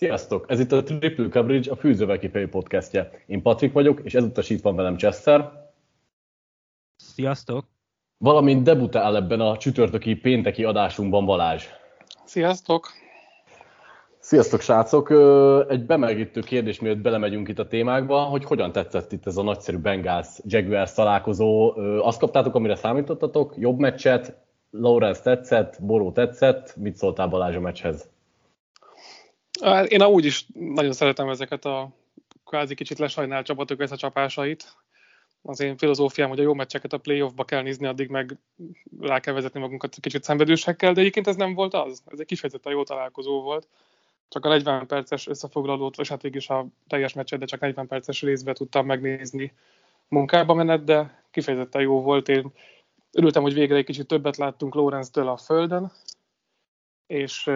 Sziasztok! 0.00 0.44
Ez 0.48 0.60
itt 0.60 0.72
a 0.72 0.82
Triple 0.82 1.28
Coverage, 1.28 1.70
a 1.70 1.76
Fűzővel 1.76 2.18
kifejű 2.18 2.48
podcastje. 2.48 3.10
Én 3.26 3.42
Patrik 3.42 3.72
vagyok, 3.72 4.00
és 4.02 4.14
ezúttal 4.14 4.44
itt 4.48 4.62
van 4.62 4.76
velem 4.76 4.96
Chester. 4.96 5.68
Sziasztok! 6.96 7.64
Valamint 8.18 8.62
debutál 8.62 9.16
ebben 9.16 9.40
a 9.40 9.56
csütörtöki 9.56 10.14
pénteki 10.14 10.64
adásunkban 10.64 11.26
Balázs. 11.26 11.64
Sziasztok! 12.24 12.88
Sziasztok, 14.18 14.60
srácok! 14.60 15.10
Egy 15.68 15.86
bemelegítő 15.86 16.40
kérdés, 16.40 16.80
mielőtt 16.80 17.02
belemegyünk 17.02 17.48
itt 17.48 17.58
a 17.58 17.66
témákba, 17.66 18.20
hogy 18.20 18.44
hogyan 18.44 18.72
tetszett 18.72 19.12
itt 19.12 19.26
ez 19.26 19.36
a 19.36 19.42
nagyszerű 19.42 19.78
Bengals 19.78 20.28
Jaguars 20.44 20.92
találkozó. 20.92 21.76
Azt 22.02 22.18
kaptátok, 22.18 22.54
amire 22.54 22.74
számítottatok? 22.74 23.54
Jobb 23.56 23.78
meccset? 23.78 24.36
Lawrence 24.70 25.22
tetszett? 25.22 25.76
Boró 25.82 26.12
tetszett? 26.12 26.76
Mit 26.76 26.96
szóltál 26.96 27.28
Balázs 27.28 27.56
a 27.56 27.60
meccshez? 27.60 28.08
Én 29.88 30.00
amúgy 30.00 30.24
is 30.24 30.46
nagyon 30.54 30.92
szeretem 30.92 31.28
ezeket 31.28 31.64
a 31.64 31.88
kvázi 32.44 32.74
kicsit 32.74 32.98
lesajnált 32.98 33.46
csapatok 33.46 33.80
összecsapásait. 33.80 34.76
Az 35.42 35.60
én 35.60 35.76
filozófiám, 35.76 36.28
hogy 36.28 36.38
a 36.38 36.42
jó 36.42 36.54
meccseket 36.54 36.92
a 36.92 36.98
playoffba 36.98 37.44
kell 37.44 37.62
nézni, 37.62 37.86
addig 37.86 38.08
meg 38.08 38.38
rá 39.00 39.20
kell 39.20 39.34
vezetni 39.34 39.60
magunkat 39.60 39.96
kicsit 40.00 40.22
szenvedősekkel, 40.22 40.92
de 40.92 41.00
egyébként 41.00 41.26
ez 41.26 41.36
nem 41.36 41.54
volt 41.54 41.74
az. 41.74 42.02
Ez 42.06 42.20
egy 42.20 42.26
kifejezetten 42.26 42.72
jó 42.72 42.82
találkozó 42.82 43.42
volt. 43.42 43.68
Csak 44.28 44.44
a 44.44 44.48
40 44.48 44.86
perces 44.86 45.26
összefoglalót, 45.26 45.96
vagy 45.96 46.08
hát 46.08 46.22
végig 46.22 46.50
a 46.50 46.66
teljes 46.88 47.12
meccset, 47.12 47.38
de 47.38 47.44
csak 47.44 47.60
40 47.60 47.86
perces 47.86 48.22
részbe 48.22 48.52
tudtam 48.52 48.86
megnézni 48.86 49.52
munkába 50.08 50.54
menet, 50.54 50.84
de 50.84 51.24
kifejezetten 51.30 51.82
jó 51.82 52.02
volt. 52.02 52.28
Én 52.28 52.52
örültem, 53.12 53.42
hogy 53.42 53.54
végre 53.54 53.76
egy 53.76 53.84
kicsit 53.84 54.06
többet 54.06 54.36
láttunk 54.36 54.74
Lorenz-től 54.74 55.28
a 55.28 55.36
földön, 55.36 55.92
és 57.06 57.50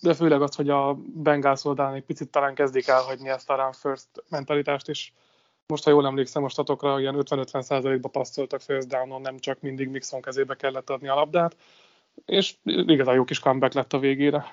de 0.00 0.14
főleg 0.14 0.42
az, 0.42 0.54
hogy 0.54 0.70
a 0.70 0.94
Bengals 1.14 1.64
oldalán 1.64 1.94
egy 1.94 2.04
picit 2.04 2.30
talán 2.30 2.54
kezdik 2.54 2.88
elhagyni 2.88 3.28
ezt 3.28 3.50
a 3.50 3.56
run 3.56 3.72
first 3.72 4.08
mentalitást, 4.28 4.88
és 4.88 5.12
most, 5.66 5.84
ha 5.84 5.90
jól 5.90 6.06
emlékszem, 6.06 6.42
most 6.42 6.58
atokra 6.58 7.00
ilyen 7.00 7.14
50-50%-ba 7.18 8.08
passzoltak 8.08 8.60
first 8.60 8.88
downon, 8.88 9.20
nem 9.20 9.38
csak 9.38 9.60
mindig 9.60 9.88
Mixon 9.88 10.20
kezébe 10.20 10.54
kellett 10.54 10.90
adni 10.90 11.08
a 11.08 11.14
labdát, 11.14 11.56
és 12.24 12.54
igazán 12.62 13.14
jó 13.14 13.24
kis 13.24 13.38
comeback 13.38 13.74
lett 13.74 13.92
a 13.92 13.98
végére. 13.98 14.44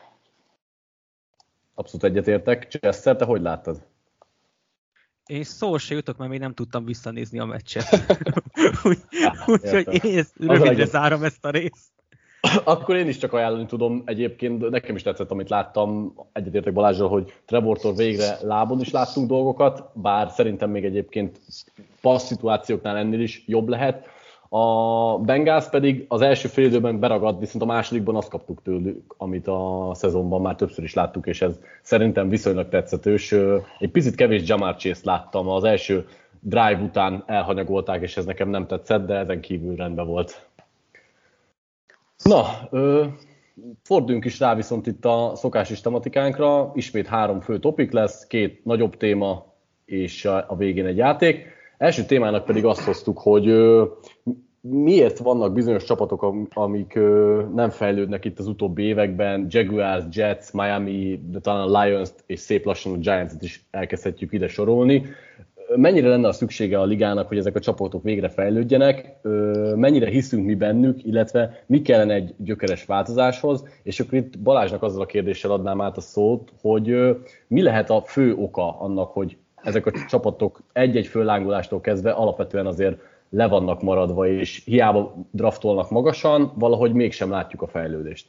Abszolút 1.74 2.04
egyetértek. 2.04 2.68
Chester, 2.68 3.16
te 3.16 3.26
hogy 3.26 3.42
láttad? 3.42 3.86
Én 5.26 5.44
szó 5.44 5.78
se 5.78 5.94
jutok, 5.94 6.18
mert 6.18 6.30
még 6.30 6.40
nem 6.40 6.54
tudtam 6.54 6.86
visszanézni 6.86 7.40
a 7.40 7.46
meccset. 7.46 7.86
Úgyhogy 9.46 9.88
úgy, 9.88 10.06
én 10.06 10.26
rövidre 10.38 10.86
zárom 10.86 11.24
ezt 11.24 11.46
a 11.46 11.50
részt. 11.50 11.93
Akkor 12.64 12.96
én 12.96 13.08
is 13.08 13.18
csak 13.18 13.34
ajánlani 13.34 13.66
tudom. 13.66 14.04
Egyébként 14.06 14.70
nekem 14.70 14.96
is 14.96 15.02
tetszett, 15.02 15.32
amit 15.32 15.50
láttam. 15.50 16.14
Egyetértek 16.34 16.74
Balázsral, 16.74 17.10
hogy 17.10 17.34
Trevortól 17.46 17.94
végre 17.94 18.38
lábon 18.42 18.80
is 18.80 18.92
láttunk 18.92 19.28
dolgokat, 19.28 19.84
bár 19.94 20.30
szerintem 20.30 20.70
még 20.70 20.86
egyébként 20.86 21.40
passz 22.02 22.26
szituációknál 22.26 22.98
ennél 22.98 23.22
is 23.22 23.44
jobb 23.48 23.68
lehet. 23.68 24.08
A 24.50 25.18
Bengals 25.20 25.70
pedig 25.70 26.06
az 26.08 26.22
első 26.22 26.48
fél 26.48 26.66
időben 26.66 27.00
beragadt, 27.00 27.40
viszont 27.40 27.64
a 27.64 27.68
másodikban 27.68 28.16
azt 28.16 28.30
kaptuk 28.30 28.62
tőlük, 28.64 29.14
amit 29.18 29.48
a 29.48 29.92
szezonban 29.94 30.42
már 30.42 30.56
többször 30.56 30.84
is 30.84 30.94
láttuk, 30.94 31.28
és 31.28 31.42
ez 31.42 31.60
szerintem 31.82 32.30
viszonylag 32.30 32.70
tetszetős. 32.70 33.32
Egy 33.80 33.92
picit 33.92 34.16
kevés 34.16 34.48
Jamar 34.48 34.76
chase 34.76 35.02
láttam, 35.04 35.48
az 35.48 35.64
első 35.64 36.08
drive 36.40 36.80
után 36.84 37.24
elhanyagolták, 37.26 38.02
és 38.02 38.18
ez 38.18 38.26
nekem 38.26 38.50
nem 38.50 38.68
tetszett, 38.68 39.06
de 39.06 39.16
ezen 39.16 39.40
kívül 39.40 39.76
rendben 39.76 40.08
volt. 40.08 40.48
Na, 42.24 42.46
ö, 42.72 43.06
forduljunk 43.84 44.26
is 44.26 44.40
rá 44.40 44.56
viszont 44.56 44.88
itt 44.88 45.06
a 45.06 45.32
szokásos 45.36 45.82
tematikánkra. 45.82 46.72
Ismét 46.76 47.08
három 47.08 47.42
fő 47.42 47.60
topik 47.60 47.92
lesz, 47.92 48.28
két 48.28 48.66
nagyobb 48.66 48.98
téma 48.98 49.54
és 49.86 50.26
a, 50.26 50.56
végén 50.58 50.86
egy 50.86 50.98
játék. 50.98 51.46
Első 51.78 52.04
témának 52.06 52.46
pedig 52.46 52.66
azt 52.66 52.84
hoztuk, 52.84 53.20
hogy 53.20 53.48
ö, 53.48 53.86
miért 54.62 55.18
vannak 55.18 55.54
bizonyos 55.54 55.84
csapatok, 55.84 56.48
amik 56.54 56.96
ö, 56.96 57.44
nem 57.54 57.70
fejlődnek 57.70 58.26
itt 58.26 58.40
az 58.40 58.48
utóbbi 58.48 58.84
években, 58.84 59.46
Jaguars, 59.50 60.04
Jets, 60.12 60.52
Miami, 60.52 61.20
de 61.30 61.40
talán 61.40 61.68
a 61.68 61.82
Lions 61.82 62.10
és 62.26 62.40
szép 62.40 62.66
lassan 62.66 62.94
a 62.94 62.98
Giants-et 62.98 63.42
is 63.42 63.66
elkezdhetjük 63.72 64.34
ide 64.34 64.48
sorolni 64.48 65.06
mennyire 65.76 66.08
lenne 66.08 66.28
a 66.28 66.32
szüksége 66.32 66.80
a 66.80 66.86
ligának, 66.86 67.28
hogy 67.28 67.38
ezek 67.38 67.56
a 67.56 67.60
csapatok 67.60 68.04
végre 68.04 68.30
fejlődjenek, 68.30 69.18
mennyire 69.76 70.10
hiszünk 70.10 70.46
mi 70.46 70.56
bennük, 70.56 71.04
illetve 71.04 71.64
mi 71.66 71.82
kellene 71.82 72.14
egy 72.14 72.34
gyökeres 72.38 72.86
változáshoz, 72.86 73.68
és 73.84 74.00
akkor 74.00 74.14
itt 74.14 74.40
Balázsnak 74.40 74.84
azzal 74.84 75.02
a 75.02 75.06
kérdéssel 75.06 75.52
adnám 75.52 75.82
át 75.82 75.98
a 75.98 76.02
szót, 76.02 76.52
hogy 76.62 77.16
mi 77.48 77.62
lehet 77.62 77.90
a 77.90 78.02
fő 78.02 78.36
oka 78.36 78.80
annak, 78.80 79.12
hogy 79.12 79.38
ezek 79.56 79.86
a 79.86 79.92
csapatok 80.08 80.62
egy-egy 80.74 81.08
föllángolástól 81.08 81.82
kezdve 81.82 82.12
alapvetően 82.12 82.66
azért 82.66 82.98
le 83.30 83.48
vannak 83.48 83.82
maradva, 83.82 84.28
és 84.28 84.62
hiába 84.66 85.16
draftolnak 85.32 85.90
magasan, 85.90 86.52
valahogy 86.56 86.94
mégsem 86.94 87.30
látjuk 87.30 87.62
a 87.62 87.68
fejlődést. 87.68 88.28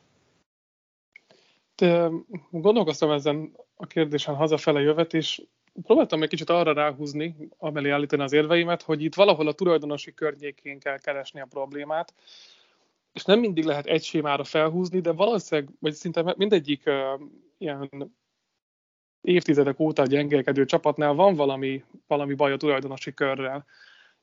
De 1.76 2.10
gondolkoztam 2.50 3.10
ezen 3.10 3.52
a 3.76 3.86
kérdésen 3.86 4.34
hazafele 4.34 4.80
jövet, 4.80 5.14
és 5.14 5.42
próbáltam 5.82 6.22
egy 6.22 6.28
kicsit 6.28 6.50
arra 6.50 6.72
ráhúzni, 6.72 7.36
amelé 7.58 7.90
állítani 7.90 8.22
az 8.22 8.32
érveimet, 8.32 8.82
hogy 8.82 9.02
itt 9.02 9.14
valahol 9.14 9.48
a 9.48 9.52
tulajdonosi 9.52 10.14
környékén 10.14 10.78
kell 10.78 10.98
keresni 10.98 11.40
a 11.40 11.46
problémát, 11.46 12.14
és 13.12 13.24
nem 13.24 13.40
mindig 13.40 13.64
lehet 13.64 13.86
egy 13.86 14.02
sémára 14.02 14.44
felhúzni, 14.44 15.00
de 15.00 15.12
valószínűleg, 15.12 15.70
vagy 15.80 15.92
szinte 15.92 16.34
mindegyik 16.36 16.82
uh, 16.86 17.20
ilyen 17.58 18.12
évtizedek 19.20 19.80
óta 19.80 20.06
gyengelkedő 20.06 20.64
csapatnál 20.64 21.12
van 21.12 21.34
valami, 21.34 21.84
valami 22.06 22.34
baj 22.34 22.52
a 22.52 22.56
tulajdonosi 22.56 23.14
körrel. 23.14 23.64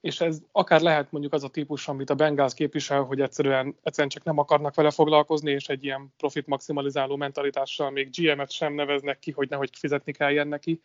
És 0.02 0.22
ez 0.22 0.40
akár 0.52 0.82
lehet 0.82 1.12
mondjuk 1.12 1.34
az 1.34 1.44
a 1.44 1.50
típus, 1.50 1.88
amit 1.88 2.10
a 2.10 2.16
Bengals 2.16 2.54
képvisel, 2.54 3.04
hogy 3.04 3.22
egyszerűen, 3.22 3.76
egyszerűen 3.84 4.10
csak 4.10 4.24
nem 4.24 4.38
akarnak 4.38 4.76
vele 4.76 4.92
foglalkozni, 4.92 5.52
és 5.52 5.68
egy 5.68 5.84
ilyen 5.84 6.14
profit 6.18 6.48
maximalizáló 6.48 7.16
mentalitással 7.16 7.90
még 7.90 8.10
GM-et 8.10 8.52
sem 8.52 8.74
neveznek 8.74 9.20
ki, 9.20 9.32
hogy 9.32 9.50
nehogy 9.50 9.70
fizetni 9.78 10.12
kelljen 10.12 10.48
neki 10.48 10.82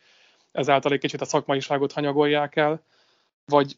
ezáltal 0.57 0.91
egy 0.91 0.99
kicsit 0.99 1.21
a 1.21 1.25
szakmaiságot 1.25 1.91
hanyagolják 1.91 2.55
el, 2.55 2.83
vagy 3.45 3.77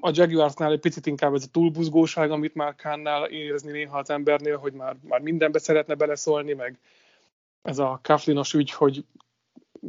a 0.00 0.10
Jaguarsnál 0.12 0.72
egy 0.72 0.80
picit 0.80 1.06
inkább 1.06 1.34
ez 1.34 1.44
a 1.44 1.50
túlbuzgóság, 1.50 2.30
amit 2.30 2.54
már 2.54 2.74
Kánnál 2.74 3.24
érezni 3.24 3.70
néha 3.70 3.98
az 3.98 4.10
embernél, 4.10 4.56
hogy 4.56 4.72
már, 4.72 4.96
már 5.08 5.20
mindenbe 5.20 5.58
szeretne 5.58 5.94
beleszólni, 5.94 6.52
meg 6.52 6.78
ez 7.62 7.78
a 7.78 8.00
Kaflinos 8.02 8.54
ügy, 8.54 8.70
hogy 8.70 9.04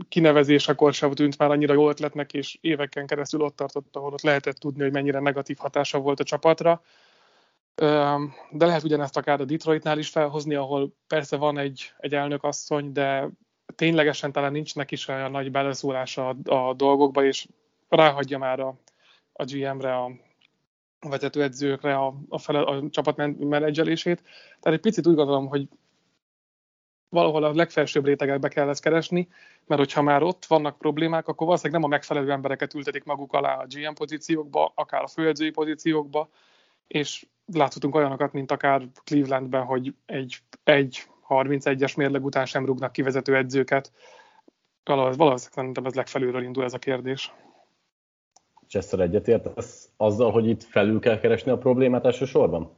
kinevezésekor 0.09 0.93
sem 0.93 1.11
tűnt 1.11 1.37
már 1.37 1.51
annyira 1.51 1.73
jó 1.73 1.89
ötletnek, 1.89 2.33
és 2.33 2.57
éveken 2.61 3.05
keresztül 3.05 3.41
ott 3.41 3.55
tartott, 3.55 3.95
ahol 3.95 4.13
ott 4.13 4.21
lehetett 4.21 4.57
tudni, 4.57 4.83
hogy 4.83 4.91
mennyire 4.91 5.19
negatív 5.19 5.57
hatása 5.57 5.99
volt 5.99 6.19
a 6.19 6.23
csapatra. 6.23 6.81
De 7.75 8.65
lehet 8.65 8.83
ugyanezt 8.83 9.17
akár 9.17 9.41
a 9.41 9.45
Detroitnál 9.45 9.97
is 9.97 10.09
felhozni, 10.09 10.55
ahol 10.55 10.93
persze 11.07 11.37
van 11.37 11.57
egy, 11.57 11.93
egy 11.97 12.13
elnök 12.13 12.43
asszony, 12.43 12.91
de 12.91 13.29
ténylegesen 13.75 14.31
talán 14.31 14.51
nincs 14.51 14.75
neki 14.75 14.93
is 14.93 15.07
olyan 15.07 15.31
nagy 15.31 15.51
beleszólása 15.51 16.29
a, 16.29 16.53
a 16.53 16.73
dolgokba, 16.73 17.25
és 17.25 17.47
ráhagyja 17.89 18.37
már 18.37 18.59
a, 18.59 18.75
a 19.33 19.43
GM-re, 19.43 19.95
a 19.95 20.11
vezetőedzőkre 20.99 21.95
a, 21.95 22.15
a, 22.29 22.37
fele, 22.37 22.59
a 22.59 22.89
csapat 22.89 23.37
menedzselését. 23.37 24.21
Tehát 24.59 24.77
egy 24.77 24.79
picit 24.79 25.07
úgy 25.07 25.15
gondolom, 25.15 25.47
hogy 25.47 25.67
valahol 27.09 27.43
a 27.43 27.53
legfelsőbb 27.53 28.05
rétegekbe 28.05 28.47
kell 28.47 28.69
ezt 28.69 28.81
keresni, 28.81 29.27
mert 29.65 29.81
hogyha 29.81 30.01
már 30.01 30.23
ott 30.23 30.45
vannak 30.45 30.77
problémák, 30.77 31.27
akkor 31.27 31.47
valószínűleg 31.47 31.81
nem 31.81 31.89
a 31.89 31.93
megfelelő 31.93 32.31
embereket 32.31 32.73
ültetik 32.73 33.03
maguk 33.03 33.33
alá 33.33 33.55
a 33.55 33.65
GM 33.67 33.93
pozíciókba, 33.93 34.71
akár 34.75 35.01
a 35.01 35.07
főedzői 35.07 35.49
pozíciókba, 35.49 36.29
és 36.87 37.25
láthatunk 37.53 37.95
olyanokat, 37.95 38.33
mint 38.33 38.51
akár 38.51 38.87
Clevelandben, 39.03 39.63
hogy 39.63 39.93
egy, 40.05 40.37
egy 40.63 41.03
31-es 41.29 41.97
mérleg 41.97 42.25
után 42.25 42.45
sem 42.45 42.65
rúgnak 42.65 42.91
kivezető 42.91 43.35
edzőket. 43.35 43.91
Valószínűleg 44.83 45.37
szerintem 45.37 45.85
ez 45.85 45.93
legfelülről 45.93 46.43
indul 46.43 46.63
ez 46.63 46.73
a 46.73 46.77
kérdés. 46.77 47.33
Chester 48.67 48.99
egyetért 48.99 49.49
azzal, 49.97 50.31
hogy 50.31 50.47
itt 50.47 50.63
felül 50.63 50.99
kell 50.99 51.19
keresni 51.19 51.51
a 51.51 51.57
problémát 51.57 52.05
elsősorban? 52.05 52.71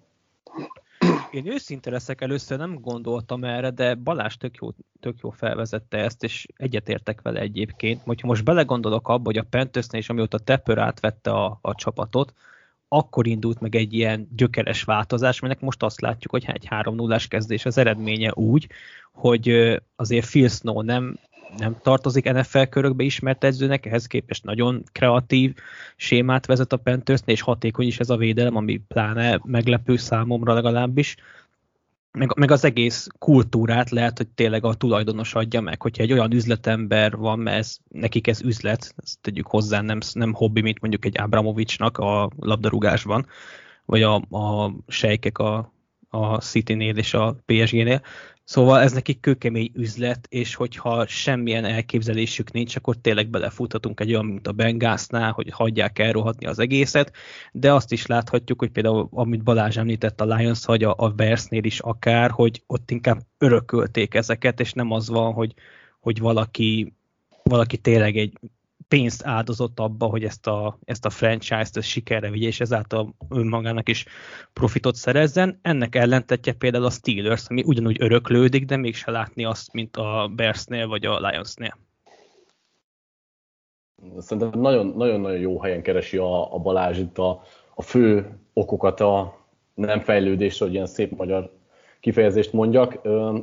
Én 1.32 1.48
őszinte 1.48 1.90
leszek, 1.90 2.22
először 2.22 2.58
nem 2.58 2.78
gondoltam 2.82 3.44
erre, 3.44 3.70
de 3.70 3.96
Balázs 3.96 4.36
tök 4.36 4.56
jó, 4.56 4.70
tök 5.00 5.16
jó 5.22 5.30
felvezette 5.30 5.98
ezt, 5.98 6.24
és 6.24 6.48
egyetértek 6.56 7.22
vele 7.22 7.40
egyébként. 7.40 8.02
Hogyha 8.02 8.28
most 8.28 8.44
belegondolok 8.44 9.08
abba, 9.08 9.24
hogy 9.24 9.38
a 9.38 9.46
Panthersnél 9.50 10.02
is 10.02 10.10
amióta 10.10 10.40
Tepper 10.40 10.78
átvette 10.78 11.32
a, 11.32 11.60
a 11.62 11.76
csapatot, 11.76 12.34
akkor 12.88 13.28
indult 13.28 13.60
meg 13.60 13.76
egy 13.76 13.94
ilyen 13.94 14.28
gyökeres 14.36 14.84
változás, 14.84 15.40
mert 15.40 15.62
most 15.62 15.84
azt 15.84 16.02
látjuk, 16.02 16.32
hogy 16.32 16.46
egy 16.48 16.66
3 16.66 16.96
0 16.96 17.20
kezdés 17.28 17.66
az 17.66 17.78
eredménye 17.78 18.32
úgy, 18.34 18.68
hogy 19.14 19.78
azért 19.96 20.26
Phil 20.26 20.48
Snow 20.48 20.82
nem, 20.82 21.20
nem 21.58 21.78
tartozik 21.82 22.32
NFL 22.32 22.62
körökbe 22.62 23.04
ismert 23.04 23.44
edzőnek, 23.44 23.86
ehhez 23.86 24.06
képest 24.06 24.44
nagyon 24.44 24.84
kreatív 24.92 25.54
sémát 25.96 26.46
vezet 26.46 26.74
a 26.74 26.78
panthers 26.78 27.22
és 27.26 27.42
hatékony 27.42 27.88
is 27.88 28.00
ez 28.00 28.10
a 28.10 28.18
védelem, 28.18 28.56
ami 28.56 28.82
pláne 28.88 29.40
meglepő 29.44 29.96
számomra 29.96 30.54
legalábbis. 30.54 31.16
Meg, 32.18 32.38
meg 32.38 32.52
az 32.52 32.64
egész 32.64 33.08
kultúrát 33.20 33.90
lehet, 33.90 34.18
hogy 34.18 34.28
tényleg 34.28 34.66
a 34.66 34.74
tulajdonos 34.74 35.36
adja 35.36 35.62
meg, 35.62 35.82
hogyha 35.82 36.04
egy 36.04 36.12
olyan 36.12 36.34
üzletember 36.34 37.16
van, 37.16 37.40
mert 37.40 37.58
ez, 37.58 37.78
nekik 37.88 38.28
ez 38.28 38.42
üzlet, 38.42 38.94
ezt 38.98 39.20
tegyük 39.22 39.48
hozzá, 39.48 39.82
nem, 39.82 40.00
nem 40.14 40.34
hobbi, 40.34 40.62
mint 40.62 40.82
mondjuk 40.82 41.06
egy 41.06 41.20
Abramovicsnak 41.20 41.98
a 41.98 42.30
labdarúgásban, 42.40 43.26
vagy 43.86 44.02
a, 44.02 44.16
a 44.16 44.74
sejkek 44.88 45.38
a, 45.38 45.74
a 46.10 46.38
City-nél 46.38 46.98
és 46.98 47.14
a 47.14 47.36
PSG-nél. 47.46 48.02
Szóval 48.48 48.82
ez 48.82 48.92
nekik 48.92 49.20
kőkemény 49.20 49.72
üzlet, 49.74 50.28
és 50.30 50.56
hogyha 50.56 51.08
semmilyen 51.08 51.66
elképzelésük 51.66 52.52
nincs, 52.52 52.76
akkor 52.76 52.96
tényleg 52.96 53.30
belefuthatunk 53.30 54.00
egy 54.00 54.12
olyan, 54.12 54.26
mint 54.26 54.48
a 54.48 54.52
Bengásznál, 54.52 55.32
hogy 55.32 55.50
hagyják 55.50 56.00
elrohatni 56.00 56.46
az 56.46 56.60
egészet, 56.60 57.12
de 57.52 57.74
azt 57.74 57.92
is 57.92 58.06
láthatjuk, 58.06 58.60
hogy 58.60 58.72
például, 58.72 59.08
amit 59.12 59.44
Balázs 59.44 59.78
említett 59.78 60.22
a 60.22 60.36
Lions, 60.36 60.66
vagy 60.66 60.84
a, 60.84 60.94
a 60.98 61.10
Bearsnél 61.10 61.64
is 61.64 61.80
akár, 61.80 62.32
hogy 62.32 62.64
ott 62.68 62.92
inkább 62.92 63.20
örökölték 63.38 64.14
ezeket, 64.14 64.60
és 64.60 64.74
nem 64.74 64.92
az 64.92 65.10
van, 65.10 65.34
hogy, 65.34 65.54
hogy 66.00 66.20
valaki, 66.20 66.94
valaki 67.44 67.78
tényleg 67.78 68.18
egy 68.18 68.34
pénzt 68.88 69.26
áldozott 69.26 69.80
abba, 69.80 70.06
hogy 70.06 70.24
ezt 70.24 70.48
a, 70.48 70.80
ezt 70.86 71.06
a 71.06 71.10
franchise-t 71.10 71.78
ezt 71.78 71.88
sikerre 71.88 72.30
vigye, 72.30 72.48
és 72.48 72.60
ezáltal 72.60 73.16
önmagának 73.30 73.90
is 73.90 74.06
profitot 74.54 74.96
szerezzen. 74.96 75.60
Ennek 75.62 75.96
ellentetje 75.96 76.54
például 76.54 76.86
a 76.86 76.90
Steelers, 76.90 77.46
ami 77.48 77.64
ugyanúgy 77.66 77.98
öröklődik, 78.00 78.66
de 78.66 78.78
mégse 78.78 79.12
látni 79.12 79.46
azt, 79.46 79.74
mint 79.74 79.98
a 79.98 80.32
Bearsnél 80.36 80.88
vagy 80.88 81.06
a 81.06 81.20
Lionsnél. 81.30 81.78
Szerintem 84.18 84.60
nagyon-nagyon 84.60 85.38
jó 85.38 85.62
helyen 85.62 85.82
keresi 85.82 86.18
a, 86.18 86.54
a 86.54 86.58
Balázs 86.60 86.98
itt 86.98 87.18
a, 87.18 87.42
a 87.76 87.82
fő 87.82 88.40
okokat 88.54 89.00
a 89.00 89.38
nem 89.74 90.00
fejlődésre, 90.00 90.66
hogy 90.66 90.74
ilyen 90.74 90.88
szép 90.88 91.18
magyar 91.18 91.57
kifejezést 92.08 92.54
mondjak. 92.54 93.00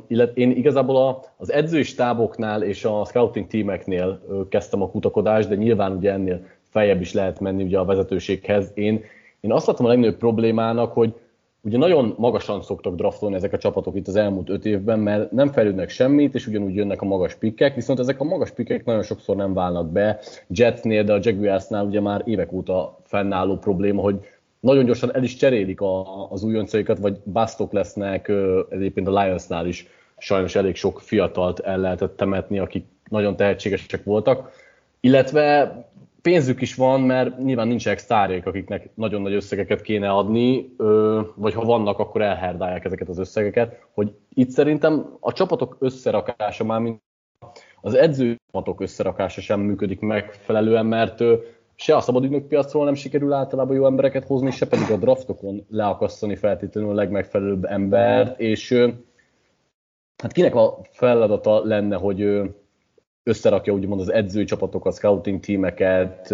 Illetve 0.07 0.41
én 0.41 0.51
igazából 0.51 1.23
az 1.37 1.51
edzői 1.51 1.83
stáboknál 1.83 2.63
és 2.63 2.85
a 2.85 3.05
scouting 3.05 3.47
tímeknél 3.47 4.21
kezdtem 4.49 4.81
a 4.81 4.89
kutakodást, 4.89 5.49
de 5.49 5.55
nyilván 5.55 5.91
ugye 5.91 6.11
ennél 6.11 6.45
feljebb 6.69 7.01
is 7.01 7.13
lehet 7.13 7.39
menni 7.39 7.63
ugye 7.63 7.77
a 7.77 7.85
vezetőséghez. 7.85 8.71
Én, 8.73 9.03
én 9.39 9.51
azt 9.51 9.67
látom 9.67 9.85
a 9.85 9.89
legnagyobb 9.89 10.17
problémának, 10.17 10.93
hogy 10.93 11.13
ugye 11.61 11.77
nagyon 11.77 12.15
magasan 12.17 12.61
szoktak 12.61 12.95
draftolni 12.95 13.35
ezek 13.35 13.53
a 13.53 13.57
csapatok 13.57 13.95
itt 13.95 14.07
az 14.07 14.15
elmúlt 14.15 14.49
öt 14.49 14.65
évben, 14.65 14.99
mert 14.99 15.31
nem 15.31 15.51
fejlődnek 15.51 15.89
semmit, 15.89 16.35
és 16.35 16.47
ugyanúgy 16.47 16.75
jönnek 16.75 17.01
a 17.01 17.05
magas 17.05 17.35
pikkek, 17.35 17.75
viszont 17.75 17.99
ezek 17.99 18.19
a 18.19 18.23
magas 18.23 18.51
pikkek 18.51 18.85
nagyon 18.85 19.03
sokszor 19.03 19.35
nem 19.35 19.53
válnak 19.53 19.91
be. 19.91 20.19
Jetsnél, 20.47 21.03
de 21.03 21.13
a 21.13 21.19
Jaguarsnál 21.21 21.85
ugye 21.85 22.01
már 22.01 22.21
évek 22.25 22.51
óta 22.51 22.97
fennálló 23.03 23.57
probléma, 23.57 24.01
hogy 24.01 24.19
nagyon 24.65 24.85
gyorsan 24.85 25.15
el 25.15 25.23
is 25.23 25.35
cserélik 25.35 25.81
a, 25.81 26.27
az 26.31 26.43
újoncaikat, 26.43 26.97
vagy 26.97 27.17
basztok 27.31 27.71
lesznek, 27.71 28.31
egyébként 28.69 29.07
a 29.07 29.21
Lionsnál 29.21 29.67
is 29.67 29.87
sajnos 30.17 30.55
elég 30.55 30.75
sok 30.75 30.99
fiatalt 30.99 31.59
el 31.59 31.77
lehetett 31.77 32.17
temetni, 32.17 32.59
akik 32.59 32.85
nagyon 33.09 33.35
tehetségesek 33.35 34.03
voltak, 34.03 34.51
illetve 34.99 35.75
pénzük 36.21 36.61
is 36.61 36.75
van, 36.75 37.01
mert 37.01 37.37
nyilván 37.37 37.67
nincsenek 37.67 37.97
sztárjaik, 37.97 38.45
akiknek 38.45 38.89
nagyon 38.93 39.21
nagy 39.21 39.33
összegeket 39.33 39.81
kéne 39.81 40.09
adni, 40.09 40.75
vagy 41.35 41.53
ha 41.53 41.65
vannak, 41.65 41.99
akkor 41.99 42.21
elherdálják 42.21 42.85
ezeket 42.85 43.09
az 43.09 43.19
összegeket, 43.19 43.79
hogy 43.93 44.13
itt 44.33 44.49
szerintem 44.49 45.17
a 45.19 45.31
csapatok 45.31 45.77
összerakása 45.79 46.63
már, 46.63 46.79
mint 46.79 47.01
az 47.81 47.93
edzőcsapatok 47.93 48.81
összerakása 48.81 49.41
sem 49.41 49.59
működik 49.59 49.99
megfelelően, 49.99 50.85
mert 50.85 51.23
se 51.75 51.95
a 51.95 52.01
szabadügynök 52.01 52.47
piacról 52.47 52.85
nem 52.85 52.93
sikerül 52.93 53.33
általában 53.33 53.75
jó 53.75 53.85
embereket 53.85 54.25
hozni, 54.25 54.51
se 54.51 54.67
pedig 54.67 54.91
a 54.91 54.97
draftokon 54.97 55.65
leakasztani 55.69 56.35
feltétlenül 56.35 56.89
a 56.89 56.93
legmegfelelőbb 56.93 57.65
embert, 57.65 58.39
és 58.39 58.73
hát 60.17 60.31
kinek 60.31 60.55
a 60.55 60.79
feladata 60.91 61.65
lenne, 61.65 61.95
hogy 61.95 62.41
összerakja 63.23 63.73
úgymond 63.73 64.01
az 64.01 64.11
edzői 64.11 64.43
csapatokat, 64.43 64.95
scouting 64.95 65.39
tímeket, 65.39 66.33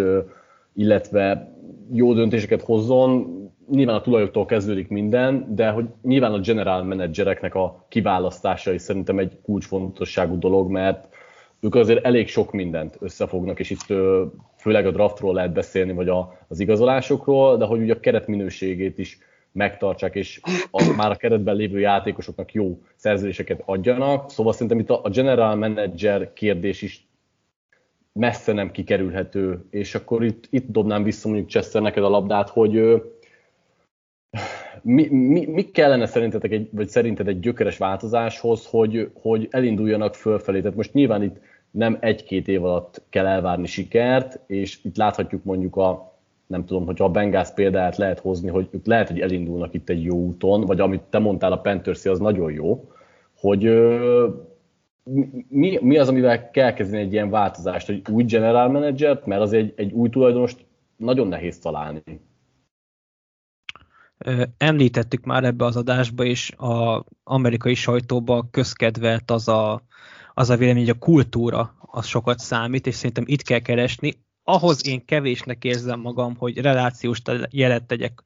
illetve 0.73 1.55
jó 1.93 2.13
döntéseket 2.13 2.61
hozzon. 2.61 3.39
Nyilván 3.69 3.95
a 3.95 4.01
tulajoktól 4.01 4.45
kezdődik 4.45 4.87
minden, 4.87 5.55
de 5.55 5.69
hogy 5.69 5.85
nyilván 6.01 6.33
a 6.33 6.39
general 6.39 6.83
menedzsereknek 6.83 7.55
a 7.55 7.85
kiválasztása 7.89 8.73
is 8.73 8.81
szerintem 8.81 9.19
egy 9.19 9.37
kulcsfontosságú 9.43 10.39
dolog, 10.39 10.69
mert 10.69 11.07
ők 11.59 11.75
azért 11.75 12.05
elég 12.05 12.27
sok 12.27 12.51
mindent 12.51 12.97
összefognak, 12.99 13.59
és 13.59 13.69
itt 13.69 13.85
főleg 14.61 14.85
a 14.85 14.91
draftról 14.91 15.33
lehet 15.33 15.53
beszélni, 15.53 15.93
vagy 15.93 16.09
a, 16.09 16.37
az 16.47 16.59
igazolásokról, 16.59 17.57
de 17.57 17.65
hogy 17.65 17.81
ugye 17.81 17.93
a 17.93 17.99
keret 17.99 18.27
minőségét 18.27 18.97
is 18.97 19.17
megtartsák, 19.51 20.15
és 20.15 20.39
a, 20.71 20.93
már 20.97 21.11
a 21.11 21.15
keretben 21.15 21.55
lévő 21.55 21.79
játékosoknak 21.79 22.53
jó 22.53 22.81
szerződéseket 22.95 23.61
adjanak. 23.65 24.29
Szóval 24.29 24.53
szerintem 24.53 24.79
itt 24.79 24.89
a, 24.89 24.99
a 25.03 25.09
general 25.09 25.55
manager 25.55 26.33
kérdés 26.33 26.81
is 26.81 27.07
messze 28.13 28.53
nem 28.53 28.71
kikerülhető, 28.71 29.65
és 29.69 29.95
akkor 29.95 30.23
itt, 30.23 30.47
itt 30.49 30.71
dobnám 30.71 31.03
vissza 31.03 31.27
mondjuk 31.27 31.49
Chester 31.49 31.81
neked 31.81 32.03
a 32.03 32.09
labdát, 32.09 32.49
hogy 32.49 33.01
mi, 34.81 35.07
mi, 35.07 35.45
mi 35.45 35.63
kellene 35.63 36.05
szerintetek 36.05 36.51
egy, 36.51 36.69
vagy 36.71 36.87
szerinted 36.87 37.27
egy 37.27 37.39
gyökeres 37.39 37.77
változáshoz, 37.77 38.65
hogy, 38.65 39.11
hogy 39.21 39.47
elinduljanak 39.51 40.15
fölfelé? 40.15 40.61
Tehát 40.61 40.77
most 40.77 40.93
nyilván 40.93 41.23
itt 41.23 41.35
nem 41.71 41.97
egy-két 41.99 42.47
év 42.47 42.63
alatt 42.63 43.01
kell 43.09 43.25
elvárni 43.25 43.67
sikert, 43.67 44.39
és 44.47 44.79
itt 44.83 44.97
láthatjuk 44.97 45.43
mondjuk 45.43 45.75
a, 45.75 46.13
nem 46.47 46.65
tudom, 46.65 46.85
hogyha 46.85 47.05
a 47.05 47.11
Bengász 47.11 47.53
példáját 47.53 47.97
lehet 47.97 48.19
hozni, 48.19 48.49
hogy 48.49 48.67
ők 48.71 48.85
lehet, 48.85 49.07
hogy 49.07 49.19
elindulnak 49.19 49.73
itt 49.73 49.89
egy 49.89 50.03
jó 50.03 50.15
úton, 50.15 50.61
vagy 50.61 50.79
amit 50.79 51.01
te 51.01 51.19
mondtál 51.19 51.51
a 51.51 51.61
Panthers 51.61 52.05
az 52.05 52.19
nagyon 52.19 52.51
jó, 52.51 52.91
hogy 53.37 53.63
mi, 55.47 55.79
mi 55.81 55.97
az, 55.97 56.07
amivel 56.07 56.49
kell 56.49 56.73
kezdeni 56.73 57.01
egy 57.01 57.13
ilyen 57.13 57.29
változást, 57.29 57.85
hogy 57.85 58.01
új 58.11 58.23
general 58.23 58.69
manager 58.69 59.21
mert 59.25 59.41
az 59.41 59.53
egy, 59.53 59.73
egy 59.75 59.91
új 59.91 60.09
tulajdonost 60.09 60.65
nagyon 60.95 61.27
nehéz 61.27 61.59
találni. 61.59 62.03
Említettük 64.57 65.25
már 65.25 65.43
ebbe 65.43 65.65
az 65.65 65.75
adásba 65.75 66.23
is, 66.23 66.53
az 66.57 67.01
amerikai 67.23 67.73
sajtóban 67.73 68.49
közkedvelt 68.51 69.31
az 69.31 69.47
a 69.47 69.81
az 70.33 70.49
a 70.49 70.57
vélemény, 70.57 70.83
hogy 70.83 70.95
a 70.95 71.05
kultúra 71.05 71.75
az 71.79 72.05
sokat 72.05 72.39
számít, 72.39 72.87
és 72.87 72.95
szerintem 72.95 73.23
itt 73.27 73.41
kell 73.41 73.59
keresni. 73.59 74.13
Ahhoz 74.43 74.87
én 74.87 75.05
kevésnek 75.05 75.63
érzem 75.63 75.99
magam, 75.99 76.35
hogy 76.35 76.57
relációs 76.57 77.21
jelet 77.49 77.83
tegyek 77.83 78.23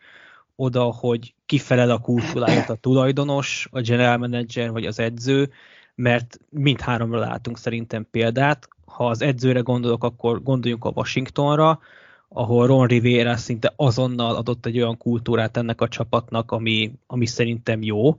oda, 0.56 0.84
hogy 0.84 1.34
kifelel 1.46 1.90
a 1.90 2.00
kultúráját 2.00 2.70
a 2.70 2.76
tulajdonos, 2.76 3.68
a 3.72 3.82
general 3.82 4.18
manager 4.18 4.72
vagy 4.72 4.86
az 4.86 5.00
edző, 5.00 5.52
mert 5.96 6.40
mindháromra 6.50 7.20
látunk 7.20 7.58
szerintem 7.58 8.08
példát. 8.12 8.68
Ha 8.86 9.08
az 9.08 9.22
edzőre 9.22 9.60
gondolok, 9.60 10.04
akkor 10.04 10.44
gondoljunk 10.44 10.86
a 10.86 10.92
Washingtonra, 10.96 11.80
ahol 12.30 12.68
Ron 12.68 12.88
Rivera 12.88 13.36
szinte 13.36 13.74
azonnal 13.76 14.36
adott 14.36 14.66
egy 14.66 14.78
olyan 14.78 14.98
kultúrát 14.98 15.58
ennek 15.58 15.82
a 15.82 15.88
csapatnak, 15.88 16.52
ami, 16.52 16.92
ami 17.08 17.26
szerintem 17.26 17.82
jó, 17.82 18.16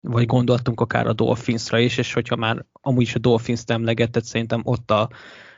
vagy 0.00 0.26
gondoltunk 0.26 0.80
akár 0.80 1.06
a 1.06 1.12
Dolphinsra 1.12 1.78
is, 1.78 1.98
és 1.98 2.12
hogyha 2.12 2.36
már 2.36 2.64
amúgy 2.72 3.02
is 3.02 3.14
a 3.14 3.18
Dolphins-t 3.18 3.70
emlegetett, 3.70 4.24
szerintem 4.24 4.60
ott 4.64 4.90
a, 4.90 5.10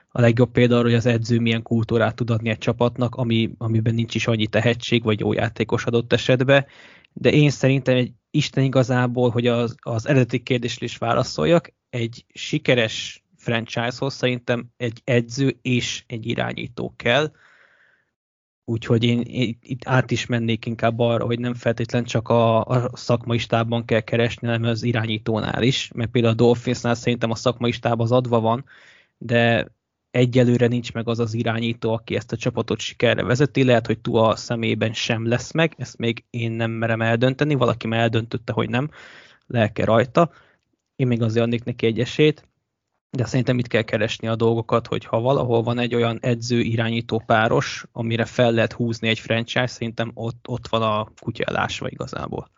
a 0.08 0.20
legjobb 0.20 0.50
példa 0.50 0.74
arra, 0.74 0.84
hogy 0.84 0.94
az 0.94 1.06
edző 1.06 1.40
milyen 1.40 1.62
kultúrát 1.62 2.14
tud 2.14 2.30
adni 2.30 2.48
egy 2.48 2.58
csapatnak, 2.58 3.14
ami, 3.14 3.50
amiben 3.58 3.94
nincs 3.94 4.14
is 4.14 4.26
annyi 4.26 4.46
tehetség, 4.46 5.02
vagy 5.02 5.20
jó 5.20 5.32
játékos 5.32 5.84
adott 5.84 6.12
esetben. 6.12 6.66
De 7.12 7.30
én 7.30 7.50
szerintem 7.50 7.96
egy 7.96 8.12
Isten 8.30 8.64
igazából, 8.64 9.30
hogy 9.30 9.46
az, 9.46 9.74
az 9.80 10.08
eredeti 10.08 10.42
kérdésre 10.42 10.86
is 10.86 10.96
válaszoljak, 10.96 11.72
egy 11.90 12.24
sikeres 12.34 13.24
franchise-hoz 13.36 14.14
szerintem 14.14 14.68
egy 14.76 15.00
edző 15.04 15.58
és 15.62 16.04
egy 16.06 16.26
irányító 16.26 16.94
kell, 16.96 17.30
Úgyhogy 18.68 19.04
én, 19.04 19.22
itt 19.62 19.80
át 19.84 20.10
is 20.10 20.26
mennék 20.26 20.66
inkább 20.66 20.98
arra, 20.98 21.24
hogy 21.24 21.38
nem 21.38 21.54
feltétlen 21.54 22.04
csak 22.04 22.28
a, 22.28 22.64
a 22.64 22.90
szakmai 22.96 23.38
stábban 23.38 23.84
kell 23.84 24.00
keresni, 24.00 24.46
hanem 24.46 24.70
az 24.70 24.82
irányítónál 24.82 25.62
is, 25.62 25.90
mert 25.94 26.10
például 26.10 26.32
a 26.32 26.36
Dolphinsnál 26.36 26.94
szerintem 26.94 27.30
a 27.30 27.34
szakmai 27.34 27.70
stáb 27.70 28.00
az 28.00 28.12
adva 28.12 28.40
van, 28.40 28.64
de 29.18 29.68
egyelőre 30.10 30.66
nincs 30.66 30.92
meg 30.92 31.08
az 31.08 31.18
az 31.18 31.34
irányító, 31.34 31.92
aki 31.92 32.16
ezt 32.16 32.32
a 32.32 32.36
csapatot 32.36 32.78
sikerre 32.78 33.22
vezeti, 33.22 33.64
lehet, 33.64 33.86
hogy 33.86 33.98
Tua 33.98 34.36
személyben 34.36 34.92
sem 34.92 35.26
lesz 35.26 35.52
meg, 35.52 35.74
ezt 35.76 35.98
még 35.98 36.24
én 36.30 36.52
nem 36.52 36.70
merem 36.70 37.02
eldönteni, 37.02 37.54
valaki 37.54 37.86
már 37.86 38.00
eldöntötte, 38.00 38.52
hogy 38.52 38.68
nem, 38.68 38.90
lelke 39.46 39.84
rajta, 39.84 40.30
én 40.96 41.06
még 41.06 41.22
azért 41.22 41.44
adnék 41.44 41.64
neki 41.64 41.86
egy 41.86 42.00
esélyt, 42.00 42.47
de 43.10 43.24
szerintem 43.24 43.58
itt 43.58 43.66
kell 43.66 43.82
keresni 43.82 44.28
a 44.28 44.36
dolgokat, 44.36 44.86
hogy 44.86 45.04
ha 45.04 45.20
valahol 45.20 45.62
van 45.62 45.78
egy 45.78 45.94
olyan 45.94 46.18
edző-irányító 46.20 47.22
páros, 47.26 47.84
amire 47.92 48.24
fel 48.24 48.52
lehet 48.52 48.72
húzni 48.72 49.08
egy 49.08 49.18
franchise, 49.18 49.66
szerintem 49.66 50.10
ott, 50.14 50.48
ott 50.48 50.68
van 50.68 50.82
a 50.82 51.06
kutya 51.20 51.44
elásva 51.44 51.88
igazából. 51.88 52.50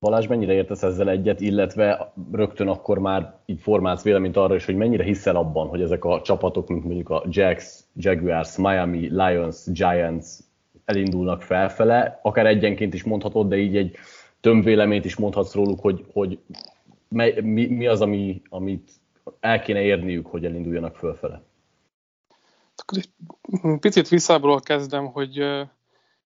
Balázs, 0.00 0.26
mennyire 0.26 0.52
értesz 0.52 0.82
ezzel 0.82 1.08
egyet, 1.08 1.40
illetve 1.40 2.12
rögtön 2.32 2.68
akkor 2.68 2.98
már 2.98 3.34
így 3.46 3.60
formálsz 3.60 4.02
véleményt 4.02 4.36
arra 4.36 4.54
is, 4.54 4.64
hogy 4.64 4.76
mennyire 4.76 5.04
hiszel 5.04 5.36
abban, 5.36 5.68
hogy 5.68 5.82
ezek 5.82 6.04
a 6.04 6.20
csapatok, 6.22 6.68
mint 6.68 6.84
mondjuk 6.84 7.10
a 7.10 7.24
Jacks, 7.28 7.80
Jaguars, 7.96 8.56
Miami, 8.56 9.08
Lions, 9.08 9.64
Giants 9.66 10.26
elindulnak 10.84 11.42
felfele, 11.42 12.18
akár 12.22 12.46
egyenként 12.46 12.94
is 12.94 13.04
mondhatod, 13.04 13.48
de 13.48 13.56
így 13.56 13.76
egy 13.76 13.96
tömvéleményt 14.40 15.04
is 15.04 15.16
mondhatsz 15.16 15.54
róluk, 15.54 15.80
hogy, 15.80 16.04
hogy 16.12 16.38
mi, 17.08 17.66
mi 17.66 17.86
az, 17.86 18.00
ami, 18.00 18.42
amit 18.48 18.90
el 19.40 19.60
kéne 19.60 19.82
érniük, 19.82 20.26
hogy 20.26 20.44
elinduljanak 20.44 20.96
fölfele. 20.96 21.42
Akkor 22.76 22.98
egy 22.98 23.10
picit 23.80 24.08
visszábbról 24.08 24.60
kezdem, 24.60 25.06
hogy, 25.06 25.44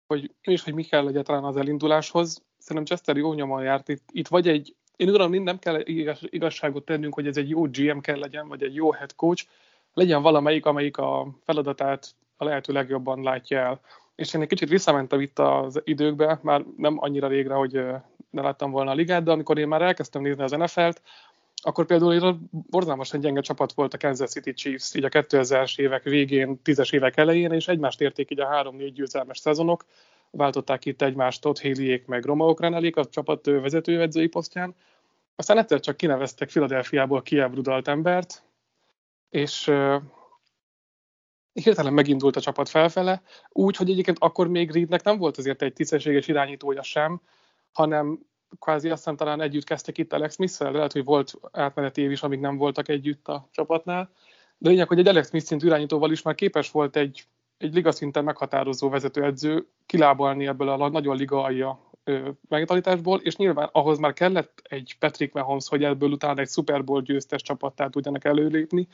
hogy 0.08 0.32
és 0.42 0.64
hogy 0.64 0.74
mi 0.74 0.84
kell 0.84 1.08
egyáltalán 1.08 1.44
az 1.44 1.58
elinduláshoz. 1.58 2.44
Szerintem 2.58 2.86
Chester 2.86 3.18
jó 3.18 3.34
nyomon 3.34 3.64
járt. 3.64 3.90
Itt, 3.90 4.10
itt 4.12 4.28
vagy 4.28 4.48
egy, 4.48 4.76
én 4.96 5.08
tudom, 5.08 5.44
nem 5.44 5.60
kell 5.60 5.82
igazságot 6.20 6.86
tennünk, 6.86 7.14
hogy 7.14 7.28
ez 7.28 7.38
egy 7.38 7.50
jó 7.50 7.62
GM 7.62 8.00
kell 8.00 8.20
legyen, 8.20 8.48
vagy 8.48 8.64
egy 8.64 8.76
jó 8.76 8.92
head 8.92 9.16
coach, 9.16 9.46
legyen 9.94 10.22
valamelyik, 10.22 10.66
amelyik 10.66 10.98
a 10.98 11.28
feladatát 11.44 12.16
a 12.38 12.44
lehető 12.44 12.74
legjobban 12.74 13.22
látja 13.24 13.60
el. 13.60 13.82
És 14.16 14.34
én 14.34 14.42
egy 14.42 14.48
kicsit 14.48 14.70
visszamentem 14.70 15.22
itt 15.22 15.40
az 15.40 15.82
időkbe, 15.84 16.40
már 16.42 16.66
nem 16.78 16.96
annyira 17.00 17.28
régre, 17.28 17.54
hogy 17.54 17.82
ne 18.34 18.42
láttam 18.42 18.72
volna 18.72 18.92
a 18.92 18.94
ligát, 18.94 19.24
de 19.24 19.32
amikor 19.32 19.58
én 19.58 19.68
már 19.68 19.82
elkezdtem 19.82 20.22
nézni 20.22 20.44
az 20.44 20.52
NFL-t, 20.52 21.02
akkor 21.56 21.86
például 21.86 22.14
egy 22.14 22.36
borzalmasan 22.50 23.20
gyenge 23.20 23.42
csapat 23.42 23.74
volt 23.74 23.94
a 23.94 23.98
Kansas 23.98 24.30
City 24.30 24.54
Chiefs, 24.54 24.94
így 24.96 25.04
a 25.04 25.10
2000-es 25.10 25.80
évek 25.80 26.04
végén, 26.04 26.60
10-es 26.64 26.94
évek 26.94 27.18
elején, 27.18 27.52
és 27.52 27.68
egymást 27.68 28.02
érték 28.02 28.32
így 28.32 28.40
a 28.40 28.48
3-4 28.48 28.92
győzelmes 28.94 29.38
szezonok, 29.38 29.86
váltották 30.32 30.86
itt 30.86 31.02
egymást 31.02 31.46
ott 31.46 31.60
Héliék 31.60 32.06
meg 32.06 32.26
Romaok 32.26 32.60
Renelék 32.60 32.96
a 32.96 33.06
csapat 33.06 33.46
vezetőedzői 33.46 34.28
posztján. 34.28 34.76
Aztán 35.36 35.58
egyszer 35.58 35.80
csak 35.80 35.98
kineveztek 35.98 36.48
Philadelphiából 36.48 37.22
kiábrudalt 37.22 37.88
embert, 37.88 38.44
és 39.30 39.72
hirtelen 41.54 41.94
megindult 41.94 42.36
a 42.36 42.42
csapat 42.42 42.70
felfele, 42.70 43.22
úgy, 43.50 43.76
hogy 43.76 43.90
egyébként 43.90 44.18
akkor 44.20 44.48
még 44.48 44.72
Reednek 44.72 45.04
nem 45.04 45.18
volt 45.18 45.38
azért 45.38 45.62
egy 45.62 45.74
tisztességes 45.74 46.28
irányítója 46.28 46.84
sem, 46.84 47.22
hanem 47.74 48.20
kvázi 48.60 48.90
azt 48.90 48.98
hiszem 48.98 49.16
talán 49.16 49.42
együtt 49.42 49.64
kezdtek 49.64 49.98
itt 49.98 50.14
Alex 50.14 50.34
smith 50.34 50.62
lehet, 50.62 50.92
hogy 50.92 51.04
volt 51.04 51.34
átmeneti 51.52 52.02
év 52.02 52.12
is, 52.12 52.24
amíg 52.24 52.40
nem 52.40 52.58
voltak 52.58 52.88
együtt 52.88 53.28
a 53.28 53.48
csapatnál, 53.52 54.12
de 54.58 54.70
lényeg, 54.70 54.88
hogy 54.88 55.00
egy 55.00 55.08
Alex 55.08 55.28
Smith 55.28 55.46
szintű 55.46 55.66
irányítóval 55.66 56.12
is 56.12 56.22
már 56.22 56.36
képes 56.36 56.72
volt 56.72 56.96
egy, 56.96 57.28
egy 57.58 57.74
liga 57.74 57.92
szinten 57.92 58.24
meghatározó 58.24 58.90
vezetőedző 58.90 59.68
kilábalni 59.86 60.48
ebből 60.48 60.70
a 60.70 60.90
nagyon 60.90 61.16
liga 61.16 61.44
alja 61.44 61.92
mentalitásból, 62.50 63.20
és 63.20 63.36
nyilván 63.36 63.70
ahhoz 63.72 63.98
már 63.98 64.14
kellett 64.14 64.62
egy 64.64 64.96
Patrick 65.00 65.34
Mahomes, 65.34 65.68
hogy 65.68 65.84
ebből 65.84 66.12
utána 66.12 66.42
egy 66.42 66.50
Super 66.50 66.84
Bowl 66.84 67.02
győztes 67.02 67.42
csapattá 67.42 67.88
tudjanak 67.88 68.24
előlépni, 68.24 68.88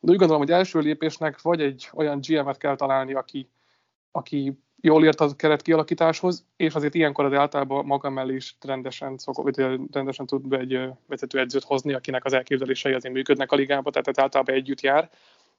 de 0.00 0.12
úgy 0.12 0.18
gondolom, 0.18 0.42
hogy 0.42 0.50
első 0.50 0.78
lépésnek 0.78 1.40
vagy 1.40 1.60
egy 1.60 1.90
olyan 1.92 2.20
GM-et 2.26 2.56
kell 2.56 2.76
találni, 2.76 3.14
aki, 3.14 3.50
aki 4.10 4.58
jól 4.80 5.04
ért 5.04 5.20
a 5.20 5.34
keret 5.36 5.62
kialakításhoz, 5.62 6.46
és 6.56 6.74
azért 6.74 6.94
ilyenkor 6.94 7.24
az 7.24 7.32
általában 7.32 7.84
maga 7.84 8.10
mellé 8.10 8.34
is 8.34 8.56
rendesen, 8.60 9.18
szokott, 9.18 9.56
vagy 9.56 9.80
rendesen 9.92 10.26
tud 10.26 10.52
egy 10.52 10.80
vezetőedzőt 11.06 11.64
hozni, 11.64 11.92
akinek 11.92 12.24
az 12.24 12.32
elképzelései 12.32 12.92
azért 12.92 13.14
működnek 13.14 13.52
a 13.52 13.56
ligába, 13.56 13.90
tehát 13.90 14.08
ez 14.08 14.18
általában 14.18 14.54
együtt 14.54 14.80
jár, 14.80 15.10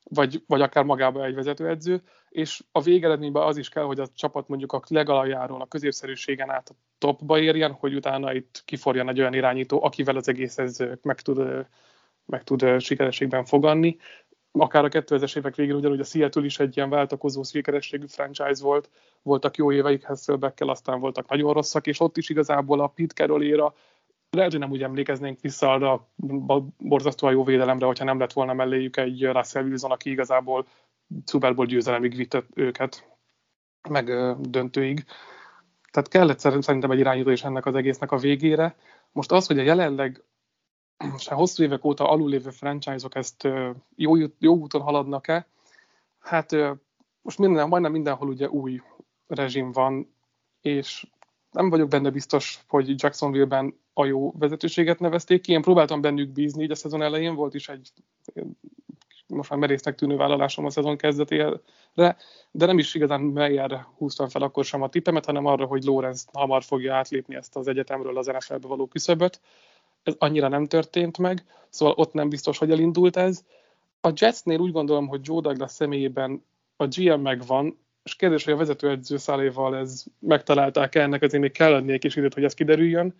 vagy, 0.03 0.43
vagy 0.47 0.61
akár 0.61 0.83
magába 0.83 1.25
egy 1.25 1.35
vezetőedző, 1.35 2.01
és 2.29 2.63
a 2.71 2.81
végeredményben 2.81 3.43
az 3.43 3.57
is 3.57 3.69
kell, 3.69 3.83
hogy 3.83 3.99
a 3.99 4.07
csapat 4.15 4.47
mondjuk 4.47 4.73
a 4.73 4.81
legaljáról 4.87 5.61
a 5.61 5.67
középszerűségen 5.67 6.49
át 6.49 6.69
a 6.69 6.73
topba 6.97 7.39
érjen, 7.39 7.71
hogy 7.71 7.95
utána 7.95 8.33
itt 8.33 8.61
kiforjan 8.65 9.09
egy 9.09 9.19
olyan 9.19 9.33
irányító, 9.33 9.83
akivel 9.83 10.15
az 10.15 10.27
egész 10.27 10.57
ez 10.57 10.77
meg 11.01 11.21
tud, 11.21 11.65
meg 12.25 12.43
tud 12.43 12.79
sikerességben 12.79 13.45
foganni 13.45 13.97
akár 14.51 14.83
a 14.85 14.89
2000-es 14.89 15.37
évek 15.37 15.55
végén 15.55 15.75
ugyanúgy 15.75 15.99
a 15.99 16.03
Seattle 16.03 16.45
is 16.45 16.59
egy 16.59 16.77
ilyen 16.77 16.89
váltakozó 16.89 17.43
sikerességű 17.43 18.05
franchise 18.07 18.63
volt, 18.63 18.89
voltak 19.21 19.57
jó 19.57 19.71
éveik 19.71 20.05
Hasselbeckkel, 20.05 20.69
aztán 20.69 20.99
voltak 20.99 21.29
nagyon 21.29 21.53
rosszak, 21.53 21.87
és 21.87 21.99
ott 21.99 22.17
is 22.17 22.29
igazából 22.29 22.79
a 22.79 22.87
Pete 22.87 23.13
Carroll 23.13 23.43
éra 23.43 23.73
lehet, 24.31 24.51
hogy 24.51 24.59
nem 24.59 24.71
úgy 24.71 24.83
emlékeznénk 24.83 25.39
vissza 25.41 25.71
arra 25.71 25.91
a 26.47 26.65
borzasztóan 26.77 27.33
jó 27.33 27.43
védelemre, 27.43 27.85
hogyha 27.85 28.05
nem 28.05 28.19
lett 28.19 28.33
volna 28.33 28.53
melléjük 28.53 28.97
egy 28.97 29.23
Russell 29.23 29.63
Wilson, 29.63 29.91
aki 29.91 30.09
igazából 30.09 30.67
Super 31.25 31.55
Bowl 31.55 31.67
győzelemig 31.67 32.15
vitte 32.15 32.43
őket, 32.53 33.17
meg 33.89 34.05
döntőig. 34.49 35.05
Tehát 35.91 36.09
kellett 36.09 36.39
szerintem 36.39 36.91
egy 36.91 36.99
irányító 36.99 37.29
is 37.29 37.43
ennek 37.43 37.65
az 37.65 37.75
egésznek 37.75 38.11
a 38.11 38.17
végére. 38.17 38.75
Most 39.11 39.31
az, 39.31 39.47
hogy 39.47 39.59
a 39.59 39.63
jelenleg 39.63 40.23
most 41.09 41.29
már 41.29 41.39
hosszú 41.39 41.63
évek 41.63 41.85
óta 41.85 42.09
alulévő 42.09 42.49
franchise-ok 42.49 43.15
ezt 43.15 43.47
jó, 43.95 44.15
jó 44.39 44.55
úton 44.55 44.81
haladnak-e? 44.81 45.47
Hát 46.19 46.55
most 47.21 47.37
minden, 47.37 47.67
majdnem 47.67 47.91
mindenhol 47.91 48.27
ugye 48.27 48.49
új 48.49 48.81
rezsim 49.27 49.71
van, 49.71 50.13
és 50.61 51.07
nem 51.51 51.69
vagyok 51.69 51.89
benne 51.89 52.09
biztos, 52.09 52.63
hogy 52.67 53.01
Jacksonville-ben 53.01 53.79
a 53.93 54.05
jó 54.05 54.31
vezetőséget 54.31 54.99
nevezték 54.99 55.41
ki. 55.41 55.51
Én 55.51 55.61
próbáltam 55.61 56.01
bennük 56.01 56.29
bízni, 56.29 56.63
így 56.63 56.71
a 56.71 56.75
szezon 56.75 57.01
elején 57.01 57.35
volt 57.35 57.53
is 57.53 57.69
egy 57.69 57.91
most 59.27 59.49
már 59.49 59.59
merésznek 59.59 59.95
tűnő 59.95 60.15
vállalásom 60.15 60.65
a 60.65 60.69
szezon 60.69 60.97
kezdetére, 60.97 61.61
de 61.93 62.15
nem 62.51 62.77
is 62.77 62.93
igazán 62.93 63.21
Meyerre 63.21 63.87
húztam 63.97 64.29
fel 64.29 64.41
akkor 64.41 64.65
sem 64.65 64.81
a 64.81 64.89
tippemet, 64.89 65.25
hanem 65.25 65.45
arra, 65.45 65.65
hogy 65.65 65.83
Lorenz 65.83 66.27
hamar 66.33 66.63
fogja 66.63 66.95
átlépni 66.95 67.35
ezt 67.35 67.55
az 67.55 67.67
egyetemről 67.67 68.17
az 68.17 68.25
NFL-be 68.25 68.67
való 68.67 68.87
küszöböt 68.87 69.41
ez 70.03 70.15
annyira 70.17 70.47
nem 70.47 70.65
történt 70.65 71.17
meg, 71.17 71.43
szóval 71.69 71.95
ott 71.97 72.13
nem 72.13 72.29
biztos, 72.29 72.57
hogy 72.57 72.71
elindult 72.71 73.17
ez. 73.17 73.43
A 74.01 74.11
Jetsnél 74.15 74.59
úgy 74.59 74.71
gondolom, 74.71 75.07
hogy 75.07 75.19
Joe 75.23 75.41
Douglas 75.41 75.71
személyében 75.71 76.45
a 76.75 76.87
GM 76.87 77.19
megvan, 77.19 77.77
és 78.03 78.15
kérdés, 78.15 78.43
hogy 78.43 78.53
a 78.53 78.57
vezetőedző 78.57 79.17
száléval 79.17 79.77
ez 79.77 80.03
megtalálták 80.19 80.95
-e, 80.95 81.01
ennek 81.01 81.21
azért 81.21 81.41
még 81.41 81.51
kell 81.51 81.73
adni 81.73 81.91
egy 81.91 81.99
kis 81.99 82.15
időt, 82.15 82.33
hogy 82.33 82.43
ez 82.43 82.53
kiderüljön. 82.53 83.15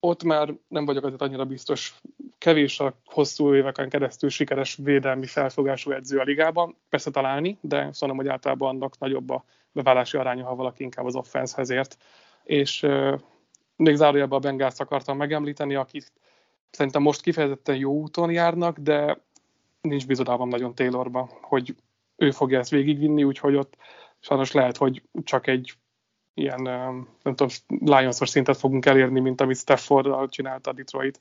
Ott 0.00 0.22
már 0.22 0.54
nem 0.68 0.84
vagyok 0.84 1.04
azért 1.04 1.22
annyira 1.22 1.44
biztos, 1.44 1.94
kevés 2.38 2.80
a 2.80 2.94
hosszú 3.04 3.54
éveken 3.54 3.88
keresztül 3.88 4.28
sikeres 4.28 4.78
védelmi 4.82 5.26
felfogású 5.26 5.90
edző 5.90 6.18
a 6.18 6.22
ligában, 6.22 6.76
persze 6.88 7.10
találni, 7.10 7.58
de 7.60 7.88
szóval 7.92 8.16
hogy 8.16 8.28
általában 8.28 8.68
annak 8.68 8.98
nagyobb 8.98 9.30
a 9.30 9.44
beválási 9.72 10.16
aránya, 10.16 10.44
ha 10.44 10.54
valaki 10.54 10.82
inkább 10.82 11.04
az 11.04 11.14
offenszhez 11.14 11.70
ért. 11.70 11.96
És 12.44 12.86
még 13.82 13.96
zárójelben 13.96 14.38
a 14.38 14.40
Bengals 14.40 14.78
akartam 14.78 15.16
megemlíteni, 15.16 15.74
akik 15.74 16.06
szerintem 16.70 17.02
most 17.02 17.20
kifejezetten 17.20 17.76
jó 17.76 17.92
úton 17.92 18.30
járnak, 18.30 18.78
de 18.78 19.18
nincs 19.80 20.06
bizodalmam 20.06 20.48
nagyon 20.48 20.74
Taylorba, 20.74 21.30
hogy 21.40 21.74
ő 22.16 22.30
fogja 22.30 22.58
ezt 22.58 22.70
végigvinni, 22.70 23.24
úgyhogy 23.24 23.56
ott 23.56 23.76
sajnos 24.20 24.52
lehet, 24.52 24.76
hogy 24.76 25.02
csak 25.24 25.46
egy 25.46 25.74
ilyen, 26.34 26.62
nem 27.22 27.34
tudom, 27.34 27.48
lions 27.68 28.16
szintet 28.16 28.56
fogunk 28.56 28.86
elérni, 28.86 29.20
mint 29.20 29.40
amit 29.40 29.56
Stafford 29.56 30.30
csinálta 30.30 30.70
a 30.70 30.74
Detroit, 30.74 31.20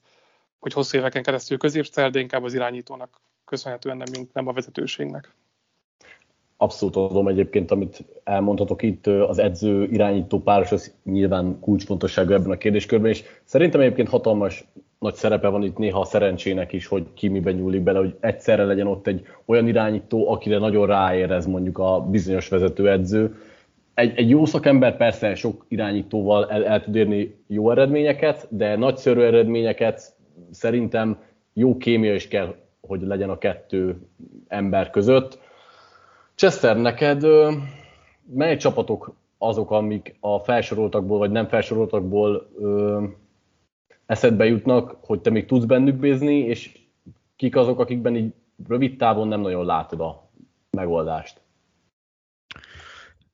hogy 0.59 0.73
hosszú 0.73 0.97
éveken 0.97 1.23
keresztül 1.23 1.57
középszer, 1.57 2.11
de 2.11 2.19
inkább 2.19 2.43
az 2.43 2.53
irányítónak 2.53 3.21
köszönhetően 3.45 3.97
nem, 3.97 4.27
nem 4.33 4.47
a 4.47 4.53
vezetőségnek. 4.53 5.33
Abszolút 6.61 6.95
adom 6.95 7.27
egyébként, 7.27 7.71
amit 7.71 8.03
elmondhatok 8.23 8.81
itt, 8.81 9.07
az 9.07 9.37
edző 9.37 9.83
irányító 9.83 10.39
páros 10.39 10.71
az 10.71 10.93
nyilván 11.03 11.59
kulcsfontosságú 11.59 12.33
ebben 12.33 12.51
a 12.51 12.57
kérdéskörben, 12.57 13.09
és 13.09 13.23
szerintem 13.43 13.81
egyébként 13.81 14.09
hatalmas 14.09 14.67
nagy 14.99 15.13
szerepe 15.13 15.47
van 15.47 15.63
itt 15.63 15.77
néha 15.77 15.99
a 15.99 16.05
szerencsének 16.05 16.73
is, 16.73 16.87
hogy 16.87 17.05
ki 17.13 17.27
miben 17.27 17.53
nyúlik 17.53 17.81
bele, 17.81 17.99
hogy 17.99 18.15
egyszerre 18.19 18.63
legyen 18.63 18.87
ott 18.87 19.07
egy 19.07 19.21
olyan 19.45 19.67
irányító, 19.67 20.31
akire 20.31 20.57
nagyon 20.57 20.87
ráérez 20.87 21.45
mondjuk 21.45 21.77
a 21.77 22.07
bizonyos 22.09 22.47
vezetőedző. 22.47 23.35
Egy, 23.93 24.13
egy 24.15 24.29
jó 24.29 24.45
szakember 24.45 24.97
persze 24.97 25.35
sok 25.35 25.65
irányítóval 25.67 26.49
el, 26.49 26.65
el 26.65 26.81
tud 26.81 26.95
érni 26.95 27.35
jó 27.47 27.71
eredményeket, 27.71 28.47
de 28.49 28.75
nagyszerű 28.75 29.21
eredményeket 29.21 30.15
szerintem 30.51 31.17
jó 31.53 31.77
kémia 31.77 32.13
is 32.13 32.27
kell, 32.27 32.55
hogy 32.81 33.01
legyen 33.01 33.29
a 33.29 33.37
kettő 33.37 33.95
ember 34.47 34.89
között 34.89 35.49
Chester, 36.41 36.77
neked 36.77 37.25
mely 38.25 38.57
csapatok 38.57 39.15
azok, 39.37 39.71
amik 39.71 40.15
a 40.19 40.39
felsoroltakból, 40.39 41.17
vagy 41.17 41.31
nem 41.31 41.47
felsoroltakból 41.47 42.49
ö, 42.59 43.03
eszedbe 44.05 44.45
jutnak, 44.45 44.97
hogy 45.01 45.21
te 45.21 45.29
még 45.29 45.45
tudsz 45.45 45.65
bennük 45.65 45.95
bízni, 45.95 46.37
és 46.37 46.79
kik 47.35 47.55
azok, 47.55 47.79
akikben 47.79 48.15
így 48.15 48.33
rövid 48.67 48.97
távon 48.97 49.27
nem 49.27 49.41
nagyon 49.41 49.65
látod 49.65 49.99
a 49.99 50.29
megoldást? 50.71 51.41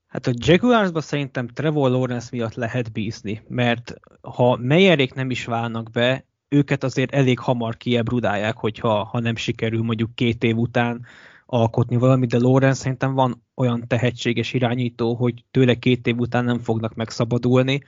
Hát 0.08 0.28
a 0.28 0.32
Jaguarsban 0.34 1.02
szerintem 1.02 1.48
Trevor 1.48 1.90
Lawrence 1.90 2.30
miatt 2.32 2.56
lehet 2.56 2.92
bízni, 2.92 3.42
mert 3.48 3.94
ha 4.22 4.58
Meyerék 4.62 5.14
nem 5.14 5.30
is 5.30 5.46
válnak 5.46 5.92
be, 5.92 6.26
őket 6.48 6.84
azért 6.84 7.14
elég 7.14 7.40
hamar 7.40 7.78
kiebrudálják, 7.78 8.58
hogyha 8.58 9.04
ha 9.04 9.20
nem 9.20 9.36
sikerül 9.36 9.84
mondjuk 9.84 10.16
két 10.16 10.44
év 10.44 10.58
után 10.58 11.06
alkotni 11.48 11.96
valamit, 11.96 12.30
de 12.30 12.39
Lorenz 12.39 12.77
szerintem 12.77 13.13
van 13.13 13.44
olyan 13.56 13.88
tehetséges 13.88 14.54
irányító, 14.54 15.13
hogy 15.13 15.44
tőle 15.51 15.75
két 15.75 16.08
év 16.08 16.18
után 16.18 16.46
nem 16.46 16.60
fognak 16.60 16.96
megszabadulni, 16.96 17.82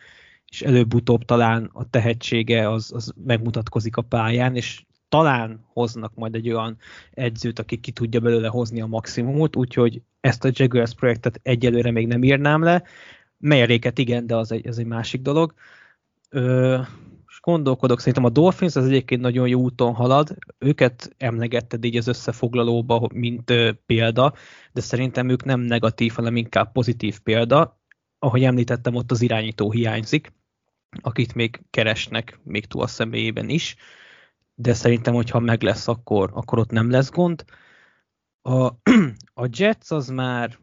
és 0.47 0.61
előbb-utóbb 0.61 1.25
talán 1.25 1.69
a 1.73 1.89
tehetsége 1.89 2.69
az, 2.69 2.91
az 2.93 3.13
megmutatkozik 3.25 3.97
a 3.97 4.01
pályán, 4.01 4.55
és 4.55 4.85
talán 5.09 5.65
hoznak 5.73 6.15
majd 6.15 6.35
egy 6.35 6.49
olyan 6.49 6.77
edzőt, 7.11 7.59
aki 7.59 7.77
ki 7.77 7.91
tudja 7.91 8.19
belőle 8.19 8.47
hozni 8.47 8.81
a 8.81 8.85
maximumot, 8.85 9.55
úgyhogy 9.55 10.01
ezt 10.19 10.45
a 10.45 10.51
Jaguars 10.53 10.93
projektet 10.93 11.39
egyelőre 11.43 11.91
még 11.91 12.07
nem 12.07 12.23
írnám 12.23 12.63
le. 12.63 12.83
Melyeréket 13.37 13.97
igen, 13.97 14.27
de 14.27 14.35
az 14.35 14.51
egy, 14.51 14.67
az 14.67 14.79
egy 14.79 14.85
másik 14.85 15.21
dolog. 15.21 15.53
Ö, 16.29 16.79
és 17.39 17.45
gondolkodok, 17.45 17.99
szerintem 17.99 18.25
a 18.25 18.29
Dolphins 18.29 18.75
az 18.75 18.85
egyébként 18.85 19.21
nagyon 19.21 19.47
jó 19.47 19.59
úton 19.59 19.93
halad, 19.93 20.37
őket 20.57 21.15
emlegetted 21.17 21.83
így 21.83 21.97
az 21.97 22.07
összefoglalóba, 22.07 23.09
mint 23.13 23.49
ö, 23.49 23.71
példa, 23.85 24.33
de 24.71 24.81
szerintem 24.81 25.29
ők 25.29 25.43
nem 25.43 25.59
negatív, 25.59 26.13
hanem 26.13 26.35
inkább 26.35 26.71
pozitív 26.71 27.19
példa. 27.19 27.79
Ahogy 28.19 28.43
említettem, 28.43 28.95
ott 28.95 29.11
az 29.11 29.21
irányító 29.21 29.71
hiányzik, 29.71 30.33
akit 31.01 31.35
még 31.35 31.61
keresnek, 31.69 32.39
még 32.43 32.65
túl 32.65 32.81
a 32.81 32.87
személyében 32.87 33.49
is, 33.49 33.75
de 34.55 34.73
szerintem, 34.73 35.13
hogyha 35.13 35.39
meg 35.39 35.61
lesz, 35.61 35.87
akkor, 35.87 36.29
akkor 36.33 36.59
ott 36.59 36.71
nem 36.71 36.89
lesz 36.89 37.11
gond. 37.11 37.43
A, 38.41 38.65
a 39.43 39.47
Jets 39.51 39.91
az 39.91 40.07
már, 40.07 40.57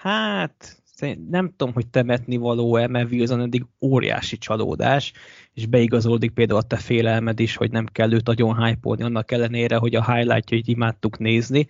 hát 0.00 0.82
nem 1.30 1.54
tudom, 1.56 1.74
hogy 1.74 1.86
temetni 1.86 2.36
való-e, 2.36 2.86
mert 2.86 3.10
Wilson 3.10 3.40
eddig 3.40 3.66
óriási 3.80 4.38
csalódás, 4.38 5.12
és 5.52 5.66
beigazolódik 5.66 6.30
például 6.30 6.58
a 6.58 6.62
te 6.62 6.76
félelmed 6.76 7.40
is, 7.40 7.56
hogy 7.56 7.70
nem 7.70 7.86
kell 7.86 8.12
őt 8.12 8.26
nagyon 8.26 8.64
hype 8.64 9.04
annak 9.04 9.30
ellenére, 9.30 9.76
hogy 9.76 9.94
a 9.94 10.12
highlightjait 10.12 10.66
imádtuk 10.68 11.18
nézni, 11.18 11.66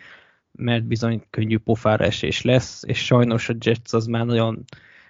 mert 0.52 0.84
bizony 0.84 1.22
könnyű 1.30 1.58
pofára 1.58 2.04
esés 2.04 2.42
lesz, 2.42 2.82
és 2.86 3.04
sajnos 3.04 3.48
a 3.48 3.54
Jets 3.60 3.92
az 3.92 4.06
már 4.06 4.24
nagyon 4.24 4.64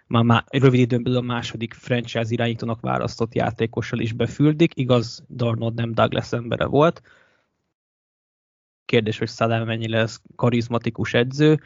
már, 0.07 0.23
már 0.23 0.45
rövid 0.51 0.81
időn 0.81 1.03
belül 1.03 1.19
a 1.19 1.23
második 1.23 1.75
franchise 1.75 2.27
irányítónak 2.29 2.81
választott 2.81 3.35
játékossal 3.35 3.99
is 3.99 4.13
befüldik, 4.13 4.73
igaz, 4.75 5.25
Darnold 5.31 5.75
nem 5.75 5.95
Douglas 5.95 6.33
embere 6.33 6.65
volt. 6.65 7.03
Kérdés, 8.85 9.19
hogy 9.19 9.29
Szalem 9.29 9.67
mennyi 9.67 9.89
lesz 9.89 10.23
karizmatikus 10.37 11.15
edző. 11.15 11.61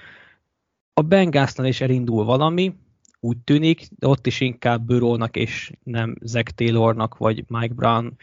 A 0.98 1.02
Bengalsnál 1.02 1.66
is 1.66 1.80
elindul 1.80 2.24
valami, 2.24 2.74
úgy 3.20 3.38
tűnik, 3.38 3.88
de 3.98 4.06
ott 4.06 4.26
is 4.26 4.40
inkább 4.40 4.82
Burrownak 4.82 5.36
és 5.36 5.72
nem 5.82 6.16
Zach 6.20 6.50
Taylornak 6.50 7.16
vagy 7.16 7.44
Mike 7.48 7.74
Brown 7.74 8.16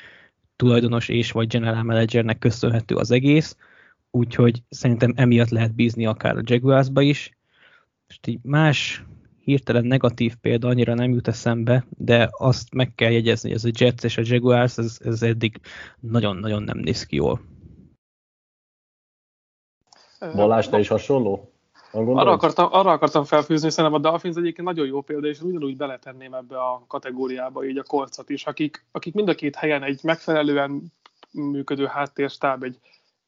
tulajdonos 0.55 1.10
és 1.10 1.32
vagy 1.32 1.48
general 1.48 1.84
managernek 1.84 2.38
köszönhető 2.38 2.96
az 2.96 3.12
egész, 3.12 3.58
úgyhogy 4.12 4.63
szerintem 4.70 5.13
emiatt 5.15 5.50
lehet 5.50 5.75
bízni 5.75 6.05
akár 6.05 6.38
a 6.38 6.41
Jaguarsba 6.44 7.01
is. 7.01 7.38
És 8.08 8.20
így 8.27 8.39
más 8.44 9.03
hirtelen 9.39 9.86
negatív 9.86 10.36
példa 10.36 10.67
annyira 10.67 10.94
nem 10.94 11.12
jut 11.12 11.27
eszembe, 11.27 11.86
de 11.89 12.29
azt 12.32 12.74
meg 12.74 12.96
kell 12.96 13.12
jegyezni, 13.12 13.50
hogy 13.50 13.58
ez 13.58 13.65
a 13.65 13.72
Jets 13.77 14.03
és 14.03 14.17
a 14.17 14.22
Jaguars, 14.25 14.77
ez, 14.77 14.98
ez 15.03 15.22
eddig 15.22 15.60
nagyon-nagyon 16.00 16.63
nem 16.63 16.77
néz 16.77 17.05
ki 17.05 17.15
jól. 17.15 17.41
Balázs, 20.36 20.67
te 20.67 20.79
is 20.79 20.88
hasonló? 20.88 21.54
Arra 21.96 22.32
akartam, 22.32 22.68
arra 22.72 22.92
akartam 22.92 23.24
felfűzni, 23.24 23.70
szerintem 23.70 24.00
a 24.00 24.10
Dolphins 24.10 24.36
egyébként 24.36 24.68
nagyon 24.68 24.88
jó 24.88 25.02
példa, 25.02 25.28
és 25.28 25.42
ugyanúgy 25.42 25.78
beletenném 25.78 26.34
ebbe 26.34 26.58
a 26.58 26.84
kategóriába 26.88 27.66
így 27.66 27.78
a 27.78 27.84
kolcot 27.84 28.30
is, 28.30 28.46
akik, 28.46 28.86
akik 28.92 29.14
mind 29.14 29.30
a 29.30 29.36
két 29.36 29.56
helyen 29.56 29.84
egy 29.84 30.00
megfelelően 30.04 30.94
működő 31.32 31.86
háttérstáb, 31.86 32.64
egy 32.64 32.80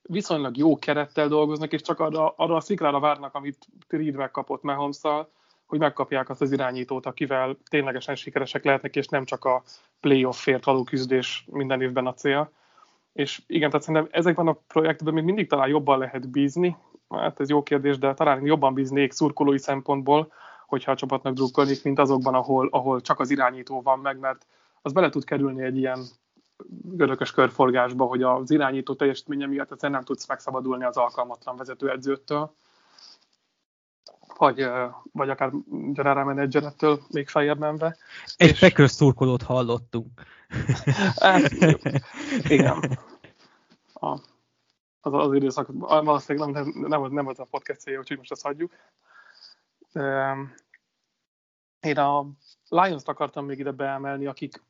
viszonylag 0.01 0.57
jó 0.57 0.79
kerettel 0.79 1.27
dolgoznak, 1.27 1.73
és 1.73 1.81
csak 1.81 1.99
arra, 1.99 2.33
arra 2.35 2.55
a 2.55 2.59
szikrára 2.59 2.99
várnak, 2.99 3.33
amit 3.33 3.67
Reed 3.87 4.15
megkapott 4.15 4.63
mahomes 4.63 5.01
hogy 5.67 5.79
megkapják 5.79 6.29
azt 6.29 6.41
az 6.41 6.51
irányítót, 6.51 7.05
akivel 7.05 7.57
ténylegesen 7.69 8.15
sikeresek 8.15 8.63
lehetnek, 8.63 8.95
és 8.95 9.07
nem 9.07 9.25
csak 9.25 9.45
a 9.45 9.63
playoffért 9.99 10.65
való 10.65 10.83
küzdés 10.83 11.45
minden 11.51 11.81
évben 11.81 12.07
a 12.07 12.13
cél. 12.13 12.51
És 13.13 13.41
igen, 13.47 13.69
tehát 13.69 13.85
szerintem 13.85 14.09
ezekben 14.11 14.47
a 14.47 14.59
projektben 14.67 15.13
még 15.13 15.23
mindig 15.23 15.47
talán 15.47 15.67
jobban 15.67 15.99
lehet 15.99 16.29
bízni, 16.29 16.77
hát 17.09 17.39
ez 17.39 17.49
jó 17.49 17.63
kérdés, 17.63 17.97
de 17.97 18.13
talán 18.13 18.45
jobban 18.45 18.73
bíznék 18.73 19.11
szurkolói 19.11 19.59
szempontból, 19.59 20.31
hogyha 20.67 20.91
a 20.91 20.95
csapatnak 20.95 21.33
drukkolnék, 21.33 21.83
mint 21.83 21.99
azokban, 21.99 22.33
ahol, 22.33 22.67
ahol 22.71 23.01
csak 23.01 23.19
az 23.19 23.29
irányító 23.29 23.81
van 23.81 23.99
meg, 23.99 24.19
mert 24.19 24.45
az 24.81 24.91
bele 24.91 25.09
tud 25.09 25.23
kerülni 25.23 25.63
egy 25.63 25.77
ilyen 25.77 25.99
görökös 26.81 27.31
körforgásba, 27.31 28.05
hogy 28.05 28.23
az 28.23 28.51
irányító 28.51 28.95
teljesítménye 28.95 29.45
miatt 29.45 29.71
egyszerűen 29.71 29.97
nem 29.97 30.07
tudsz 30.07 30.27
megszabadulni 30.27 30.83
az 30.83 30.97
alkalmatlan 30.97 31.57
vezetőedzőtől, 31.57 32.53
vagy, 34.37 34.67
vagy 35.11 35.29
akár 35.29 35.51
general 35.69 36.23
managerettől 36.23 36.99
még 37.09 37.27
feljebb 37.27 37.59
menve. 37.59 37.97
Egy 38.35 38.49
és... 38.49 38.59
Packers 38.59 38.91
szurkolót 38.91 39.41
hallottunk. 39.43 40.07
hát, 41.19 41.51
igen. 42.47 42.79
A, 43.99 44.19
az, 45.01 45.13
az 45.13 45.33
időszak, 45.33 45.67
valószínűleg 45.79 46.49
nem, 46.49 46.73
nem, 46.87 47.11
nem 47.11 47.27
az 47.27 47.39
a 47.39 47.45
podcast 47.45 47.79
célja, 47.79 47.99
úgyhogy 47.99 48.17
most 48.17 48.31
ezt 48.31 48.43
hagyjuk. 48.43 48.73
Én 51.79 51.97
a 51.97 52.25
Lions-t 52.69 53.07
akartam 53.07 53.45
még 53.45 53.59
ide 53.59 53.71
beemelni, 53.71 54.25
akik 54.25 54.61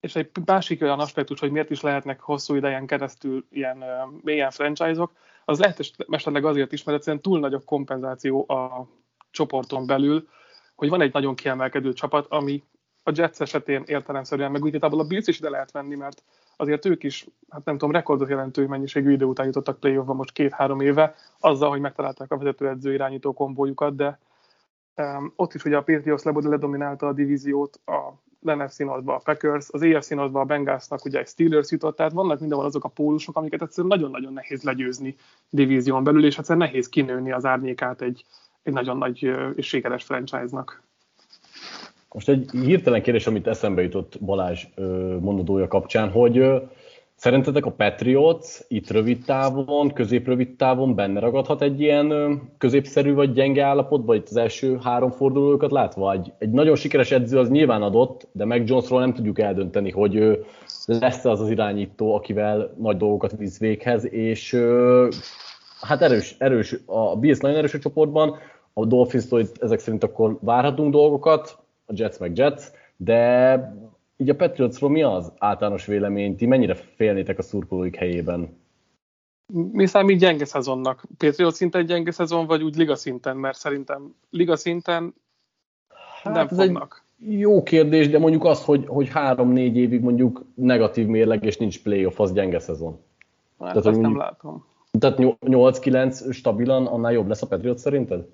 és 0.00 0.16
egy 0.16 0.30
másik 0.44 0.82
olyan 0.82 1.00
aspektus, 1.00 1.40
hogy 1.40 1.50
miért 1.50 1.70
is 1.70 1.80
lehetnek 1.80 2.20
hosszú 2.20 2.54
idejen 2.54 2.86
keresztül 2.86 3.46
ilyen 3.50 3.84
mélyen 4.22 4.50
franchise-ok, 4.50 5.12
az 5.44 5.58
lehet 5.58 5.80
esetleg 6.08 6.44
azért 6.44 6.72
is, 6.72 6.84
mert 6.84 6.98
egyszerűen 6.98 7.22
túl 7.22 7.38
nagy 7.38 7.54
a 7.54 7.64
kompenzáció 7.64 8.44
a 8.48 8.88
csoporton 9.30 9.86
belül, 9.86 10.28
hogy 10.74 10.88
van 10.88 11.00
egy 11.00 11.12
nagyon 11.12 11.34
kiemelkedő 11.34 11.92
csapat, 11.92 12.26
ami 12.26 12.64
a 13.02 13.12
Jets 13.14 13.40
esetén 13.40 13.82
értelemszerűen, 13.86 14.50
meg 14.50 14.64
úgy 14.64 14.78
a 14.80 14.88
Bills 14.88 15.26
is 15.26 15.38
ide 15.38 15.50
lehet 15.50 15.70
venni, 15.70 15.94
mert 15.94 16.24
azért 16.56 16.86
ők 16.86 17.02
is, 17.02 17.26
hát 17.48 17.64
nem 17.64 17.78
tudom, 17.78 17.94
rekordot 17.94 18.28
jelentő 18.28 18.66
mennyiségű 18.66 19.12
idő 19.12 19.24
után 19.24 19.46
jutottak 19.46 19.80
playoffba 19.80 20.14
most 20.14 20.32
két-három 20.32 20.80
éve, 20.80 21.14
azzal, 21.40 21.70
hogy 21.70 21.80
megtalálták 21.80 22.30
a 22.30 22.38
vezetőedző 22.38 22.92
irányító 22.92 23.32
kombójukat, 23.32 23.96
de 23.96 24.18
um, 24.96 25.32
ott 25.36 25.54
is 25.54 25.64
ugye 25.64 25.76
a 25.76 25.82
Patriots 25.82 26.22
ledominálta 26.22 27.06
a 27.06 27.12
divíziót, 27.12 27.80
a 27.84 28.22
NFC 28.44 28.78
Northba 28.78 29.14
a 29.14 29.20
Packers, 29.24 29.66
az 29.70 29.82
AFC 29.82 30.08
Northba 30.08 30.40
a 30.40 30.44
Bengalsnak 30.44 31.04
ugye 31.04 31.18
egy 31.18 31.26
Steelers 31.26 31.70
jutott, 31.70 31.96
tehát 31.96 32.12
vannak 32.12 32.40
mindenhol 32.40 32.66
azok 32.66 32.84
a 32.84 32.88
pólusok, 32.88 33.36
amiket 33.36 33.62
egyszerűen 33.62 33.98
nagyon-nagyon 33.98 34.32
nehéz 34.32 34.62
legyőzni 34.62 35.16
divízión 35.50 36.04
belül, 36.04 36.24
és 36.24 36.38
egyszerűen 36.38 36.66
nehéz 36.66 36.88
kinőni 36.88 37.32
az 37.32 37.44
árnyékát 37.44 38.02
egy, 38.02 38.24
egy 38.62 38.72
nagyon 38.72 38.98
nagy 38.98 39.22
és 39.54 39.66
sikeres 39.66 40.04
franchise-nak. 40.04 40.82
Most 42.14 42.28
egy 42.28 42.50
hirtelen 42.50 43.02
kérdés, 43.02 43.26
amit 43.26 43.46
eszembe 43.46 43.82
jutott 43.82 44.18
Balázs 44.20 44.66
mondodója 45.20 45.68
kapcsán, 45.68 46.10
hogy 46.10 46.62
Szerintetek 47.16 47.66
a 47.66 47.70
Patriots 47.70 48.58
itt 48.68 48.90
rövid 48.90 49.24
távon, 49.24 49.92
közép-rövid 49.92 50.56
távon 50.56 50.94
benne 50.94 51.20
ragadhat 51.20 51.62
egy 51.62 51.80
ilyen 51.80 52.40
középszerű 52.58 53.14
vagy 53.14 53.32
gyenge 53.32 53.64
állapotba, 53.64 54.14
itt 54.14 54.28
az 54.28 54.36
első 54.36 54.78
három 54.82 55.10
fordulókat 55.10 55.70
látva? 55.70 56.12
Egy, 56.12 56.32
egy 56.38 56.50
nagyon 56.50 56.76
sikeres 56.76 57.10
edző 57.10 57.38
az 57.38 57.48
nyilván 57.48 57.82
adott, 57.82 58.28
de 58.32 58.44
meg 58.44 58.68
Jonesról 58.68 59.00
nem 59.00 59.14
tudjuk 59.14 59.38
eldönteni, 59.38 59.90
hogy 59.90 60.44
lesz 60.86 61.24
az 61.24 61.40
az 61.40 61.50
irányító, 61.50 62.14
akivel 62.14 62.74
nagy 62.78 62.96
dolgokat 62.96 63.36
visz 63.36 63.58
véghez, 63.58 64.12
és 64.12 64.56
hát 65.80 66.02
erős, 66.02 66.36
erős 66.38 66.76
a 66.86 67.16
Bills 67.16 67.38
nagyon 67.38 67.58
erős 67.58 67.74
a 67.74 67.78
csoportban, 67.78 68.36
a 68.72 68.84
dolphins 68.84 69.24
ezek 69.60 69.78
szerint 69.78 70.04
akkor 70.04 70.38
várhatunk 70.40 70.92
dolgokat, 70.92 71.63
a 71.86 71.92
Jets 71.96 72.18
meg 72.18 72.36
Jets, 72.36 72.62
de 72.96 73.74
így 74.16 74.30
a 74.30 74.34
Patriotsról 74.34 74.90
mi 74.90 75.02
az 75.02 75.32
általános 75.38 75.86
vélemény? 75.86 76.36
Ti 76.36 76.46
mennyire 76.46 76.74
félnétek 76.74 77.38
a 77.38 77.42
szurkolóik 77.42 77.96
helyében? 77.96 78.62
Mi 79.52 79.86
számít 79.86 80.18
gyenge 80.18 80.44
szezonnak? 80.44 81.04
Patriot 81.18 81.54
szinten 81.54 81.86
gyenge 81.86 82.10
szezon, 82.10 82.46
vagy 82.46 82.62
úgy 82.62 82.76
liga 82.76 82.94
szinten? 82.94 83.36
Mert 83.36 83.58
szerintem 83.58 84.14
liga 84.30 84.56
szinten 84.56 85.14
hát 86.22 86.34
nem 86.34 86.48
fognak. 86.48 87.04
Jó 87.18 87.62
kérdés, 87.62 88.08
de 88.08 88.18
mondjuk 88.18 88.44
az, 88.44 88.64
hogy, 88.64 88.84
hogy 88.86 89.08
három-négy 89.08 89.76
évig 89.76 90.00
mondjuk 90.00 90.44
negatív 90.54 91.06
mérleg 91.06 91.44
és 91.44 91.56
nincs 91.56 91.82
playoff, 91.82 92.20
az 92.20 92.32
gyenge 92.32 92.58
szezon. 92.58 93.00
Hát 93.58 93.68
tehát, 93.68 93.86
azt 93.86 94.00
nem 94.00 94.16
látom. 94.16 94.64
Tehát 94.98 95.18
8-9 95.18 96.32
stabilan, 96.32 96.86
annál 96.86 97.12
jobb 97.12 97.28
lesz 97.28 97.42
a 97.42 97.46
Patriot 97.46 97.78
szerinted? 97.78 98.26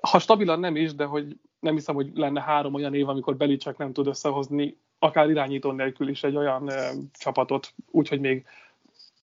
Ha 0.00 0.18
stabilan 0.18 0.60
nem 0.60 0.76
is, 0.76 0.94
de 0.94 1.04
hogy 1.04 1.36
nem 1.64 1.74
hiszem, 1.74 1.94
hogy 1.94 2.10
lenne 2.14 2.40
három 2.40 2.74
olyan 2.74 2.94
év, 2.94 3.08
amikor 3.08 3.36
Belicek 3.36 3.76
nem 3.76 3.92
tud 3.92 4.06
összehozni 4.06 4.76
akár 4.98 5.30
irányító 5.30 5.70
nélkül 5.70 6.08
is 6.08 6.22
egy 6.22 6.36
olyan 6.36 6.68
ö, 6.68 6.90
csapatot, 7.12 7.72
úgyhogy 7.90 8.20
még, 8.20 8.46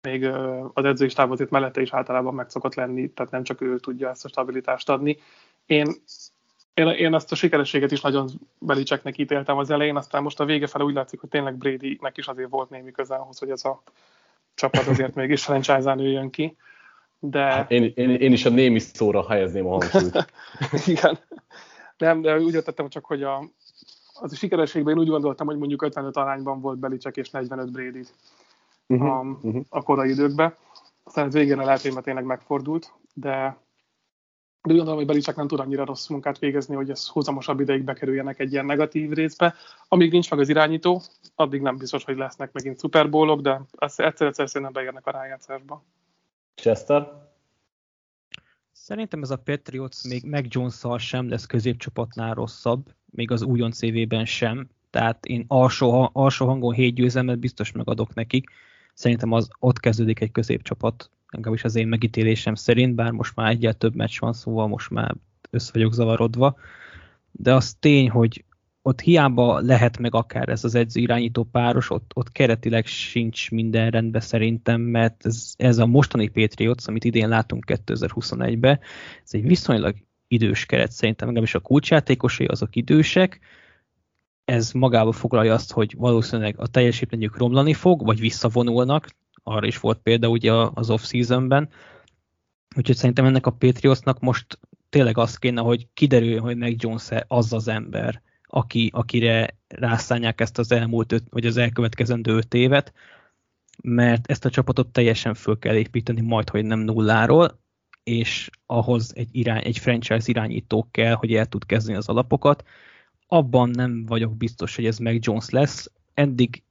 még 0.02 0.24
ö, 0.24 0.66
az 0.74 0.86
edzői 0.86 1.10
stáb 1.10 1.32
azért 1.32 1.50
mellette 1.50 1.82
is 1.82 1.94
általában 1.94 2.34
meg 2.34 2.50
szokott 2.50 2.76
lenni, 2.76 3.10
tehát 3.10 3.32
nem 3.32 3.44
csak 3.44 3.62
ő 3.62 3.80
tudja 3.80 4.10
ezt 4.10 4.26
a 4.26 4.28
stabilitást 4.28 4.90
adni. 4.90 5.18
Én, 5.66 5.94
én, 6.74 6.88
én 6.88 7.14
ezt 7.14 7.32
a 7.32 7.36
sikerességet 7.36 7.92
is 7.92 8.02
nagyon 8.02 8.30
Belicseknek 8.60 9.18
ítéltem 9.18 9.58
az 9.58 9.70
elején, 9.70 9.96
aztán 9.96 10.24
most 10.24 10.40
a 10.40 10.46
vége 10.46 10.68
fele 10.68 10.84
úgy 10.84 10.94
látszik, 10.94 11.20
hogy 11.20 11.30
tényleg 11.30 11.56
Bradynek 11.58 12.18
is 12.18 12.28
azért 12.28 12.50
volt 12.50 12.70
némi 12.70 12.92
közel 12.92 13.20
ahhoz, 13.20 13.40
hogy 13.40 13.50
ez 13.50 13.66
a 13.66 13.82
csapat 14.54 14.88
azért 14.88 15.16
mégis 15.20 15.44
franchise-án 15.44 16.00
jön 16.00 16.30
ki. 16.30 16.58
De... 17.20 17.44
Hát 17.44 17.72
én, 17.72 17.92
én, 17.96 18.10
én, 18.10 18.32
is 18.32 18.46
a 18.46 18.50
némi 18.50 18.80
szóra 18.80 19.30
helyezném 19.30 19.68
a 19.68 19.70
hangsúlyt. 19.70 20.26
Igen. 20.88 21.20
Nem, 21.98 22.22
de 22.22 22.40
úgy 22.40 22.54
értettem 22.54 22.90
csak, 22.90 23.06
hogy 23.06 23.24
a, 23.24 23.44
az 24.14 24.32
a 24.32 24.36
sikerességben 24.36 24.94
én 24.94 25.00
úgy 25.00 25.10
gondoltam, 25.10 25.48
hogy 25.48 25.58
mondjuk 25.58 25.82
55 25.82 26.18
arányban 26.18 26.62
volt 26.62 26.78
Belicek 26.78 27.18
és 27.18 27.30
45 27.30 27.72
Brady 27.72 28.06
uh-huh, 28.88 29.10
a, 29.10 29.22
uh-huh. 29.22 29.66
a 29.70 29.82
korai 29.82 30.10
időkben. 30.10 30.56
Aztán 31.04 31.26
ez 31.26 31.34
végén 31.34 31.60
a 31.60 31.66
lehet, 31.66 31.82
hogy 31.82 32.04
tényleg 32.04 32.26
megfordult, 32.26 32.94
de 33.14 33.64
de 34.66 34.72
úgy 34.72 34.78
gondolom, 34.78 35.00
hogy 35.00 35.08
Belicek 35.08 35.36
nem 35.36 35.48
tud 35.48 35.60
annyira 35.60 35.86
rossz 35.86 36.08
munkát 36.08 36.40
végezni, 36.40 36.76
hogy 36.76 36.90
ez 36.90 37.08
húzamosabb 37.08 37.60
ideig 37.60 37.84
bekerüljenek 37.84 38.40
egy 38.40 38.52
ilyen 38.52 38.66
negatív 38.66 39.12
részbe. 39.12 39.56
Amíg 39.88 40.12
nincs 40.12 40.32
meg 40.32 40.40
az 40.40 40.50
irányító, 40.50 41.02
addig 41.36 41.62
nem 41.62 41.78
biztos, 41.78 42.04
hogy 42.04 42.18
lesznek 42.18 42.52
megint 42.52 42.78
szuperbólok, 42.78 43.42
de 43.42 43.62
egyszer-egyszer 43.78 44.50
szerintem 44.50 44.74
beérnek 44.74 45.08
a 45.08 45.12
rájátszásba. 45.12 45.84
Chester? 46.56 47.12
Szerintem 48.86 49.22
ez 49.22 49.30
a 49.30 49.38
Patriots 49.38 50.04
még 50.04 50.24
meg 50.24 50.46
jones 50.50 50.82
sem 50.98 51.30
lesz 51.30 51.46
középcsapatnál 51.46 52.34
rosszabb, 52.34 52.94
még 53.06 53.32
az 53.32 53.42
újon 53.42 53.72
CV-ben 53.72 54.26
sem. 54.26 54.68
Tehát 54.90 55.26
én 55.26 55.46
alsó, 55.48 56.10
alsó 56.14 56.46
hangon 56.46 56.74
hét 56.74 56.94
győzelmet 56.94 57.40
biztos 57.40 57.72
megadok 57.72 58.14
nekik. 58.14 58.50
Szerintem 58.94 59.32
az 59.32 59.48
ott 59.60 59.80
kezdődik 59.80 60.20
egy 60.20 60.32
középcsapat 60.32 61.10
legalábbis 61.30 61.64
az 61.64 61.76
én 61.76 61.88
megítélésem 61.88 62.56
szerint, 62.56 62.96
bár 62.96 63.12
most 63.12 63.36
már 63.36 63.50
egyel 63.50 63.74
több 63.74 63.96
meccs 63.96 64.20
van, 64.20 64.34
szóval 64.34 64.68
most 64.68 64.90
már 64.90 65.16
össze 65.50 65.72
vagyok 65.74 65.94
zavarodva, 65.94 66.56
de 67.32 67.54
az 67.54 67.74
tény, 67.74 68.10
hogy 68.10 68.44
ott 68.88 69.02
hiába 69.02 69.60
lehet 69.60 69.98
meg 69.98 70.16
akár 70.16 70.50
ez 70.50 70.64
az 70.64 70.76
edző 70.76 71.02
irányító 71.02 71.44
páros, 71.44 71.90
ott, 71.90 72.12
ott 72.14 72.32
keretileg 72.32 72.86
sincs 72.86 73.52
minden 73.52 73.90
rendben 73.90 74.22
szerintem, 74.22 74.82
mert 74.82 75.26
ez, 75.26 75.54
ez 75.58 75.78
a 75.78 75.86
mostani 75.86 76.28
Patriots, 76.28 76.88
amit 76.88 77.04
idén 77.04 77.30
látunk 77.30 77.64
2021-ben, 77.68 78.80
ez 79.24 79.34
egy 79.34 79.48
viszonylag 79.48 79.96
idős 80.28 80.66
keret 80.66 80.92
szerintem, 80.92 81.28
legalábbis 81.28 81.56
a 81.56 81.60
kulcsjátékosai 81.60 82.46
azok 82.46 82.76
idősek, 82.76 83.40
ez 84.46 84.72
magába 84.72 85.12
foglalja 85.12 85.54
azt, 85.54 85.72
hogy 85.72 85.96
valószínűleg 85.98 86.56
a 86.58 86.68
teljesítményük 86.68 87.38
romlani 87.38 87.74
fog, 87.74 88.06
vagy 88.06 88.20
visszavonulnak, 88.20 89.10
arra 89.44 89.68
is 89.68 89.80
volt 89.80 90.00
példa 90.00 90.28
ugye 90.28 90.52
az 90.54 90.90
off-seasonben. 90.90 91.70
Úgyhogy 92.76 92.96
szerintem 92.96 93.26
ennek 93.26 93.46
a 93.46 93.52
Patriotsnak 93.52 94.20
most 94.20 94.60
tényleg 94.90 95.18
az 95.18 95.38
kéne, 95.38 95.62
hogy 95.62 95.88
kiderüljön, 95.94 96.42
hogy 96.42 96.58
meg 96.58 96.76
jones 96.82 97.12
-e 97.12 97.26
az 97.28 97.54
az 97.54 97.68
ember, 97.68 98.22
aki, 98.48 98.92
akire 98.94 99.58
rászánják 99.68 100.42
ezt 100.42 100.58
az 100.58 100.72
elmúlt 100.72 101.12
öt, 101.12 101.24
vagy 101.30 101.46
az 101.46 101.58
elkövetkezendő 101.58 102.36
öt 102.36 102.54
évet, 102.54 102.94
mert 103.84 104.28
ezt 104.28 104.46
a 104.46 104.50
csapatot 104.50 104.88
teljesen 104.88 105.34
föl 105.34 105.60
kell 105.60 105.76
építeni, 105.76 106.22
majd, 106.22 106.50
hogy 106.50 106.66
nem 106.66 106.80
nulláról, 106.80 107.60
és 108.04 108.50
ahhoz 108.66 109.12
egy, 109.16 109.30
irány, 109.32 109.62
egy 109.64 109.78
franchise 109.78 110.24
irányító 110.26 110.88
kell, 110.92 111.14
hogy 111.14 111.34
el 111.34 111.46
tud 111.46 111.66
kezdeni 111.66 111.98
az 111.98 112.10
alapokat. 112.10 112.64
Abban 113.28 113.70
nem 113.70 114.06
vagyok 114.06 114.38
biztos, 114.38 114.76
hogy 114.76 114.86
ez 114.86 114.98
meg 114.98 115.26
Jones 115.26 115.50
lesz, 115.50 115.92
eddig 116.14 116.64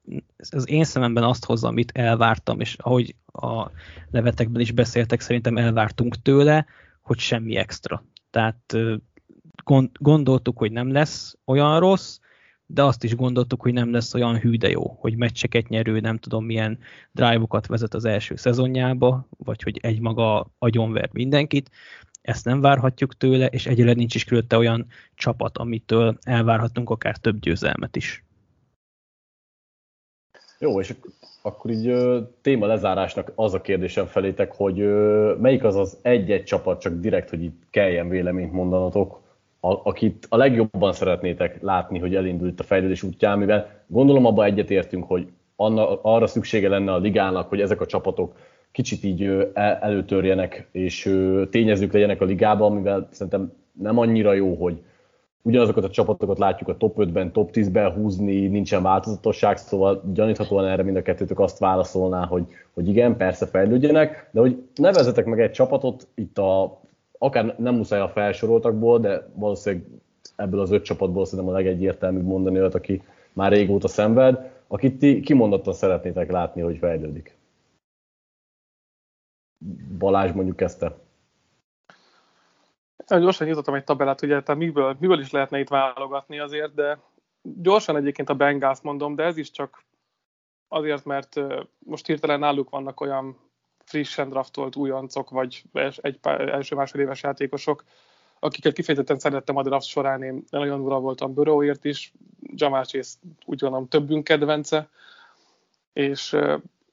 az 0.51 0.69
én 0.69 0.85
szememben 0.85 1.25
azt 1.25 1.45
hozza, 1.45 1.69
amit 1.69 1.93
elvártam, 1.95 2.61
és 2.61 2.77
ahogy 2.79 3.15
a 3.27 3.71
levetekben 4.11 4.61
is 4.61 4.71
beszéltek, 4.71 5.21
szerintem 5.21 5.57
elvártunk 5.57 6.23
tőle, 6.23 6.67
hogy 7.03 7.19
semmi 7.19 7.57
extra. 7.57 8.05
Tehát 8.31 8.77
gondoltuk, 9.99 10.59
hogy 10.59 10.73
nem 10.73 10.93
lesz 10.93 11.37
olyan 11.45 11.81
rossz, 11.81 12.19
de 12.67 12.83
azt 12.83 13.05
is 13.05 13.15
gondoltuk, 13.15 13.63
hogy 13.63 13.73
nem 13.73 13.93
lesz 13.93 14.15
olyan 14.15 14.39
hű 14.39 14.57
de 14.57 14.69
jó, 14.69 14.97
hogy 15.01 15.17
meccseket 15.17 15.69
nyerő, 15.69 16.01
nem 16.01 16.19
tudom 16.19 16.45
milyen 16.45 16.79
drive-okat 17.13 17.67
vezet 17.67 17.95
az 17.95 18.05
első 18.05 18.37
szezonjába, 18.37 19.29
vagy 19.39 19.63
hogy 19.63 19.79
egy 19.83 20.01
maga 20.01 20.51
agyonver 20.59 21.09
mindenkit. 21.13 21.71
Ezt 22.23 22.45
nem 22.45 22.61
várhatjuk 22.61 23.17
tőle, 23.17 23.47
és 23.47 23.67
egyelőre 23.67 23.95
nincs 23.95 24.15
is 24.15 24.25
körülötte 24.25 24.57
olyan 24.57 24.87
csapat, 25.15 25.59
amitől 25.59 26.19
elvárhatunk 26.23 26.91
akár 26.91 27.17
több 27.17 27.39
győzelmet 27.39 27.97
is. 27.97 28.25
Jó, 30.59 30.81
és 30.81 30.95
akkor 31.43 31.71
így 31.71 31.95
téma 32.41 32.67
lezárásnak 32.67 33.33
az 33.35 33.55
a 33.55 33.61
kérdésem 33.61 34.07
felétek, 34.07 34.53
hogy 34.53 34.77
melyik 35.39 35.65
az 35.65 35.77
az 35.77 35.99
egy-egy 36.03 36.45
csapat, 36.45 36.81
csak 36.81 37.01
direkt, 37.01 37.31
hogy 37.31 37.43
itt 37.43 37.63
kelljen 37.71 38.09
véleményt 38.09 38.53
mondanatok, 38.53 39.24
akit 39.73 40.27
a 40.29 40.37
legjobban 40.37 40.93
szeretnétek 40.93 41.63
látni, 41.63 41.99
hogy 41.99 42.15
elindult 42.15 42.61
a 42.61 42.63
fejlődés 42.63 43.03
útján, 43.03 43.39
mivel 43.39 43.85
gondolom 43.87 44.27
abban 44.27 44.45
egyetértünk, 44.45 45.05
hogy 45.05 45.27
anna, 45.57 46.03
arra 46.03 46.27
szüksége 46.27 46.69
lenne 46.69 46.93
a 46.93 46.99
ligának, 46.99 47.49
hogy 47.49 47.61
ezek 47.61 47.81
a 47.81 47.87
csapatok 47.87 48.37
kicsit 48.73 49.05
így 49.05 49.51
előtörjenek, 49.55 50.69
és 50.73 51.03
tényezők 51.51 51.93
legyenek 51.93 52.21
a 52.21 52.25
ligában, 52.25 52.73
mivel 52.73 53.09
szerintem 53.11 53.53
nem 53.73 53.99
annyira 53.99 54.33
jó, 54.33 54.55
hogy 54.55 54.83
ugyanazokat 55.43 55.85
a 55.85 55.91
csapatokat 55.91 56.39
látjuk 56.39 56.69
a 56.69 56.77
top 56.77 56.97
5-ben, 56.99 57.33
top 57.33 57.51
10-ben 57.53 57.93
húzni, 57.93 58.47
nincsen 58.47 58.83
változatosság, 58.83 59.57
szóval 59.57 60.03
gyaníthatóan 60.13 60.67
erre 60.67 60.83
mind 60.83 60.97
a 60.97 61.03
kettőtök 61.03 61.41
azt 61.41 61.59
válaszolná, 61.59 62.27
hogy, 62.27 62.47
hogy 62.75 62.89
igen, 62.89 63.17
persze 63.17 63.47
fejlődjenek, 63.47 64.29
de 64.33 64.41
hogy 64.41 64.63
nevezetek 64.75 65.25
meg 65.25 65.41
egy 65.41 65.51
csapatot, 65.51 66.07
itt 66.15 66.39
a, 66.39 66.81
akár 67.25 67.55
nem 67.59 67.75
muszáj 67.75 68.01
a 68.01 68.09
felsoroltakból, 68.09 69.01
de 69.01 69.29
valószínűleg 69.35 69.87
ebből 70.37 70.61
az 70.61 70.71
öt 70.71 70.85
csapatból 70.85 71.25
szerintem 71.25 71.55
a 71.55 71.57
legegyértelműbb 71.57 72.27
mondani 72.27 72.59
olyat, 72.59 72.75
aki 72.75 73.03
már 73.33 73.53
régóta 73.53 73.89
szenved, 73.89 74.53
akit 74.67 74.99
ti 74.99 75.21
kimondottan 75.21 75.75
szeretnétek 75.75 76.31
látni, 76.31 76.61
hogy 76.63 76.79
fejlődik. 76.79 77.37
Balázs 79.99 80.33
mondjuk 80.33 80.57
kezdte. 80.57 80.97
Gyorsan 83.09 83.47
nyitottam 83.47 83.75
egy 83.75 83.85
tabellát, 83.85 84.23
ugye, 84.23 84.43
tehát 84.43 84.61
miből, 84.61 84.97
miből 85.01 85.21
is 85.21 85.31
lehetne 85.31 85.59
itt 85.59 85.69
válogatni 85.69 86.39
azért, 86.39 86.75
de 86.75 86.99
gyorsan 87.43 87.97
egyébként 87.97 88.29
a 88.29 88.35
Bengals 88.35 88.81
mondom, 88.81 89.15
de 89.15 89.23
ez 89.23 89.37
is 89.37 89.51
csak 89.51 89.85
azért, 90.69 91.05
mert 91.05 91.41
most 91.79 92.07
hirtelen 92.07 92.39
náluk 92.39 92.71
vannak 92.71 93.01
olyan 93.01 93.37
frissen 93.95 94.29
draftolt 94.29 94.77
újoncok, 94.77 95.31
vagy 95.31 95.63
egy 96.01 96.19
első-másodéves 96.25 97.23
játékosok, 97.23 97.85
akiket 98.39 98.73
kifejezetten 98.73 99.19
szerettem 99.19 99.57
a 99.57 99.63
draft 99.63 99.87
során, 99.87 100.23
én 100.23 100.45
nagyon 100.51 100.81
ura 100.81 100.99
voltam 100.99 101.35
Burrowért 101.35 101.85
is, 101.85 102.13
Jamal 102.41 102.85
Chase 102.85 103.17
úgy 103.45 103.59
gondolom 103.59 103.89
többünk 103.89 104.25
kedvence, 104.25 104.89
és 105.93 106.33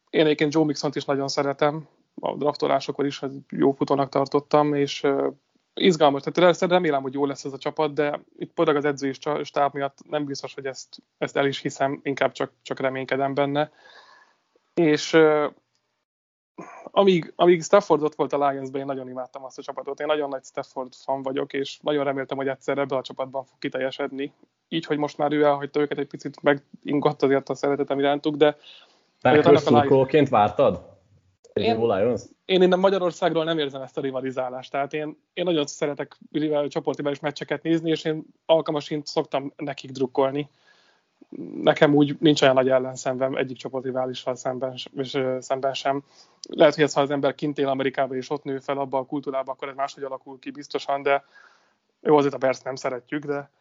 én 0.10 0.26
egyébként 0.26 0.54
Joe 0.54 0.66
Mixont 0.66 0.96
is 0.96 1.06
nagyon 1.06 1.28
szeretem, 1.28 1.88
a 2.20 2.36
draftolásokor 2.36 3.06
is 3.06 3.22
jó 3.50 3.72
futónak 3.72 4.10
tartottam, 4.10 4.74
és 4.74 5.08
izgalmas, 5.74 6.24
tehát 6.24 6.62
remélem, 6.62 7.02
hogy 7.02 7.14
jó 7.14 7.26
lesz 7.26 7.46
ez 7.46 7.54
a 7.54 7.58
csapat, 7.58 7.94
de 7.94 8.22
itt 8.38 8.54
pont 8.54 8.70
az 8.70 8.86
edzői 8.86 9.14
stáb 9.44 9.74
miatt 9.74 9.98
nem 10.10 10.26
biztos, 10.26 10.54
hogy 10.54 10.66
ezt, 10.66 10.98
ezt 11.18 11.38
el 11.38 11.46
is 11.46 11.60
hiszem, 11.60 12.00
inkább 12.04 12.32
csak, 12.32 12.52
csak 12.62 12.80
reménykedem 12.80 13.34
benne. 13.34 13.72
És 14.74 15.18
amíg, 16.92 17.34
amíg 17.36 17.64
Stafford 17.64 18.04
ott 18.04 18.16
volt 18.16 18.34
a 18.34 18.50
Lions-ben, 18.50 18.82
én 18.82 18.88
nagyon 18.88 19.10
imádtam 19.10 19.44
azt 19.44 19.58
a 19.58 19.62
csapatot. 19.62 20.00
Én 20.00 20.08
nagyon 20.08 20.30
nagy 20.30 20.44
Stafford 20.44 20.94
fan 20.96 21.22
vagyok, 21.22 21.54
és 21.54 21.80
nagyon 21.82 22.04
reméltem, 22.04 22.38
hogy 22.38 22.48
egyszer 22.48 22.78
ebbe 22.78 22.96
a 22.96 23.02
csapatban 23.02 23.44
fog 23.44 23.60
kiteljesedni. 23.60 24.34
Így, 24.68 24.86
hogy 24.86 24.98
most 24.98 25.18
már 25.18 25.32
ő 25.32 25.44
elhagyta 25.44 25.80
őket, 25.80 25.98
egy 25.98 26.08
picit 26.08 26.42
megingott 26.42 27.22
azért 27.22 27.50
a 27.50 27.56
szeretetem 27.56 28.00
irántuk, 28.00 28.36
de... 28.36 28.58
Packers 29.22 30.30
vártad? 30.30 30.90
Én, 31.54 31.80
Lions? 31.80 32.22
én 32.46 32.62
innen 32.62 32.80
Magyarországról 32.80 33.44
nem 33.44 33.58
érzem 33.58 33.82
ezt 33.82 33.98
a 33.98 34.02
rivalizálást, 34.02 34.72
tehát 34.72 34.94
én, 34.94 35.18
én 35.34 35.44
nagyon 35.44 35.66
szeretek 35.66 36.18
csoportivális 36.68 37.20
meccseket 37.20 37.64
nézni, 37.64 37.90
és 37.90 38.04
én 38.04 38.26
alkalmasint 38.46 39.08
szoktam 39.08 39.54
nekik 39.56 39.92
drukkolni. 39.92 40.50
Nekem 41.62 41.96
úgy 41.96 42.16
nincs 42.20 42.42
olyan 42.42 42.54
nagy 42.54 42.70
ellenszemben 42.70 43.38
egyik 43.38 43.58
csoportriválissal 43.58 44.36
szemben, 44.36 44.74
és, 44.96 45.24
szemben 45.40 45.74
sem. 45.74 46.04
Lehet, 46.50 46.76
hogy 46.76 46.84
ez, 46.84 46.94
ha 46.94 47.02
az 47.02 47.12
ember 47.12 47.36
kint 47.36 47.58
él 47.58 47.68
Amerikában 47.68 48.18
és 48.18 48.30
ott 48.30 48.44
nő 48.44 48.60
fel 48.60 48.78
abba 48.78 48.98
a 48.98 49.06
kultúrába, 49.06 49.52
akkor 49.52 49.68
ez 49.68 49.76
máshogy 49.76 50.04
alakul 50.04 50.40
ki 50.40 50.52
biztosan, 50.52 51.02
de 51.02 51.26
jó, 52.02 52.18
azért 52.18 52.34
a 52.34 52.38
Bears 52.38 52.62
nem 52.62 52.76
szeretjük, 52.76 53.26
de 53.26 53.52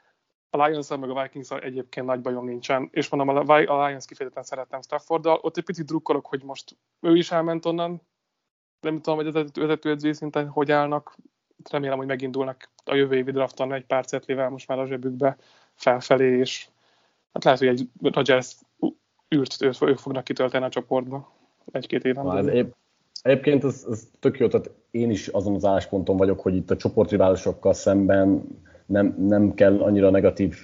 a 0.50 0.64
lions 0.64 0.88
meg 0.88 1.11
a 1.11 1.22
vikings 1.22 1.50
egyébként 1.50 2.06
nagy 2.06 2.20
bajom 2.20 2.44
nincsen, 2.44 2.88
és 2.92 3.09
mondom, 3.09 3.48
a 3.48 3.54
Lions 3.54 4.04
kifejezetten 4.04 4.42
szerettem 4.42 4.83
Stafforddal, 4.83 5.38
ott 5.42 5.56
egy 5.56 5.64
picit 5.64 5.87
drukkolok, 5.87 6.26
hogy 6.26 6.42
most 6.42 6.76
ő 7.00 7.16
is 7.16 7.30
elment 7.30 7.66
onnan, 7.66 8.02
nem 8.80 8.96
tudom, 8.96 9.16
hogy 9.16 9.26
az 9.26 9.52
vezetőedzői 9.52 10.12
szinten 10.12 10.48
hogy 10.48 10.70
állnak, 10.72 11.16
remélem, 11.70 11.98
hogy 11.98 12.06
megindulnak 12.06 12.70
a 12.85 12.94
jövő 12.94 13.16
évi 13.16 13.30
drafton 13.30 13.72
egy 13.72 13.87
pár 13.87 14.06
cetlivel 14.06 14.50
most 14.50 14.68
már 14.68 14.78
a 14.78 14.87
zsebükbe 14.87 15.37
felfelé, 15.74 16.38
és 16.38 16.68
hát 17.32 17.44
lehet, 17.44 17.58
hogy 17.58 17.68
egy 17.68 17.88
Rodgers 18.02 18.56
űrt 19.34 19.62
ők 19.80 19.98
fognak 19.98 20.24
kitölteni 20.24 20.64
a 20.64 20.68
csoportba 20.68 21.32
egy-két 21.72 22.04
éven. 22.04 22.48
Épp, 22.48 22.72
egyébként 23.22 23.64
ez, 23.64 23.86
ez 23.90 24.08
tök 24.20 24.38
jó, 24.38 24.48
tehát 24.48 24.70
én 24.90 25.10
is 25.10 25.28
azon 25.28 25.54
az 25.54 25.64
állásponton 25.64 26.16
vagyok, 26.16 26.40
hogy 26.40 26.56
itt 26.56 26.70
a 26.70 26.76
csoportriválisokkal 26.76 27.72
szemben 27.72 28.44
nem, 28.86 29.14
nem 29.18 29.54
kell 29.54 29.82
annyira 29.82 30.10
negatív 30.10 30.56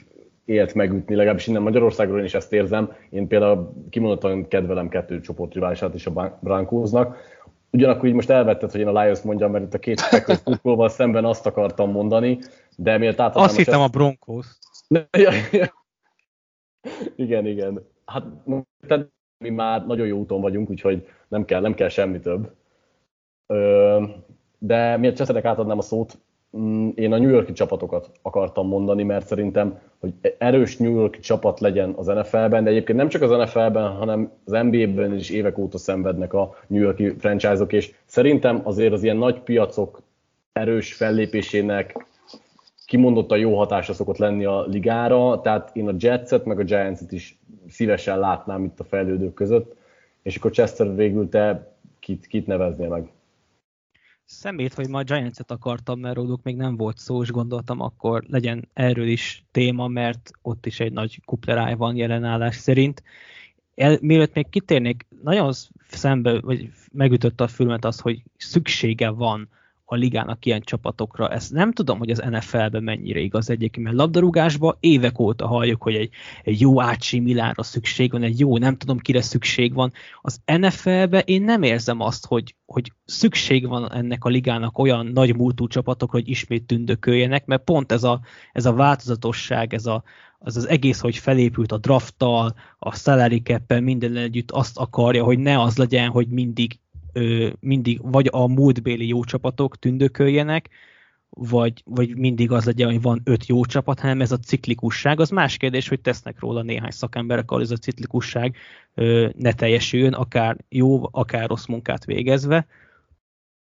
élt 0.44 0.74
megütni, 0.74 1.14
legalábbis 1.14 1.46
innen 1.46 1.62
Magyarországról 1.62 2.18
én 2.18 2.24
is 2.24 2.34
ezt 2.34 2.52
érzem. 2.52 2.92
Én 3.10 3.26
például 3.26 3.72
kimondottan 3.90 4.48
kedvelem 4.48 4.88
kettő 4.88 5.20
csoportriválisát 5.20 5.94
is 5.94 6.06
a 6.06 6.38
Brankóznak. 6.40 7.16
Ugyanakkor 7.70 8.08
így 8.08 8.14
most 8.14 8.30
elvetted, 8.30 8.70
hogy 8.70 8.80
én 8.80 8.86
a 8.86 9.02
Lions 9.02 9.22
mondjam, 9.22 9.50
mert 9.50 9.64
itt 9.64 9.74
a 9.74 9.78
két 9.78 10.08
Packers 10.10 10.92
szemben 10.92 11.24
azt 11.24 11.46
akartam 11.46 11.90
mondani, 11.90 12.38
de 12.76 12.98
miért 12.98 13.20
átadnám... 13.20 13.44
Azt 13.44 13.56
hittem 13.56 13.80
ezt... 13.80 13.88
a 13.88 13.98
Broncos. 13.98 14.46
igen, 17.16 17.46
igen. 17.46 17.86
Hát 18.04 18.24
mi 19.38 19.50
már 19.50 19.86
nagyon 19.86 20.06
jó 20.06 20.18
úton 20.18 20.40
vagyunk, 20.40 20.70
úgyhogy 20.70 21.06
nem 21.28 21.44
kell, 21.44 21.60
nem 21.60 21.74
kell 21.74 21.88
semmi 21.88 22.20
több. 22.20 22.50
De 24.58 24.96
miért 24.96 25.16
Cseszedek 25.16 25.44
átadnám 25.44 25.78
a 25.78 25.82
szót, 25.82 26.18
mm, 26.58 26.88
én 26.94 27.12
a 27.12 27.18
New 27.18 27.28
Yorki 27.28 27.52
csapatokat 27.52 28.10
akartam 28.22 28.68
mondani, 28.68 29.02
mert 29.02 29.26
szerintem, 29.26 29.78
hogy 30.00 30.12
erős 30.38 30.76
New 30.76 30.94
Yorki 30.94 31.18
csapat 31.18 31.60
legyen 31.60 31.92
az 31.96 32.06
NFL-ben, 32.06 32.64
de 32.64 32.70
egyébként 32.70 32.98
nem 32.98 33.08
csak 33.08 33.22
az 33.22 33.30
NFL-ben, 33.30 33.88
hanem 33.88 34.32
az 34.44 34.52
NBA-ben 34.52 35.14
is 35.14 35.30
évek 35.30 35.58
óta 35.58 35.78
szenvednek 35.78 36.32
a 36.32 36.54
New 36.66 36.82
Yorki 36.82 37.14
franchise-ok, 37.18 37.72
és 37.72 37.94
szerintem 38.04 38.60
azért 38.64 38.92
az 38.92 39.02
ilyen 39.02 39.16
nagy 39.16 39.40
piacok 39.40 40.02
erős 40.52 40.94
fellépésének 40.94 42.06
kimondottan 42.86 43.38
jó 43.38 43.56
hatása 43.56 43.92
szokott 43.92 44.16
lenni 44.16 44.44
a 44.44 44.66
ligára, 44.66 45.40
tehát 45.40 45.76
én 45.76 45.88
a 45.88 45.94
Jetset 45.98 46.44
meg 46.44 46.58
a 46.58 46.64
Giantset 46.64 47.12
is 47.12 47.38
szívesen 47.68 48.18
látnám 48.18 48.64
itt 48.64 48.80
a 48.80 48.84
fejlődők 48.84 49.34
között, 49.34 49.76
és 50.22 50.36
akkor 50.36 50.50
Chester 50.50 50.94
végül 50.94 51.28
te 51.28 51.74
kit, 51.98 52.26
kit 52.26 52.46
neveznél 52.46 52.88
meg? 52.88 53.10
Szemét, 54.24 54.74
hogy 54.74 54.88
ma 54.88 55.02
Giants-et 55.02 55.50
akartam, 55.50 56.00
mert 56.00 56.14
róluk 56.14 56.42
még 56.42 56.56
nem 56.56 56.76
volt 56.76 56.98
szó, 56.98 57.22
és 57.22 57.30
gondoltam, 57.30 57.80
akkor 57.80 58.24
legyen 58.28 58.68
erről 58.72 59.06
is 59.06 59.44
téma, 59.50 59.86
mert 59.86 60.30
ott 60.42 60.66
is 60.66 60.80
egy 60.80 60.92
nagy 60.92 61.24
kupleráj 61.24 61.74
van 61.74 61.96
jelenállás 61.96 62.56
szerint. 62.56 63.02
El, 63.74 63.98
mielőtt 64.00 64.34
még 64.34 64.48
kitérnék, 64.48 65.06
nagyon 65.22 65.52
szembe, 65.88 66.40
vagy 66.40 66.70
megütötte 66.92 67.44
a 67.44 67.48
fülmet 67.48 67.84
az, 67.84 68.00
hogy 68.00 68.22
szüksége 68.36 69.08
van 69.08 69.48
a 69.88 69.94
ligának 69.94 70.46
ilyen 70.46 70.60
csapatokra. 70.60 71.28
Ezt 71.28 71.52
nem 71.52 71.72
tudom, 71.72 71.98
hogy 71.98 72.10
az 72.10 72.22
NFL-ben 72.30 72.82
mennyire 72.82 73.20
igaz 73.20 73.50
egyébként, 73.50 73.86
mert 73.86 73.98
labdarúgásban 73.98 74.76
évek 74.80 75.18
óta 75.18 75.46
halljuk, 75.46 75.82
hogy 75.82 75.94
egy, 75.94 76.10
egy 76.42 76.60
jó 76.60 76.80
Ácsi 76.80 77.20
Milára 77.20 77.62
szükség 77.62 78.10
van, 78.10 78.22
egy 78.22 78.38
jó 78.38 78.58
nem 78.58 78.76
tudom 78.76 78.98
kire 78.98 79.20
szükség 79.20 79.74
van. 79.74 79.92
Az 80.20 80.40
NFL-ben 80.44 81.22
én 81.24 81.42
nem 81.42 81.62
érzem 81.62 82.00
azt, 82.00 82.26
hogy, 82.26 82.54
hogy 82.64 82.92
szükség 83.04 83.68
van 83.68 83.92
ennek 83.92 84.24
a 84.24 84.28
ligának 84.28 84.78
olyan 84.78 85.06
nagy 85.06 85.36
múltú 85.36 85.66
csapatokra, 85.66 86.18
hogy 86.18 86.28
ismét 86.28 86.66
tündököljenek, 86.66 87.46
mert 87.46 87.64
pont 87.64 87.92
ez 87.92 88.04
a, 88.04 88.20
ez 88.52 88.66
a 88.66 88.72
változatosság, 88.72 89.74
ez 89.74 89.86
a, 89.86 90.02
az 90.38 90.56
az 90.56 90.68
egész, 90.68 91.00
hogy 91.00 91.16
felépült 91.16 91.72
a 91.72 91.78
drafttal, 91.78 92.54
a 92.78 92.94
salary 92.94 93.42
cap 93.42 93.78
minden 93.80 94.16
együtt 94.16 94.50
azt 94.50 94.78
akarja, 94.78 95.24
hogy 95.24 95.38
ne 95.38 95.60
az 95.60 95.76
legyen, 95.76 96.08
hogy 96.08 96.28
mindig 96.28 96.78
ö, 97.16 97.48
mindig 97.60 98.00
vagy 98.02 98.28
a 98.30 98.46
múltbéli 98.46 99.06
jó 99.06 99.24
csapatok 99.24 99.78
tündököljenek, 99.78 100.68
vagy, 101.28 101.82
vagy 101.84 102.16
mindig 102.16 102.50
az 102.50 102.64
legyen, 102.64 102.90
hogy 102.90 103.02
van 103.02 103.20
öt 103.24 103.46
jó 103.46 103.64
csapat, 103.64 104.00
hanem 104.00 104.20
ez 104.20 104.32
a 104.32 104.38
ciklikusság. 104.38 105.20
Az 105.20 105.30
más 105.30 105.56
kérdés, 105.56 105.88
hogy 105.88 106.00
tesznek 106.00 106.40
róla 106.40 106.62
néhány 106.62 106.90
szakemberek, 106.90 107.50
ahol 107.50 107.62
ez 107.62 107.70
a 107.70 107.76
ciklikusság 107.76 108.56
ö, 108.94 109.28
ne 109.36 109.52
teljesüljön, 109.52 110.12
akár 110.12 110.56
jó, 110.68 111.08
akár 111.10 111.48
rossz 111.48 111.66
munkát 111.66 112.04
végezve. 112.04 112.66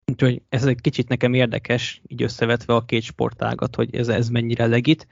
Úgyhogy 0.06 0.42
ez 0.48 0.64
egy 0.64 0.80
kicsit 0.80 1.08
nekem 1.08 1.34
érdekes, 1.34 2.02
így 2.06 2.22
összevetve 2.22 2.74
a 2.74 2.84
két 2.84 3.02
sportágat, 3.02 3.76
hogy 3.76 3.94
ez, 3.94 4.08
ez 4.08 4.28
mennyire 4.28 4.66
legit. 4.66 5.06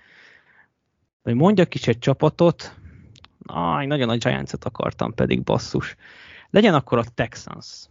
Hogy 1.22 1.34
mondjak 1.34 1.74
is 1.74 1.86
egy 1.86 1.98
csapatot, 1.98 2.76
Aj, 3.46 3.86
nagyon 3.86 4.08
a 4.08 4.16
Giants-et 4.16 4.64
akartam 4.64 5.14
pedig, 5.14 5.42
basszus. 5.42 5.96
Legyen 6.50 6.74
akkor 6.74 6.98
a 6.98 7.04
Texans 7.14 7.88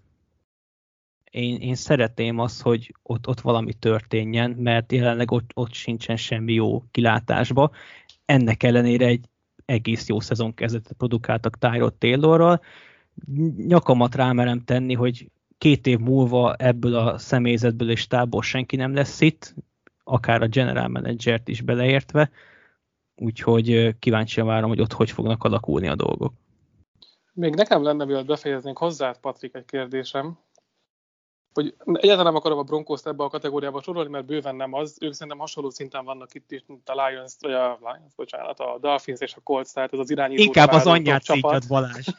én, 1.31 1.55
én 1.55 1.75
szeretném 1.75 2.39
azt, 2.39 2.61
hogy 2.61 2.95
ott, 3.03 3.27
ott 3.27 3.39
valami 3.39 3.73
történjen, 3.73 4.51
mert 4.51 4.91
jelenleg 4.91 5.31
ott, 5.31 5.51
ott 5.53 5.73
sincsen 5.73 6.15
semmi 6.15 6.53
jó 6.53 6.83
kilátásba. 6.91 7.71
Ennek 8.25 8.63
ellenére 8.63 9.05
egy 9.05 9.25
egész 9.65 10.07
jó 10.07 10.19
szezon 10.19 10.53
kezdetet 10.53 10.97
produkáltak 10.97 11.57
Tyrod 11.57 11.93
Taylorral. 11.93 12.61
Nyakamat 13.57 14.15
rámerem 14.15 14.63
tenni, 14.63 14.93
hogy 14.93 15.29
két 15.57 15.87
év 15.87 15.99
múlva 15.99 16.55
ebből 16.55 16.95
a 16.95 17.17
személyzetből 17.17 17.89
és 17.89 18.07
tából 18.07 18.41
senki 18.41 18.75
nem 18.75 18.93
lesz 18.93 19.21
itt, 19.21 19.53
akár 20.03 20.41
a 20.41 20.47
general 20.47 20.87
managert 20.87 21.47
is 21.47 21.61
beleértve, 21.61 22.29
úgyhogy 23.15 23.95
kíváncsian 23.99 24.47
várom, 24.47 24.69
hogy 24.69 24.81
ott 24.81 24.93
hogy 24.93 25.11
fognak 25.11 25.43
alakulni 25.43 25.87
a 25.87 25.95
dolgok. 25.95 26.33
Még 27.33 27.55
nekem 27.55 27.83
lenne, 27.83 28.05
mielőtt 28.05 28.25
befejeznénk 28.25 28.77
hozzá, 28.77 29.11
Patrik, 29.11 29.55
egy 29.55 29.65
kérdésem 29.65 30.37
hogy 31.57 31.75
egyáltalán 31.85 32.25
nem 32.25 32.35
akarom 32.35 32.57
a 32.57 32.63
broncos 32.63 33.01
ebbe 33.03 33.23
a 33.23 33.29
kategóriába 33.29 33.81
sorolni, 33.81 34.09
mert 34.09 34.25
bőven 34.25 34.55
nem 34.55 34.73
az. 34.73 34.97
Ők 35.01 35.13
szerintem 35.13 35.37
hasonló 35.37 35.69
szinten 35.69 36.05
vannak 36.05 36.33
itt 36.33 36.51
is, 36.51 36.63
mint 36.67 36.89
a 36.89 37.07
Lions, 37.07 37.33
vagy 37.39 37.53
a 37.53 37.79
Lions, 37.81 38.13
bocsánat, 38.15 38.59
a 38.59 38.77
Dolphins 38.81 39.19
és 39.19 39.35
a 39.35 39.41
Colts, 39.43 39.73
tehát 39.73 39.93
ez 39.93 39.99
az 39.99 40.09
irányító. 40.09 40.43
Inkább 40.43 40.71
az 40.71 40.85
anyját 40.85 41.23
szítjad, 41.23 41.67
Balázs. 41.67 42.07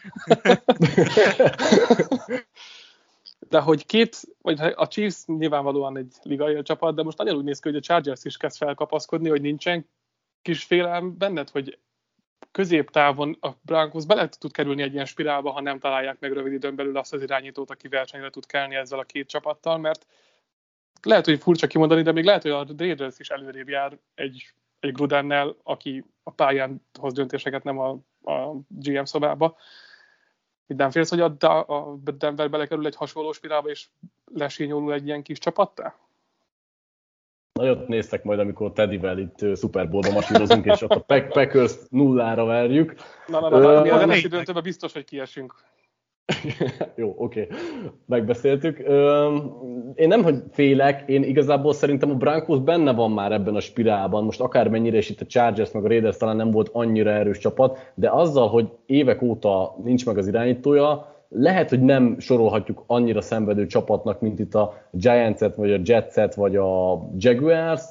de 3.48 3.60
hogy 3.60 3.86
két, 3.86 4.16
vagy 4.42 4.60
a 4.60 4.88
Chiefs 4.88 5.26
nyilvánvalóan 5.26 5.96
egy 5.96 6.14
ligai 6.22 6.62
csapat, 6.62 6.94
de 6.94 7.02
most 7.02 7.18
nagyon 7.18 7.36
úgy 7.36 7.44
néz 7.44 7.58
ki, 7.58 7.68
hogy 7.68 7.78
a 7.78 7.80
Chargers 7.80 8.24
is 8.24 8.36
kezd 8.36 8.56
felkapaszkodni, 8.56 9.28
hogy 9.28 9.40
nincsen 9.40 9.88
kis 10.42 10.64
félelem 10.64 11.16
benned, 11.18 11.50
hogy 11.50 11.78
középtávon 12.58 13.36
a 13.40 13.48
Broncos 13.60 14.06
bele 14.06 14.28
tud 14.28 14.52
kerülni 14.52 14.82
egy 14.82 14.92
ilyen 14.92 15.04
spirálba, 15.04 15.50
ha 15.50 15.60
nem 15.60 15.78
találják 15.78 16.20
meg 16.20 16.32
rövid 16.32 16.52
időn 16.52 16.74
belül 16.74 16.96
azt 16.96 17.12
az 17.12 17.22
irányítót, 17.22 17.70
aki 17.70 17.88
versenyre 17.88 18.30
tud 18.30 18.46
kelni 18.46 18.74
ezzel 18.74 18.98
a 18.98 19.04
két 19.04 19.28
csapattal, 19.28 19.78
mert 19.78 20.06
lehet, 21.02 21.24
hogy 21.24 21.42
furcsa 21.42 21.66
kimondani, 21.66 22.02
de 22.02 22.12
még 22.12 22.24
lehet, 22.24 22.42
hogy 22.42 22.50
a 22.50 22.66
Raiders 22.76 23.18
is 23.18 23.30
előrébb 23.30 23.68
jár 23.68 23.98
egy, 24.14 24.52
egy 24.80 24.92
Grudennel, 24.92 25.56
aki 25.62 26.04
a 26.22 26.30
pályán 26.30 26.86
hoz 27.00 27.12
döntéseket, 27.12 27.64
nem 27.64 27.78
a, 27.78 27.88
a 28.22 28.60
GM 28.68 29.04
szobába. 29.04 29.56
Itt 30.66 30.76
nem 30.76 30.90
félsz, 30.90 31.10
hogy 31.10 31.20
a, 31.20 31.36
a 31.58 31.96
Denver 31.96 32.50
belekerül 32.50 32.86
egy 32.86 32.96
hasonló 32.96 33.32
spirálba, 33.32 33.68
és 33.68 33.86
lesényolul 34.34 34.92
egy 34.92 35.06
ilyen 35.06 35.22
kis 35.22 35.38
csapattá? 35.38 36.07
Nagyot 37.58 37.88
néztek 37.88 38.24
majd, 38.24 38.38
amikor 38.38 38.72
Teddyvel 38.72 39.18
itt 39.18 39.56
Super 39.56 39.88
Bowl-ba 39.88 40.10
masírozunk, 40.12 40.64
és 40.64 40.82
ott 40.82 40.90
a 40.90 41.00
Pack 41.00 41.28
Packers 41.32 41.72
nullára 41.90 42.44
verjük. 42.44 42.94
Na, 43.26 43.40
na, 43.40 43.48
na, 43.48 43.72
na 43.72 43.82
mi 43.82 43.88
az 43.88 44.04
NFC 44.04 44.28
döntőben 44.28 44.62
biztos, 44.62 44.92
hogy 44.92 45.04
kiesünk. 45.04 45.54
Jó, 46.96 47.14
oké, 47.16 47.42
okay. 47.42 47.58
megbeszéltük. 48.06 48.78
Én 49.94 50.08
nem, 50.08 50.22
hogy 50.22 50.42
félek, 50.50 51.08
én 51.08 51.22
igazából 51.22 51.72
szerintem 51.72 52.10
a 52.10 52.14
Broncos 52.14 52.58
benne 52.58 52.92
van 52.92 53.10
már 53.10 53.32
ebben 53.32 53.54
a 53.54 53.60
spirálban. 53.60 54.24
Most 54.24 54.40
akármennyire 54.40 54.96
is 54.96 55.10
itt 55.10 55.20
a 55.20 55.26
Chargers 55.26 55.70
meg 55.70 55.84
a 55.84 55.88
Raiders 55.88 56.16
talán 56.16 56.36
nem 56.36 56.50
volt 56.50 56.70
annyira 56.72 57.10
erős 57.10 57.38
csapat, 57.38 57.92
de 57.94 58.10
azzal, 58.10 58.48
hogy 58.48 58.68
évek 58.86 59.22
óta 59.22 59.76
nincs 59.84 60.06
meg 60.06 60.18
az 60.18 60.26
irányítója, 60.26 61.16
lehet, 61.28 61.68
hogy 61.68 61.82
nem 61.82 62.18
sorolhatjuk 62.18 62.84
annyira 62.86 63.20
szenvedő 63.20 63.66
csapatnak, 63.66 64.20
mint 64.20 64.38
itt 64.38 64.54
a 64.54 64.82
Giants-et, 64.90 65.54
vagy 65.54 65.72
a 65.72 65.80
Jets-et, 65.84 66.34
vagy 66.34 66.56
a 66.56 67.02
Jaguars, 67.16 67.82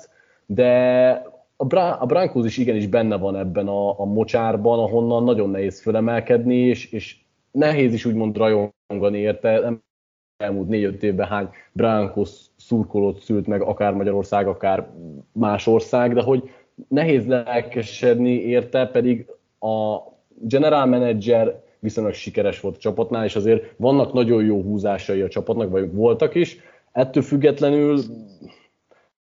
de 0.46 1.12
a, 1.56 1.66
Bra- 1.66 2.02
a 2.02 2.06
Broncos 2.06 2.46
is 2.46 2.58
igenis 2.58 2.88
benne 2.88 3.18
van 3.18 3.36
ebben 3.36 3.68
a, 3.68 4.00
a 4.00 4.06
mocsárban, 4.06 4.80
ahonnan 4.80 5.24
nagyon 5.24 5.50
nehéz 5.50 5.82
fölemelkedni, 5.82 6.56
és, 6.56 6.92
és 6.92 7.18
nehéz 7.52 7.94
is 7.94 8.06
úgymond 8.06 8.38
rajongani 8.38 9.18
érte. 9.18 9.60
Nem 9.60 9.82
elmúlt 10.38 10.68
négy-öt 10.68 11.04
évben 11.04 11.28
hány 11.28 11.50
Broncos 11.72 12.30
szurkolót 12.56 13.20
szült 13.20 13.48
meg, 13.48 13.62
akár 13.62 13.94
Magyarország, 13.94 14.48
akár 14.48 14.90
más 15.32 15.68
ország, 15.68 16.14
de 16.14 16.22
hogy 16.22 16.50
nehéz 16.88 17.28
lelkesedni 17.28 18.32
érte, 18.32 18.88
pedig 18.88 19.26
a 19.60 19.98
general 20.40 20.86
manager 20.86 21.66
viszonylag 21.80 22.14
sikeres 22.14 22.60
volt 22.60 22.76
a 22.76 22.80
csapatnál, 22.80 23.26
és 23.26 23.36
azért 23.36 23.74
vannak 23.78 24.14
nagyon 24.14 24.46
jó 24.46 24.62
húzásai 24.62 25.22
a 25.22 25.28
csapatnak, 25.28 25.70
vagy 25.70 25.94
voltak 25.94 26.36
is. 26.36 26.60
Ettől 26.92 27.24
függetlenül 27.24 28.00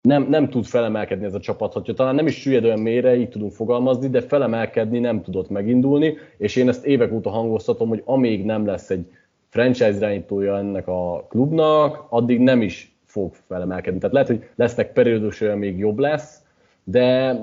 nem, 0.01 0.27
nem 0.29 0.49
tud 0.49 0.65
felemelkedni 0.65 1.25
ez 1.25 1.33
a 1.33 1.39
csapat, 1.39 1.73
hogyha 1.73 1.93
talán 1.93 2.15
nem 2.15 2.27
is 2.27 2.41
süllyed 2.41 2.63
olyan 2.63 2.79
mélyre, 2.79 3.15
így 3.15 3.29
tudunk 3.29 3.51
fogalmazni, 3.51 4.09
de 4.09 4.21
felemelkedni 4.21 4.99
nem 4.99 5.21
tudott 5.21 5.49
megindulni, 5.49 6.17
és 6.37 6.55
én 6.55 6.67
ezt 6.67 6.85
évek 6.85 7.11
óta 7.11 7.29
hangoztatom, 7.29 7.87
hogy 7.87 8.01
amíg 8.05 8.45
nem 8.45 8.65
lesz 8.65 8.89
egy 8.89 9.11
franchise 9.49 9.95
irányítója 9.95 10.57
ennek 10.57 10.87
a 10.87 11.25
klubnak, 11.29 12.05
addig 12.09 12.39
nem 12.39 12.61
is 12.61 12.95
fog 13.05 13.33
felemelkedni. 13.47 13.99
Tehát 13.99 14.13
lehet, 14.13 14.27
hogy 14.27 14.49
lesznek 14.55 14.93
periódus, 14.93 15.39
még 15.39 15.77
jobb 15.77 15.99
lesz, 15.99 16.41
de 16.83 17.35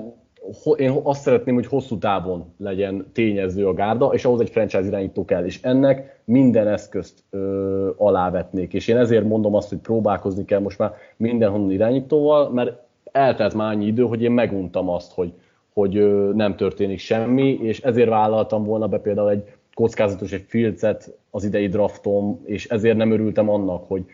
én 0.75 0.99
azt 1.03 1.21
szeretném, 1.21 1.55
hogy 1.55 1.67
hosszú 1.67 1.97
távon 1.97 2.53
legyen 2.57 3.05
tényező 3.13 3.67
a 3.67 3.73
gárda, 3.73 4.07
és 4.07 4.25
ahhoz 4.25 4.39
egy 4.39 4.49
franchise 4.49 4.85
irányító 4.87 5.25
kell, 5.25 5.45
és 5.45 5.61
ennek 5.61 6.21
minden 6.25 6.67
eszközt 6.67 7.23
ö, 7.29 7.89
alávetnék. 7.97 8.73
És 8.73 8.87
én 8.87 8.97
ezért 8.97 9.25
mondom 9.25 9.55
azt, 9.55 9.69
hogy 9.69 9.77
próbálkozni 9.77 10.45
kell 10.45 10.59
most 10.59 10.77
már 10.77 10.93
mindenhonnan 11.17 11.71
irányítóval, 11.71 12.49
mert 12.49 12.77
eltelt 13.11 13.53
már 13.53 13.73
annyi 13.73 13.85
idő, 13.85 14.03
hogy 14.03 14.21
én 14.21 14.31
meguntam 14.31 14.89
azt, 14.89 15.13
hogy, 15.13 15.33
hogy 15.73 15.97
ö, 15.97 16.31
nem 16.33 16.55
történik 16.55 16.99
semmi, 16.99 17.59
és 17.61 17.81
ezért 17.81 18.09
vállaltam 18.09 18.63
volna 18.63 18.87
be 18.87 18.99
például 18.99 19.29
egy 19.29 19.43
kockázatos 19.73 20.31
egy 20.31 20.45
filcet 20.47 21.17
az 21.29 21.43
idei 21.43 21.67
draftom, 21.67 22.41
és 22.45 22.67
ezért 22.67 22.97
nem 22.97 23.11
örültem 23.11 23.49
annak, 23.49 23.87
hogy, 23.87 24.05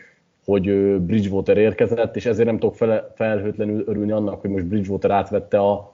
hogy 0.44 0.96
Bridgewater 1.00 1.56
érkezett, 1.56 2.16
és 2.16 2.26
ezért 2.26 2.46
nem 2.46 2.58
tudok 2.58 2.74
fel, 2.74 3.12
felhőtlenül 3.14 3.84
örülni 3.86 4.12
annak, 4.12 4.40
hogy 4.40 4.50
most 4.50 4.66
Bridgewater 4.66 5.10
átvette 5.10 5.58
a, 5.58 5.91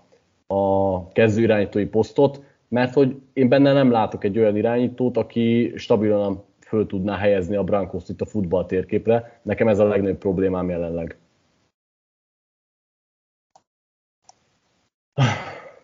a 0.48 1.08
kezdő 1.08 1.42
irányítói 1.42 1.86
posztot, 1.86 2.42
mert 2.68 2.94
hogy 2.94 3.20
én 3.32 3.48
benne 3.48 3.72
nem 3.72 3.90
látok 3.90 4.24
egy 4.24 4.38
olyan 4.38 4.56
irányítót, 4.56 5.16
aki 5.16 5.72
stabilan 5.76 6.44
föl 6.60 6.86
tudná 6.86 7.16
helyezni 7.16 7.56
a 7.56 7.64
Brankoszt 7.64 8.08
itt 8.08 8.20
a 8.20 8.26
futball 8.26 8.66
térképre. 8.66 9.40
Nekem 9.42 9.68
ez 9.68 9.78
a 9.78 9.84
legnagyobb 9.84 10.18
problémám 10.18 10.68
jelenleg. 10.68 11.18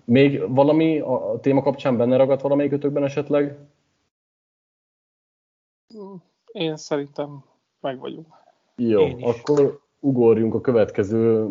Még 0.04 0.54
valami 0.54 0.98
a 0.98 1.38
téma 1.40 1.62
kapcsán 1.62 1.96
benne 1.96 2.16
ragadt 2.16 2.40
valamelyikötökben 2.40 3.04
esetleg? 3.04 3.58
Én 6.52 6.76
szerintem 6.76 7.44
meg 7.80 7.98
vagyunk. 7.98 8.26
Jó, 8.76 9.02
akkor 9.20 9.80
ugorjunk 10.00 10.54
a 10.54 10.60
következő 10.60 11.48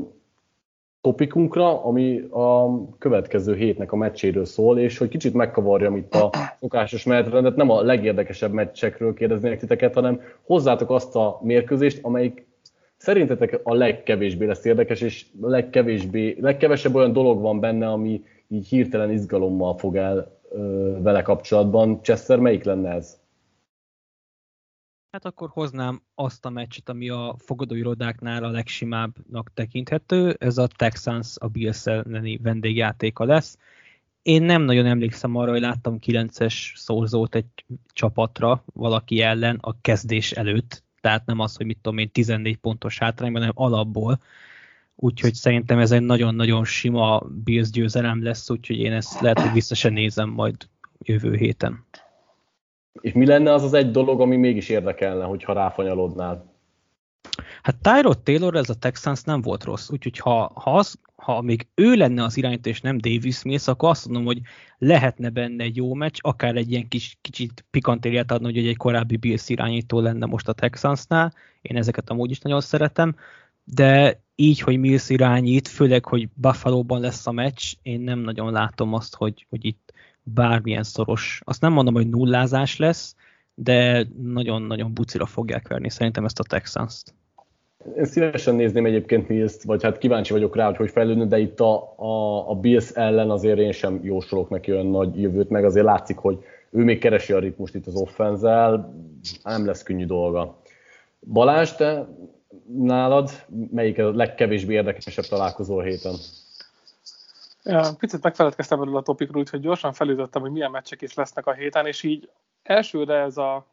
topikunkra, 1.03 1.83
ami 1.83 2.19
a 2.31 2.67
következő 2.97 3.55
hétnek 3.55 3.91
a 3.91 3.95
meccséről 3.95 4.45
szól, 4.45 4.79
és 4.79 4.97
hogy 4.97 5.09
kicsit 5.09 5.33
megkavarjam 5.33 5.95
itt 5.95 6.15
a 6.15 6.29
szokásos 6.59 7.03
menetrendet, 7.03 7.55
nem 7.55 7.69
a 7.69 7.81
legérdekesebb 7.81 8.51
meccsekről 8.51 9.13
kérdeznék 9.13 9.59
titeket, 9.59 9.93
hanem 9.93 10.21
hozzátok 10.43 10.89
azt 10.89 11.15
a 11.15 11.39
mérkőzést, 11.41 11.99
amelyik 12.01 12.47
szerintetek 12.97 13.59
a 13.63 13.73
legkevésbé 13.73 14.45
lesz 14.45 14.65
érdekes, 14.65 15.01
és 15.01 15.25
legkevésbé, 15.41 16.37
legkevesebb 16.41 16.95
olyan 16.95 17.13
dolog 17.13 17.41
van 17.41 17.59
benne, 17.59 17.87
ami 17.87 18.23
így 18.47 18.67
hirtelen 18.67 19.11
izgalommal 19.11 19.77
fog 19.77 19.95
el 19.95 20.39
ö, 20.51 20.91
vele 21.01 21.21
kapcsolatban. 21.21 22.01
Chester, 22.01 22.39
melyik 22.39 22.63
lenne 22.63 22.89
ez? 22.89 23.22
Hát 25.13 25.25
akkor 25.25 25.49
hoznám 25.51 26.01
azt 26.15 26.45
a 26.45 26.49
meccset, 26.49 26.89
ami 26.89 27.09
a 27.09 27.35
fogadóirodáknál 27.37 28.43
a 28.43 28.49
legsimábbnak 28.49 29.51
tekinthető. 29.53 30.35
Ez 30.39 30.57
a 30.57 30.67
Texans 30.67 31.35
a 31.39 31.47
Bills 31.47 31.85
elleni 31.85 32.37
vendégjátéka 32.37 33.23
lesz. 33.23 33.57
Én 34.21 34.43
nem 34.43 34.61
nagyon 34.61 34.85
emlékszem 34.85 35.35
arra, 35.35 35.51
hogy 35.51 35.61
láttam 35.61 35.97
9-es 36.05 36.75
szorzót 36.75 37.35
egy 37.35 37.45
csapatra 37.87 38.63
valaki 38.73 39.21
ellen 39.21 39.57
a 39.61 39.81
kezdés 39.81 40.31
előtt. 40.31 40.83
Tehát 41.01 41.25
nem 41.25 41.39
az, 41.39 41.55
hogy 41.55 41.65
mit 41.65 41.77
tudom 41.81 41.97
én 41.97 42.11
14 42.11 42.57
pontos 42.57 42.97
hátrányban, 42.97 43.41
hanem 43.41 43.55
alapból. 43.57 44.19
Úgyhogy 44.95 45.33
szerintem 45.33 45.79
ez 45.79 45.91
egy 45.91 46.01
nagyon-nagyon 46.01 46.65
sima 46.65 47.19
Bills 47.43 47.69
győzelem 47.69 48.23
lesz, 48.23 48.49
úgyhogy 48.49 48.77
én 48.77 48.91
ezt 48.91 49.19
lehet, 49.19 49.39
hogy 49.39 49.51
vissza 49.51 49.75
se 49.75 49.89
nézem 49.89 50.29
majd 50.29 50.55
jövő 50.99 51.35
héten. 51.35 51.85
És 53.01 53.13
mi 53.13 53.25
lenne 53.25 53.53
az 53.53 53.63
az 53.63 53.73
egy 53.73 53.91
dolog, 53.91 54.21
ami 54.21 54.35
mégis 54.35 54.69
érdekelne, 54.69 55.23
hogyha 55.23 55.53
ráfanyalodnál? 55.53 56.51
Hát 57.61 57.75
Tyrod 57.81 58.19
Taylor, 58.19 58.55
ez 58.55 58.69
a 58.69 58.73
Texans 58.73 59.23
nem 59.23 59.41
volt 59.41 59.63
rossz, 59.63 59.89
úgyhogy 59.89 60.17
ha, 60.17 60.51
ha, 60.55 60.77
az, 60.77 60.99
ha 61.15 61.41
még 61.41 61.67
ő 61.75 61.93
lenne 61.93 62.23
az 62.23 62.37
irányító 62.37 62.69
és 62.69 62.81
nem 62.81 62.97
Davis 62.97 63.43
Mills, 63.43 63.67
akkor 63.67 63.89
azt 63.89 64.05
mondom, 64.05 64.25
hogy 64.25 64.41
lehetne 64.77 65.29
benne 65.29 65.63
egy 65.63 65.75
jó 65.75 65.93
meccs, 65.93 66.17
akár 66.19 66.55
egy 66.55 66.71
ilyen 66.71 66.87
kis, 66.87 67.17
kicsit 67.21 67.65
pikantériát 67.71 68.31
adni, 68.31 68.45
hogy 68.45 68.67
egy 68.67 68.77
korábbi 68.77 69.17
Bills 69.17 69.49
irányító 69.49 69.99
lenne 69.99 70.25
most 70.25 70.47
a 70.47 70.53
Texansnál, 70.53 71.33
én 71.61 71.77
ezeket 71.77 72.09
amúgy 72.09 72.31
is 72.31 72.39
nagyon 72.39 72.61
szeretem, 72.61 73.15
de 73.63 74.21
így, 74.35 74.59
hogy 74.59 74.77
Mills 74.77 75.09
irányít, 75.09 75.67
főleg, 75.67 76.05
hogy 76.05 76.29
Buffalo-ban 76.33 77.01
lesz 77.01 77.27
a 77.27 77.31
meccs, 77.31 77.73
én 77.81 77.99
nem 77.99 78.19
nagyon 78.19 78.51
látom 78.51 78.93
azt, 78.93 79.15
hogy, 79.15 79.45
hogy 79.49 79.65
itt 79.65 79.82
bármilyen 80.23 80.83
szoros, 80.83 81.41
azt 81.43 81.61
nem 81.61 81.71
mondom, 81.71 81.93
hogy 81.93 82.09
nullázás 82.09 82.77
lesz, 82.77 83.15
de 83.55 84.07
nagyon-nagyon 84.21 84.93
bucira 84.93 85.25
fogják 85.25 85.67
verni 85.67 85.89
szerintem 85.89 86.25
ezt 86.25 86.39
a 86.39 86.43
Texans-t. 86.43 87.13
Én 87.97 88.05
szívesen 88.05 88.55
nézném 88.55 88.85
egyébként 88.85 89.27
Mills-t, 89.27 89.63
vagy 89.63 89.83
hát 89.83 89.97
kíváncsi 89.97 90.33
vagyok 90.33 90.55
rá, 90.55 90.65
hogy 90.65 90.75
hogy 90.75 90.89
fejlődne, 90.89 91.25
de 91.25 91.39
itt 91.39 91.59
a, 91.59 91.93
a, 91.97 92.49
a 92.49 92.55
Bills 92.55 92.89
ellen 92.89 93.29
azért 93.29 93.59
én 93.59 93.71
sem 93.71 93.99
jósolok 94.03 94.49
neki 94.49 94.71
olyan 94.71 94.87
nagy 94.87 95.21
jövőt, 95.21 95.49
meg 95.49 95.65
azért 95.65 95.85
látszik, 95.85 96.17
hogy 96.17 96.43
ő 96.69 96.83
még 96.83 96.99
keresi 96.99 97.33
a 97.33 97.39
ritmust 97.39 97.75
itt 97.75 97.87
az 97.87 97.95
offenzel, 97.95 98.95
nem 99.43 99.65
lesz 99.65 99.83
könnyű 99.83 100.05
dolga. 100.05 100.61
Balázs, 101.19 101.71
te 101.71 102.07
nálad 102.77 103.29
melyik 103.71 103.99
a 103.99 104.11
legkevésbé 104.15 104.73
érdekesebb 104.73 105.25
találkozó 105.25 105.77
a 105.77 105.83
héten? 105.83 106.13
Picit 107.97 108.23
megfeledkeztem 108.23 108.81
erről 108.81 108.97
a 108.97 109.01
topikról, 109.01 109.41
úgyhogy 109.41 109.59
gyorsan 109.59 109.93
felütöttem, 109.93 110.41
hogy 110.41 110.51
milyen 110.51 110.71
meccsek 110.71 111.01
is 111.01 111.13
lesznek 111.13 111.47
a 111.47 111.53
héten, 111.53 111.85
és 111.85 112.03
így 112.03 112.29
elsőre 112.63 113.15
ez 113.15 113.37
a 113.37 113.67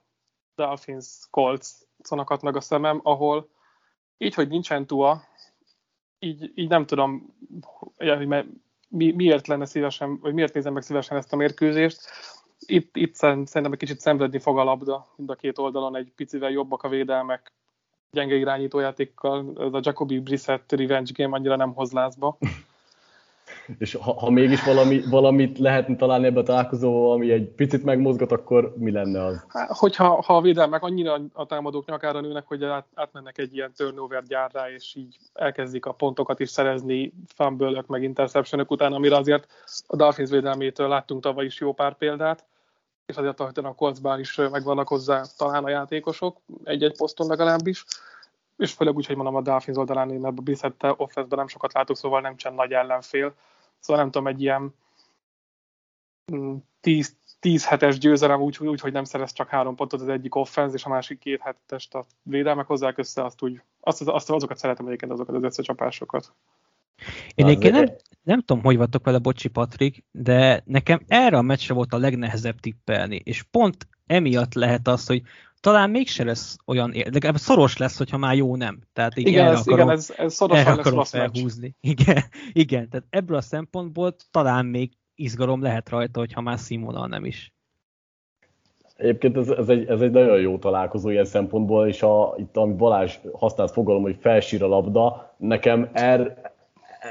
Dolphins 0.55 1.07
Colts 1.31 1.68
szonakat 1.98 2.42
meg 2.42 2.57
a 2.57 2.61
szemem, 2.61 3.00
ahol 3.03 3.48
így, 4.18 4.35
hogy 4.35 4.48
nincsen 4.48 4.87
tua, 4.87 5.22
így, 6.18 6.53
így 6.55 6.68
nem 6.68 6.87
tudom, 6.87 7.37
hogy 7.96 8.46
mi, 8.88 9.12
miért 9.12 9.46
lenne 9.46 9.64
szívesen, 9.64 10.18
vagy 10.18 10.35
miért 10.35 10.55
nézem 10.55 10.72
meg 10.72 10.83
szívesen 10.83 11.16
ezt 11.16 11.33
a 11.33 11.37
mérkőzést. 11.37 12.00
Itt, 12.59 12.96
itt 12.96 13.14
szerintem 13.14 13.72
egy 13.72 13.79
kicsit 13.79 14.00
szenvedni 14.00 14.38
fog 14.38 14.59
a 14.59 14.64
labda, 14.64 15.07
mind 15.16 15.31
a 15.31 15.35
két 15.35 15.59
oldalon 15.59 15.96
egy 15.96 16.12
picivel 16.16 16.50
jobbak 16.50 16.83
a 16.83 16.88
védelmek, 16.88 17.53
gyenge 18.11 18.35
irányítójátékkal, 18.35 19.53
ez 19.59 19.72
a 19.72 19.81
Jacobi 19.83 20.20
Brissett 20.20 20.72
revenge 20.72 21.12
game 21.14 21.37
annyira 21.37 21.57
nem 21.57 21.74
hoz 21.74 21.92
lázba. 21.92 22.38
És 23.78 23.94
ha, 23.94 24.12
ha 24.12 24.30
mégis 24.30 24.64
valami, 24.64 25.02
valamit 25.10 25.58
lehetne 25.58 25.96
találni 25.96 26.26
ebbe 26.26 26.40
a 26.40 26.42
találkozóval, 26.42 27.12
ami 27.12 27.30
egy 27.30 27.48
picit 27.48 27.84
megmozgat, 27.84 28.32
akkor 28.32 28.74
mi 28.76 28.90
lenne 28.90 29.24
az? 29.24 29.44
Hát, 29.48 29.70
hogyha 29.70 30.22
ha 30.22 30.36
a 30.36 30.40
védelmek 30.40 30.82
annyira 30.82 31.20
a 31.32 31.46
támadók 31.46 31.86
nyakára 31.86 32.20
nőnek, 32.20 32.46
hogy 32.46 32.64
át, 32.64 32.86
átmennek 32.94 33.38
egy 33.38 33.54
ilyen 33.54 33.72
turnover 33.76 34.22
gyárra, 34.22 34.70
és 34.70 34.94
így 34.94 35.16
elkezdik 35.32 35.86
a 35.86 35.92
pontokat 35.92 36.40
is 36.40 36.50
szerezni 36.50 37.12
fumble 37.34 37.84
meg 37.86 38.02
interception 38.02 38.64
után, 38.68 38.92
amire 38.92 39.16
azért 39.16 39.46
a 39.86 39.96
Dolphins 39.96 40.30
védelmétől 40.30 40.88
láttunk 40.88 41.22
tavaly 41.22 41.44
is 41.44 41.60
jó 41.60 41.72
pár 41.72 41.96
példát, 41.96 42.44
és 43.06 43.16
azért 43.16 43.40
a 43.40 43.74
Coltsban 43.76 44.18
is 44.18 44.36
megvannak 44.36 44.88
hozzá 44.88 45.22
talán 45.36 45.64
a 45.64 45.68
játékosok, 45.68 46.36
egy-egy 46.64 46.96
poszton 46.96 47.26
legalábbis 47.26 47.84
és 48.61 48.73
főleg 48.73 48.96
úgy, 48.96 49.07
hogy 49.07 49.16
mondom 49.16 49.35
a 49.35 49.40
Dolphins 49.40 49.77
oldalán, 49.77 50.09
mert 50.09 50.38
a 50.38 50.42
Brissette 50.42 50.94
offense 50.96 51.37
nem 51.37 51.49
sokat 51.49 51.73
látok, 51.73 51.96
szóval 51.96 52.20
nem 52.20 52.37
csak 52.37 52.55
nagy 52.55 52.73
ellenfél. 52.73 53.35
Szóval 53.79 54.03
nem 54.03 54.11
tudom, 54.11 54.27
egy 54.27 54.42
ilyen 54.42 54.75
10, 56.81 57.09
mm, 57.11 57.18
10 57.40 57.66
hetes 57.66 57.99
győzelem 57.99 58.40
úgy, 58.40 58.59
úgy, 58.61 58.81
hogy 58.81 58.92
nem 58.92 59.05
szerez 59.05 59.33
csak 59.33 59.49
három 59.49 59.75
pontot 59.75 60.01
az 60.01 60.09
egyik 60.09 60.35
offense, 60.35 60.75
és 60.75 60.85
a 60.85 60.88
másik 60.88 61.18
két 61.18 61.40
hetest 61.40 61.94
a 61.94 62.07
védelmek 62.23 62.66
hozzák 62.66 62.99
össze, 62.99 63.25
azt 63.25 63.42
úgy, 63.42 63.61
azt, 63.81 64.03
azt, 64.03 64.31
azokat 64.31 64.59
szeretem 64.59 64.87
egyébként, 64.87 65.12
azokat 65.12 65.35
az 65.35 65.42
összecsapásokat. 65.42 66.33
Én 67.35 67.46
egyébként 67.46 67.75
nem, 67.75 67.87
nem 68.23 68.40
tudom, 68.40 68.62
hogy 68.62 68.77
vagytok 68.77 69.05
vele, 69.05 69.18
bocsi 69.18 69.49
Patrik, 69.49 70.05
de 70.11 70.62
nekem 70.64 71.01
erre 71.09 71.37
a 71.37 71.42
meccsre 71.42 71.75
volt 71.75 71.92
a 71.92 71.99
legnehezebb 71.99 72.61
tippelni, 72.61 73.20
és 73.25 73.42
pont 73.42 73.88
emiatt 74.07 74.55
lehet 74.55 74.88
az, 74.88 75.07
hogy 75.07 75.23
talán 75.61 75.90
mégse 75.90 76.25
lesz 76.25 76.57
olyan, 76.66 76.94
de 77.11 77.33
szoros 77.35 77.77
lesz, 77.77 77.99
hogyha 77.99 78.16
már 78.16 78.35
jó 78.35 78.57
nem. 78.57 78.81
Tehát 78.92 79.16
így 79.16 79.27
igen, 79.27 79.46
ez, 79.46 79.61
akarom, 79.61 79.79
igen, 79.79 79.90
ez, 79.90 80.14
ez 80.16 80.35
szorosan 80.35 80.77
lesz 80.77 80.87
rossz 80.87 81.11
felhúzni. 81.11 81.75
Igen, 81.92 82.23
igen, 82.53 82.88
tehát 82.88 83.07
ebből 83.11 83.37
a 83.37 83.40
szempontból 83.40 84.16
talán 84.31 84.66
még 84.66 84.92
izgalom 85.14 85.62
lehet 85.62 85.88
rajta, 85.88 86.18
hogyha 86.18 86.40
már 86.40 86.59
színvonal 86.59 87.07
nem 87.07 87.25
is. 87.25 87.53
Egyébként 88.96 89.37
ez, 89.37 89.49
ez, 89.49 89.68
egy, 89.68 89.88
ez 89.88 90.01
egy 90.01 90.11
nagyon 90.11 90.40
jó 90.40 90.59
találkozó 90.59 91.09
ilyen 91.09 91.25
szempontból, 91.25 91.88
és 91.88 92.03
a, 92.03 92.35
itt, 92.38 92.57
amit 92.57 92.77
Balázs 92.77 93.18
használt 93.33 93.70
fogalom, 93.70 94.03
hogy 94.03 94.16
felsír 94.20 94.62
a 94.62 94.66
labda, 94.66 95.35
nekem 95.38 95.90
er, 95.92 96.49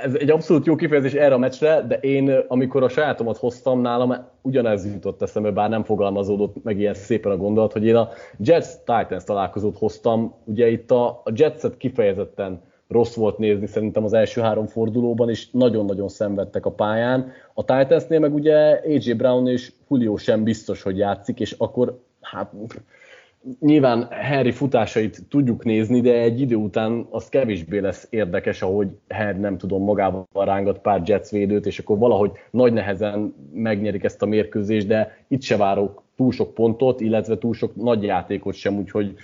ez 0.03 0.13
egy 0.13 0.29
abszolút 0.29 0.65
jó 0.65 0.75
kifejezés 0.75 1.13
erre 1.13 1.33
a 1.33 1.37
meccsre, 1.37 1.81
de 1.81 1.95
én, 1.95 2.43
amikor 2.47 2.83
a 2.83 2.89
sajátomat 2.89 3.37
hoztam 3.37 3.81
nálam, 3.81 4.15
ugyanez 4.41 4.85
jutott 4.85 5.21
eszembe, 5.21 5.51
bár 5.51 5.69
nem 5.69 5.83
fogalmazódott 5.83 6.63
meg 6.63 6.79
ilyen 6.79 6.93
szépen 6.93 7.31
a 7.31 7.37
gondolat, 7.37 7.71
hogy 7.71 7.85
én 7.85 7.95
a 7.95 8.09
Jets 8.37 8.67
Titans 8.85 9.23
találkozót 9.23 9.77
hoztam. 9.77 10.33
Ugye 10.43 10.69
itt 10.69 10.91
a, 10.91 11.07
a 11.07 11.31
Jetset 11.35 11.77
kifejezetten 11.77 12.61
rossz 12.87 13.15
volt 13.15 13.37
nézni 13.37 13.67
szerintem 13.67 14.03
az 14.03 14.13
első 14.13 14.41
három 14.41 14.65
fordulóban, 14.65 15.29
és 15.29 15.51
nagyon-nagyon 15.51 16.07
szenvedtek 16.07 16.65
a 16.65 16.71
pályán. 16.71 17.31
A 17.53 17.65
Titansnél 17.65 18.19
meg 18.19 18.33
ugye 18.33 18.81
AJ 18.85 19.13
Brown 19.13 19.47
és 19.47 19.71
Julio 19.89 20.17
sem 20.17 20.43
biztos, 20.43 20.81
hogy 20.81 20.97
játszik, 20.97 21.39
és 21.39 21.55
akkor 21.57 21.99
hát 22.21 22.51
nyilván 23.59 24.07
Harry 24.11 24.51
futásait 24.51 25.23
tudjuk 25.29 25.63
nézni, 25.63 26.01
de 26.01 26.13
egy 26.13 26.41
idő 26.41 26.55
után 26.55 27.07
az 27.09 27.29
kevésbé 27.29 27.79
lesz 27.79 28.07
érdekes, 28.09 28.61
ahogy 28.61 28.87
Harry 29.09 29.39
nem 29.39 29.57
tudom 29.57 29.83
magával 29.83 30.27
rángat 30.33 30.79
pár 30.79 31.01
Jets 31.05 31.29
védőt, 31.29 31.65
és 31.65 31.79
akkor 31.79 31.97
valahogy 31.97 32.31
nagy 32.51 32.73
nehezen 32.73 33.33
megnyerik 33.53 34.03
ezt 34.03 34.21
a 34.21 34.25
mérkőzést, 34.25 34.87
de 34.87 35.17
itt 35.27 35.41
se 35.41 35.57
várok 35.57 36.03
túl 36.15 36.31
sok 36.31 36.53
pontot, 36.53 37.01
illetve 37.01 37.37
túl 37.37 37.53
sok 37.53 37.75
nagy 37.75 38.03
játékot 38.03 38.53
sem, 38.53 38.77
úgyhogy 38.77 39.15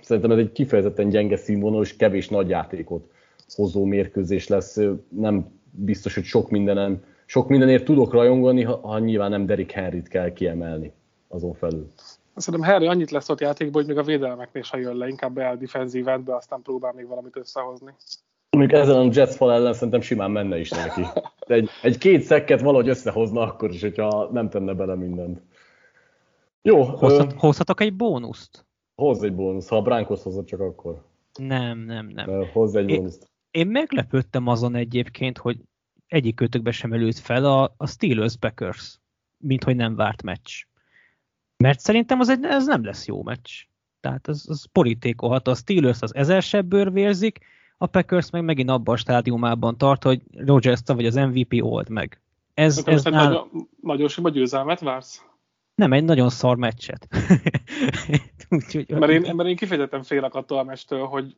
szerintem 0.00 0.30
ez 0.30 0.38
egy 0.38 0.52
kifejezetten 0.52 1.08
gyenge 1.08 1.36
színvonal, 1.36 1.82
és 1.82 1.96
kevés 1.96 2.28
nagy 2.28 2.48
játékot 2.48 3.10
hozó 3.54 3.84
mérkőzés 3.84 4.48
lesz. 4.48 4.80
Nem 5.08 5.46
biztos, 5.70 6.14
hogy 6.14 6.24
sok 6.24 6.50
mindenem, 6.50 7.02
sok 7.26 7.48
mindenért 7.48 7.84
tudok 7.84 8.12
rajongani, 8.12 8.62
ha, 8.62 8.80
ha 8.82 8.98
nyilván 8.98 9.30
nem 9.30 9.46
Derek 9.46 9.70
Henryt 9.70 10.08
kell 10.08 10.32
kiemelni 10.32 10.92
azon 11.28 11.54
felül. 11.54 11.90
Szerintem 12.36 12.70
Harry 12.70 12.86
annyit 12.86 13.10
lesz 13.10 13.28
ott 13.28 13.40
játékban, 13.40 13.84
hogy 13.84 13.94
még 13.94 13.98
a 13.98 14.06
védelmeknél 14.06 14.62
se 14.62 14.78
jön 14.78 14.96
le, 14.96 15.08
inkább 15.08 15.34
beáll 15.34 15.56
defenzív 15.56 16.04
be, 16.04 16.34
aztán 16.36 16.62
próbál 16.62 16.92
még 16.92 17.06
valamit 17.06 17.36
összehozni. 17.36 17.94
Még 18.50 18.72
ezen 18.72 18.96
a 18.96 19.08
Jets 19.12 19.34
fal 19.34 19.52
ellen 19.52 19.74
szerintem 19.74 20.00
simán 20.00 20.30
menne 20.30 20.58
is 20.58 20.70
neki. 20.70 21.02
Egy, 21.38 21.68
egy 21.82 21.98
két 21.98 22.22
szekket 22.22 22.60
valahogy 22.60 22.88
összehozna 22.88 23.40
akkor 23.40 23.70
is, 23.70 23.80
hogyha 23.80 24.28
nem 24.32 24.48
tenne 24.48 24.74
bele 24.74 24.94
mindent. 24.94 25.42
Jó. 26.62 26.82
Hozhat, 26.82 27.32
ö... 27.32 27.36
Hozhatok 27.38 27.80
egy 27.80 27.96
bónuszt? 27.96 28.66
Hozz 28.94 29.22
egy 29.22 29.34
bónusz, 29.34 29.68
ha 29.68 29.76
a 29.76 29.82
Brankos 29.82 30.22
hozott 30.22 30.46
csak 30.46 30.60
akkor. 30.60 31.04
Nem, 31.38 31.78
nem, 31.78 32.06
nem. 32.06 32.48
Hozz 32.52 32.74
egy 32.74 32.88
én, 32.88 32.96
bónuszt. 32.96 33.30
Én 33.50 33.66
meglepődtem 33.66 34.46
azon 34.46 34.74
egyébként, 34.74 35.38
hogy 35.38 35.58
egyik 36.06 36.34
kötökbe 36.34 36.70
sem 36.70 36.92
előtt 36.92 37.18
fel 37.18 37.44
a, 37.44 37.74
a 37.76 37.86
Steelers 37.86 38.36
Packers, 38.36 38.98
mint 39.38 39.64
hogy 39.64 39.76
nem 39.76 39.96
várt 39.96 40.22
meccs. 40.22 40.64
Mert 41.56 41.80
szerintem 41.80 42.20
az 42.20 42.28
egy, 42.28 42.44
ez 42.44 42.66
nem 42.66 42.84
lesz 42.84 43.06
jó 43.06 43.22
meccs. 43.22 43.50
Tehát 44.00 44.28
az, 44.28 44.46
az 44.48 44.66
borítékolhat. 44.72 45.48
A 45.48 45.54
Steelers 45.54 46.00
az 46.00 46.14
ezer 46.14 46.42
sebből 46.42 46.90
vérzik, 46.90 47.38
a 47.78 47.86
Packers 47.86 48.30
meg 48.30 48.44
megint 48.44 48.70
abban 48.70 48.94
a 48.94 48.98
stádiumában 48.98 49.78
tart, 49.78 50.02
hogy 50.02 50.22
Rogers 50.32 50.80
vagy 50.86 51.06
az 51.06 51.14
MVP 51.14 51.52
old 51.60 51.88
meg. 51.88 52.20
Ez, 52.54 52.82
ez 52.86 53.04
nál... 53.04 53.24
nagyon, 53.24 53.68
nagyon 53.80 54.08
sima 54.08 54.28
győzelmet 54.28 54.80
vársz? 54.80 55.24
Nem, 55.74 55.92
egy 55.92 56.04
nagyon 56.04 56.30
szar 56.30 56.56
meccset. 56.56 57.08
Úgyhogy, 58.50 58.90
mert, 58.90 59.12
én, 59.12 59.34
mert 59.34 59.48
én 59.48 59.56
kifejezetten 59.56 60.02
félek 60.02 60.34
attól 60.34 60.58
a 60.58 60.62
meccstől, 60.62 61.06
hogy, 61.06 61.36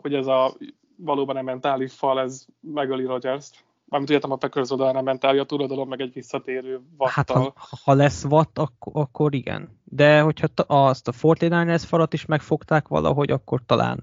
hogy 0.00 0.14
ez 0.14 0.26
a 0.26 0.56
valóban 0.96 1.36
a 1.36 1.42
mentális 1.42 1.92
fal, 1.92 2.20
ez 2.20 2.46
megöli 2.60 3.04
Rodgers-t. 3.04 3.64
Mármint 3.90 4.10
tudjátok, 4.10 4.32
a 4.32 4.36
Packers 4.36 4.70
oldalán 4.70 4.96
a 4.96 5.02
mentális, 5.02 5.40
a 5.40 5.44
túloldalon 5.44 5.88
meg 5.88 6.00
egy 6.00 6.12
visszatérő 6.12 6.80
vattal. 6.96 7.12
Hát 7.14 7.30
ha, 7.30 7.54
ha 7.84 7.94
lesz 7.94 8.22
vatt, 8.22 8.58
akkor, 8.58 8.92
akkor 8.96 9.34
igen. 9.34 9.80
De 9.84 10.20
hogyha 10.20 10.46
azt 10.66 11.08
a 11.08 11.12
49ers 11.12 11.82
falat 11.86 12.12
is 12.12 12.26
megfogták 12.26 12.88
valahogy, 12.88 13.30
akkor 13.30 13.60
talán 13.66 14.02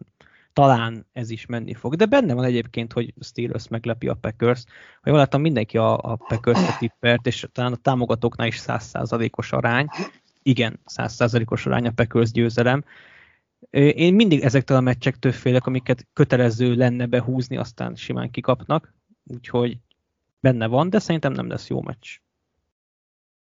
talán 0.57 1.05
ez 1.13 1.29
is 1.29 1.45
menni 1.45 1.73
fog. 1.73 1.95
De 1.95 2.05
benne 2.05 2.33
van 2.33 2.43
egyébként, 2.43 2.93
hogy 2.93 3.13
Steelers 3.19 3.67
meglepi 3.67 4.07
a 4.07 4.13
Packers. 4.13 4.63
Ha 5.01 5.09
jól 5.09 5.17
láttam, 5.17 5.41
mindenki 5.41 5.77
a, 5.77 5.97
a 5.97 6.15
Packers-t 6.27 6.77
tippert, 6.77 7.27
és 7.27 7.47
talán 7.51 7.73
a 7.73 7.75
támogatóknál 7.75 8.47
is 8.47 8.61
100%-os 8.65 9.51
arány. 9.51 9.87
Igen, 10.43 10.79
100%-os 10.95 11.65
arány 11.65 11.87
a 11.87 11.91
Packers 11.91 12.31
győzelem. 12.31 12.83
Én 13.69 14.13
mindig 14.13 14.41
ezektől 14.41 14.77
a 14.77 14.81
meccsektől 14.81 15.31
félek, 15.31 15.65
amiket 15.65 16.07
kötelező 16.13 16.73
lenne 16.73 17.05
behúzni, 17.05 17.57
aztán 17.57 17.95
simán 17.95 18.31
kikapnak. 18.31 18.93
Úgyhogy 19.33 19.77
benne 20.39 20.67
van, 20.67 20.89
de 20.89 20.99
szerintem 20.99 21.31
nem 21.31 21.47
lesz 21.47 21.69
jó 21.69 21.81
meccs. 21.81 22.17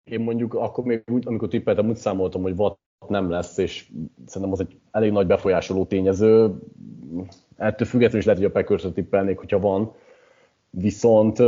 Én 0.05 0.21
mondjuk 0.21 0.55
akkor 0.55 0.85
még 0.85 1.03
úgy, 1.07 1.27
amikor 1.27 1.49
tippeltem, 1.49 1.89
úgy 1.89 1.97
számoltam, 1.97 2.43
hogy 2.43 2.59
Watt 2.59 2.79
nem 3.09 3.31
lesz, 3.31 3.59
és 3.59 3.91
szerintem 4.27 4.53
az 4.53 4.61
egy 4.61 4.81
elég 4.91 5.13
nagy 5.13 5.27
befolyásoló 5.27 5.85
tényező. 5.85 6.55
Ettől 7.57 7.87
függetlenül 7.87 8.19
is 8.19 8.25
lehet, 8.25 8.41
hogy 8.41 8.51
a 8.51 8.53
packers 8.53 8.93
tippelnék, 8.95 9.39
hogyha 9.39 9.59
van. 9.59 9.93
Viszont, 10.71 11.39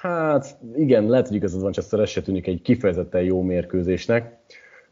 hát 0.00 0.58
igen, 0.74 1.06
lehet, 1.06 1.26
hogy 1.26 1.36
igazad 1.36 1.60
van, 1.60 1.72
ez 1.76 2.08
se 2.08 2.22
tűnik 2.22 2.46
egy 2.46 2.62
kifejezetten 2.62 3.22
jó 3.22 3.42
mérkőzésnek. 3.42 4.38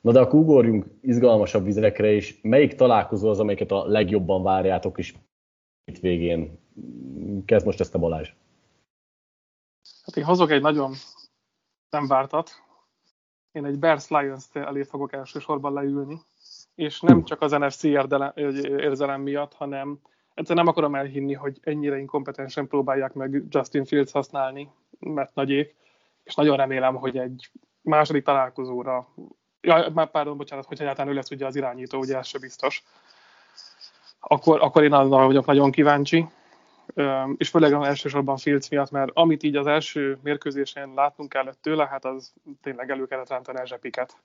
Na 0.01 0.13
de 0.13 0.21
akkor 0.21 0.41
ugorjunk 0.41 0.87
izgalmasabb 1.01 1.65
vizekre 1.65 2.13
is. 2.13 2.39
Melyik 2.43 2.75
találkozó 2.75 3.29
az, 3.29 3.41
amelyiket 3.41 3.71
a 3.71 3.87
legjobban 3.87 4.43
várjátok 4.43 4.99
is 4.99 5.15
itt 5.85 5.99
végén? 5.99 6.59
Kezd 7.45 7.67
most 7.67 7.81
ezt 7.81 7.95
a 7.95 7.99
Balázs. 7.99 8.33
Hát 10.05 10.17
én 10.17 10.25
hozok 10.25 10.51
egy 10.51 10.61
nagyon 10.61 10.93
nem 11.91 12.07
vártat, 12.07 12.51
én 13.53 13.65
egy 13.65 13.79
Bears 13.79 14.09
Lions 14.09 14.45
elé 14.53 14.83
fogok 14.83 15.13
elsősorban 15.13 15.73
leülni, 15.73 16.21
és 16.75 17.01
nem 17.01 17.25
csak 17.25 17.41
az 17.41 17.51
NFC 17.51 17.83
érzelem 17.83 19.21
miatt, 19.21 19.55
hanem 19.55 19.99
egyszerűen 20.35 20.65
nem 20.65 20.75
akarom 20.75 20.95
elhinni, 20.95 21.35
hogy 21.35 21.59
ennyire 21.63 21.99
inkompetensen 21.99 22.69
próbálják 22.69 23.13
meg 23.13 23.45
Justin 23.49 23.85
Fields 23.85 24.13
használni, 24.13 24.71
mert 24.99 25.35
nagyék, 25.35 25.75
és 26.25 26.35
nagyon 26.35 26.57
remélem, 26.57 26.95
hogy 26.95 27.19
egy 27.19 27.51
második 27.81 28.25
találkozóra, 28.25 29.09
ja, 29.61 29.91
már 29.95 30.11
pardon, 30.11 30.37
bocsánat, 30.37 30.65
hogy 30.65 30.81
egyáltalán 30.81 31.13
ő 31.13 31.15
lesz 31.15 31.31
ugye 31.31 31.47
az 31.47 31.57
irányító, 31.57 31.99
ugye 31.99 32.19
ez 32.19 32.27
se 32.27 32.39
biztos, 32.39 32.85
akkor, 34.21 34.63
akkor 34.63 34.83
én 34.83 34.93
arra 34.93 35.27
vagyok 35.27 35.47
nagyon 35.47 35.71
kíváncsi, 35.71 36.27
és 37.37 37.49
főleg 37.49 37.73
elsősorban 37.73 38.37
Fields 38.37 38.69
miatt, 38.69 38.91
mert 38.91 39.11
amit 39.15 39.43
így 39.43 39.57
az 39.57 39.67
első 39.67 40.19
mérkőzésen 40.23 40.95
látnunk 40.95 41.31
kellett 41.31 41.59
tőle, 41.61 41.87
hát 41.87 42.05
az 42.05 42.33
tényleg 42.63 42.91
elő 42.91 43.07
kellett 43.07 43.29
rántani 43.29 43.59
a 43.59 43.67
zsepiket. 43.67 44.17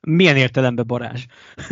Milyen 0.00 0.36
értelemben 0.36 0.86
barázs? 0.86 1.26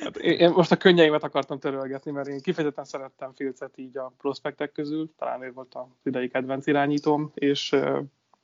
hát 0.00 0.16
én 0.16 0.50
most 0.50 0.72
a 0.72 0.76
könnyeimet 0.76 1.24
akartam 1.24 1.58
törölgetni, 1.58 2.10
mert 2.10 2.28
én 2.28 2.40
kifejezetten 2.40 2.84
szerettem 2.84 3.32
Filcet 3.34 3.78
így 3.78 3.98
a 3.98 4.12
prospektek 4.18 4.72
közül, 4.72 5.10
talán 5.18 5.42
ő 5.42 5.52
volt 5.52 5.74
az 5.74 5.86
idei 6.02 6.28
kedvenc 6.28 6.66
irányítóm, 6.66 7.30
és, 7.34 7.76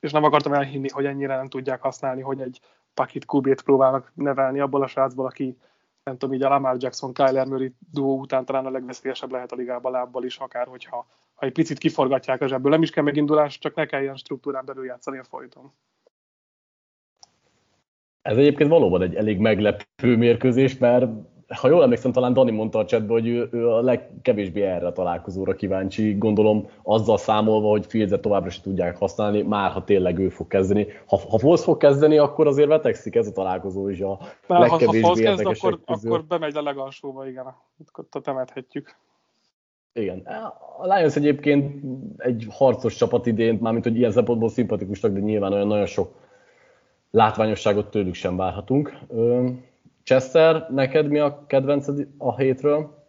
és 0.01 0.12
nem 0.12 0.24
akartam 0.24 0.53
elhinni, 0.53 0.89
hogy 0.89 1.05
ennyire 1.05 1.37
nem 1.37 1.49
tudják 1.49 1.81
használni, 1.81 2.22
hogy 2.22 2.41
egy 2.41 2.61
pakit 2.95 3.24
kubét 3.24 3.62
próbálnak 3.62 4.12
nevelni 4.14 4.61
abból 4.61 4.83
a 4.83 4.87
srácból, 4.87 5.27
aki 5.27 5.57
nem 6.07 6.19
tudom, 6.19 6.35
így 6.35 6.43
a 6.43 6.49
Lamar 6.49 6.77
Jackson, 6.79 7.13
Kyler 7.13 7.47
Murray 7.47 7.73
duó 7.93 8.19
után 8.19 8.45
talán 8.45 8.67
a 8.67 8.71
legveszélyesebb 8.71 9.31
lehet 9.31 9.53
a 9.53 9.57
ligában 9.57 9.93
lábbal 9.93 10.25
is, 10.25 10.39
akár 10.39 10.67
hogyha 10.67 11.07
ha 11.35 11.47
egy 11.47 11.53
picit 11.53 11.79
kiforgatják 11.79 12.41
a 12.41 12.47
zsebből. 12.47 12.71
Nem 12.71 12.83
is 12.83 12.91
kell 12.91 13.05
megindulás, 13.05 13.59
csak 13.59 13.75
ne 13.75 13.87
kelljen 13.87 14.17
struktúrán 14.17 14.65
belül 14.65 14.85
játszani 14.85 15.19
a 15.19 15.25
folyton. 15.25 15.73
Ez 18.23 18.37
egyébként 18.37 18.71
valóban 18.71 19.03
egy 19.03 19.15
elég 19.15 19.39
meglepő 19.39 20.17
mérkőzés, 20.17 20.79
mert 20.79 21.11
ha 21.49 21.69
jól 21.69 21.83
emlékszem, 21.83 22.13
talán 22.13 22.33
Dani 22.33 22.51
mondta 22.51 22.79
a 22.79 22.85
chatbe, 22.85 23.13
hogy 23.13 23.27
ő, 23.27 23.49
ő 23.53 23.69
a 23.69 23.81
legkevésbé 23.81 24.63
erre 24.63 24.87
a 24.87 24.93
találkozóra 24.93 25.55
kíváncsi, 25.55 26.15
gondolom 26.15 26.69
azzal 26.83 27.19
számolva, 27.19 27.69
hogy 27.69 27.87
Fieldset 27.87 28.21
továbbra 28.21 28.51
se 28.51 28.61
tudják 28.61 28.97
használni, 28.97 29.43
már 29.43 29.71
ha 29.71 29.85
tényleg 29.85 30.19
ő 30.19 30.29
fog 30.29 30.47
kezdeni. 30.47 30.87
Ha, 31.07 31.21
ha 31.31 31.39
Foles 31.39 31.63
fog 31.63 31.77
kezdeni, 31.77 32.19
akkor 32.19 32.47
azért 32.47 32.69
vetekszik 32.69 33.15
ez 33.15 33.27
a 33.27 33.33
találkozó 33.33 33.89
is 33.89 34.01
a 34.01 34.19
már 34.47 34.61
legkevésbé 34.61 35.01
ha, 35.01 35.09
ha 35.09 35.15
kezd, 35.15 35.47
akkor, 35.47 35.81
közül. 35.87 36.13
akkor 36.13 36.25
bemegy 36.25 36.57
a 36.57 36.63
legalsóba, 36.63 37.29
igen, 37.29 37.55
akkor 37.93 38.23
temethetjük. 38.23 38.97
Igen. 39.93 40.27
A 40.79 40.95
Lions 40.95 41.17
egyébként 41.17 41.83
egy 42.17 42.47
harcos 42.51 42.95
csapat 42.95 43.27
idén, 43.27 43.59
mármint 43.61 43.85
hogy 43.85 43.97
ilyen 43.97 44.11
szempontból 44.11 44.49
szimpatikusnak, 44.49 45.13
de 45.13 45.21
nyilván 45.21 45.53
olyan 45.53 45.67
nagyon 45.67 45.87
sok 45.87 46.15
látványosságot 47.11 47.91
tőlük 47.91 48.15
sem 48.15 48.37
várhatunk. 48.37 48.99
Chester, 50.07 50.67
neked 50.71 51.09
mi 51.09 51.19
a 51.19 51.47
kedvenced 51.47 52.09
a 52.19 52.37
hétről? 52.37 53.09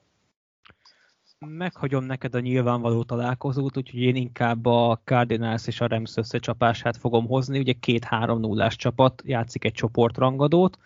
Meghagyom 1.40 2.04
neked 2.04 2.36
a 2.36 2.40
nyilvánvaló 2.40 3.04
találkozót, 3.04 3.78
úgyhogy 3.78 4.00
én 4.00 4.16
inkább 4.16 4.66
a 4.66 5.02
Cardinals 5.04 5.68
és 5.68 5.82
a 5.82 5.88
Rams 5.88 6.18
összecsapását 6.18 6.98
fogom 6.98 7.28
hozni. 7.28 7.60
Ugye 7.60 7.74
két 7.80 8.04
3 8.04 8.40
0 8.40 8.68
csapat 8.68 9.24
játszik 9.26 9.64
egy 9.64 9.74
csoportrangadót. 9.74 10.78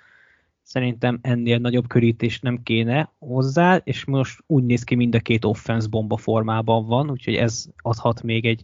Szerintem 0.61 1.19
ennél 1.21 1.57
nagyobb 1.57 1.87
körítés 1.87 2.39
nem 2.39 2.63
kéne 2.63 3.11
hozzá, 3.19 3.81
és 3.83 4.05
most 4.05 4.43
úgy 4.47 4.63
néz 4.63 4.83
ki 4.83 4.95
mind 4.95 5.15
a 5.15 5.19
két 5.19 5.45
offense 5.45 5.87
bomba 5.87 6.17
formában 6.17 6.85
van, 6.85 7.09
úgyhogy 7.09 7.35
ez 7.35 7.65
adhat 7.77 8.23
még 8.23 8.45
egy 8.45 8.63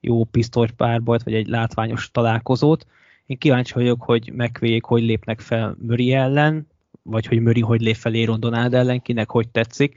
jó 0.00 0.24
pisztolypárbajt, 0.24 1.22
vagy 1.22 1.34
egy 1.34 1.48
látványos 1.48 2.10
találkozót. 2.10 2.86
Én 3.26 3.38
kíváncsi 3.38 3.72
vagyok, 3.74 4.02
hogy 4.02 4.32
megvéljék, 4.34 4.84
hogy 4.84 5.02
lépnek 5.02 5.40
fel 5.40 5.76
Möri 5.80 6.12
ellen, 6.12 6.66
vagy 7.10 7.26
hogy 7.26 7.40
Möri 7.40 7.60
hogy 7.60 7.80
lép 7.80 7.94
fel 7.94 8.14
Aaron 8.14 8.40
Donald 8.40 8.74
ellen, 8.74 9.02
kinek 9.02 9.30
hogy 9.30 9.48
tetszik. 9.48 9.96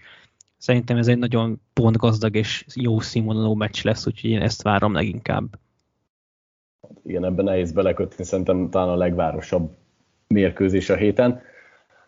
Szerintem 0.57 0.97
ez 0.97 1.07
egy 1.07 1.17
nagyon 1.17 1.61
pontgazdag 1.73 2.35
és 2.35 2.65
jó 2.75 2.99
színvonalú 2.99 3.53
meccs 3.53 3.83
lesz, 3.83 4.07
úgyhogy 4.07 4.29
én 4.29 4.41
ezt 4.41 4.61
várom 4.61 4.93
leginkább. 4.93 5.59
Igen, 7.03 7.25
ebben 7.25 7.45
nehéz 7.45 7.71
belekötni, 7.71 8.23
szerintem 8.23 8.69
talán 8.69 8.89
a 8.89 8.95
legvárosabb 8.95 9.75
mérkőzés 10.27 10.89
a 10.89 10.95
héten. 10.95 11.41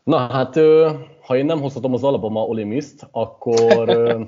Na 0.04 0.18
hát, 0.18 0.56
ha 1.22 1.36
én 1.36 1.45
nem 1.45 1.62
hozhatom 1.62 1.93
az 1.93 2.04
Alabama 2.04 2.45
Olimiszt, 2.45 3.08
akkor, 3.12 3.89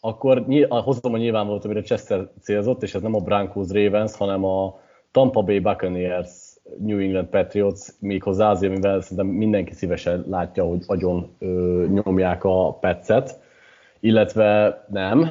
akkor 0.00 0.46
hozom 0.68 1.14
a 1.14 1.16
nyilvánvalót, 1.16 1.64
amire 1.64 1.82
Chester 1.82 2.30
célzott, 2.40 2.82
és 2.82 2.94
ez 2.94 3.02
nem 3.02 3.14
a 3.14 3.20
Broncos 3.20 3.68
Ravens, 3.68 4.16
hanem 4.16 4.44
a 4.44 4.80
Tampa 5.10 5.42
Bay 5.42 5.58
Buccaneers 5.58 6.45
New 6.78 6.98
England 6.98 7.28
Patriots, 7.28 7.80
méghozzá 8.00 8.50
azért, 8.50 8.72
mivel 8.72 9.00
szerintem 9.00 9.26
mindenki 9.26 9.74
szívesen 9.74 10.24
látja, 10.28 10.64
hogy 10.64 10.82
agyon 10.86 11.30
ö, 11.38 11.84
nyomják 11.88 12.44
a 12.44 12.72
petszet, 12.72 13.40
illetve 14.00 14.84
nem, 14.90 15.28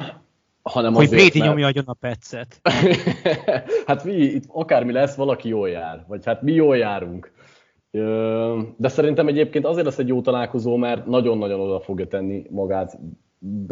hanem 0.62 0.94
hogy 0.94 1.04
azért, 1.04 1.22
Brady 1.22 1.38
mert... 1.38 1.50
nyomja 1.50 1.66
agyon 1.66 1.84
a 1.86 1.92
petszet. 1.92 2.60
hát 3.86 4.04
mi, 4.04 4.12
itt 4.12 4.44
akármi 4.48 4.92
lesz, 4.92 5.14
valaki 5.14 5.48
jól 5.48 5.68
jár, 5.68 6.04
vagy 6.08 6.24
hát 6.24 6.42
mi 6.42 6.52
jól 6.52 6.76
járunk. 6.76 7.34
De 8.76 8.88
szerintem 8.88 9.28
egyébként 9.28 9.66
azért 9.66 9.84
lesz 9.84 9.98
egy 9.98 10.08
jó 10.08 10.20
találkozó, 10.20 10.76
mert 10.76 11.06
nagyon-nagyon 11.06 11.60
oda 11.60 11.80
fogja 11.80 12.06
tenni 12.06 12.46
magát 12.50 12.98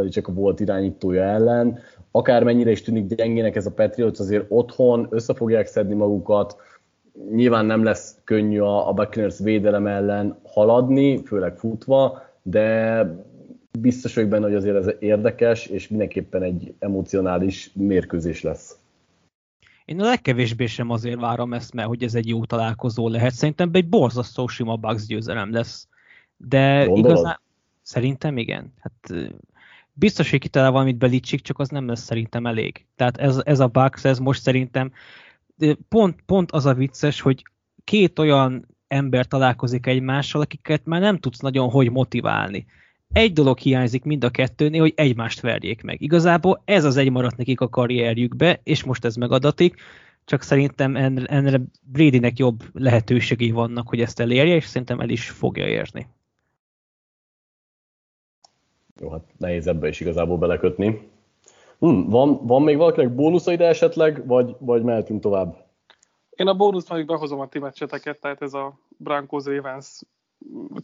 csak 0.08 0.28
a 0.28 0.32
volt 0.32 0.60
irányítója 0.60 1.22
ellen. 1.22 1.78
Akármennyire 2.10 2.70
is 2.70 2.82
tűnik 2.82 3.14
gyengének 3.14 3.56
ez 3.56 3.66
a 3.66 3.72
Patriots, 3.72 4.18
azért 4.18 4.46
otthon 4.48 5.06
össze 5.10 5.34
fogják 5.34 5.66
szedni 5.66 5.94
magukat, 5.94 6.56
Nyilván 7.34 7.66
nem 7.66 7.82
lesz 7.82 8.16
könnyű 8.24 8.60
a, 8.60 8.88
a 8.88 8.92
Buccaneers 8.92 9.38
védelem 9.38 9.86
ellen 9.86 10.38
haladni, 10.44 11.24
főleg 11.24 11.56
futva, 11.56 12.22
de 12.42 13.06
biztos 13.78 14.14
vagyok 14.14 14.30
benne, 14.30 14.44
hogy 14.44 14.54
azért 14.54 14.76
ez 14.76 14.94
érdekes, 14.98 15.66
és 15.66 15.88
mindenképpen 15.88 16.42
egy 16.42 16.74
emocionális 16.78 17.70
mérkőzés 17.74 18.42
lesz. 18.42 18.78
Én 19.84 20.00
a 20.00 20.04
legkevésbé 20.04 20.66
sem 20.66 20.90
azért 20.90 21.20
várom 21.20 21.52
ezt, 21.52 21.74
mert 21.74 21.88
hogy 21.88 22.02
ez 22.02 22.14
egy 22.14 22.28
jó 22.28 22.44
találkozó 22.44 23.08
lehet. 23.08 23.32
Szerintem 23.32 23.70
egy 23.72 23.88
borzasztó 23.88 24.46
sima 24.46 24.76
Bucks 24.76 25.06
győzelem 25.06 25.52
lesz. 25.52 25.88
De 26.36 26.84
Gondolod? 26.84 27.10
igazán 27.10 27.40
szerintem 27.82 28.38
igen. 28.38 28.72
Hát 28.80 29.30
biztos, 29.92 30.30
hogy 30.30 30.40
kitalál 30.40 30.70
valamit 30.70 30.96
Belicsik, 30.96 31.40
csak 31.40 31.58
az 31.58 31.68
nem 31.68 31.88
lesz 31.88 32.02
szerintem 32.02 32.46
elég. 32.46 32.86
Tehát 32.96 33.16
ez, 33.16 33.40
ez 33.44 33.60
a 33.60 33.66
Bucks, 33.66 34.04
ez 34.04 34.18
most 34.18 34.42
szerintem 34.42 34.92
pont, 35.88 36.20
pont 36.26 36.52
az 36.52 36.66
a 36.66 36.74
vicces, 36.74 37.20
hogy 37.20 37.42
két 37.84 38.18
olyan 38.18 38.66
ember 38.88 39.26
találkozik 39.26 39.86
egymással, 39.86 40.40
akiket 40.40 40.84
már 40.84 41.00
nem 41.00 41.18
tudsz 41.18 41.38
nagyon 41.38 41.70
hogy 41.70 41.90
motiválni. 41.90 42.66
Egy 43.12 43.32
dolog 43.32 43.59
hiányzik 43.59 44.05
mind 44.05 44.24
a 44.24 44.30
kettőnél, 44.30 44.80
hogy 44.80 44.92
egymást 44.96 45.40
verjék 45.40 45.82
meg. 45.82 46.00
Igazából 46.00 46.62
ez 46.64 46.84
az 46.84 46.96
egy 46.96 47.11
maradt 47.11 47.36
nekik 47.36 47.61
a 47.61 47.68
karrierjükbe, 47.68 48.61
és 48.62 48.84
most 48.84 49.05
ez 49.05 49.16
megadatik, 49.16 49.74
csak 50.24 50.42
szerintem 50.42 50.96
ennél 50.96 51.64
Bradynek 51.82 52.38
jobb 52.38 52.62
lehetőségei 52.72 53.50
vannak, 53.50 53.88
hogy 53.88 54.00
ezt 54.00 54.20
elérje, 54.20 54.55
és 54.55 54.64
szerintem 54.64 55.00
el 55.00 55.09
is 55.09 55.30
fogja 55.30 55.68
érni. 55.68 56.07
Jó, 59.00 59.11
hát 59.11 59.24
nehéz 59.36 59.66
ebbe 59.66 59.88
is 59.88 60.00
igazából 60.00 60.38
belekötni. 60.38 61.09
Hm, 61.79 62.11
van, 62.11 62.47
van 62.47 62.62
még 62.62 62.77
valakinek 62.77 63.14
bónusza 63.14 63.53
ide 63.53 63.66
esetleg, 63.66 64.27
vagy, 64.27 64.57
vagy 64.59 64.83
mehetünk 64.83 65.20
tovább? 65.20 65.64
Én 66.31 66.47
a 66.47 66.55
bónusz 66.55 66.91
még 66.91 67.07
behozom 67.07 67.41
a 67.41 67.49
ti 67.49 67.59
meccseteket, 67.59 68.20
tehát 68.20 68.43
ez 68.43 68.55
a 68.55 68.79
Broncos 68.97 69.45
Ravens 69.45 70.03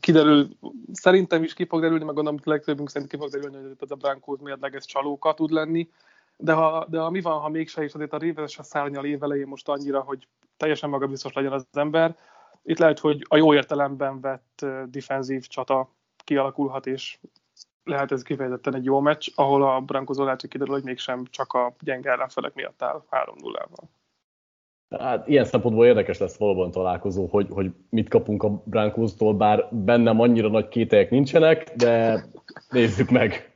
kiderül, 0.01 0.49
szerintem 0.93 1.43
is 1.43 1.55
ki 1.55 1.65
fog 1.65 1.81
derülni, 1.81 2.05
meg 2.05 2.15
gondolom, 2.15 2.39
hogy 2.43 2.53
legtöbbünk 2.53 2.91
szerint 2.91 3.11
ki 3.11 3.17
fog 3.17 3.31
derülni, 3.31 3.57
hogy 3.57 3.77
ez 3.81 3.91
a 3.91 3.95
Broncos 3.95 4.39
mérleges 4.43 4.85
csalóka 4.85 5.35
tud 5.35 5.51
lenni, 5.51 5.89
de 6.37 6.53
ha, 6.53 6.87
de 6.89 6.99
ha 6.99 7.11
mi 7.11 7.21
van, 7.21 7.41
ha 7.41 7.49
mégse 7.49 7.85
is, 7.85 7.93
azért 7.93 8.13
a 8.13 8.19
Ravens 8.19 8.59
a 8.59 8.63
szárnyal 8.63 9.05
évelején 9.05 9.47
most 9.47 9.69
annyira, 9.69 10.01
hogy 10.01 10.29
teljesen 10.57 10.91
magabiztos 10.91 11.33
legyen 11.33 11.53
az 11.53 11.67
ember, 11.73 12.17
itt 12.63 12.79
lehet, 12.79 12.99
hogy 12.99 13.27
a 13.29 13.37
jó 13.37 13.55
értelemben 13.55 14.21
vett 14.21 14.67
defenzív 14.91 15.47
csata 15.47 15.91
kialakulhat, 16.25 16.87
és 16.87 17.19
lehet 17.91 18.13
ez 18.13 18.23
kifejezetten 18.23 18.75
egy 18.75 18.85
jó 18.85 19.01
meccs, 19.01 19.29
ahol 19.35 19.63
a 19.63 19.81
Broncos 19.81 20.17
lehet, 20.17 20.41
hogy 20.41 20.51
kiderül, 20.51 20.75
hogy 20.75 20.85
mégsem 20.85 21.25
csak 21.31 21.53
a 21.53 21.75
gyenge 21.81 22.11
ellenfelek 22.11 22.55
miatt 22.55 22.83
áll 22.83 23.03
3-0-val. 23.11 23.85
Hát 24.99 25.29
ilyen 25.29 25.45
szempontból 25.45 25.87
érdekes 25.87 26.19
lesz 26.19 26.37
valóban 26.37 26.71
találkozó, 26.71 27.27
hogy, 27.27 27.47
hogy 27.51 27.71
mit 27.91 28.09
kapunk 28.09 28.43
a 28.43 28.63
Broncos-tól, 28.65 29.35
bár 29.35 29.69
bennem 29.71 30.21
annyira 30.21 30.49
nagy 30.49 30.69
kételyek 30.69 31.11
nincsenek, 31.11 31.73
de 31.77 32.25
nézzük 32.71 33.11
meg. 33.11 33.55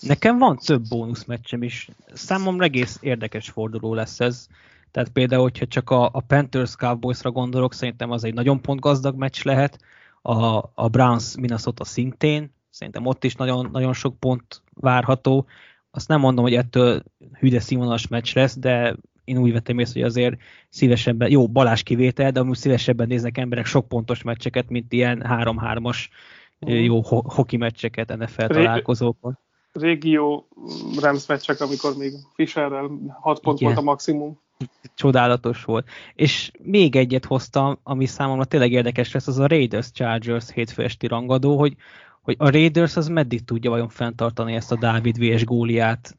Nekem 0.00 0.38
van 0.38 0.56
több 0.56 0.82
meccsem 1.26 1.62
is. 1.62 1.88
Számomra 2.12 2.64
egész 2.64 2.98
érdekes 3.02 3.50
forduló 3.50 3.94
lesz 3.94 4.20
ez. 4.20 4.46
Tehát 4.90 5.08
például, 5.08 5.42
hogyha 5.42 5.66
csak 5.66 5.90
a, 5.90 6.04
a 6.04 6.20
Panthers 6.20 6.76
Cowboysra 6.76 7.30
gondolok, 7.30 7.74
szerintem 7.74 8.10
az 8.10 8.24
egy 8.24 8.34
nagyon 8.34 8.60
pontgazdag 8.60 9.16
meccs 9.16 9.44
lehet. 9.44 9.78
A, 10.22 10.56
a 10.74 10.88
Browns 10.88 11.36
Minnesota 11.36 11.84
szintén, 11.84 12.54
szerintem 12.76 13.06
ott 13.06 13.24
is 13.24 13.34
nagyon, 13.34 13.68
nagyon 13.72 13.92
sok 13.92 14.18
pont 14.18 14.62
várható. 14.74 15.46
Azt 15.90 16.08
nem 16.08 16.20
mondom, 16.20 16.44
hogy 16.44 16.54
ettől 16.54 17.02
hűde 17.38 17.60
színvonalas 17.60 18.08
meccs 18.08 18.34
lesz, 18.34 18.58
de 18.58 18.96
én 19.24 19.38
úgy 19.38 19.52
vettem 19.52 19.78
észre, 19.78 20.00
hogy 20.00 20.08
azért 20.08 20.36
szívesebben, 20.68 21.30
jó, 21.30 21.48
Balás 21.48 21.82
kivétel, 21.82 22.30
de 22.30 22.40
amúgy 22.40 22.56
szívesebben 22.56 23.06
néznek 23.06 23.38
emberek 23.38 23.66
sok 23.66 23.88
pontos 23.88 24.22
meccseket, 24.22 24.68
mint 24.68 24.92
ilyen 24.92 25.24
3-3-as 25.28 25.96
uh-huh. 26.60 26.84
jó 26.84 27.00
ho- 27.00 27.32
hoki 27.32 27.56
meccseket 27.56 28.16
NFL 28.16 28.46
találkozókon. 28.46 29.38
Régió 29.72 30.48
Rams 31.00 31.26
meccsek, 31.26 31.60
amikor 31.60 31.96
még 31.96 32.12
Fischerrel 32.34 32.90
6 33.20 33.40
pont 33.40 33.60
Igen. 33.60 33.72
volt 33.72 33.86
a 33.86 33.90
maximum. 33.90 34.38
Csodálatos 34.94 35.64
volt. 35.64 35.88
És 36.14 36.50
még 36.62 36.96
egyet 36.96 37.24
hoztam, 37.24 37.78
ami 37.82 38.06
számomra 38.06 38.44
tényleg 38.44 38.72
érdekes 38.72 39.12
lesz, 39.12 39.26
az 39.26 39.38
a 39.38 39.46
Raiders 39.46 39.90
Chargers 39.90 40.50
hétfő 40.52 40.82
esti 40.82 41.06
rangadó, 41.06 41.58
hogy, 41.58 41.76
hogy 42.26 42.36
a 42.38 42.50
Raiders 42.50 42.96
az 42.96 43.08
meddig 43.08 43.44
tudja 43.44 43.70
vajon 43.70 43.88
fenntartani 43.88 44.54
ezt 44.54 44.72
a 44.72 44.76
Dávid 44.76 45.18
vs. 45.18 45.44
Góliát 45.44 46.18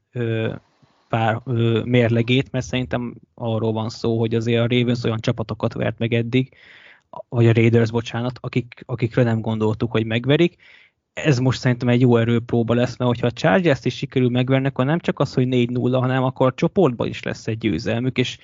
pár 1.10 1.42
ö, 1.46 1.82
mérlegét, 1.84 2.52
mert 2.52 2.66
szerintem 2.66 3.16
arról 3.34 3.72
van 3.72 3.90
szó, 3.90 4.20
hogy 4.20 4.36
azért 4.36 4.60
a 4.62 4.76
Ravens 4.76 5.04
olyan 5.04 5.20
csapatokat 5.20 5.74
vert 5.74 5.98
meg 5.98 6.14
eddig, 6.14 6.54
vagy 7.30 7.48
a 7.48 7.54
Raiders, 7.54 7.92
bocsánat, 7.92 8.38
akik, 8.42 8.84
akikre 8.86 9.24
nem 9.24 9.42
gondoltuk, 9.42 9.92
hogy 9.92 10.06
megverik. 10.06 10.56
Ez 11.14 11.40
most 11.40 11.60
szerintem 11.60 11.90
egy 11.90 12.02
jó 12.02 12.18
erőpróba 12.18 12.74
lesz, 12.74 12.98
mert 12.98 13.10
hogyha 13.10 13.28
a 13.28 13.32
Chargers-t 13.32 13.86
is 13.86 13.96
sikerül 13.96 14.30
megverni, 14.30 14.68
akkor 14.68 14.86
nem 14.86 15.00
csak 15.00 15.20
az, 15.20 15.34
hogy 15.34 15.48
4-0, 15.50 15.98
hanem 16.00 16.24
akkor 16.24 16.48
a 16.48 16.54
csoportban 16.54 17.08
is 17.08 17.24
lesz 17.24 17.48
egy 17.48 17.58
győzelmük, 17.58 18.18
és 18.18 18.38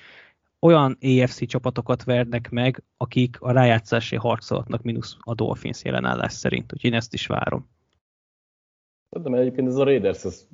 olyan 0.64 0.98
AFC 1.02 1.46
csapatokat 1.46 2.04
vernek 2.04 2.50
meg, 2.50 2.82
akik 2.96 3.36
a 3.40 3.52
rájátszásé 3.52 4.16
harcolhatnak, 4.16 4.82
mínusz 4.82 5.16
a 5.20 5.34
Dolphins 5.34 5.84
jelenállás 5.84 6.32
szerint, 6.32 6.72
úgyhogy 6.72 6.90
én 6.90 6.96
ezt 6.96 7.14
is 7.14 7.26
várom. 7.26 7.68
De 9.22 9.38
egyébként 9.38 9.68
ez 9.68 9.76
a 9.76 9.84
Raiders 9.84 10.24
ez 10.24 10.46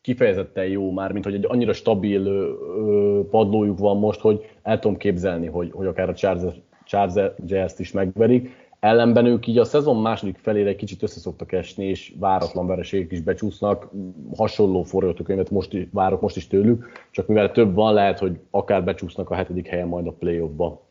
kifejezetten 0.00 0.66
jó 0.66 0.92
már, 0.92 1.12
mint 1.12 1.24
hogy 1.24 1.34
egy 1.34 1.46
annyira 1.48 1.72
stabil 1.72 2.26
ö, 2.26 3.20
padlójuk 3.30 3.78
van 3.78 3.96
most, 3.96 4.20
hogy 4.20 4.50
el 4.62 4.78
tudom 4.78 4.96
képzelni, 4.96 5.46
hogy, 5.46 5.70
hogy 5.70 5.86
akár 5.86 6.08
a 6.08 6.14
Chargers, 6.14 6.56
Chargers-t 6.84 7.78
is 7.78 7.92
megverik. 7.92 8.61
Ellenben 8.82 9.26
ők 9.26 9.46
így 9.46 9.58
a 9.58 9.64
szezon 9.64 9.96
második 9.96 10.38
felére 10.38 10.76
kicsit 10.76 11.02
összeszoktak 11.02 11.52
esni, 11.52 11.84
és 11.84 12.14
váratlan 12.18 12.66
vereségek 12.66 13.12
is 13.12 13.20
becsúsznak. 13.20 13.90
Hasonló 14.36 14.82
forgatókönyvet 14.82 15.50
most 15.50 15.76
várok 15.90 16.20
most 16.20 16.36
is 16.36 16.46
tőlük, 16.46 17.06
csak 17.10 17.26
mivel 17.26 17.52
több 17.52 17.74
van, 17.74 17.94
lehet, 17.94 18.18
hogy 18.18 18.40
akár 18.50 18.84
becsúsznak 18.84 19.30
a 19.30 19.34
hetedik 19.34 19.66
helyen 19.66 19.88
majd 19.88 20.06
a 20.06 20.12
playoffba. 20.12 20.86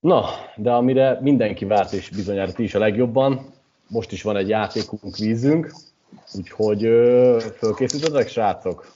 Na, 0.00 0.24
de 0.56 0.72
amire 0.72 1.18
mindenki 1.20 1.64
várt, 1.64 1.92
és 1.92 2.10
bizonyára 2.10 2.52
ti 2.52 2.62
is 2.62 2.74
a 2.74 2.78
legjobban, 2.78 3.46
most 3.88 4.12
is 4.12 4.22
van 4.22 4.36
egy 4.36 4.48
játékunk, 4.48 5.16
vízünk, 5.16 5.72
Úgyhogy 6.34 6.80
fölkészítettek, 7.56 8.28
srácok? 8.28 8.86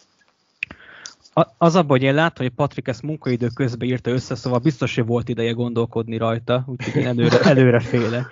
Az 1.59 1.77
abban, 1.77 1.89
hogy 1.89 2.03
én 2.03 2.15
látom, 2.15 2.47
hogy 2.47 2.55
Patrik 2.55 2.89
ezt 2.89 3.03
munkaidő 3.03 3.49
közben 3.55 3.89
írta 3.89 4.11
össze, 4.11 4.35
szóval 4.35 4.59
biztos, 4.59 4.95
hogy 4.95 5.07
volt 5.07 5.29
ideje 5.29 5.53
gondolkodni 5.53 6.17
rajta, 6.17 6.65
úgyhogy 6.67 7.03
én 7.03 7.07
előre, 7.07 7.41
előre 7.51 7.81
félek. 7.81 8.27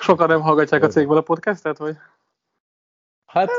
Sokan 0.00 0.28
nem 0.28 0.40
hallgatják 0.40 0.82
a 0.82 0.88
cégből 0.88 1.16
a 1.16 1.20
podcastet, 1.20 1.78
vagy? 1.78 1.96
Hát... 3.26 3.50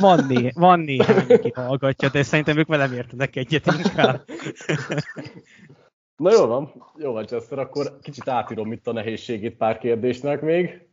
Van, 0.00 0.24
né, 0.28 0.50
van 0.54 0.80
néhány, 0.80 1.26
aki 1.28 1.50
hallgatja, 1.54 2.08
de 2.08 2.22
szerintem 2.22 2.58
ők 2.58 2.66
velem 2.66 2.92
értenek 2.92 3.36
egyet 3.36 3.66
inkább. 3.66 4.24
Na 6.16 6.32
jó 6.32 6.46
van, 6.46 6.72
jó 6.96 7.12
van, 7.12 7.26
Chester, 7.26 7.58
akkor 7.58 7.98
kicsit 8.02 8.28
átírom 8.28 8.72
itt 8.72 8.86
a 8.86 8.92
nehézségét 8.92 9.56
pár 9.56 9.78
kérdésnek 9.78 10.40
még. 10.40 10.88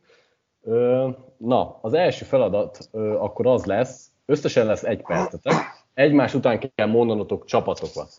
Na, 1.38 1.80
az 1.82 1.94
első 1.94 2.26
feladat 2.26 2.90
akkor 3.20 3.48
az 3.48 3.66
lesz, 3.66 4.12
összesen 4.26 4.66
lesz 4.66 4.84
egy 4.84 5.02
percetek, 5.02 5.81
egymás 5.94 6.34
után 6.34 6.60
kell 6.76 6.88
mondanotok 6.88 7.46
csapatokat. 7.46 8.10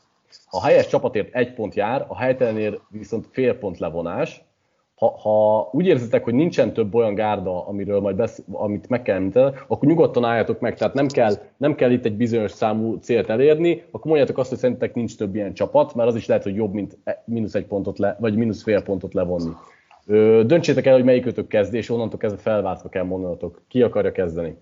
Ha 0.47 0.59
a 0.59 0.64
helyes 0.64 0.87
csapatért 0.87 1.35
egy 1.35 1.55
pont 1.55 1.75
jár, 1.75 2.05
a 2.09 2.16
helytelenért 2.16 2.81
viszont 2.89 3.27
fél 3.31 3.59
pont 3.59 3.79
levonás. 3.79 4.43
Ha, 4.95 5.18
ha 5.18 5.68
úgy 5.73 5.87
érzitek, 5.87 6.25
hogy 6.25 6.35
nincsen 6.35 6.73
több 6.73 6.95
olyan 6.95 7.14
gárda, 7.14 7.66
amiről 7.66 8.01
majd 8.01 8.16
besz, 8.16 8.43
amit 8.53 8.89
meg 8.89 9.03
kell 9.03 9.16
említeni, 9.16 9.57
akkor 9.66 9.89
nyugodtan 9.89 10.25
álljatok 10.25 10.61
meg, 10.61 10.75
tehát 10.75 10.95
nem 10.95 11.07
kell, 11.07 11.35
nem 11.57 11.75
kell 11.75 11.91
itt 11.91 12.05
egy 12.05 12.16
bizonyos 12.16 12.51
számú 12.51 12.97
célt 12.97 13.29
elérni, 13.29 13.85
akkor 13.91 14.07
mondjátok 14.07 14.39
azt, 14.39 14.49
hogy 14.49 14.59
szerintetek 14.59 14.95
nincs 14.95 15.16
több 15.16 15.35
ilyen 15.35 15.55
csapat, 15.55 15.95
mert 15.95 16.09
az 16.09 16.16
is 16.16 16.27
lehet, 16.27 16.43
hogy 16.43 16.55
jobb, 16.55 16.73
mint 16.73 16.99
e, 17.05 17.23
mínusz 17.27 17.55
egy 17.55 17.66
pontot 17.66 17.99
le, 17.99 18.16
vagy 18.20 18.37
mínusz 18.37 18.62
fél 18.62 18.83
pontot 18.83 19.14
levonni. 19.14 19.51
Ö, 20.07 20.43
döntsétek 20.47 20.87
el, 20.87 20.95
hogy 20.95 21.05
melyikőtök 21.05 21.47
kezd, 21.47 21.75
és 21.75 21.91
onnantól 21.91 22.18
kezdve 22.18 22.41
felváltva 22.41 22.89
kell 22.89 23.05
mondanatok. 23.05 23.62
Ki 23.68 23.83
akarja 23.83 24.12
kezdeni? 24.12 24.57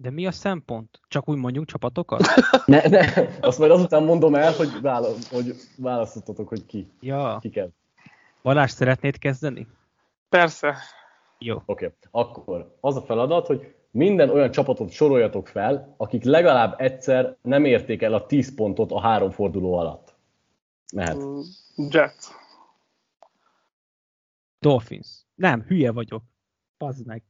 De 0.00 0.10
mi 0.10 0.26
a 0.26 0.32
szempont? 0.32 1.00
Csak 1.08 1.28
úgy 1.28 1.36
mondjunk 1.36 1.66
csapatokat? 1.66 2.20
ne, 2.66 2.88
ne, 2.88 3.28
azt 3.40 3.58
majd 3.58 3.70
azután 3.70 4.02
mondom 4.02 4.34
el, 4.34 4.52
hogy, 4.52 4.80
vála, 4.80 5.08
hogy 5.30 5.54
választottatok, 5.76 6.48
hogy 6.48 6.66
ki. 6.66 6.90
Ja. 7.00 7.38
Ki 7.40 7.48
kell. 7.48 7.70
Balázs, 8.42 8.70
szeretnéd 8.70 9.18
kezdeni? 9.18 9.66
Persze. 10.28 10.76
Jó. 11.38 11.54
Oké, 11.54 11.84
okay. 11.84 11.96
akkor 12.10 12.76
az 12.80 12.96
a 12.96 13.02
feladat, 13.02 13.46
hogy 13.46 13.74
minden 13.90 14.30
olyan 14.30 14.50
csapatot 14.50 14.90
soroljatok 14.90 15.48
fel, 15.48 15.94
akik 15.96 16.24
legalább 16.24 16.80
egyszer 16.80 17.36
nem 17.42 17.64
érték 17.64 18.02
el 18.02 18.14
a 18.14 18.26
10 18.26 18.54
pontot 18.54 18.92
a 18.92 19.00
három 19.00 19.30
forduló 19.30 19.74
alatt. 19.74 20.14
Mehet. 20.94 21.16
Mm, 21.16 21.40
Jets. 21.90 22.26
Dolphins. 24.58 25.08
Nem, 25.34 25.62
hülye 25.62 25.92
vagyok. 25.92 26.22
Pazd 26.76 27.06
meg. 27.06 27.22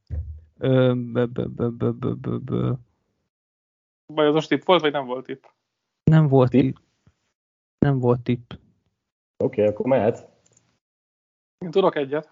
Bajozos 4.15 4.47
tipp 4.47 4.63
volt, 4.65 4.81
vagy 4.81 4.93
nem 4.93 5.07
volt 5.07 5.25
tipp? 5.25 5.45
Nem 6.05 6.29
volt 6.29 6.51
tipp. 6.51 6.77
Nem 7.79 7.99
volt 7.99 8.21
tipp. 8.21 8.51
Oké, 9.45 9.61
okay, 9.61 9.67
akkor 9.75 9.87
mehet. 9.87 10.29
Én 11.59 11.71
tudok 11.71 11.97
egyet. 11.97 12.31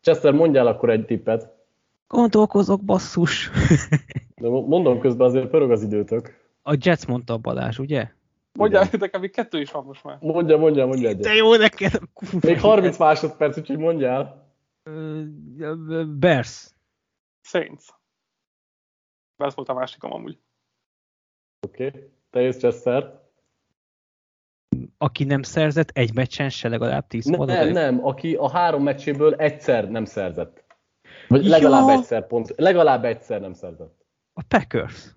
Chester, 0.00 0.32
mondjál 0.32 0.66
akkor 0.66 0.90
egy 0.90 1.04
tippet. 1.04 1.54
Gondolkozok, 2.06 2.84
basszus. 2.84 3.50
De 4.40 4.48
mondom 4.48 5.00
közben 5.00 5.26
azért 5.26 5.50
pörög 5.50 5.70
az 5.70 5.82
időtök. 5.82 6.44
A 6.62 6.76
Jets 6.80 7.06
mondta 7.06 7.32
a 7.32 7.38
Balázs, 7.38 7.78
ugye? 7.78 8.08
Mondjál, 8.52 8.88
nekem 8.98 9.20
még 9.20 9.30
kettő 9.30 9.60
is 9.60 9.70
van 9.70 9.84
most 9.84 10.04
már. 10.04 10.18
Mondja, 10.20 10.56
mondja, 10.56 10.86
mondja 10.86 11.08
egyet. 11.08 11.22
De 11.22 11.34
jó 11.34 11.54
neked. 11.54 12.00
Még 12.40 12.60
30 12.60 12.98
másodperc, 12.98 13.58
úgyhogy 13.58 13.78
mondjál. 13.78 14.52
Bears. 16.06 16.75
Saints. 17.46 17.84
Ez 19.36 19.54
volt 19.54 19.68
a 19.68 19.74
másikom 19.74 20.12
amúgy. 20.12 20.38
Oké. 21.66 21.86
Okay. 21.86 22.10
Te 22.30 22.40
jössz, 22.40 22.58
Chester. 22.58 23.24
Aki 24.98 25.24
nem 25.24 25.42
szerzett 25.42 25.90
egy 25.90 26.14
meccsen 26.14 26.50
se 26.50 26.68
legalább 26.68 27.06
10 27.06 27.24
Ne, 27.24 27.44
nem, 27.44 27.68
nem, 27.68 28.06
aki 28.06 28.34
a 28.34 28.50
három 28.50 28.82
meccséből 28.82 29.34
egyszer 29.34 29.90
nem 29.90 30.04
szerzett. 30.04 30.64
Vagy 31.28 31.44
legalább 31.44 31.88
Ja. 31.88 31.92
egyszer 31.92 32.26
pont. 32.26 32.52
Legalább 32.56 33.04
egyszer 33.04 33.40
nem 33.40 33.52
szerzett. 33.52 34.04
A 34.32 34.42
Packers. 34.48 35.14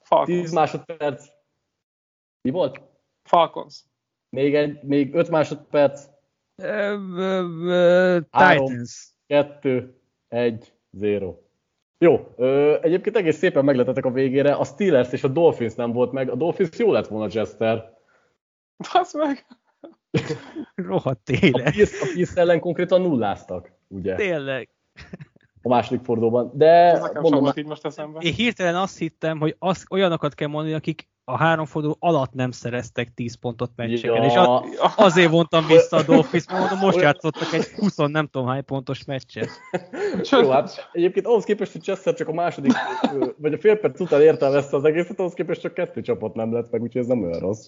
Falcons. 0.00 0.40
10 0.40 0.52
másodperc. 0.52 1.26
Mi 2.40 2.50
volt? 2.50 2.80
Falcons. 3.22 3.84
Még, 4.28 4.54
egy, 4.54 4.82
még 4.82 5.14
5 5.14 5.28
másodperc. 5.28 6.06
Ö, 6.54 6.96
ö, 7.16 8.20
Három. 8.30 8.66
Titans. 8.66 9.14
2, 9.26 10.00
1, 10.36 10.72
0. 10.90 11.38
Jó, 11.98 12.34
ö, 12.36 12.76
egyébként 12.82 13.16
egész 13.16 13.36
szépen 13.36 13.64
megletetek 13.64 14.04
a 14.04 14.10
végére. 14.10 14.52
A 14.52 14.64
Steelers 14.64 15.12
és 15.12 15.24
a 15.24 15.28
Dolphins 15.28 15.74
nem 15.74 15.92
volt 15.92 16.12
meg. 16.12 16.30
A 16.30 16.34
Dolphins 16.34 16.78
jó 16.78 16.92
lett 16.92 17.06
volna, 17.06 17.28
Chester. 17.28 17.94
Basz 18.92 19.14
meg! 19.14 19.46
Rohadt 20.74 21.28
A 21.28 21.38
élet. 21.40 21.74
Bills, 21.74 22.00
a 22.00 22.06
Bills 22.14 22.34
ellen 22.34 22.60
konkrétan 22.60 23.00
nulláztak, 23.00 23.72
ugye? 23.88 24.14
Tényleg. 24.14 24.68
A 25.62 25.68
második 25.68 26.04
fordulóban. 26.04 26.50
De 26.54 27.00
mondom, 27.20 27.52
így 27.56 27.66
most 27.66 27.84
eszembe. 27.84 28.20
Én 28.20 28.32
hirtelen 28.32 28.76
azt 28.76 28.98
hittem, 28.98 29.38
hogy 29.38 29.56
az, 29.58 29.84
olyanokat 29.90 30.34
kell 30.34 30.48
mondani, 30.48 30.74
akik 30.74 31.08
a 31.28 31.36
három 31.36 31.64
forduló 31.64 31.96
alatt 31.98 32.32
nem 32.32 32.50
szereztek 32.50 33.14
10 33.14 33.34
pontot 33.34 33.70
meccseken. 33.76 34.22
És 34.22 34.34
a, 34.34 34.64
ja, 34.76 34.92
azért 34.96 35.30
vontam 35.30 35.66
vissza 35.66 35.96
a 35.96 36.02
Dolphins, 36.02 36.46
mert 36.46 36.60
mondom, 36.60 36.78
most 36.78 37.00
játszottak 37.00 37.52
egy 37.52 37.64
20 37.64 37.96
nem 37.96 38.26
tudom 38.26 38.48
hány 38.48 38.64
pontos 38.64 39.04
meccset. 39.04 39.48
jó, 40.30 40.50
hát 40.50 40.88
egyébként 40.92 41.26
ahhoz 41.26 41.44
képest, 41.44 41.72
hogy 41.72 41.82
Chester 41.82 42.14
csak 42.14 42.28
a 42.28 42.32
második, 42.32 42.72
vagy 43.36 43.52
a 43.52 43.58
fél 43.58 43.76
perc 43.76 44.00
után 44.00 44.22
értelmezte 44.22 44.76
az 44.76 44.84
egészet, 44.84 45.18
ahhoz 45.18 45.34
képest 45.34 45.60
csak 45.60 45.74
kettő 45.74 46.00
csapat 46.00 46.34
nem 46.34 46.52
lett 46.52 46.70
meg, 46.70 46.82
úgyhogy 46.82 47.00
ez 47.00 47.06
nem 47.06 47.22
olyan 47.22 47.38
rossz. 47.38 47.66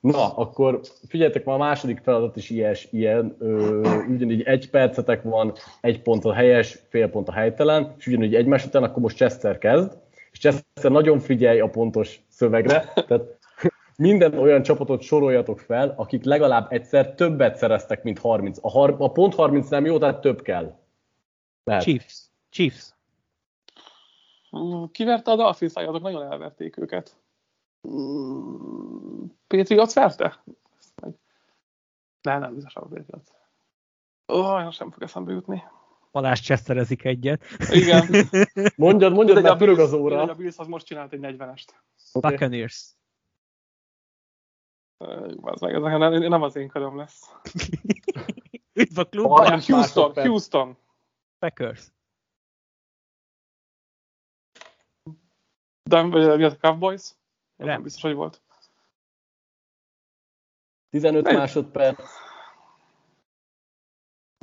Na, 0.00 0.34
akkor 0.36 0.80
figyeljetek, 1.08 1.44
ma 1.44 1.54
a 1.54 1.58
második 1.58 2.00
feladat 2.02 2.36
is 2.36 2.50
ilyes, 2.50 2.88
ilyen, 2.90 3.36
ö, 3.38 3.80
ugyanígy 4.08 4.42
egy 4.42 4.70
percetek 4.70 5.22
van, 5.22 5.52
egy 5.80 6.02
pont 6.02 6.24
a 6.24 6.32
helyes, 6.32 6.78
fél 6.88 7.08
pont 7.08 7.28
a 7.28 7.32
helytelen, 7.32 7.94
és 7.98 8.06
ugyanígy 8.06 8.34
egymás 8.34 8.64
után, 8.64 8.82
akkor 8.82 9.02
most 9.02 9.16
Chester 9.16 9.58
kezd, 9.58 9.92
és 10.32 10.38
Chester 10.38 10.90
nagyon 10.90 11.18
figyelj 11.18 11.60
a 11.60 11.68
pontos 11.68 12.20
szövegre, 12.38 12.92
tehát 12.94 13.38
minden 13.96 14.38
olyan 14.38 14.62
csapatot 14.62 15.02
soroljatok 15.02 15.60
fel, 15.60 15.94
akik 15.96 16.24
legalább 16.24 16.72
egyszer 16.72 17.14
többet 17.14 17.56
szereztek, 17.56 18.02
mint 18.02 18.18
30. 18.18 18.58
A, 18.62 18.70
har- 18.70 19.00
a 19.00 19.12
pont 19.12 19.34
30 19.34 19.68
nem 19.68 19.84
jó, 19.84 19.98
tehát 19.98 20.20
több 20.20 20.42
kell. 20.42 20.78
Lehet. 21.64 21.82
Chiefs. 21.82 22.30
Chiefs. 22.50 22.94
Mm, 24.56 24.84
Kiverte 24.92 25.30
a 25.30 25.36
Dolphins, 25.36 25.74
azok 25.74 26.02
nagyon 26.02 26.32
elverték 26.32 26.76
őket. 26.76 27.16
Mm, 27.88 29.24
Patriots 29.46 29.92
verte? 29.92 30.42
Nem, 32.22 32.40
nem 32.40 32.54
biztos 32.54 32.74
a 32.74 32.80
Patriots. 32.80 33.28
Ó, 34.32 34.38
oh, 34.38 34.70
sem 34.70 34.90
fog 34.90 35.02
eszembe 35.02 35.32
jutni. 35.32 35.62
Balázs 36.20 36.40
cseszterezik 36.40 37.04
egyet. 37.04 37.44
Igen. 37.70 38.06
Mondjad, 38.76 39.12
mondjad, 39.12 39.12
Mindegy, 39.12 39.42
mert 39.42 39.58
pörög 39.58 39.78
az 39.78 39.90
mindegy, 39.90 40.12
óra. 40.12 40.22
A 40.22 40.34
Bills 40.34 40.58
az 40.58 40.66
most 40.66 40.86
csinált 40.86 41.12
egy 41.12 41.20
40-est. 41.22 41.68
Okay. 42.12 42.30
Buccaneers. 42.30 42.96
Az 45.40 45.60
meg, 45.60 45.74
ez 45.74 45.80
nem, 46.28 46.42
az 46.42 46.56
én 46.56 46.68
köröm 46.68 46.96
lesz. 46.96 47.32
Üdv 48.80 48.98
a 48.98 49.04
klubban. 49.04 49.50
Houston, 49.50 49.78
másodperc. 49.78 50.26
Houston. 50.26 50.76
Packers. 51.38 51.92
De 55.82 56.02
vagy 56.02 56.36
mi 56.36 56.44
az 56.44 56.52
a 56.52 56.56
Cowboys? 56.56 57.00
Az 57.56 57.66
Nem 57.66 57.82
biztos, 57.82 58.02
hogy 58.02 58.14
volt. 58.14 58.42
15 60.90 61.24
Nem. 61.24 61.36
másodperc, 61.36 62.02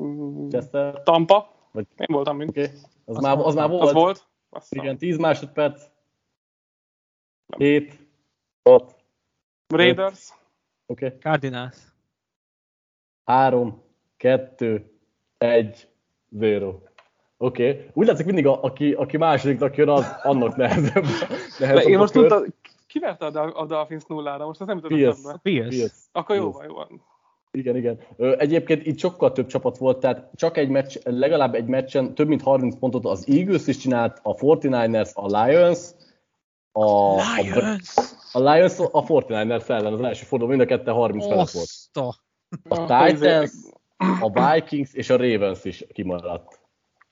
Mm, 0.01 0.49
Chester. 0.49 1.03
Tampa. 1.03 1.54
Vagy- 1.75 1.87
Én 1.95 2.15
voltam. 2.15 2.35
Oké, 2.35 2.47
okay. 2.47 2.63
az, 3.05 3.15
Az 3.15 3.23
már, 3.23 3.37
az 3.37 3.55
már 3.55 3.69
volt. 3.69 3.81
Az 3.81 3.93
volt? 3.93 4.27
Azt 4.49 4.73
Igen, 4.73 4.97
10 4.97 5.17
másodperc. 5.17 5.83
Nem. 7.45 7.59
7, 7.59 7.99
6, 8.63 8.95
Raiders. 9.67 10.29
oké. 10.85 11.05
Okay. 11.05 11.17
Cardinals. 11.19 11.77
3, 13.25 13.81
2, 14.17 14.99
1, 15.37 15.89
0. 16.29 16.81
Oké. 17.37 17.69
Okay. 17.69 17.89
Úgy 17.93 18.07
látszik 18.07 18.25
mindig, 18.25 18.47
a, 18.47 18.63
aki, 18.63 18.93
aki 18.93 19.17
másodiknak 19.17 19.75
jön, 19.75 19.89
az 19.89 20.15
annak 20.23 20.55
nehezebb. 20.55 21.03
Nehezebb 21.59 21.87
én 21.87 21.95
a 21.95 21.99
most 21.99 22.13
tudtam, 22.13 22.43
ki 22.87 22.99
verte 22.99 23.25
a, 23.25 23.59
a 23.61 23.65
Dolphins 23.65 24.05
nullára? 24.05 24.45
Most 24.45 24.61
ez 24.61 24.67
nem 24.67 24.75
jutott 24.75 24.91
Bills. 24.91 25.17
eszembe. 25.17 25.39
Bills. 25.43 25.91
Akkor 26.11 26.35
jó 26.35 26.51
van, 26.51 26.65
jó 26.65 26.73
van. 26.73 27.01
Igen, 27.55 27.75
igen. 27.75 27.99
Egyébként 28.37 28.85
itt 28.85 28.99
sokkal 28.99 29.31
több 29.31 29.47
csapat 29.47 29.77
volt, 29.77 29.99
tehát 29.99 30.29
csak 30.35 30.57
egy 30.57 30.69
meccs, 30.69 30.97
legalább 31.03 31.55
egy 31.55 31.65
meccsen 31.65 32.13
több 32.13 32.27
mint 32.27 32.41
30 32.41 32.75
pontot 32.79 33.05
az 33.05 33.25
Eagles 33.27 33.67
is 33.67 33.77
csinált, 33.77 34.19
a 34.23 34.35
49ers, 34.35 35.13
a 35.13 35.43
Lions, 35.43 35.79
a, 36.71 36.85
a, 36.85 37.41
Lions. 37.41 37.93
a 38.31 38.39
Lions 38.39 38.79
a 38.79 39.03
49ers 39.03 39.69
ellen 39.69 39.93
az 39.93 40.01
első 40.01 40.23
forduló, 40.25 40.49
mind 40.49 40.61
a 40.61 40.65
ketten 40.65 40.93
30 40.93 41.25
felett 41.25 41.51
volt. 41.51 42.15
A 42.69 42.79
Titans, 42.79 43.51
a 43.97 44.53
Vikings 44.53 44.93
és 44.93 45.09
a 45.09 45.17
Ravens 45.17 45.63
is 45.63 45.85
kimaradt. 45.93 46.59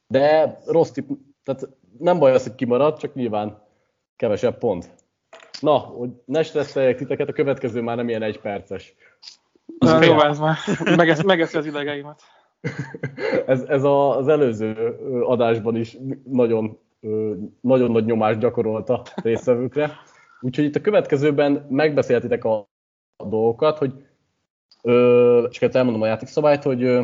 De 0.08 0.58
rossz 0.66 0.92
tipp, 0.92 1.10
tehát 1.44 1.70
nem 2.00 2.20
baj 2.20 2.34
az, 2.34 2.44
hogy 2.44 2.56
kimaradt, 2.56 3.00
csak 3.00 3.14
nyilván 3.14 3.62
kevesebb 4.16 4.58
pont. 4.58 4.90
Na, 5.60 5.78
hogy 5.78 6.10
ne 6.26 6.44
stresszeljek 6.44 6.98
titeket, 6.98 7.30
a 7.30 7.34
következő 7.34 7.82
már 7.82 7.96
nem 7.96 8.10
ilyen 8.10 8.24
egy 8.24 8.40
perces. 8.40 8.96
Na, 9.80 10.04
jó, 10.04 10.22
ez 10.22 10.40
már 10.40 10.58
megesz, 10.96 11.24
megeszi 11.24 11.58
az 11.58 11.66
idegeimet. 11.66 12.22
ez, 13.46 13.62
ez 13.62 13.84
a- 13.84 14.18
az 14.18 14.28
előző 14.28 14.98
adásban 15.24 15.76
is 15.76 15.98
nagyon, 16.24 16.80
nagyon 17.62 17.92
nagy 17.92 18.06
nyomást 18.06 18.40
gyakorolt 18.40 18.90
a 18.90 19.04
résztvevőkre. 19.16 19.92
Úgyhogy 20.42 20.66
itt 20.66 20.76
a 20.76 20.82
következőben 20.82 21.66
megbeszéltitek 21.70 22.44
a, 22.46 22.70
a 23.16 23.26
dolgokat, 23.26 23.78
hogy 23.78 23.94
ö, 24.82 25.48
csak 25.52 25.62
hát 25.62 25.76
elmondom 25.76 26.02
a 26.02 26.06
játékszabályt, 26.06 26.64
hogy 26.64 26.84
ö, 26.84 27.04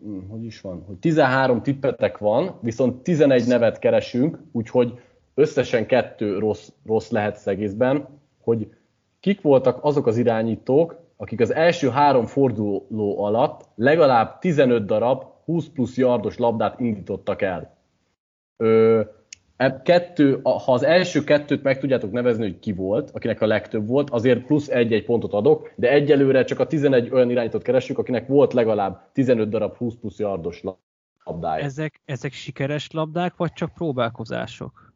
hm, 0.00 0.28
hogy 0.28 0.44
is 0.44 0.60
van, 0.60 0.84
hogy 0.86 0.96
13 0.96 1.62
tippetek 1.62 2.18
van, 2.18 2.58
viszont 2.62 3.02
11 3.02 3.46
nevet 3.46 3.78
keresünk, 3.78 4.38
úgyhogy 4.52 5.00
összesen 5.34 5.86
kettő 5.86 6.38
rossz, 6.38 6.68
rossz 6.86 7.10
lehet 7.10 7.36
az 7.36 7.46
egészben, 7.48 8.20
hogy 8.40 8.68
kik 9.20 9.40
voltak 9.40 9.84
azok 9.84 10.06
az 10.06 10.16
irányítók, 10.16 11.07
akik 11.20 11.40
az 11.40 11.54
első 11.54 11.88
három 11.88 12.26
forduló 12.26 13.24
alatt 13.24 13.68
legalább 13.74 14.38
15 14.38 14.86
darab 14.86 15.24
20 15.44 15.66
plusz 15.66 15.96
yardos 15.96 16.36
labdát 16.36 16.80
indítottak 16.80 17.42
el. 17.42 17.76
Ö, 18.56 19.00
kettő, 19.82 20.40
ha 20.42 20.72
az 20.72 20.82
első 20.82 21.24
kettőt 21.24 21.62
meg 21.62 21.78
tudjátok 21.78 22.10
nevezni, 22.12 22.42
hogy 22.42 22.58
ki 22.58 22.72
volt, 22.72 23.10
akinek 23.10 23.40
a 23.40 23.46
legtöbb 23.46 23.86
volt, 23.86 24.10
azért 24.10 24.44
plusz 24.44 24.68
egy-egy 24.68 25.04
pontot 25.04 25.32
adok, 25.32 25.72
de 25.76 25.90
egyelőre 25.90 26.44
csak 26.44 26.58
a 26.58 26.66
11 26.66 27.10
olyan 27.12 27.30
irányítót 27.30 27.62
keresünk, 27.62 27.98
akinek 27.98 28.26
volt 28.26 28.52
legalább 28.52 29.10
15 29.12 29.48
darab 29.48 29.76
20 29.76 29.94
plusz 29.94 30.18
yardos 30.18 30.62
labdája. 31.24 31.64
Ezek, 31.64 32.00
ezek 32.04 32.32
sikeres 32.32 32.90
labdák, 32.90 33.36
vagy 33.36 33.52
csak 33.52 33.74
próbálkozások? 33.74 34.87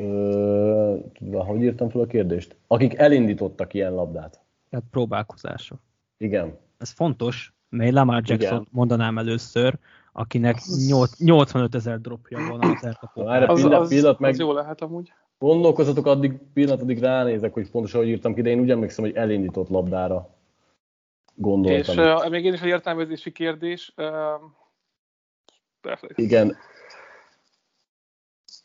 Ö, 0.00 0.96
tudva, 1.12 1.44
hogy 1.44 1.62
írtam 1.62 1.88
fel 1.88 2.00
a 2.00 2.06
kérdést? 2.06 2.56
Akik 2.66 2.94
elindítottak 2.94 3.74
ilyen 3.74 3.94
labdát. 3.94 4.40
Tehát 4.70 4.84
próbálkozások. 4.90 5.78
Igen. 6.18 6.58
Ez 6.78 6.90
fontos, 6.90 7.52
mert 7.68 7.92
Lamar 7.92 8.22
Jackson 8.24 8.52
Igen. 8.52 8.66
mondanám 8.70 9.18
először, 9.18 9.78
akinek 10.12 10.56
nyolc- 10.88 11.18
85 11.18 11.74
ezer 11.74 12.00
dropja 12.00 12.38
van 12.48 12.60
az 12.60 12.84
elkapó. 12.84 13.24
Várj, 13.24 13.44
Az, 13.44 13.60
pillanat, 13.60 13.80
az, 13.80 13.88
pillanat 13.88 14.18
meg. 14.18 14.30
az 14.30 14.38
jó 14.38 14.52
lehet 14.52 14.80
amúgy. 14.80 15.12
Gondolkozatok 15.38 16.06
addig, 16.06 16.38
pillanat, 16.52 16.80
addig 16.80 16.98
ránézek, 16.98 17.52
hogy 17.52 17.70
pontosan 17.70 18.00
hogy 18.00 18.08
írtam 18.08 18.34
ki, 18.34 18.42
de 18.42 18.50
én 18.50 18.60
úgy 18.60 18.70
emlékszem, 18.70 19.04
hogy 19.04 19.14
elindított 19.14 19.68
labdára 19.68 20.34
gondoltam. 21.34 21.98
És 21.98 22.00
uh, 22.00 22.30
még 22.30 22.44
én 22.44 22.52
is 22.52 22.60
egy 22.60 22.68
értelmezési 22.68 23.32
kérdés. 23.32 23.94
Uh. 23.96 24.06
Igen, 26.14 26.56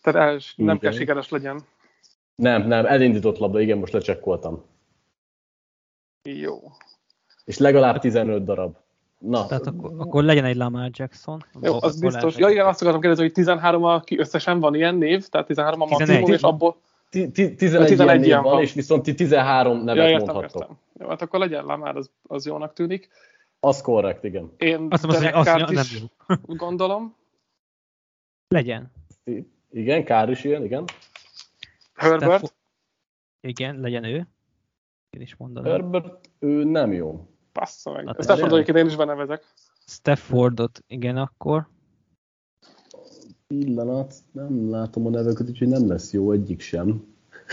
Tehát 0.05 0.31
el, 0.33 0.39
nem 0.55 0.79
kell 0.79 0.91
sikeres 0.91 1.29
legyen. 1.29 1.61
nem, 2.35 2.67
nem, 2.67 2.85
elindított 2.85 3.37
labda, 3.37 3.59
igen, 3.59 3.77
most 3.77 3.93
lecsekkoltam. 3.93 4.63
Jó. 6.23 6.61
És 7.45 7.57
legalább 7.57 7.99
15 7.99 8.43
darab. 8.43 8.75
Na, 9.19 9.45
Tehát 9.45 9.67
akkor, 9.67 9.93
akkor 9.97 10.23
legyen 10.23 10.45
egy 10.45 10.55
Lamar 10.55 10.89
Jackson. 10.93 11.41
Jó, 11.61 11.77
az 11.81 11.99
biztos. 11.99 12.37
Ja, 12.37 12.49
igen, 12.49 12.65
azt 12.65 12.79
akartam 12.81 13.01
kérdezni, 13.01 13.23
hogy 13.25 13.33
13 13.33 13.83
a 13.83 13.99
ki 13.99 14.19
összesen 14.19 14.59
van 14.59 14.75
ilyen 14.75 14.95
név, 14.95 15.27
tehát 15.27 15.47
13 15.47 15.81
a 15.81 15.85
11. 15.85 16.07
maximum, 16.07 16.33
és 16.33 16.41
abból... 16.41 16.77
ti- 17.09 17.31
ti- 17.31 17.55
11 17.55 17.87
11 17.87 17.97
ilyen 17.99 18.17
név 18.17 18.25
ilyen 18.25 18.41
van, 18.41 18.51
van. 18.53 18.61
és 18.61 18.73
viszont 18.73 19.03
ti 19.03 19.13
13 19.13 19.83
nevet 19.83 20.03
Ja, 20.03 20.09
értem, 20.09 20.25
mondhattok. 20.35 20.61
értem. 20.61 20.77
Jó, 20.99 21.07
hát 21.07 21.21
akkor 21.21 21.39
legyen 21.39 21.65
Lamar, 21.65 21.95
az, 21.97 22.09
az 22.27 22.45
jónak 22.45 22.73
tűnik. 22.73 23.09
Az 23.59 23.81
korrekt, 23.81 24.23
igen. 24.23 24.51
Én 24.57 24.87
Azt 24.89 25.03
mondom, 25.03 25.21
Derek 25.21 25.35
az, 25.35 25.47
az, 25.47 25.53
Carrt 25.53 25.71
nem 25.71 25.81
is 25.81 25.99
jó. 26.01 26.05
gondolom. 26.55 27.15
Legyen. 28.47 28.91
Igen, 29.75 30.03
Kár 30.03 30.29
is 30.29 30.43
ilyen, 30.43 30.63
igen. 30.63 30.83
Herbert. 31.93 32.21
Stafford- 32.21 32.53
Igen, 33.41 33.79
legyen 33.79 34.03
ő. 34.03 34.27
Én 35.09 35.21
is 35.21 35.35
mondanám. 35.35 35.71
Herbert, 35.71 36.29
ő 36.39 36.63
nem 36.63 36.91
jó. 36.93 37.27
Passza 37.51 37.91
meg. 37.91 38.05
Hát 38.07 38.23
Stafford 38.23 38.53
egyébként 38.53 38.77
én 38.77 38.85
is 38.85 38.95
benevezek. 38.95 39.43
Staffordot, 39.87 40.83
igen, 40.87 41.17
akkor. 41.17 41.67
Pillanat, 43.47 44.13
nem 44.31 44.69
látom 44.69 45.05
a 45.05 45.09
neveket, 45.09 45.49
úgyhogy 45.49 45.67
nem 45.67 45.87
lesz 45.87 46.13
jó 46.13 46.31
egyik 46.31 46.59
sem. 46.61 47.03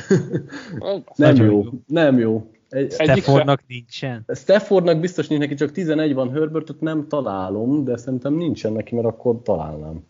Nem. 1.17 1.37
Jó, 1.37 1.45
jó. 1.63 1.71
nem 1.87 2.19
jó. 2.19 2.51
Egy, 2.69 2.93
Egyik 2.93 2.97
se. 2.97 3.13
Staffordnak 3.23 3.67
nincsen. 3.67 4.25
Staffordnak 4.35 5.01
biztos 5.01 5.29
nincs 5.29 5.41
neki, 5.41 5.55
csak 5.55 5.73
11 5.73 6.15
van, 6.15 6.31
Herbertot 6.33 6.81
nem 6.81 7.09
találom, 7.09 7.85
de 7.85 7.97
szerintem 7.97 8.35
nincsen 8.35 8.73
neki, 8.73 8.95
mert 8.95 9.07
akkor 9.07 9.43
találnám. 9.43 10.07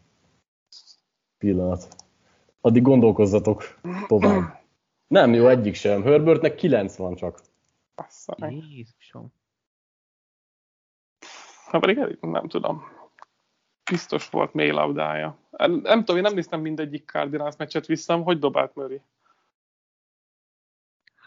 Pillanat. 1.39 1.89
Addig 2.65 2.83
gondolkozzatok 2.83 3.63
tovább. 4.07 4.61
Nem 5.07 5.35
jó 5.35 5.49
egyik 5.49 5.75
sem. 5.75 6.03
Herbertnek 6.03 6.55
9 6.55 6.97
van 6.97 7.15
csak. 7.15 7.41
Meg. 8.37 8.53
Jézusom. 8.53 9.33
Hát 11.67 11.81
pedig 11.81 12.19
nem 12.21 12.49
tudom. 12.49 12.83
Biztos 13.91 14.29
volt 14.29 14.53
mély 14.53 14.71
labdája. 14.71 15.39
Nem, 15.51 15.73
nem 15.73 15.99
tudom, 15.99 16.17
én 16.17 16.23
nem 16.23 16.35
néztem 16.35 16.61
mindegyik 16.61 17.11
Cardinals 17.11 17.57
meccset 17.57 17.87
vissza, 17.87 18.17
hogy 18.17 18.39
dobált 18.39 18.75
Murray. 18.75 19.01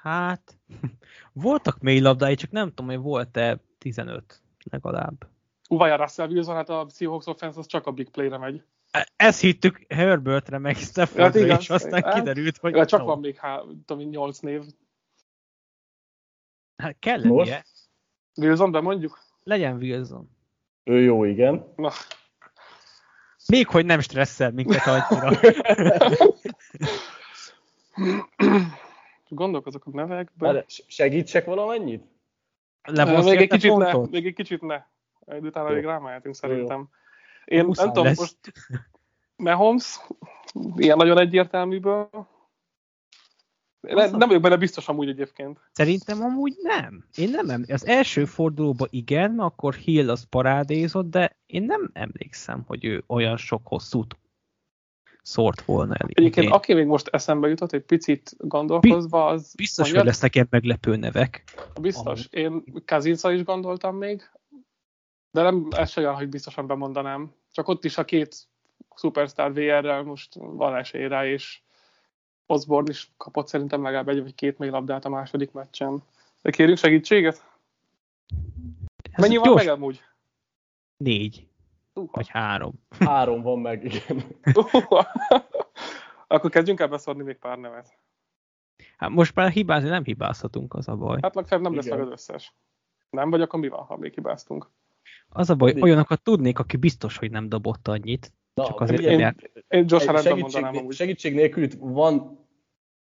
Hát, 0.01 0.57
voltak 1.33 1.79
mély 1.79 1.99
labdái, 1.99 2.35
csak 2.35 2.51
nem 2.51 2.67
tudom, 2.69 2.85
hogy 2.85 2.99
volt-e 2.99 3.59
15 3.77 4.41
legalább. 4.63 5.27
Uvaja 5.69 5.95
Russell 5.95 6.27
Wilson, 6.29 6.55
hát 6.55 6.69
a 6.69 6.87
Seahawks 6.89 7.25
offense 7.25 7.59
az 7.59 7.65
csak 7.65 7.87
a 7.87 7.91
big 7.91 8.09
play-re 8.09 8.37
megy. 8.37 8.63
Ezt 9.15 9.39
hittük 9.39 9.85
Herbertre, 9.89 10.57
meg 10.57 10.75
Staffordra, 10.75 11.23
Hát 11.23 11.35
igen, 11.35 11.59
és 11.59 11.69
aztán 11.69 12.03
hát, 12.03 12.13
kiderült, 12.13 12.57
hogy 12.57 12.75
Ja, 12.75 12.85
csak 12.85 12.99
no. 12.99 13.05
van 13.05 13.19
még 13.19 13.37
há, 13.37 13.61
tudom, 13.85 14.09
8 14.09 14.39
név. 14.39 14.63
Hát 16.75 16.95
kell 16.99 17.19
lennie. 17.19 17.65
Wilson, 18.35 18.71
de 18.71 18.79
mondjuk? 18.79 19.19
Legyen 19.43 19.75
Wilson. 19.75 20.29
Ő 20.83 21.01
jó, 21.01 21.23
igen. 21.23 21.73
Na, 21.75 21.91
Még 23.47 23.67
hogy 23.67 23.85
nem 23.85 23.99
stresszel 23.99 24.51
minket 24.51 24.85
annyira. 24.85 25.39
gondolkozok 29.29 29.85
a 29.85 29.89
nevekben. 29.89 30.53
Várj, 30.53 30.65
Segítsek 30.87 31.45
valamennyit? 31.45 32.03
Még 33.23 33.37
egy 33.37 33.49
kicsit 33.49 33.75
ne, 33.75 33.93
még 34.09 34.25
egy 34.25 34.33
kicsit 34.33 34.61
ne. 34.61 34.83
Egy 35.25 35.45
utána 35.45 35.69
még 35.69 35.83
rámehetünk 35.83 36.35
Jó, 36.41 36.51
jó. 36.51 36.67
Én 37.45 37.65
nem 37.65 37.87
tudom, 37.87 38.03
lesz. 38.03 38.17
most 38.19 38.37
Mahomes, 39.35 39.99
ilyen 40.75 40.97
nagyon 40.97 41.17
egyértelműből. 41.17 42.09
Ne, 43.81 44.03
Az 44.03 44.13
a- 44.13 44.17
nem 44.17 44.27
vagyok 44.27 44.43
benne 44.43 44.55
biztos 44.57 44.87
amúgy 44.87 45.09
egyébként. 45.09 45.59
Szerintem 45.71 46.21
amúgy 46.21 46.53
nem. 46.61 47.05
Én 47.15 47.29
nem 47.29 47.49
em- 47.49 47.71
Az 47.71 47.85
első 47.85 48.25
fordulóban 48.25 48.87
igen, 48.91 49.31
mert 49.31 49.49
akkor 49.51 49.73
Hill 49.73 50.09
az 50.09 50.23
parádézott, 50.29 51.09
de 51.09 51.37
én 51.45 51.63
nem 51.63 51.89
emlékszem, 51.93 52.63
hogy 52.67 52.85
ő 52.85 53.03
olyan 53.07 53.37
sok 53.37 53.61
hosszút 53.67 54.17
szórt 55.21 55.61
volna 55.61 55.93
el. 55.95 56.07
Egyébként 56.09 56.45
Én 56.45 56.51
aki 56.51 56.73
még 56.73 56.85
most 56.85 57.07
eszembe 57.07 57.47
jutott, 57.47 57.71
egy 57.71 57.83
picit 57.83 58.35
gondolkozva, 58.37 59.25
az 59.25 59.53
Biztos, 59.55 59.91
hogy 59.91 60.03
lesznek 60.05 60.35
ilyen 60.35 60.47
meglepő 60.49 60.95
nevek. 60.95 61.43
Biztos. 61.81 62.27
Én 62.29 62.63
Kazinca 62.85 63.31
is 63.31 63.43
gondoltam 63.43 63.95
még, 63.95 64.29
de 65.35 65.41
nem 65.41 65.67
ez 65.71 65.89
se 65.89 66.01
olyan, 66.01 66.15
hogy 66.15 66.29
biztosan 66.29 66.67
bemondanám. 66.67 67.33
Csak 67.51 67.67
ott 67.67 67.83
is 67.85 67.97
a 67.97 68.05
két 68.05 68.35
Superstar 68.95 69.53
VR-rel 69.53 70.03
most 70.03 70.35
van 70.35 70.75
esély 70.75 71.07
rá, 71.07 71.25
és 71.25 71.61
Osborne 72.45 72.89
is 72.89 73.11
kapott 73.17 73.47
szerintem 73.47 73.83
legalább 73.83 74.09
egy 74.09 74.21
vagy 74.21 74.35
két 74.35 74.57
még 74.57 74.69
labdát 74.69 75.05
a 75.05 75.09
második 75.09 75.51
meccsen. 75.51 76.03
De 76.41 76.49
kérjük 76.49 76.77
segítséget? 76.77 77.45
Ez 79.11 79.21
Mennyi 79.21 79.35
van 79.37 79.47
gyors. 79.47 79.63
meg 79.63 79.73
amúgy? 79.73 80.03
Négy, 80.97 81.47
Húha. 81.93 82.11
vagy 82.11 82.27
három. 82.27 82.73
Három 82.99 83.41
van 83.41 83.59
meg, 83.59 83.83
igen. 83.83 84.23
Akkor 86.27 86.49
kezdjünk 86.49 86.79
el 86.79 86.87
beszórni 86.87 87.23
még 87.23 87.37
pár 87.37 87.57
nevet. 87.57 87.97
Hát 88.97 89.09
most 89.09 89.35
már 89.35 89.49
hibázni 89.49 89.89
nem 89.89 90.03
hibázhatunk, 90.03 90.73
az 90.73 90.87
a 90.87 90.95
baj. 90.95 91.19
Hát 91.21 91.35
legfeljebb 91.35 91.65
nem 91.65 91.75
lesz 91.75 91.89
meg 91.89 91.99
az 91.99 92.09
összes. 92.09 92.53
Nem, 93.09 93.29
vagy 93.29 93.41
akkor 93.41 93.59
mi 93.59 93.67
van, 93.67 93.83
ha 93.83 93.97
még 93.97 94.13
hibáztunk? 94.13 94.69
Az 95.35 95.49
a 95.49 95.55
baj, 95.55 95.81
olyanokat 95.81 96.21
tudnék, 96.21 96.59
aki 96.59 96.77
biztos, 96.77 97.17
hogy 97.17 97.31
nem 97.31 97.49
dobott 97.49 97.87
annyit. 97.87 98.33
Na, 98.53 98.65
Csak 98.65 98.79
azért 98.79 98.99
figyelj, 98.99 99.15
nem 99.15 99.35
Én, 99.53 99.63
én 99.67 99.85
Josh 99.87 100.05
segítség, 100.05 100.41
mondanám 100.41 100.89
segítség 100.89 101.33
nélkül 101.33 101.63
itt 101.63 101.73
van 101.73 102.47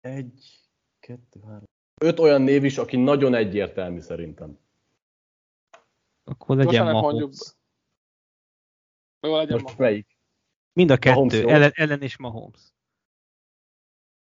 egy, 0.01 0.59
kettő, 0.99 1.39
három, 1.45 1.63
öt 2.01 2.19
olyan 2.19 2.41
név 2.41 2.63
is, 2.63 2.77
aki 2.77 2.97
nagyon 2.97 3.33
egyértelmű 3.33 3.99
szerintem. 3.99 4.59
Akkor 6.23 6.55
Josh 6.55 6.67
legyen 6.67 6.81
Allen 6.81 6.93
Mahomes. 6.93 7.19
mondjuk. 7.19 7.41
Jó, 9.21 9.35
legyen 9.35 9.59
Most 9.61 9.77
ma. 9.77 9.83
melyik? 9.83 10.17
Mind 10.73 10.89
a 10.91 10.97
Mahomes 11.05 11.33
kettő, 11.33 11.49
ellen, 11.49 11.71
ellen 11.73 12.01
és 12.01 12.17
Mahomes. 12.17 12.73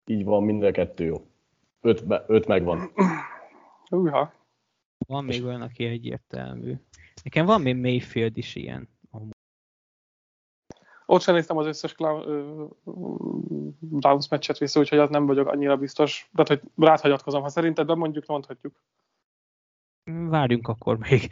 Így 0.05 0.25
van, 0.25 0.43
mind 0.45 0.63
a 0.63 0.71
kettő 0.71 1.05
jó. 1.05 1.27
Öt, 1.81 2.07
be- 2.07 2.25
öt 2.27 2.47
megvan. 2.47 2.93
Húha. 3.89 4.33
Van 5.07 5.25
még 5.25 5.45
olyan, 5.45 5.63
aki 5.63 5.85
egyértelmű. 5.85 6.75
Nekem 7.23 7.47
van 7.47 7.61
még 7.61 7.77
Mayfield 7.77 8.37
is 8.37 8.55
ilyen. 8.55 8.89
Ott 11.07 11.21
sem 11.21 11.35
néztem 11.35 11.57
az 11.57 11.67
összes 11.67 11.95
ö, 11.99 12.65
Browns 13.79 14.29
meccset 14.29 14.59
vissza, 14.59 14.81
úgyhogy 14.81 14.99
az 14.99 15.11
nem 15.11 15.27
vagyok 15.27 15.49
annyira 15.49 15.77
biztos. 15.77 16.31
Tehát, 16.35 16.49
hogy 16.49 16.85
rád 16.87 17.01
hagyatkozom. 17.01 17.43
Ha 17.43 17.49
szerinted 17.49 17.87
bemondjuk, 17.87 18.27
mondhatjuk. 18.27 18.83
Várjunk 20.05 20.69
akkor 20.69 20.99
még. 20.99 21.31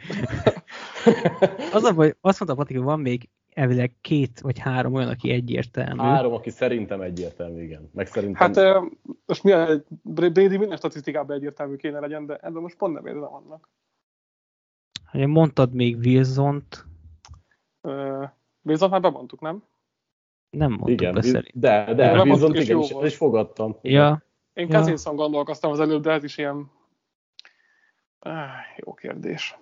Az 1.73 1.83
a 1.83 1.93
baj, 1.93 2.15
azt 2.21 2.39
mondta 2.39 2.57
Pati, 2.57 2.73
hogy 2.73 2.83
van 2.83 2.99
még 2.99 3.29
elvileg 3.49 3.95
két 4.01 4.39
vagy 4.39 4.59
három 4.59 4.93
olyan, 4.93 5.09
aki 5.09 5.31
egyértelmű. 5.31 6.01
Három, 6.01 6.33
aki 6.33 6.49
szerintem 6.49 7.01
egyértelmű, 7.01 7.61
igen. 7.61 7.89
Meg 7.93 8.07
szerintem... 8.07 8.53
Hát 8.53 8.81
most 9.25 9.43
mi 9.43 9.51
a, 9.51 9.83
Brady 10.01 10.57
minden 10.57 10.77
statisztikában 10.77 11.35
egyértelmű 11.35 11.75
kéne 11.75 11.99
legyen, 11.99 12.25
de 12.25 12.35
ebben 12.35 12.61
most 12.61 12.77
pont 12.77 12.93
nem 12.93 13.05
érzem 13.05 13.33
annak. 13.33 13.69
Hát 15.11 15.25
mondtad 15.27 15.73
még 15.73 15.97
Wilson-t, 15.97 16.85
Ö, 17.81 18.23
Wilson 18.63 18.89
már 18.89 19.01
bemondtuk, 19.01 19.39
nem? 19.41 19.63
nem 20.49 20.69
mondtuk 20.69 20.89
igen, 20.89 21.13
be 21.13 21.21
szerint. 21.21 21.59
de, 21.59 21.83
De 21.85 21.93
de, 21.93 22.11
nem 22.11 22.29
Wilson 22.29 22.55
és 22.55 22.63
igen, 22.63 22.77
volt. 22.77 23.05
és 23.05 23.15
fogadtam. 23.15 23.75
Ja, 23.81 24.23
Én 24.53 24.67
Ja. 24.69 24.77
Kazinson 24.77 25.15
gondolkoztam 25.15 25.71
az 25.71 25.79
előbb, 25.79 26.01
de 26.01 26.11
ez 26.11 26.23
is 26.23 26.37
ilyen... 26.37 26.71
Ah, 28.19 28.49
jó 28.77 28.93
kérdés. 28.93 29.57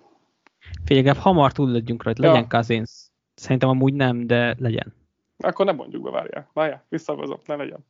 figyelj, 0.84 1.16
hamar 1.18 1.52
túl 1.52 1.70
legyünk 1.70 2.02
rajta, 2.02 2.24
Ja. 2.24 2.32
legyen 2.32 2.48
Cousins. 2.48 3.10
Szerintem 3.34 3.68
amúgy 3.68 3.94
nem, 3.94 4.26
de 4.26 4.56
legyen. 4.58 4.94
Akkor 5.38 5.64
nem 5.66 5.76
mondjuk 5.76 6.02
be, 6.02 6.10
várjál. 6.10 6.50
Várjál, 6.52 6.84
visszavazom, 6.88 7.38
ne 7.46 7.56
legyen. 7.56 7.86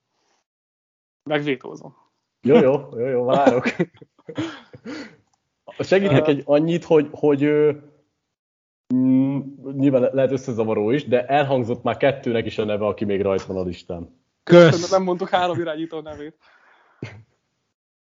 Megvétózom. 1.22 1.96
Jó, 2.42 2.56
jó, 2.56 2.88
jó, 2.98 3.06
jó, 3.06 3.24
várok. 3.24 3.64
Segítek 5.78 6.26
egy 6.26 6.42
annyit, 6.44 6.84
hogy, 6.84 7.08
hogy 7.12 7.42
mm, 8.94 9.40
nyilván 9.72 10.00
le- 10.00 10.12
lehet 10.12 10.32
összezavaró 10.32 10.90
is, 10.90 11.04
de 11.06 11.26
elhangzott 11.26 11.82
már 11.82 11.96
kettőnek 11.96 12.46
is 12.46 12.58
a 12.58 12.64
neve, 12.64 12.86
aki 12.86 13.04
még 13.04 13.22
rajta 13.22 13.46
van 13.46 13.56
a 13.56 13.66
listán. 13.66 14.20
Kösz! 14.42 14.90
Nem 14.90 15.02
mondtuk 15.02 15.28
három 15.28 15.60
irányító 15.60 16.00
nevét. 16.00 16.36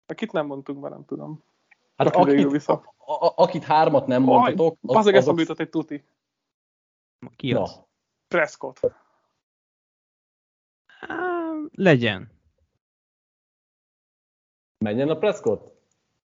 Akit 0.05 0.31
nem 0.31 0.45
mondtunk 0.45 0.79
be, 0.79 0.89
nem 0.89 1.05
tudom. 1.05 1.43
Hát 1.95 2.15
végül 2.15 2.31
akit, 2.31 2.51
vissza. 2.51 2.93
a, 2.97 3.25
a, 3.25 3.33
akit 3.35 3.63
hármat 3.63 4.07
nem 4.07 4.21
mondhatok, 4.23 4.77
az, 4.81 4.95
Az 4.95 5.07
eszembe 5.07 5.17
azok, 5.17 5.39
jutott 5.39 5.59
egy 5.59 5.69
tuti. 5.69 6.03
Ki 7.35 7.51
na, 7.51 7.61
az? 7.61 7.79
Prescott. 8.27 8.79
Legyen. 11.71 12.31
menjen 14.77 15.09
a 15.09 15.17
Prescott? 15.17 15.73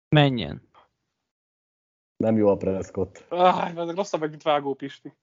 Menjen. 0.10 0.72
Nem 2.24 2.38
jó 2.38 2.50
a 2.50 2.56
Prescott. 2.56 3.26
Ah, 3.30 3.70
ezek 3.78 3.96
rosszabb 3.96 4.20
meg, 4.20 4.30
mint 4.30 4.44
Vágó 4.44 4.74
Pisti. 4.74 5.14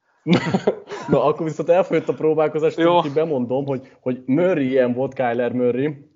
Na, 1.09 1.25
akkor 1.25 1.47
viszont 1.47 1.69
elfogyott 1.69 2.09
a 2.09 2.15
próbálkozás, 2.15 2.77
Jó. 2.77 3.01
hogy 3.01 3.13
bemondom, 3.13 3.67
hogy, 3.67 3.97
hogy 4.01 4.23
Murray 4.27 4.69
ilyen 4.69 4.93
volt, 4.93 5.15
Kyler 5.15 5.53
Murray, 5.53 6.11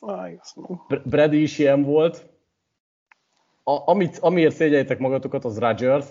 no. 0.00 0.74
Br- 0.88 1.08
Brady 1.08 1.42
is 1.42 1.58
ilyen 1.58 1.82
volt. 1.82 2.26
A, 3.62 3.90
amit, 3.90 4.18
amiért 4.18 4.54
szégyeljétek 4.54 4.98
magatokat, 4.98 5.44
az 5.44 5.58
Rodgers. 5.58 6.06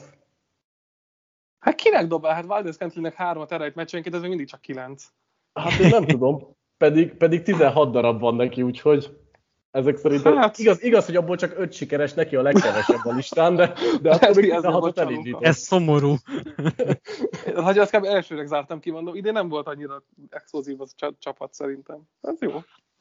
Hát 1.59 1.75
kinek 1.75 2.07
dobál? 2.07 2.33
Hát 2.33 2.45
Valdez 2.45 2.77
Kentleynek 2.77 3.13
hármat 3.13 3.51
erejt 3.51 3.75
meccsenként, 3.75 4.15
ez 4.15 4.21
még 4.21 4.29
mindig 4.29 4.47
csak 4.47 4.61
kilenc. 4.61 5.05
Hát 5.53 5.79
én 5.79 5.89
nem 5.89 6.05
tudom. 6.05 6.55
Pedig, 6.77 7.13
pedig 7.13 7.41
16 7.41 7.91
darab 7.91 8.19
van 8.19 8.35
neki, 8.35 8.61
úgyhogy 8.61 9.17
Ezek 9.71 9.97
szerintem 9.97 10.35
Hát- 10.35 10.57
igaz, 10.57 10.83
igaz, 10.83 11.05
hogy 11.05 11.15
abból 11.15 11.35
csak 11.35 11.53
öt 11.57 11.73
sikeres, 11.73 12.13
neki 12.13 12.35
a 12.35 12.41
legkevesebb 12.41 13.05
a 13.05 13.13
listán, 13.13 13.55
de, 13.55 13.73
de 14.01 14.11
Hát 14.11 14.23
attól 14.23 14.35
még 14.35 14.45
mi 14.49 14.55
ezzel 14.55 14.71
16-ot 14.71 14.79
bocsánunk. 14.79 15.11
elindított. 15.11 15.43
Ez 15.43 15.57
szomorú. 15.57 16.15
Ha 17.55 17.69
azt 17.69 17.95
kb. 17.97 18.05
elsőnek 18.05 18.47
zártam 18.47 18.79
ki, 18.79 18.91
mondom, 18.91 19.15
idén 19.15 19.33
nem 19.33 19.49
volt 19.49 19.67
annyira 19.67 20.03
explozív 20.29 20.81
az 20.81 20.91
a 20.91 20.95
csa- 20.97 21.15
csapat 21.19 21.53
szerintem. 21.53 22.01
Ez 22.21 22.35
jó. 22.41 22.51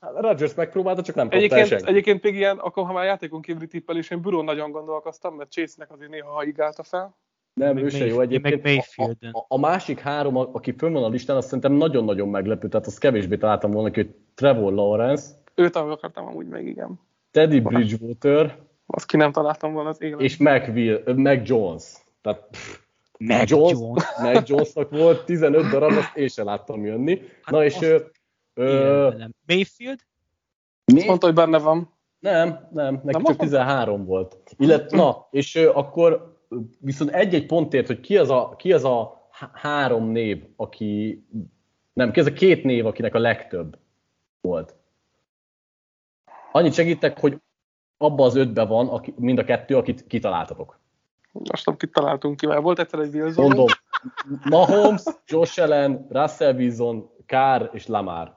Hát 0.00 0.12
Rodgers 0.16 0.54
megpróbálta, 0.54 1.02
csak 1.02 1.14
nem 1.14 1.24
kapta 1.24 1.38
Egyébként, 1.38 1.66
senki. 1.66 1.88
egyébként 1.88 2.22
még 2.22 2.34
ilyen, 2.34 2.58
akkor 2.58 2.86
ha 2.86 2.92
már 2.92 3.04
játékon 3.04 3.40
kívüli 3.40 3.66
tippelés, 3.66 4.10
én 4.10 4.20
Burón 4.20 4.44
nagyon 4.44 4.70
gondolkoztam, 4.70 5.34
mert 5.34 5.50
Chase-nek 5.52 5.92
azért 5.92 6.10
néha 6.10 6.30
haigálta 6.32 6.82
fel. 6.82 7.16
Nem, 7.54 7.74
Meg 7.74 7.84
ő 7.84 7.88
se 7.88 8.06
jó 8.06 8.16
meg 8.16 8.26
egyébként. 8.26 8.64
A, 8.64 8.68
Mayfielden. 8.68 9.30
a, 9.32 9.44
a, 9.48 9.58
másik 9.58 9.98
három, 10.00 10.36
a- 10.36 10.50
aki 10.52 10.74
fönn 10.78 10.92
van 10.92 11.04
a 11.04 11.08
listán, 11.08 11.36
azt 11.36 11.46
szerintem 11.46 11.72
nagyon-nagyon 11.72 12.28
meglepő, 12.28 12.68
tehát 12.68 12.86
azt 12.86 12.98
kevésbé 12.98 13.36
találtam 13.36 13.70
volna 13.70 13.90
ki, 13.90 14.00
hogy 14.00 14.14
Trevor 14.34 14.72
Lawrence, 14.72 15.24
Őt 15.56 15.76
akartam 15.76 16.26
amúgy 16.26 16.46
még, 16.46 16.66
igen. 16.66 17.00
Teddy 17.30 17.60
Bridgewater 17.60 18.58
Azt 18.86 19.06
ki 19.06 19.16
nem 19.16 19.32
találtam 19.32 19.72
volna 19.72 19.88
az 19.88 20.02
élet. 20.02 20.20
és 20.20 20.36
Mac, 20.36 20.68
Will, 20.68 21.02
Mac 21.16 21.48
Jones. 21.48 21.82
Tehát 22.20 22.48
pff, 22.50 22.78
Meg 23.18 23.48
Jones, 23.48 23.72
Jones. 23.72 24.04
Mac 24.22 24.48
Jonesnak 24.48 24.90
volt 24.90 25.24
15 25.24 25.70
darab, 25.70 25.90
azt 25.90 26.16
én 26.16 26.28
sem 26.28 26.44
láttam 26.44 26.84
jönni. 26.84 27.20
Hát 27.42 27.54
Na 27.54 27.64
és 27.64 27.80
ö, 27.80 27.98
ö. 28.54 29.14
Mayfield? 29.46 29.98
mi? 30.92 30.98
Azt 30.98 31.06
mondta, 31.06 31.26
hogy 31.26 31.34
benne 31.34 31.58
van. 31.58 31.94
Nem, 32.18 32.68
nem, 32.72 32.94
neki 32.94 33.04
Nem 33.04 33.12
csak 33.12 33.22
mondta? 33.22 33.44
13 33.44 34.04
volt. 34.04 34.38
Illet, 34.58 34.90
na, 35.00 35.28
és 35.30 35.54
ö, 35.54 35.70
akkor 35.74 36.36
viszont 36.80 37.10
egy-egy 37.10 37.46
pontért, 37.46 37.86
hogy 37.86 38.00
ki 38.00 38.16
az 38.16 38.30
a, 38.30 38.54
ki 38.58 38.72
az 38.72 38.84
a 38.84 39.28
há- 39.30 39.56
három 39.56 40.04
név, 40.10 40.44
aki, 40.56 41.22
nem, 41.92 42.10
ki 42.12 42.20
az 42.20 42.26
a 42.26 42.32
két 42.32 42.64
név, 42.64 42.86
akinek 42.86 43.14
a 43.14 43.18
legtöbb 43.18 43.78
volt. 44.40 44.75
Annyit 46.56 46.74
segítek, 46.74 47.18
hogy 47.18 47.40
abba 47.96 48.24
az 48.24 48.36
ötbe 48.36 48.64
van 48.64 48.88
aki, 48.88 49.14
mind 49.16 49.38
a 49.38 49.44
kettő, 49.44 49.76
akit 49.76 50.06
kitaláltatok. 50.06 50.78
Azt 51.44 51.66
nem 51.66 51.76
kit 51.76 51.92
találtunk 51.92 52.36
ki, 52.36 52.46
mert 52.46 52.62
volt 52.62 52.78
egyszer 52.78 52.98
egy 52.98 53.14
Wilson. 53.14 53.44
Mondom, 53.44 53.66
Mahomes, 54.44 55.02
Josh 55.26 55.60
Allen, 55.62 56.06
Russell 56.10 56.54
Wilson, 56.54 57.10
Carr 57.26 57.68
és 57.72 57.86
Lamar. 57.86 58.36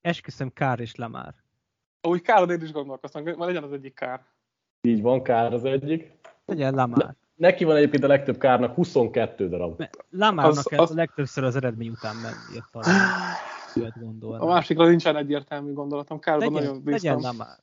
Esküszöm 0.00 0.52
Kár 0.52 0.80
és 0.80 0.94
Lamár. 0.94 1.34
Úgy 2.08 2.20
káron 2.20 2.50
én 2.50 2.62
is 2.62 2.72
gondolkoztam, 2.72 3.22
hogy 3.22 3.34
legyen 3.38 3.62
az 3.62 3.72
egyik 3.72 3.94
kár. 3.94 4.24
Így 4.80 5.02
van, 5.02 5.22
Carr 5.22 5.52
az 5.52 5.64
egyik. 5.64 6.12
Legyen 6.46 6.74
Lamár. 6.74 7.14
Neki 7.34 7.64
van 7.64 7.76
egyébként 7.76 8.04
a 8.04 8.06
legtöbb 8.06 8.38
Kárnak 8.38 8.74
22 8.74 9.48
darab. 9.48 9.82
Lamárnak 10.10 10.56
Az- 10.58 10.78
az- 10.78 10.90
a 10.90 10.94
legtöbbször 10.94 11.44
az 11.44 11.56
eredmény 11.56 11.88
után 11.88 12.16
mennie 12.16 12.64
talán. 13.74 13.92
Ilyet 13.92 13.96
A 13.96 14.00
gondolni. 14.04 14.46
másikra 14.46 14.86
nincsen 14.88 15.16
egyértelmű 15.16 15.72
gondolatom. 15.72 16.18
Kárban 16.18 16.52
nagyon 16.52 16.68
Legyen, 16.68 16.82
bíztam. 16.84 17.14
legyen 17.14 17.30
Lamár. 17.30 17.58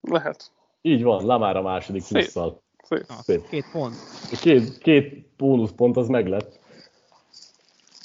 Lehet. 0.00 0.52
Így 0.80 1.02
van, 1.02 1.24
Lamar 1.24 1.56
a 1.56 1.62
második 1.62 2.02
Szép. 2.02 2.12
plusszal. 2.22 2.62
Szép. 2.82 3.04
Na, 3.08 3.14
Szép. 3.14 3.48
két 3.48 3.64
pont. 3.72 3.94
Két, 4.40 4.78
két 4.78 5.26
bónuszpont 5.36 5.96
az 5.96 6.08
meg 6.08 6.26
lett. 6.26 6.58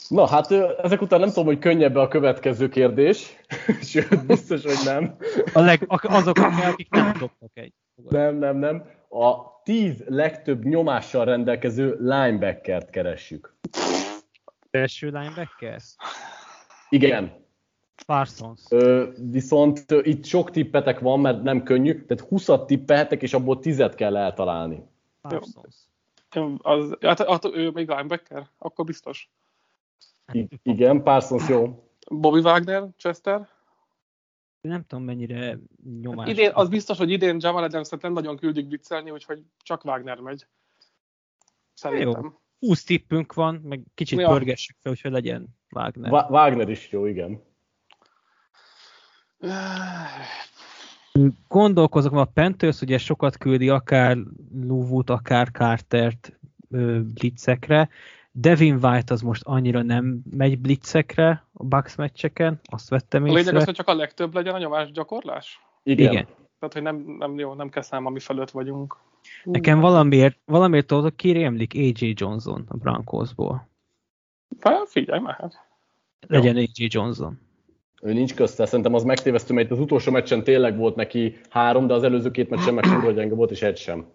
Na 0.08 0.28
hát 0.28 0.52
ezek 0.52 1.02
után 1.02 1.20
nem 1.20 1.30
tudom, 1.30 1.46
hogy 1.46 1.60
könnyebb 1.60 1.96
a 1.96 2.08
következő 2.08 2.70
kérdés. 2.70 3.36
Sőt, 3.92 4.26
biztos, 4.26 4.64
hogy 4.64 4.80
nem. 4.86 5.16
A 5.54 5.60
leg, 5.60 5.86
azok, 5.88 6.38
akik 6.38 6.90
nem 6.90 7.14
dobtak 7.20 7.52
egy. 7.54 7.74
Nem, 8.10 8.36
nem, 8.36 8.58
nem. 8.58 8.84
A 9.10 9.62
tíz 9.64 10.04
legtöbb 10.08 10.64
nyomással 10.64 11.26
rendelkező 11.26 11.98
linebackert 12.00 12.90
keressük. 12.90 13.56
Első 14.72 15.08
linebacker? 15.08 15.80
Igen. 16.94 17.42
Parsons. 18.06 18.62
Ö, 18.70 19.12
viszont 19.32 19.92
ö, 19.92 20.00
itt 20.04 20.26
sok 20.26 20.52
tippetek 20.52 21.00
van, 21.00 21.20
mert 21.20 21.44
nem 21.44 21.64
könnyű, 21.64 22.06
tehát 22.06 22.28
20 22.28 22.48
tippelhetek, 22.66 23.22
és 23.22 23.34
abból 23.34 23.60
10 23.60 23.84
kell 23.96 24.18
eltalálni. 24.18 24.84
Parsons. 25.22 25.76
Az, 26.58 26.98
hát, 27.02 27.28
hát, 27.28 27.46
ő 27.46 27.70
még 27.70 27.90
linebacker? 27.90 28.50
Akkor 28.58 28.86
biztos. 28.86 29.30
I- 30.32 30.48
igen, 30.64 31.04
Parsons 31.04 31.48
jó. 31.50 31.90
Bobby 32.12 32.40
Wagner, 32.40 32.90
Chester. 32.98 33.48
Nem 34.62 34.86
tudom, 34.88 35.04
mennyire 35.04 35.60
nyomás. 36.02 36.30
Idén, 36.30 36.52
az 36.54 36.70
biztos, 36.70 36.98
hogy 36.98 37.12
idén 37.12 37.38
Jamal 37.40 37.64
adams 37.64 37.90
nem 38.02 38.14
nagyon 38.14 38.38
küldjük 38.38 38.70
viccelni, 38.70 39.12
úgyhogy 39.12 39.42
csak 39.58 39.86
Wagner 39.86 40.20
megy. 40.20 40.48
Szerintem. 41.74 42.38
20 42.60 42.84
tippünk 42.84 43.34
van, 43.34 43.56
meg 43.56 43.82
kicsit 43.94 44.20
Ja. 44.20 44.28
pörgessük 44.30 44.78
fel, 44.82 44.96
hogy 45.02 45.12
legyen 45.12 45.56
Wagner. 45.74 46.10
Va- 46.12 46.30
Wagner 46.30 46.70
is 46.70 46.92
jó, 46.92 47.06
igen. 47.06 47.42
Gondolkozok, 51.48 52.14
a 52.14 52.26
Panthers 52.26 52.82
ugye 52.82 52.98
sokat 52.98 53.38
küldi 53.38 53.70
akár 53.70 54.18
Luvut, 54.62 55.10
akár 55.10 55.52
Cartert 55.52 56.40
ö, 56.70 57.00
blitzekre. 57.04 57.90
Devin 58.32 58.74
White 58.82 59.14
az 59.14 59.22
most 59.22 59.42
annyira 59.46 59.82
nem 59.82 60.22
megy 60.38 60.60
blitzekre 60.60 61.48
a 61.54 61.64
Bucks 61.64 61.96
meccseken, 61.96 62.60
azt 62.64 62.90
vettem 62.90 63.22
A 63.24 63.26
lényeg 63.26 63.42
észre. 63.44 63.58
az, 63.58 63.64
hogy 63.66 63.76
csak 63.76 63.88
a 63.88 63.94
legtöbb 63.96 64.34
legyen 64.34 64.54
a 64.54 64.58
nyomás 64.58 64.92
gyakorlás? 64.92 65.60
Igen. 65.84 66.12
Igen. 66.12 66.26
Tehát, 66.60 66.74
hogy 66.74 66.82
nem, 66.82 67.16
nem 67.20 67.40
jó, 67.40 67.54
nem 67.54 67.70
kell 67.70 67.82
szám, 67.84 68.06
ami 68.06 68.20
felett 68.20 68.52
vagyunk. 68.52 68.98
Nekem 69.44 69.80
valamiért, 69.80 70.38
valamiért 70.46 70.86
tudod, 70.88 71.16
ki 71.16 71.32
rémlik 71.32 71.74
AJ 71.76 72.14
Johnson 72.16 72.66
a 72.68 72.78
Broncosból. 72.78 73.68
Hát, 74.60 74.90
figyelj, 74.90 75.20
mehet. 75.20 75.66
Legyen 76.28 76.56
AJ 76.56 76.68
Johnson. 76.74 77.40
Ő 78.02 78.14
nincs 78.14 78.36
közte, 78.36 78.66
szerintem 78.66 78.94
az 78.94 79.04
megtévesztő, 79.04 79.54
mert 79.54 79.72
az 79.72 79.80
utolsó 79.80 80.12
meccsen 80.12 80.44
tényleg 80.44 80.78
volt 80.78 80.96
neki 80.96 81.40
három, 81.50 81.88
de 81.88 81.94
az 81.94 82.04
előző 82.04 82.32
két 82.32 82.50
meccsen 82.50 82.74
meg 82.74 82.84
kurva 82.84 83.12
gyenge 83.12 83.36
volt, 83.36 83.52
és 83.52 83.62
egy 83.62 83.78
sem. 83.78 84.06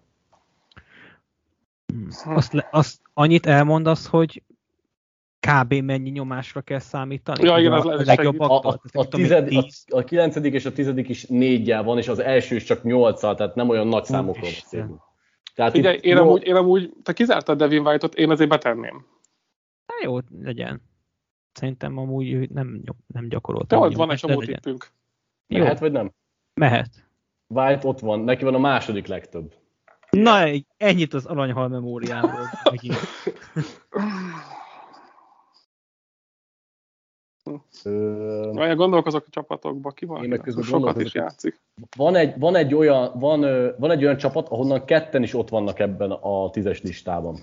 Azt, 2.24 2.52
le, 2.52 2.68
azt 2.70 3.00
annyit 3.14 3.46
elmondasz, 3.46 4.06
hogy 4.06 4.42
kb. 5.40 5.74
mennyi 5.74 6.10
nyomásra 6.10 6.60
kell 6.60 6.78
számítani? 6.78 7.44
Ja, 7.44 7.58
igen, 7.58 7.72
a, 7.72 7.76
az 7.76 7.84
a 7.84 8.02
legjobb 8.04 8.40
A, 8.40 8.58
a, 8.58 8.80
a, 8.92 9.08
tized, 9.08 9.54
a, 9.54 9.66
a 9.88 10.04
kilencedik 10.04 10.54
és 10.54 10.64
a 10.64 10.72
tizedik 10.72 11.08
is 11.08 11.26
négyel 11.26 11.82
van, 11.82 11.98
és 11.98 12.08
az 12.08 12.18
első 12.18 12.54
is 12.54 12.64
csak 12.64 12.82
nyolccal, 12.82 13.34
tehát 13.34 13.54
nem 13.54 13.68
olyan 13.68 13.86
nagy 13.86 14.04
számokról 14.04 14.50
beszélünk. 14.50 15.00
Tehát 15.54 15.72
Figyelj, 15.72 15.96
itt 15.96 16.02
én 16.02 16.14
nyol- 16.14 16.26
amúgy, 16.26 16.46
én 16.46 16.54
amúgy, 16.54 16.92
te 17.02 17.12
kizártad 17.12 17.58
Devin 17.58 17.86
White-ot, 17.86 18.14
én 18.14 18.30
azért 18.30 18.48
betenném. 18.50 19.06
Hát 19.98 20.06
jó, 20.06 20.18
legyen. 20.42 20.82
Szerintem 21.52 21.98
amúgy 21.98 22.50
nem, 22.50 22.82
nem 23.06 23.28
gyakorolt. 23.28 23.68
Te 23.68 23.76
annyi 23.76 23.86
ott 23.86 23.94
van 23.94 24.10
egy 24.10 24.18
csomó 24.18 24.40
tippünk. 24.40 24.90
Jó, 25.46 25.62
Mehet 25.62 25.78
vagy 25.78 25.92
nem? 25.92 26.12
mehet. 26.54 26.88
White 27.46 27.86
ott 27.88 27.98
van, 27.98 28.20
neki 28.20 28.44
van 28.44 28.54
a 28.54 28.58
második 28.58 29.06
legtöbb. 29.06 29.54
Na, 30.10 30.44
ennyit 30.76 31.14
az 31.14 31.26
aranyhal 31.26 31.68
memóriámról. 31.68 32.46
megint. 32.70 32.96
Ö, 37.84 38.50
Olyan 38.56 38.76
gondolkozok 38.76 39.24
a 39.26 39.30
csapatokba, 39.30 39.90
ki 39.90 40.04
van? 40.04 40.22
Én 40.22 40.28
meg 40.28 40.40
közben 40.40 40.64
sokat 40.64 40.80
gondolkozok, 40.80 41.08
is 41.08 41.14
játszik. 41.14 41.60
van, 41.96 42.14
egy, 42.14 42.38
van, 42.38 42.54
egy 42.56 42.74
olyan, 42.74 43.18
van, 43.18 43.40
van 43.78 43.90
egy 43.90 44.04
olyan 44.04 44.16
csapat, 44.16 44.48
ahonnan 44.48 44.84
ketten 44.84 45.22
is 45.22 45.34
ott 45.34 45.48
vannak 45.48 45.78
ebben 45.78 46.10
a 46.10 46.50
tízes 46.50 46.82
listában. 46.82 47.38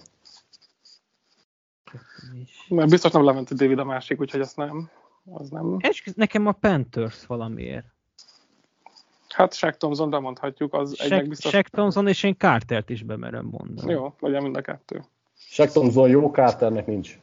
Mert 2.70 2.90
biztos 2.90 3.12
nem 3.12 3.24
Levente 3.24 3.56
David 3.56 3.80
a 3.80 3.84
másik, 3.84 4.20
úgyhogy 4.20 4.40
azt 4.42 4.58
nem. 4.58 4.90
Az 5.34 5.50
nem. 5.50 5.76
Esküsz, 5.80 6.14
nekem 6.14 6.48
a 6.48 6.52
Panthers 6.52 7.26
valamiért. 7.26 7.86
Hát 9.30 9.54
Shaq 9.54 9.78
Thompson, 9.78 10.10
de 10.10 10.20
mondhatjuk, 10.20 10.74
az 10.74 11.00
egynek 11.00 11.18
Shaq, 11.20 11.30
biztos. 11.30 11.52
Shaq 11.52 11.70
Thompson 11.70 12.08
és 12.08 12.24
én 12.24 12.36
Cartert 12.38 12.90
is 12.90 13.04
bemerem 13.04 13.46
mondani. 13.46 13.92
Jó, 13.92 14.14
legyen 14.20 14.44
mind 14.44 14.56
a 14.58 14.62
kettő. 14.62 15.04
Shaq 15.38 15.72
Thompson 15.72 16.10
jó, 16.10 16.30
Carternek 16.32 16.86
nincs. 16.86 17.20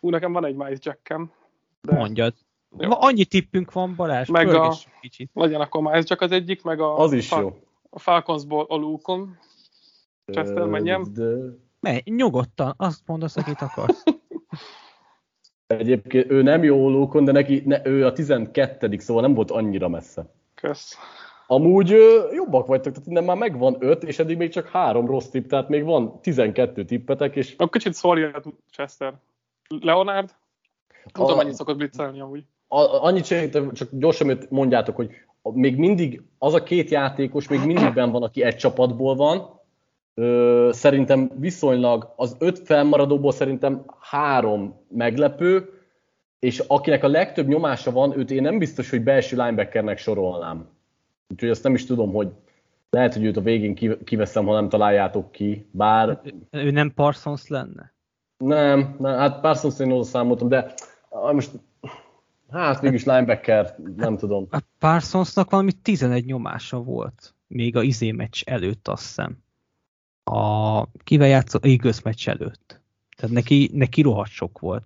Ú, 0.00 0.10
nekem 0.10 0.32
van 0.32 0.44
egy 0.44 0.54
Miles 0.54 0.78
Jackem, 0.82 1.32
de 1.80 1.94
Mondjad. 1.94 2.34
Jó. 2.78 2.90
Annyi 2.92 3.24
tippünk 3.24 3.72
van, 3.72 3.94
Balázs, 3.94 4.28
Meg 4.28 4.48
a- 4.54 4.74
kicsit. 5.00 5.30
legyen 5.34 5.60
akkor 5.60 5.82
Miles 5.82 6.04
Jack 6.08 6.20
az 6.20 6.32
egyik, 6.32 6.62
meg 6.62 6.80
a, 6.80 6.98
Az 6.98 7.12
is 7.12 7.28
Fal- 7.28 7.42
jó. 7.42 7.58
a 7.90 7.98
Falconsból 7.98 8.64
a 8.68 8.74
Luke-on. 8.74 9.38
Chester, 10.32 10.58
Ö, 10.58 10.64
menjem? 10.64 11.04
De 11.12 11.34
Menj, 11.80 12.00
nyugodtan, 12.04 12.74
azt 12.76 13.02
mondasz, 13.06 13.36
akit 13.36 13.60
akarsz. 13.60 14.02
egyébként 15.66 16.30
ő 16.30 16.42
nem 16.42 16.62
jó 16.62 16.88
lókon, 16.88 17.24
de 17.24 17.32
neki, 17.32 17.62
ne, 17.64 17.86
ő 17.86 18.06
a 18.06 18.12
12 18.12 18.98
szóval 18.98 19.22
nem 19.22 19.34
volt 19.34 19.50
annyira 19.50 19.88
messze. 19.88 20.32
Kösz. 20.54 20.96
Amúgy 21.46 21.92
ö, 21.92 22.32
jobbak 22.32 22.66
vagytok, 22.66 22.92
tehát 22.92 23.08
innen 23.08 23.24
már 23.24 23.36
megvan 23.36 23.76
5, 23.78 24.04
és 24.04 24.18
eddig 24.18 24.36
még 24.36 24.50
csak 24.50 24.68
három 24.68 25.06
rossz 25.06 25.28
tipp, 25.28 25.48
tehát 25.48 25.68
még 25.68 25.84
van 25.84 26.20
12 26.20 26.84
tippetek, 26.84 27.36
és 27.36 27.52
Akkor 27.52 27.68
kicsit 27.68 27.92
szórja 27.92 28.42
Chester. 28.70 29.14
Leonard? 29.80 30.34
Tudom, 31.12 31.32
A- 31.32 31.36
mennyit 31.36 31.54
szokott 31.54 31.76
blitzelni 31.76 32.20
amúgy. 32.20 32.44
a, 32.68 32.78
annyit 33.04 33.24
segítek, 33.24 33.72
csak 33.72 33.88
gyorsan 33.92 34.38
mondjátok, 34.48 34.96
hogy 34.96 35.10
még 35.42 35.76
mindig 35.76 36.22
az 36.38 36.54
a 36.54 36.62
két 36.62 36.90
játékos 36.90 37.48
még 37.48 37.64
mindig 37.64 37.92
benn 37.92 38.10
van, 38.10 38.22
aki 38.22 38.42
egy 38.42 38.56
csapatból 38.56 39.16
van. 39.16 39.55
Ö, 40.18 40.68
szerintem 40.72 41.30
viszonylag 41.38 42.12
az 42.16 42.36
öt 42.38 42.58
felmaradóból 42.58 43.32
szerintem 43.32 43.84
három 44.00 44.80
meglepő, 44.88 45.70
és 46.38 46.58
akinek 46.58 47.04
a 47.04 47.08
legtöbb 47.08 47.46
nyomása 47.46 47.90
van, 47.90 48.18
őt 48.18 48.30
én 48.30 48.42
nem 48.42 48.58
biztos, 48.58 48.90
hogy 48.90 49.02
belső 49.02 49.36
linebackernek 49.36 49.98
sorolnám. 49.98 50.68
Úgyhogy 51.28 51.48
azt 51.48 51.62
nem 51.62 51.74
is 51.74 51.84
tudom, 51.84 52.12
hogy 52.12 52.28
lehet, 52.90 53.14
hogy 53.14 53.24
őt 53.24 53.36
a 53.36 53.40
végén 53.40 53.98
kiveszem, 54.04 54.46
ha 54.46 54.54
nem 54.54 54.68
találjátok 54.68 55.32
ki, 55.32 55.68
bár... 55.70 56.08
Hát, 56.08 56.32
ő 56.50 56.70
nem 56.70 56.92
Parsons 56.94 57.48
lenne? 57.48 57.94
Nem, 58.36 58.96
nem 58.98 59.18
hát 59.18 59.40
Parsons 59.40 59.78
én 59.78 59.92
oda 59.92 60.04
számoltam, 60.04 60.48
de 60.48 60.74
most 61.32 61.50
hát 62.50 62.80
végülis 62.80 63.04
linebacker, 63.04 63.76
nem 63.96 64.16
tudom. 64.16 64.46
A 64.50 64.58
Parsonsnak 64.78 65.50
valami 65.50 65.72
11 65.72 66.24
nyomása 66.24 66.82
volt, 66.82 67.34
még 67.46 67.76
a 67.76 67.82
izé 67.82 68.10
meccs 68.10 68.42
előtt, 68.44 68.88
azt 68.88 69.02
hiszem. 69.02 69.44
A, 70.30 70.86
kivel 71.04 71.28
játszott? 71.28 71.64
Eagles 71.64 72.02
meccs 72.02 72.28
előtt. 72.28 72.80
Tehát 73.16 73.34
neki, 73.34 73.70
neki 73.72 74.02
rohadt 74.02 74.30
sok 74.30 74.58
volt. 74.58 74.84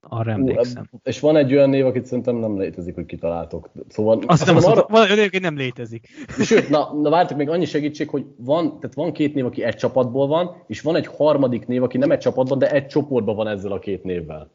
Arra 0.00 0.30
emlékszem. 0.30 0.88
Uh, 0.90 1.00
és 1.02 1.20
van 1.20 1.36
egy 1.36 1.54
olyan 1.54 1.68
név, 1.68 1.86
akit 1.86 2.06
szerintem 2.06 2.36
nem 2.36 2.58
létezik, 2.58 2.94
hogy 2.94 3.06
kitaláltok. 3.06 3.70
Szóval, 3.88 4.22
azt 4.26 4.46
nem, 4.46 4.56
azt 4.56 4.66
arra... 4.66 4.86
van 4.88 5.02
olyan 5.02 5.16
név, 5.16 5.30
nem 5.30 5.56
létezik. 5.56 6.08
Sőt, 6.38 6.68
na, 6.68 6.92
na 6.92 7.10
vártok 7.10 7.36
még 7.36 7.48
annyi 7.48 7.64
segítség, 7.64 8.08
hogy 8.08 8.26
van, 8.36 8.80
tehát 8.80 8.94
van 8.94 9.12
két 9.12 9.34
név, 9.34 9.44
aki 9.44 9.62
egy 9.62 9.76
csapatból 9.76 10.26
van, 10.26 10.62
és 10.66 10.80
van 10.80 10.96
egy 10.96 11.06
harmadik 11.06 11.66
név, 11.66 11.82
aki 11.82 11.98
nem 11.98 12.10
egy 12.10 12.18
csapatban, 12.18 12.58
de 12.58 12.70
egy 12.70 12.86
csoportban 12.86 13.36
van 13.36 13.48
ezzel 13.48 13.72
a 13.72 13.78
két 13.78 14.02
névvel. 14.02 14.50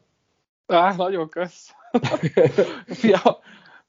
Á, 0.66 0.94
nagyon 0.96 1.28
kösz. 1.28 1.74
Fia. 3.00 3.38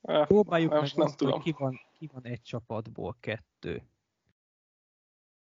Próbáljuk 0.01 0.71
most 0.71 0.82
meg 0.82 0.97
nem 0.97 1.05
azt, 1.05 1.17
tudom. 1.17 1.41
Ki 1.41 1.55
van, 1.57 1.79
ki 1.99 2.09
van 2.13 2.23
egy 2.23 2.41
csapatból 2.41 3.15
kettő. 3.19 3.84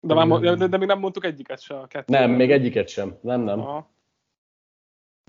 De, 0.06 0.24
már, 0.24 0.40
de, 0.40 0.66
de 0.66 0.76
még 0.76 0.88
nem 0.88 0.98
mondtuk 0.98 1.24
egyiket 1.24 1.60
sem 1.60 1.76
a 1.78 1.86
kettő. 1.86 2.12
Nem, 2.12 2.30
még 2.30 2.50
egyiket 2.50 2.88
sem. 2.88 3.18
Nem, 3.20 3.40
nem. 3.40 3.60
Aha. 3.60 3.92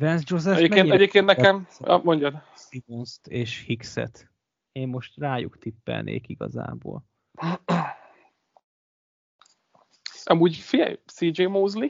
Vance 0.01 0.23
Joseph 0.27 0.57
egyébként, 0.57 0.91
egyébként 0.91 1.25
nekem, 1.25 1.67
ja, 1.79 2.01
mondjad. 2.03 2.33
simons 2.55 3.19
és 3.23 3.63
Hickset. 3.65 4.31
Én 4.71 4.87
most 4.87 5.17
rájuk 5.17 5.57
tippelnék 5.57 6.27
igazából. 6.29 7.03
Amúgy 10.23 10.55
figyelj, 10.55 10.99
CJ 11.05 11.43
Mosley? 11.43 11.89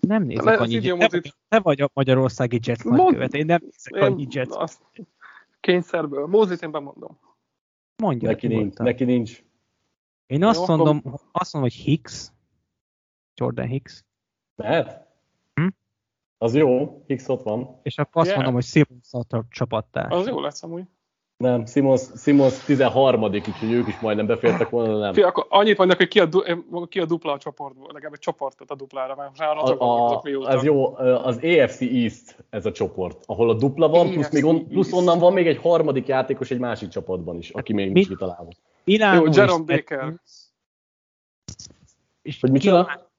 Nem 0.00 0.22
nézek 0.22 0.44
Le, 0.44 0.56
annyi 0.56 0.80
Te, 0.80 0.94
vagy, 0.94 1.34
te 1.48 1.60
vagy 1.60 1.80
a 1.80 1.90
magyarországi 1.92 2.58
Jets 2.62 2.82
nagykövet, 2.82 3.34
én 3.34 3.46
nem 3.46 3.60
nézek 3.62 4.02
annyi 4.02 4.26
Jets. 4.30 4.54
Azt, 4.56 4.82
kényszerből. 5.60 6.26
Mosley-t 6.26 6.62
én 6.62 6.70
bemondom. 6.70 7.18
Mondja 8.02 8.28
neki 8.28 8.46
nincs, 8.46 8.76
neki 8.76 9.04
nincs. 9.04 9.44
Én 10.26 10.44
azt, 10.44 10.68
Jó, 10.68 10.76
mondom, 10.76 11.02
akkor... 11.04 11.20
azt 11.32 11.52
mondom, 11.52 11.70
hogy 11.70 11.80
Hicks, 11.80 12.32
Jordan 13.34 13.66
Hicks. 13.66 14.04
Lehet? 14.56 15.06
Hm? 15.54 15.66
Az 16.38 16.54
jó, 16.54 17.02
Hicks 17.06 17.28
ott 17.28 17.42
van. 17.42 17.80
És 17.82 17.98
akkor 17.98 18.20
azt 18.20 18.30
yeah. 18.30 18.36
mondom, 18.36 18.54
hogy 18.54 18.64
Simons 18.64 19.28
a 19.28 19.44
csapattárs. 19.48 20.14
Az 20.14 20.26
jó 20.26 20.40
lesz 20.40 20.62
amúgy. 20.62 20.84
Nem, 21.36 21.66
Simons, 21.66 22.02
Simons 22.16 22.64
13 22.64 23.22
úgyhogy 23.22 23.72
ők 23.72 23.88
is 23.88 24.00
majdnem 24.00 24.26
befértek 24.26 24.70
volna, 24.70 24.98
nem. 24.98 25.12
Fia, 25.12 25.26
akkor 25.26 25.46
annyit 25.48 25.78
mondok, 25.78 25.96
hogy 25.96 26.08
ki 26.08 26.20
a, 26.20 26.26
du, 26.26 26.40
ki 26.88 27.00
a 27.00 27.04
dupla 27.04 27.32
a 27.32 27.38
csoportból, 27.38 27.86
legalább 27.92 28.12
egy 28.12 28.18
csoportot 28.18 28.70
a 28.70 28.74
duplára, 28.74 29.14
mert 29.14 29.38
már 29.38 29.56
a, 29.56 29.80
a, 29.80 30.22
Az 30.40 30.62
jó, 30.62 30.96
az 30.96 31.36
AFC 31.36 31.80
East 31.80 32.44
ez 32.50 32.66
a 32.66 32.72
csoport, 32.72 33.22
ahol 33.26 33.50
a 33.50 33.54
dupla 33.54 33.88
van, 33.88 34.10
plusz, 34.10 34.30
még 34.30 34.44
on, 34.44 34.68
plusz 34.68 34.92
onnan 34.92 35.18
van 35.18 35.32
még 35.32 35.46
egy 35.46 35.58
harmadik 35.58 36.06
játékos 36.06 36.50
egy 36.50 36.58
másik 36.58 36.88
csapatban 36.88 37.36
is, 37.36 37.50
aki 37.50 37.72
még 37.72 37.92
nincs 37.92 38.08
kitalálva. 38.08 38.50
Milánó 38.84 39.24
Jó, 39.24 39.32
Jerome 39.32 39.64
Baker. 39.64 40.20
És 42.22 42.40
hogy 42.40 42.50
micsoda? 42.50 43.12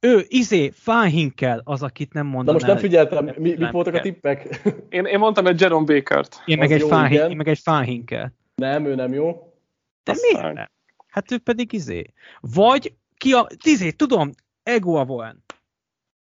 Ő, 0.00 0.24
izé, 0.28 0.70
Fáhinkel 0.70 1.60
az, 1.64 1.82
akit 1.82 2.12
nem 2.12 2.26
mondom. 2.26 2.44
Na 2.44 2.52
most 2.52 2.66
nem 2.66 2.76
figyeltem, 2.76 3.24
mi, 3.24 3.54
mit 3.54 3.70
voltak 3.70 3.94
a 3.94 4.00
tippek? 4.00 4.62
Én, 4.88 5.04
én 5.04 5.18
mondtam 5.18 5.46
egy 5.46 5.60
Jerome 5.60 5.94
Baker-t. 5.94 6.42
Én 6.44 6.58
meg, 6.58 6.72
egy 6.72 6.82
Fáhin, 6.82 7.30
én 7.30 7.36
meg 7.36 7.48
egy 7.48 7.58
Fáhinkel. 7.58 8.34
Nem, 8.54 8.84
ő 8.84 8.94
nem 8.94 9.12
jó. 9.12 9.54
De 10.02 10.14
miért 10.20 10.54
nem? 10.54 10.70
Hát 11.06 11.30
ő 11.30 11.38
pedig 11.38 11.72
izé. 11.72 12.12
Vagy 12.40 12.94
ki 13.16 13.32
a... 13.32 13.46
Izé, 13.64 13.90
tudom, 13.90 14.30
Ego 14.62 14.94
Avoen. 14.94 15.44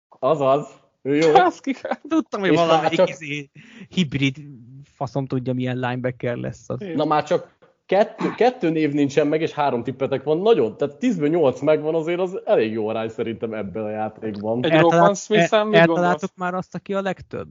Azaz. 0.09 0.69
Ő 1.03 1.17
jó. 1.17 1.33
Tudtam, 2.09 2.41
hogy 2.41 2.55
valamelyik 2.55 2.97
csak... 2.97 3.09
izé, 3.09 3.51
hibrid 3.89 4.37
faszom 4.85 5.27
tudja, 5.27 5.53
milyen 5.53 5.79
linebacker 5.79 6.37
lesz 6.37 6.69
az. 6.69 6.79
Na 6.95 7.05
már 7.05 7.25
csak 7.25 7.59
kettő, 7.91 8.35
kettő 8.37 8.71
név 8.71 8.93
nincsen 8.93 9.27
meg, 9.27 9.41
és 9.41 9.53
három 9.53 9.83
tippetek 9.83 10.23
van. 10.23 10.39
Nagyon, 10.39 10.77
tehát 10.77 10.97
10-ből 11.01 11.29
8 11.29 11.61
megvan 11.61 11.95
azért, 11.95 12.21
az 12.21 12.41
elég 12.45 12.73
jó 12.73 12.89
arány 12.89 13.09
szerintem 13.09 13.55
ebben 13.55 13.85
a 13.85 13.91
játékban. 13.91 14.65
Egy 14.65 14.81
Roman 14.81 15.15
smith 15.15 15.55
el, 15.55 15.75
Eltaláltuk 15.75 16.31
már 16.37 16.55
azt, 16.55 16.75
aki 16.75 16.95
a 16.95 17.01
legtöbb? 17.01 17.49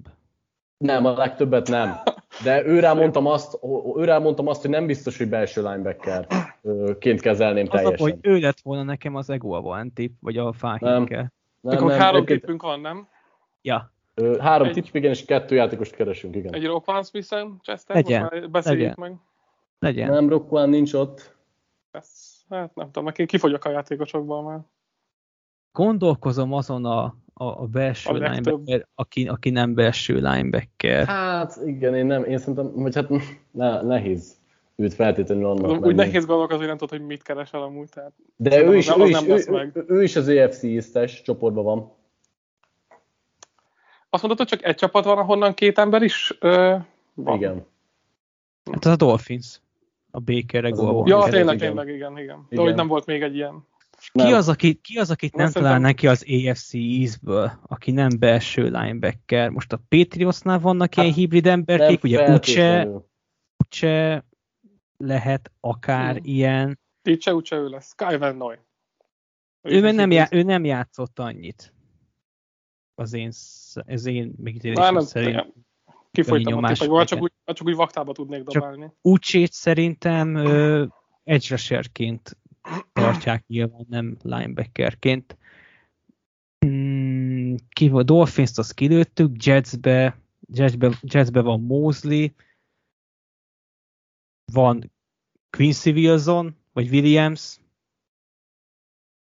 Nem, 0.77 1.05
a 1.05 1.11
legtöbbet 1.11 1.67
nem. 1.67 1.95
De 2.43 2.65
őre 2.65 2.93
mondtam 2.99 3.25
azt, 3.25 3.59
őre 3.95 4.19
mondtam 4.19 4.47
azt, 4.47 4.61
hogy 4.61 4.69
nem 4.69 4.85
biztos, 4.85 5.17
hogy 5.17 5.29
belső 5.29 5.61
linebackerként 5.61 7.21
kezelném 7.21 7.65
az 7.69 7.81
teljesen. 7.81 7.93
Az, 7.93 8.01
hogy 8.01 8.17
ő 8.21 8.39
lett 8.39 8.59
volna 8.59 8.83
nekem 8.83 9.15
az 9.15 9.29
Ego 9.29 9.53
a 9.53 9.85
tip, 9.93 10.13
vagy 10.19 10.37
a 10.37 10.53
Fáhinke. 10.53 11.15
Nem, 11.15 11.75
nem, 11.77 11.85
nem, 11.85 11.99
három 11.99 12.25
tippünk 12.25 12.61
van, 12.61 12.79
nem? 12.79 13.07
Ja. 13.61 13.93
Három 14.39 14.67
egy... 14.67 14.73
tipp, 14.73 14.95
igen, 14.95 15.11
és 15.11 15.25
kettő 15.25 15.55
játékost 15.55 15.95
keresünk, 15.95 16.35
igen. 16.35 16.53
Egy 16.53 16.65
Roquan 16.65 17.03
Smith-en, 17.03 17.59
Chester, 17.63 17.95
most 17.95 18.09
már 18.09 18.49
beszéljük 18.49 18.81
Legyen. 18.81 18.95
meg. 18.97 19.17
Legyen. 19.79 20.09
Nem, 20.09 20.29
Roquan 20.29 20.69
nincs 20.69 20.93
ott. 20.93 21.35
Ez, 21.91 22.09
hát 22.49 22.75
nem 22.75 22.85
tudom, 22.85 23.03
neki 23.03 23.25
kifogyok 23.25 23.65
a 23.65 23.69
játékosokból 23.69 24.43
már. 24.43 24.59
Gondolkozom 25.71 26.53
azon 26.53 26.85
a, 26.85 27.03
a, 27.33 27.43
a 27.43 27.67
belső 27.67 28.09
a 28.09 28.13
linebacker, 28.13 28.87
aki, 28.95 29.27
aki 29.27 29.49
nem 29.49 29.73
belső 29.73 30.13
linebacker. 30.13 31.05
Hát 31.05 31.59
igen, 31.65 31.95
én 31.95 32.05
nem, 32.05 32.23
én 32.23 32.37
szerintem, 32.37 32.71
hogy 32.71 32.95
hát 32.95 33.09
ne, 33.51 33.81
nehéz 33.81 34.37
őt 34.75 34.93
feltétlenül 34.93 35.45
annak 35.45 35.71
Úgy 35.71 35.79
menni. 35.79 35.93
nehéz 35.93 36.25
gondolkozni, 36.25 36.65
nem 36.65 36.77
tudod, 36.77 36.97
hogy 36.97 37.07
mit 37.07 37.23
keresel 37.23 37.61
amúgy. 37.61 37.89
Tehát 37.89 38.13
De 38.35 38.63
ő 38.63 38.77
is, 38.77 38.89
ő, 38.97 39.05
is, 39.05 39.21
ő, 39.21 39.43
ő, 39.73 39.85
ő, 39.87 40.03
is 40.03 40.15
az 40.15 40.27
EFC 40.27 40.63
East-es 40.63 41.21
csoportban 41.21 41.63
van. 41.63 41.91
Azt 44.09 44.21
mondod, 44.23 44.37
hogy 44.39 44.47
csak 44.47 44.63
egy 44.63 44.75
csapat 44.75 45.05
van, 45.05 45.17
ahonnan 45.17 45.53
két 45.53 45.77
ember 45.77 46.01
is 46.01 46.37
ö, 46.39 46.75
van? 47.13 47.35
Igen. 47.35 47.65
Hát 48.71 48.85
az 48.85 48.91
a 48.91 48.95
Dolphins. 48.95 49.59
A 50.19 50.31
Baker 50.31 50.71
volt. 50.75 51.07
Ja, 51.07 51.27
tényleg, 51.29 51.57
tényleg, 51.57 51.87
igen, 51.87 52.11
igen. 52.11 52.23
igen. 52.23 52.45
De 52.49 52.61
hogy 52.61 52.75
nem 52.75 52.87
volt 52.87 53.05
még 53.05 53.21
egy 53.21 53.35
ilyen. 53.35 53.67
Ki 54.11 54.33
az, 54.33 54.49
aki, 54.49 54.73
ki 54.73 54.97
az, 54.97 55.11
akit 55.11 55.35
nem 55.35 55.51
talál 55.51 55.79
neki 55.79 56.07
az 56.07 56.25
AFC 56.27 56.73
East-ből, 56.73 57.51
aki 57.67 57.91
nem 57.91 58.09
belső 58.19 58.63
linebacker? 58.63 59.49
Most 59.49 59.73
a 59.73 59.79
Patriotsnál 59.89 60.59
vannak 60.59 60.93
hát, 60.93 61.05
ilyen 61.05 61.17
hibrid 61.17 61.47
emberkék, 61.47 62.03
ugye 62.03 62.33
Uche, 62.33 62.89
Uche 63.57 64.25
lehet 64.97 65.51
akár 65.59 66.15
hmm. 66.15 66.23
ilyen. 66.23 66.79
Uche, 67.09 67.33
Uche 67.33 67.55
ő 67.55 67.67
lesz. 67.67 67.95
Van 67.97 68.35
Noy. 68.35 68.55
Ő, 69.61 69.81
ő, 69.81 69.91
nem, 69.91 70.11
já, 70.11 70.27
ő 70.31 70.41
nem 70.43 70.65
játszott 70.65 71.19
annyit. 71.19 71.73
Az 72.95 73.13
én, 73.13 73.31
az 73.85 74.05
én 74.05 74.33
megítélésem 74.37 74.99
szerint. 74.99 75.53
Kifolytam 76.11 76.63
a 76.63 76.73
tippek, 76.73 77.05
csak 77.05 77.21
úgy, 77.21 77.31
csak 77.45 77.67
úgy 77.67 77.75
vaktába 77.75 78.11
tudnék 78.11 78.43
dobálni. 78.43 78.81
Csak 78.81 78.95
Ucsét 79.01 79.51
szerintem 79.51 80.35
edge 81.23 81.47
rusherként 81.49 82.37
tartják 82.93 83.47
nyilván, 83.47 83.85
nem 83.89 84.17
linebackerként. 84.21 85.37
Hmm, 86.59 87.55
ki 87.69 87.89
a 87.89 88.03
Dolphins-t 88.03 88.57
azt 88.57 88.73
kilőttük, 88.73 89.43
Jetsbe, 89.43 90.19
Jetsbe, 90.53 90.91
Jetsbe 91.01 91.41
van 91.41 91.61
Mosley, 91.61 92.27
van 94.51 94.91
Quincy 95.49 95.91
Wilson, 95.91 96.55
vagy 96.73 96.89
Williams, 96.89 97.59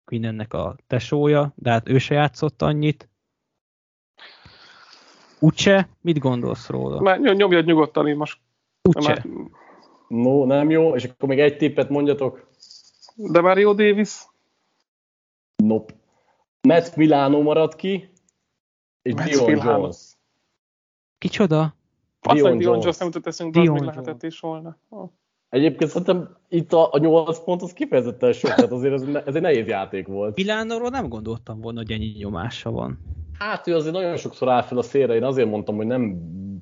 Quinn 0.04 0.40
a 0.40 0.76
tesója, 0.86 1.52
de 1.56 1.70
hát 1.70 1.88
ő 1.88 1.98
se 1.98 2.14
játszott 2.14 2.62
annyit. 2.62 3.08
Ucse, 5.40 5.88
mit 6.00 6.18
gondolsz 6.18 6.68
róla? 6.68 7.00
Már 7.00 7.20
nyomjad 7.20 7.64
nyugodtan, 7.64 8.08
én 8.08 8.16
most... 8.16 8.38
Ucse. 8.82 9.08
Már... 9.08 9.26
No, 10.08 10.44
nem 10.44 10.70
jó, 10.70 10.94
és 10.94 11.04
akkor 11.04 11.28
még 11.28 11.40
egy 11.40 11.56
tippet 11.56 11.88
mondjatok. 11.88 12.50
De 13.14 13.40
Mario 13.40 13.74
Davis? 13.74 14.26
Nope. 15.56 15.94
Matt 16.60 16.96
Milano 16.96 17.42
maradt 17.42 17.76
ki, 17.76 18.12
és 19.02 19.14
Matt 19.14 19.28
Dion 19.28 19.50
Milano. 19.50 19.80
Jones. 19.80 19.96
Kicsoda? 21.18 21.74
Azt 22.20 22.36
Dion, 22.36 22.58
Dion 22.58 22.80
Jones 22.80 22.96
nem 22.96 23.06
jutott 23.06 23.26
eszünkbe, 23.26 23.60
az 23.60 23.68
még 23.68 23.82
lehetett 23.82 24.22
is 24.22 24.40
volna. 24.40 24.76
Oh. 24.88 25.10
Egyébként 25.48 25.90
szerintem 25.90 26.36
itt 26.48 26.72
a, 26.72 26.92
a 26.92 26.98
8 26.98 27.44
pont 27.44 27.62
az 27.62 27.72
kifejezetten 27.72 28.32
sok, 28.32 28.54
tehát 28.54 28.72
azért 28.72 28.94
ez, 28.94 29.02
ez 29.26 29.34
egy 29.34 29.42
nehéz 29.42 29.66
játék 29.66 30.06
volt. 30.06 30.36
Milánóról 30.36 30.88
nem 30.88 31.08
gondoltam 31.08 31.60
volna, 31.60 31.78
hogy 31.78 31.90
ennyi 31.90 32.14
nyomása 32.18 32.70
van. 32.70 32.98
Hát 33.38 33.66
ő 33.66 33.74
azért 33.74 33.94
nagyon 33.94 34.16
sokszor 34.16 34.48
áll 34.48 34.62
fel 34.62 34.78
a 34.78 34.82
szélre, 34.82 35.14
én 35.14 35.24
azért 35.24 35.48
mondtam, 35.48 35.76
hogy 35.76 35.86
nem 35.86 36.18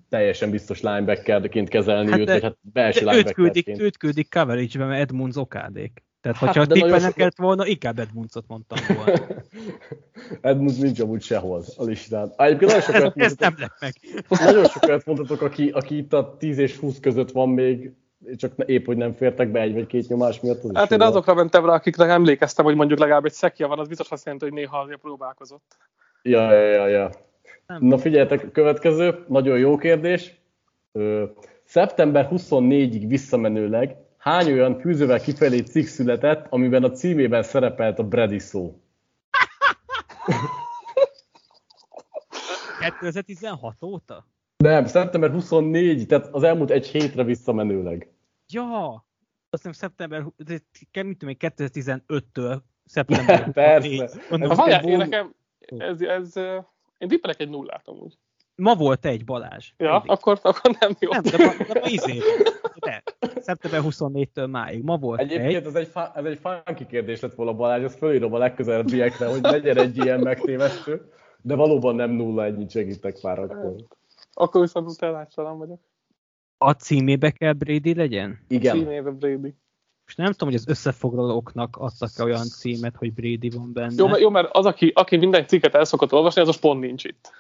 teljesen 0.09 0.51
biztos 0.51 0.81
linebackerként 0.81 1.69
kezelni 1.69 2.11
hát 2.11 2.19
őt, 2.19 2.29
vagy 2.29 2.43
hát 2.43 2.57
belső 2.61 3.05
linebackerként. 3.05 3.57
Őt 3.57 3.65
küldik, 3.65 3.83
őt 3.83 3.97
küldik 3.97 4.31
coverage-be, 4.31 4.85
mert 4.85 5.01
Edmunds 5.01 5.37
okádék. 5.37 6.03
Tehát, 6.21 6.39
hogyha 6.39 6.61
hát, 6.61 6.69
tippelnem 6.69 7.01
sok... 7.01 7.15
kellett 7.15 7.37
volna, 7.37 7.67
inkább 7.67 7.99
Edmundsot 7.99 8.45
mondtam 8.47 8.79
volna. 8.97 9.21
Edmunds 10.41 10.79
nincs 10.79 11.01
amúgy 11.01 11.23
sehol 11.23 11.63
a 11.77 11.85
listán. 11.85 12.33
Egyébként 12.37 12.71
nagyon 12.71 12.81
sokat 12.81 13.17
ez, 13.21 13.31
ez 13.31 13.37
nem 13.39 13.55
meg. 13.81 13.95
nagyon 14.45 14.65
sokat 14.65 15.07
mondhatok, 15.07 15.41
aki, 15.41 15.71
aki 15.71 15.97
itt 15.97 16.13
a 16.13 16.37
10 16.39 16.59
és 16.59 16.77
20 16.77 17.01
között 17.01 17.31
van 17.31 17.49
még, 17.49 17.93
csak 18.37 18.53
épp, 18.67 18.87
hogy 18.87 18.97
nem 18.97 19.13
fértek 19.13 19.51
be 19.51 19.61
egy 19.61 19.73
vagy 19.73 19.87
két 19.87 20.09
nyomás 20.09 20.41
miatt. 20.41 20.63
Az 20.63 20.71
hát 20.75 20.91
én 20.91 21.01
azokra 21.01 21.35
mentem 21.35 21.67
rá, 21.67 21.75
akiknek 21.75 22.09
emlékeztem, 22.09 22.65
hogy 22.65 22.75
mondjuk 22.75 22.99
legalább 22.99 23.25
egy 23.25 23.33
szekja 23.33 23.69
van, 23.69 23.79
az 23.79 23.89
biztos 23.89 24.11
azt 24.11 24.25
jelenti, 24.25 24.45
hogy 24.45 24.55
néha 24.55 24.79
azért 24.79 25.01
próbálkozott. 25.01 25.77
Ja, 26.23 26.53
ja, 26.53 26.71
ja, 26.71 26.87
ja. 26.87 27.11
Nem. 27.67 27.79
Na 27.81 27.99
figyeljetek, 27.99 28.53
következő, 28.53 29.25
nagyon 29.29 29.59
jó 29.59 29.77
kérdés. 29.77 30.41
Ö, 30.93 31.25
szeptember 31.65 32.29
24-ig 32.31 33.05
visszamenőleg 33.07 33.97
hány 34.17 34.53
olyan 34.53 34.81
fűzővel 34.81 35.21
kifelé 35.21 35.59
cikk 35.59 35.87
született, 35.87 36.47
amiben 36.51 36.85
a 36.85 36.91
címében 36.91 37.43
szerepelt 37.43 37.99
a 37.99 38.03
Brady 38.03 38.39
szó? 38.39 38.75
2016 43.01 43.83
óta? 43.83 44.27
Nem, 44.57 44.87
szeptember 44.87 45.31
24, 45.31 46.07
tehát 46.07 46.29
az 46.33 46.43
elmúlt 46.43 46.71
egy 46.71 46.87
hétre 46.87 47.25
visszamenőleg. 47.25 48.14
Ja, 48.49 48.93
azt 49.51 49.63
hiszem 49.63 49.73
szeptember, 49.73 50.25
mit 50.93 51.19
tudom 51.19 51.35
2015-től 51.39 52.61
szeptember 52.85 53.51
Persze. 53.53 54.03
Ez, 54.31 54.59
ez, 54.59 54.85
én 54.85 54.97
nekem, 54.97 55.35
ez, 55.61 56.01
ez, 56.01 56.37
én 56.99 57.09
tippelek 57.09 57.41
egy 57.41 57.49
nullát 57.49 57.89
amúgy. 57.89 58.19
Ma 58.57 58.75
volt 58.75 59.05
egy 59.05 59.25
Balázs. 59.25 59.73
Ja, 59.77 59.97
akkor, 59.97 60.39
akkor 60.43 60.77
nem 60.81 60.91
jó. 60.99 61.11
Nem, 61.11 61.23
de, 61.23 61.45
ma, 61.45 61.65
de 61.65 61.81
ma 61.81 61.89
izé, 61.89 62.21
de, 62.75 63.03
szeptember 63.41 63.81
24-től 63.85 64.51
máig. 64.51 64.83
Ma 64.83 64.97
volt 64.97 65.21
Egyébként 65.21 65.67
egy. 65.67 65.67
ez 65.67 65.75
egy, 65.75 65.91
ez 66.15 66.25
egy 66.25 66.39
funky 66.43 66.87
kérdés 66.87 67.21
lett 67.21 67.35
volna 67.35 67.53
Balázs, 67.53 67.83
azt 67.83 67.99
fölírom 67.99 68.35
a 68.35 68.39
legközelebbiekre, 68.39 69.27
hogy 69.27 69.43
legyen 69.43 69.79
egy 69.79 69.97
ilyen 69.97 70.21
megtévesztő, 70.21 71.13
de 71.43 71.55
valóban 71.55 71.95
nem 71.95 72.11
nulla 72.11 72.45
ennyit 72.45 72.71
segítek 72.71 73.23
már 73.23 73.39
akkor. 73.39 73.75
Akkor 74.33 74.61
viszont 74.61 74.89
utálástalan 74.89 75.59
vagyok. 75.59 75.81
A 76.65 76.73
címébe 76.73 77.31
kell 77.31 77.53
Brady 77.53 77.95
legyen? 77.95 78.39
Igen. 78.49 78.77
A 78.77 78.79
címébe 78.79 79.11
Brady. 79.11 79.55
És 80.07 80.15
nem 80.15 80.33
tudom, 80.33 80.49
hogy 80.49 80.59
az 80.59 80.69
összefoglalóknak 80.69 81.77
adtak-e 81.77 82.25
olyan 82.25 82.45
címet, 82.45 82.97
hogy 82.97 83.13
Brady 83.13 83.51
van 83.51 83.73
benne. 83.73 83.93
Jó, 83.97 84.07
mert, 84.07 84.21
jó, 84.21 84.31
mert 84.31 84.49
az, 84.53 84.67
aki, 84.67 84.93
aki 84.95 85.17
minden 85.17 85.47
cikket 85.47 85.75
el 85.75 85.85
szokott 85.85 86.13
olvasni, 86.13 86.41
az 86.41 86.49
a 86.49 86.53
pont 86.61 86.81
nincs 86.81 87.05
itt. 87.05 87.31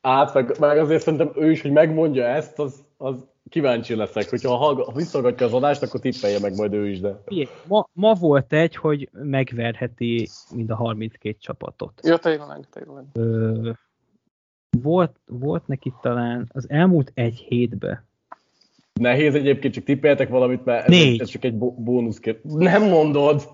Át, 0.00 0.34
meg, 0.34 0.58
meg 0.58 0.78
azért 0.78 1.02
szerintem 1.02 1.30
ő 1.36 1.50
is, 1.50 1.62
hogy 1.62 1.70
megmondja 1.70 2.24
ezt, 2.24 2.58
az, 2.58 2.84
az 2.96 3.26
kíváncsi 3.48 3.94
leszek. 3.94 4.30
Hogyha 4.30 4.56
ha, 4.56 4.84
ha 4.84 4.92
visszagatja 4.92 5.46
az 5.46 5.52
adást, 5.52 5.82
akkor 5.82 6.00
tippelje 6.00 6.40
meg 6.40 6.56
majd 6.56 6.72
ő 6.72 6.88
is, 6.88 7.00
de... 7.00 7.22
Ma, 7.68 7.88
ma 7.92 8.14
volt 8.14 8.52
egy, 8.52 8.76
hogy 8.76 9.08
megverheti 9.12 10.28
mind 10.54 10.70
a 10.70 10.74
32 10.74 11.36
csapatot. 11.40 12.00
Ja, 12.02 12.16
tényleg, 12.16 12.66
tényleg. 12.70 13.04
Ö, 13.12 13.70
volt, 14.82 15.20
volt 15.26 15.66
neki 15.66 15.92
talán 16.00 16.50
az 16.52 16.70
elmúlt 16.70 17.10
egy 17.14 17.38
hétben. 17.48 18.04
Nehéz 19.00 19.34
egyébként, 19.34 19.74
csak 19.74 19.84
tippeltek 19.84 20.28
valamit, 20.28 20.64
mert 20.64 20.88
ez, 20.88 21.18
ez 21.18 21.28
csak 21.28 21.44
egy 21.44 21.54
bónusz 21.54 22.18
kérdés. 22.18 22.42
Nem 22.54 22.82
mondod! 22.82 23.48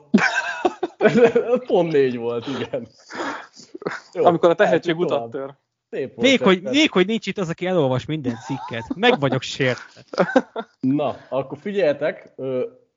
Pont 1.66 1.92
négy 1.92 2.16
volt, 2.16 2.46
igen. 2.46 2.86
Jó, 4.14 4.24
Amikor 4.24 4.50
a 4.50 4.54
tehetség 4.54 4.98
utat 4.98 5.30
tör. 5.30 5.54
Szép 5.90 6.14
volt, 6.14 6.28
még, 6.28 6.40
hogy, 6.40 6.62
még, 6.62 6.90
hogy 6.90 7.06
nincs 7.06 7.26
itt 7.26 7.38
az, 7.38 7.48
aki 7.48 7.66
elolvas 7.66 8.06
minden 8.06 8.34
cikket. 8.46 8.94
Meg 8.96 9.20
vagyok 9.20 9.42
sértve. 9.42 10.02
Na, 10.80 11.16
akkor 11.28 11.58
figyeljetek, 11.58 12.32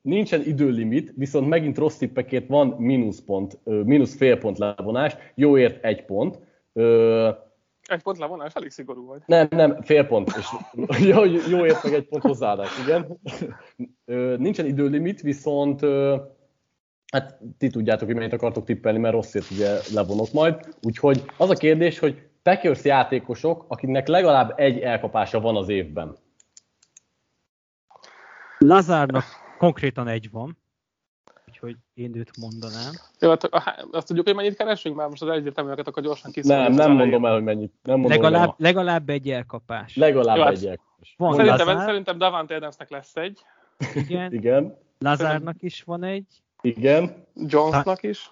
nincsen 0.02 0.42
időlimit, 0.44 1.12
viszont 1.16 1.48
megint 1.48 1.78
rossz 1.78 1.96
tippekért 1.96 2.48
van 2.48 2.68
mínuszpont, 2.78 3.58
mínusz 3.64 4.16
fél 4.16 4.38
pont 4.38 4.58
levonás, 4.58 5.16
jóért 5.34 5.84
egy 5.84 6.04
pont. 6.04 6.38
Egy 7.86 8.02
pont 8.02 8.18
levonás, 8.18 8.52
elég 8.54 8.70
szigorú 8.70 9.06
vagy. 9.06 9.22
Nem, 9.26 9.46
nem, 9.50 9.82
fél 9.82 10.06
pont. 10.06 10.32
És 10.36 10.46
jó, 11.10 11.24
jóért 11.24 11.82
meg 11.82 11.94
egy 11.94 12.08
pont 12.08 12.22
hozzáadás, 12.22 12.78
igen. 12.84 13.18
Nincsen 14.38 14.66
időlimit, 14.66 15.20
viszont 15.20 15.80
hát 17.12 17.38
ti 17.58 17.68
tudjátok, 17.68 18.06
hogy 18.06 18.16
mennyit 18.16 18.32
akartok 18.32 18.64
tippelni, 18.64 18.98
mert 18.98 19.14
rosszért 19.14 19.50
ugye 19.50 19.78
levonok 19.94 20.32
majd. 20.32 20.74
Úgyhogy 20.82 21.24
az 21.36 21.50
a 21.50 21.54
kérdés, 21.54 21.98
hogy 21.98 22.28
Packers 22.42 22.84
játékosok, 22.84 23.64
akiknek 23.68 24.08
legalább 24.08 24.52
egy 24.56 24.78
elkapása 24.78 25.40
van 25.40 25.56
az 25.56 25.68
évben. 25.68 26.16
Lazárnak 28.58 29.24
konkrétan 29.58 30.08
egy 30.08 30.30
van, 30.30 30.58
úgyhogy 31.56 31.76
én 31.94 32.16
őt 32.16 32.36
mondanám. 32.36 32.92
Jó, 33.20 33.28
hát 33.28 33.44
azt 33.90 34.06
tudjuk, 34.06 34.26
hogy 34.26 34.34
mennyit 34.34 34.56
keresünk, 34.56 34.96
mert 34.96 35.08
most 35.08 35.22
az 35.22 35.28
egyértelműeket 35.28 35.88
akkor 35.88 36.02
gyorsan 36.02 36.30
kiszólni. 36.30 36.62
Nem, 36.62 36.72
nem 36.72 36.92
mondom 36.92 37.26
el, 37.26 37.32
hogy 37.32 37.42
mennyit. 37.42 37.72
Nem 37.82 37.98
mondom 37.98 38.20
legalább, 38.20 38.48
el. 38.48 38.54
legalább 38.58 39.08
egy 39.08 39.30
elkapás. 39.30 39.96
Legalább 39.96 40.36
Jó, 40.36 40.42
hát 40.42 40.52
egy 40.52 40.66
elkapás. 40.66 41.14
Van 41.16 41.34
szerintem, 41.34 41.66
Lazár. 41.66 41.86
szerintem 41.86 42.18
Davante 42.18 42.54
Adamsnek 42.54 42.90
lesz 42.90 43.16
egy. 43.16 43.40
Igen. 43.94 44.32
Igen. 44.32 44.78
Lazárnak 44.98 45.62
is 45.62 45.82
van 45.82 46.02
egy. 46.02 46.26
Igen. 46.60 47.26
Jonesnak 47.34 48.02
is. 48.02 48.30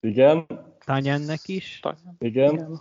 Igen. 0.00 0.46
Tanyennek 0.84 1.48
is. 1.48 1.78
Tanyen. 1.82 2.16
Igen. 2.18 2.52
Igen. 2.52 2.80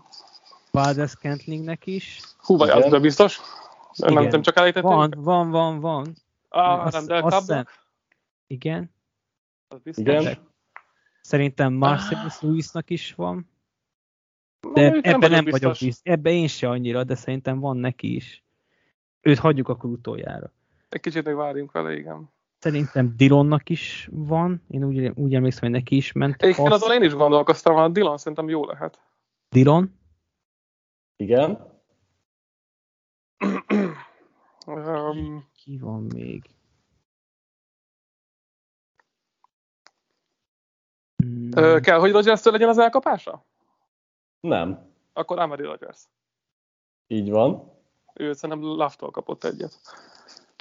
Valdez 0.71 1.13
Kentlingnek 1.13 1.85
is. 1.85 2.19
Hú, 2.37 2.57
vagy 2.57 2.69
az 2.69 2.89
de 2.89 2.99
biztos? 2.99 3.39
Igen. 3.93 4.13
Nem, 4.13 4.23
nem 4.23 4.41
csak 4.41 4.57
elejtettem? 4.57 4.89
Van, 4.89 5.13
van, 5.17 5.49
van, 5.49 5.79
van. 5.79 6.15
Ah, 6.49 6.91
Randall 6.91 7.21
Cobb. 7.21 7.67
Igen. 8.47 8.97
Az 9.71 9.81
biztos. 9.81 10.03
Igen. 10.05 10.37
Szerintem 11.21 11.73
Marcellus. 11.73 12.41
Lewisnak 12.41 12.89
is 12.89 13.13
van. 13.13 13.49
De 14.73 14.89
Na, 14.89 14.95
ebben 14.95 15.19
nem, 15.19 15.29
nem 15.29 15.45
vagyok 15.45 15.71
biztos. 15.71 15.99
Ebben 16.03 16.33
én 16.33 16.47
se 16.47 16.69
annyira, 16.69 17.03
de 17.03 17.15
szerintem 17.15 17.59
van 17.59 17.77
neki 17.77 18.15
is. 18.15 18.43
Őt 19.21 19.37
hagyjuk 19.37 19.67
akkor 19.67 19.89
utoljára. 19.89 20.51
Egy 20.89 21.01
kicsit 21.01 21.25
még 21.25 21.35
várjunk 21.35 21.71
vele, 21.71 21.97
igen. 21.97 22.31
Szerintem 22.59 23.13
Dilonnak 23.15 23.69
is 23.69 24.09
van. 24.11 24.63
Én 24.67 24.83
úgy, 24.83 25.11
úgy 25.15 25.35
emlékszem, 25.35 25.61
hogy 25.61 25.71
neki 25.71 25.95
is 25.95 26.11
ment. 26.11 26.41
Egyébként 26.41 26.67
azon 26.67 26.91
én 26.91 27.03
is 27.03 27.13
gondolkoztam, 27.13 27.75
a 27.75 27.89
Dilon 27.89 28.17
szerintem 28.17 28.49
jó 28.49 28.65
lehet. 28.65 29.01
Dilon? 29.49 29.93
Igen. 31.15 31.67
um, 34.65 35.49
Ki 35.53 35.77
van 35.77 36.03
még? 36.03 36.49
Hmm. 41.23 41.81
Kell, 41.81 41.99
hogy 41.99 42.11
rogers 42.11 42.43
legyen 42.43 42.69
az 42.69 42.77
elkapása? 42.77 43.45
Nem. 44.39 44.87
Akkor 45.13 45.39
Amari 45.39 45.63
Rogers. 45.63 45.99
Így 47.07 47.29
van. 47.29 47.71
Ő 48.13 48.33
szerintem 48.33 48.65
Laftól 48.65 49.11
kapott 49.11 49.43
egyet. 49.43 49.79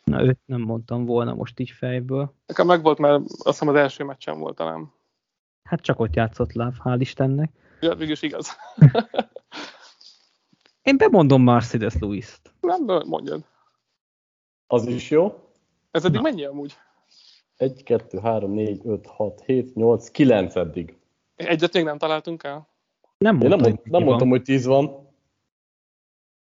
Na, 0.05 0.23
őt 0.23 0.39
nem 0.45 0.61
mondtam 0.61 1.05
volna 1.05 1.35
most 1.35 1.61
így 1.61 1.71
fejből. 1.71 2.35
Nekem 2.47 2.67
meg 2.67 2.83
volt, 2.83 2.99
mert 2.99 3.23
azt 3.23 3.45
hiszem 3.45 3.69
az 3.69 3.75
első 3.75 4.05
meccsen 4.05 4.39
volt 4.39 4.57
talán. 4.57 4.93
Hát 5.63 5.81
csak 5.81 6.01
ott 6.01 6.15
játszott 6.15 6.53
Láv, 6.53 6.75
hál' 6.85 6.97
Istennek. 6.99 7.53
Ja, 7.81 7.95
mégis 7.95 8.23
igaz. 8.23 8.57
Én 10.83 10.97
bemondom 10.97 11.43
Mercedes 11.43 11.95
Louis-t. 12.01 12.53
Nem, 12.61 12.85
mondjad. 12.85 13.45
Az 14.67 14.87
is 14.87 15.11
jó. 15.11 15.51
Ez 15.91 16.05
eddig 16.05 16.17
Na. 16.17 16.23
mennyi 16.23 16.45
amúgy? 16.45 16.77
1, 17.59 17.83
2, 17.83 18.19
3, 18.19 18.53
4, 18.53 18.81
5, 18.85 19.07
6, 19.07 19.43
7, 19.47 19.75
8, 19.75 20.09
9 20.09 20.57
eddig. 20.57 20.97
Egyet 21.37 21.73
még 21.73 21.85
nem 21.85 21.99
találtunk 21.99 22.43
el? 22.43 22.69
Nem, 23.19 23.37
mondtam, 23.37 23.61
nem, 23.61 23.71
mond, 23.71 23.81
nem 23.91 24.03
mondtam, 24.03 24.29
hogy 24.29 24.43
10 24.43 24.65
van. 24.67 25.09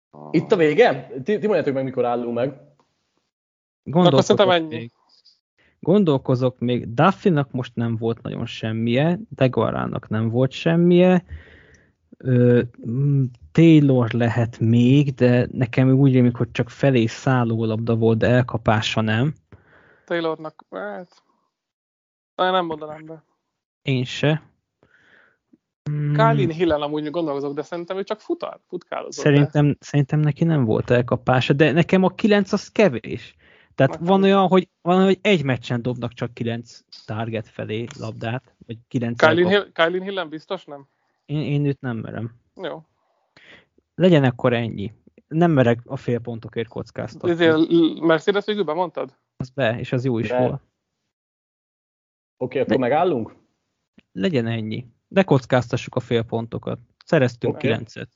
Ah. 0.09 0.29
Itt 0.31 0.51
a 0.51 0.55
vége? 0.55 1.11
Ti, 1.23 1.37
ti 1.37 1.45
mondjátok 1.45 1.73
meg, 1.73 1.83
mikor 1.83 2.05
állunk 2.05 2.33
meg. 2.33 2.61
Gondolkozok 3.83 4.39
ennyi. 4.39 4.89
Gondolkozok 5.79 6.59
még, 6.59 6.93
Duffy-nak 6.93 7.51
most 7.51 7.75
nem 7.75 7.95
volt 7.97 8.21
nagyon 8.21 8.45
semmije, 8.45 9.19
Degarának 9.29 10.09
nem 10.09 10.29
volt 10.29 10.51
semmije, 10.51 11.23
Taylor 13.51 14.11
lehet 14.11 14.59
még, 14.59 15.13
de 15.13 15.47
nekem 15.51 15.91
úgy 15.91 16.13
rémlik, 16.13 16.35
hogy 16.35 16.51
csak 16.51 16.69
felé 16.69 17.05
szálló 17.05 17.65
labda 17.65 17.95
volt, 17.95 18.17
de 18.17 18.27
elkapása 18.27 19.01
nem. 19.01 19.33
Taylornak, 20.07 20.65
hát... 20.69 21.23
Nem 22.35 22.65
mondanám 22.65 23.05
be. 23.05 23.23
Én 23.81 24.03
se. 24.03 24.51
Mm. 25.89 26.13
Kálin 26.13 26.49
Hillen 26.49 26.81
amúgy 26.81 27.09
gondolkozok, 27.09 27.53
de 27.53 27.61
szerintem 27.61 27.97
ő 27.97 28.03
csak 28.03 28.19
futar, 28.19 28.59
futkálozott. 28.67 29.23
Szerintem, 29.23 29.67
de. 29.67 29.75
szerintem 29.79 30.19
neki 30.19 30.43
nem 30.43 30.65
volt 30.65 30.89
elkapása, 30.89 31.53
de 31.53 31.71
nekem 31.71 32.03
a 32.03 32.09
9 32.09 32.51
az 32.51 32.67
kevés. 32.67 33.35
Tehát 33.75 33.91
nekem 33.91 34.07
van 34.07 34.23
olyan, 34.23 34.47
hogy, 34.47 34.69
van, 34.81 35.03
hogy 35.03 35.19
egy 35.21 35.43
meccsen 35.43 35.81
dobnak 35.81 36.13
csak 36.13 36.33
9 36.33 36.79
target 37.05 37.47
felé 37.47 37.85
labdát, 37.99 38.55
vagy 38.65 38.77
9 38.87 39.19
Kálin, 39.19 39.47
Hill, 39.47 39.71
Kálin 39.71 40.01
Hillen 40.01 40.29
biztos 40.29 40.65
nem? 40.65 40.87
Én, 41.25 41.41
én 41.41 41.65
őt 41.65 41.81
nem 41.81 41.97
merem. 41.97 42.35
Jó. 42.55 42.83
Legyen 43.95 44.23
akkor 44.23 44.53
ennyi. 44.53 44.93
Nem 45.27 45.51
merek 45.51 45.79
a 45.85 45.97
fél 45.97 46.19
pontokért 46.19 46.67
kockáztatni. 46.67 47.29
Ezért 47.29 47.57
Mercedes 47.99 48.45
végül 48.45 48.63
bemondtad? 48.63 49.15
Az 49.37 49.49
be, 49.49 49.79
és 49.79 49.91
az 49.91 50.05
jó 50.05 50.19
is 50.19 50.29
be. 50.29 50.39
volt. 50.39 50.61
Oké, 52.37 52.59
akkor 52.59 52.77
megállunk? 52.77 53.35
Legyen 54.11 54.47
ennyi. 54.47 54.85
De 55.07 55.23
kockáztassuk 55.23 55.95
a 55.95 55.99
félpontokat. 55.99 56.79
Szereztünk 57.05 57.53
Oké. 57.53 57.67
kilencet. 57.67 58.09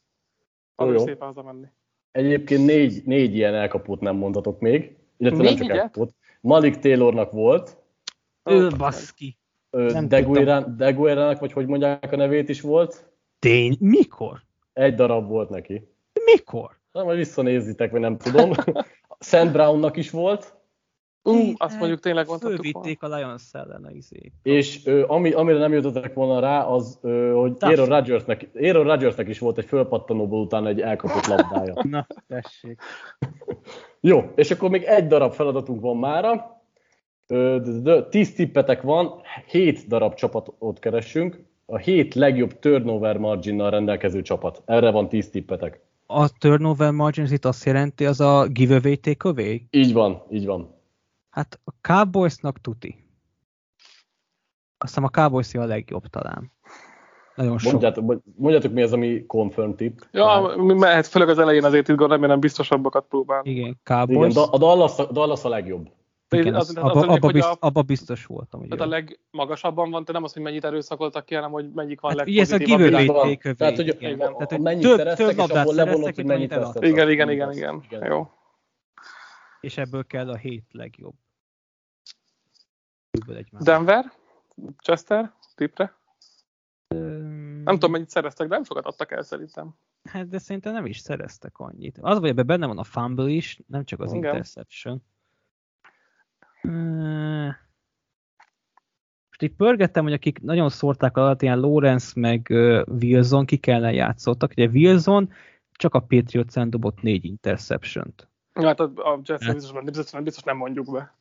Jó, 0.77 0.91
jó. 0.91 0.98
szépen 0.98 1.27
hazamenni. 1.27 1.68
Egyébként 2.11 2.65
négy, 2.65 3.03
négy 3.06 3.35
ilyen 3.35 3.53
elkapott 3.53 3.99
nem 3.99 4.15
mondhatok 4.15 4.60
még, 4.60 4.98
illetve 5.18 5.43
nem 5.43 5.56
csak 5.56 5.64
ugye? 5.64 5.73
elkapott. 5.73 6.15
Malik 6.41 6.80
Taylornak 6.80 7.31
volt, 7.31 7.77
Ő, 8.43 8.65
Ó, 8.65 8.69
baszki. 8.69 9.38
Deguerának, 10.07 11.39
vagy 11.39 11.52
hogy 11.52 11.68
mondják 11.68 12.11
a 12.11 12.15
nevét 12.15 12.49
is 12.49 12.61
volt, 12.61 13.11
Tény? 13.39 13.77
Mikor? 13.80 14.41
egy 14.73 14.95
darab 14.95 15.27
volt 15.27 15.49
neki. 15.49 15.88
Mikor? 16.26 16.80
Na, 16.91 17.03
majd 17.03 17.18
visszanézitek, 17.18 17.91
vagy 17.91 17.99
nem 17.99 18.18
tudom. 18.18 18.52
Szent 19.19 19.52
Brownnak 19.52 19.98
is 19.98 20.10
volt, 20.10 20.61
Ú, 21.23 21.52
azt 21.57 21.80
mondjuk 21.80 21.99
tényleg 21.99 22.26
volna. 22.26 22.48
Fölvitték 22.48 23.03
a 23.03 23.15
Lions 23.15 23.43
ellen 23.52 23.84
a 23.84 23.91
izé. 23.91 24.31
és 24.43 24.85
ö, 24.85 25.03
ami, 25.07 25.31
amire 25.31 25.57
nem 25.57 25.73
jutottak 25.73 26.14
volna 26.14 26.39
rá, 26.39 26.64
az, 26.64 26.99
ö, 27.02 27.31
hogy. 27.31 27.56
Aaron 27.60 27.85
Rodgersnek, 27.85 28.49
Aaron 28.56 28.84
Rodgersnek 28.84 29.27
is 29.27 29.39
volt 29.39 29.57
egy 29.57 29.65
fölpattanóból 29.65 30.41
után 30.41 30.68
egy 30.68 30.81
elkapott 30.81 31.26
labdája. 31.26 31.73
Na, 31.89 32.07
tessék. 32.27 32.81
Jó, 33.99 34.31
és 34.35 34.52
akkor 34.52 34.69
még 34.69 34.84
egy 34.84 35.07
darab 35.07 35.34
feladatunk 35.34 35.81
van 35.81 35.98
mára. 35.98 36.61
Tíz 38.10 38.34
tippetek 38.34 38.81
van, 38.81 39.22
hét 39.48 39.88
darab 39.88 40.14
csapatot 40.14 40.80
keresünk. 40.80 41.43
A 41.65 41.77
hét 41.77 42.14
legjobb 42.14 42.60
turnover 42.60 43.18
marginnal 43.18 43.69
rendelkező 43.69 44.22
csapat. 44.22 44.61
Erre 44.65 44.91
van 44.91 45.10
tíz 45.10 45.30
tippetek. 45.30 45.81
A 46.06 46.38
turnover 46.38 46.91
margins 46.91 47.31
itt 47.31 47.45
azt 47.45 47.65
jelenti, 47.65 48.06
az 48.06 48.19
a 48.19 48.48
giveaway 48.48 48.98
takeaway? 48.98 49.61
Így 49.69 49.93
van, 49.93 50.23
így 50.30 50.45
van. 50.45 50.80
Hát 51.32 51.60
a 51.64 51.72
Cowboysnak 51.82 52.62
tuti. 52.62 52.95
Azt 54.78 54.90
hiszem 54.95 55.03
a 55.03 55.10
Cowboys 55.10 55.53
a 55.53 55.66
legjobb 55.66 56.06
talán. 56.08 56.52
Nagyon 57.36 57.58
sok. 57.58 57.72
Mondjátok, 57.72 58.22
mondjátok 58.36 58.72
mi 58.72 58.82
az, 58.82 58.94
ami 58.94 59.26
confirm 59.26 59.72
tip. 59.72 60.08
Ja, 60.12 60.53
mi 60.58 60.74
mehet, 60.74 61.08
főleg 61.08 61.30
az 61.30 61.40
elején 61.40 61.64
azért 61.64 61.88
itt 61.88 61.99
remélem 62.08 62.40
biztosabbakat 62.40 63.06
próbál. 63.08 63.41
Igen, 63.44 63.58
Igen, 63.58 63.80
Cowboys. 63.84 64.34
Da- 64.34 64.52
a 64.53 64.58
Dallas, 64.58 64.98
a 64.98 65.12
Dallas 65.12 65.44
a 65.44 65.49
legjobb. 65.49 65.90
Igen, 66.30 66.56
Az- 66.56 66.70
az, 66.70 66.76
abba, 66.76 66.90
az 66.91 67.03
abba, 67.03 67.18
hogy 67.26 67.34
bizt, 67.34 67.48
a- 67.48 67.58
abba 67.60 67.82
biztos 67.82 68.26
voltam. 68.26 68.60
Hogy 68.60 68.70
Tehát 68.70 68.86
a 68.86 68.90
legmagasabban 68.90 69.90
van, 69.91 70.06
te 70.06 70.12
nem 70.12 70.24
az, 70.24 70.34
hogy 70.34 70.41
mennyit 70.41 70.66
erőszakoltak 70.66 71.26
ki, 71.26 71.36
hanem 71.36 71.52
hogy 71.52 71.72
melyik 71.72 72.02
van 72.02 72.18
Hát 72.18 72.28
ugye 72.28 72.41
ez 72.41 72.52
a 72.52 72.58
legpozitívabb 72.58 72.99
giveaway. 72.99 73.38
Tehát, 73.38 73.76
hogy 73.76 73.88
igen. 73.88 74.12
igen, 74.14 74.18
Tehát, 74.18 74.49
hogy 74.52 74.62
mennyit 74.62 74.82
több, 74.82 74.98
szereztek, 74.98 75.28
több 75.28 75.38
és 75.38 75.52
abból 75.56 75.74
szereztek, 75.74 76.16
hogy 76.16 76.26
mennyit 76.26 76.49
vesztettek. 76.53 76.90
Igen, 76.90 77.10
igen, 77.10 77.30
igen, 77.32 77.52
igen. 77.52 77.84
Jó. 78.06 78.32
És 79.62 79.78
ebből 79.78 80.06
kell 80.08 80.30
a 80.30 80.36
hét 80.38 80.66
legjobb. 80.72 81.14
Ebből 83.22 83.35
egy 83.35 83.52
már. 83.52 83.61
Denver, 83.61 84.11
Chester, 84.77 85.34
tipre. 85.56 85.95
Öm, 86.88 87.61
Nem 87.64 87.73
tudom, 87.73 87.91
mennyit 87.91 88.10
szereztek, 88.10 88.48
de 88.48 88.53
nem 88.53 88.64
sokat 88.64 88.85
adtak 88.85 89.11
el 89.11 89.23
szerintem. 89.23 89.76
Hát 90.10 90.27
de 90.27 90.38
szerintem 90.38 90.73
nem 90.73 90.85
is 90.85 90.99
szereztek 90.99 91.57
annyit. 91.57 91.98
Az 92.02 92.19
vagy 92.19 92.30
ebben 92.30 92.45
benne 92.45 92.65
van 92.65 92.77
a 92.77 92.84
fumble 92.84 93.30
is, 93.30 93.60
nem 93.68 93.85
csak 93.85 93.99
az 93.99 94.14
Igen. 94.14 94.23
interception. 94.23 95.03
Most 99.27 99.41
így 99.41 99.56
pörgettem, 99.56 100.03
hogy 100.03 100.14
akik 100.14 100.41
nagyon 100.41 100.69
szórták 100.69 101.18
alatt, 101.18 101.41
ilyen 101.41 101.60
Lawrence 101.60 102.19
meg 102.19 102.48
Wilson 102.88 103.45
ki 103.45 103.57
kellene 103.57 103.93
játszottak. 103.93 104.52
Ugye 104.52 104.68
Wilson 104.68 105.30
csak 105.72 105.93
a 105.93 105.99
Patriots-en 105.99 106.69
dobott 106.69 107.02
négy 107.02 107.26
interception-t. 107.26 108.27
Hát 108.53 108.80
a, 108.80 108.91
a 108.95 109.19
Jets 109.23 109.43
Hát. 109.43 109.53
biztos, 109.53 110.22
biztos 110.23 110.43
nem 110.43 110.57
mondjuk 110.57 110.91
be. 110.91 111.15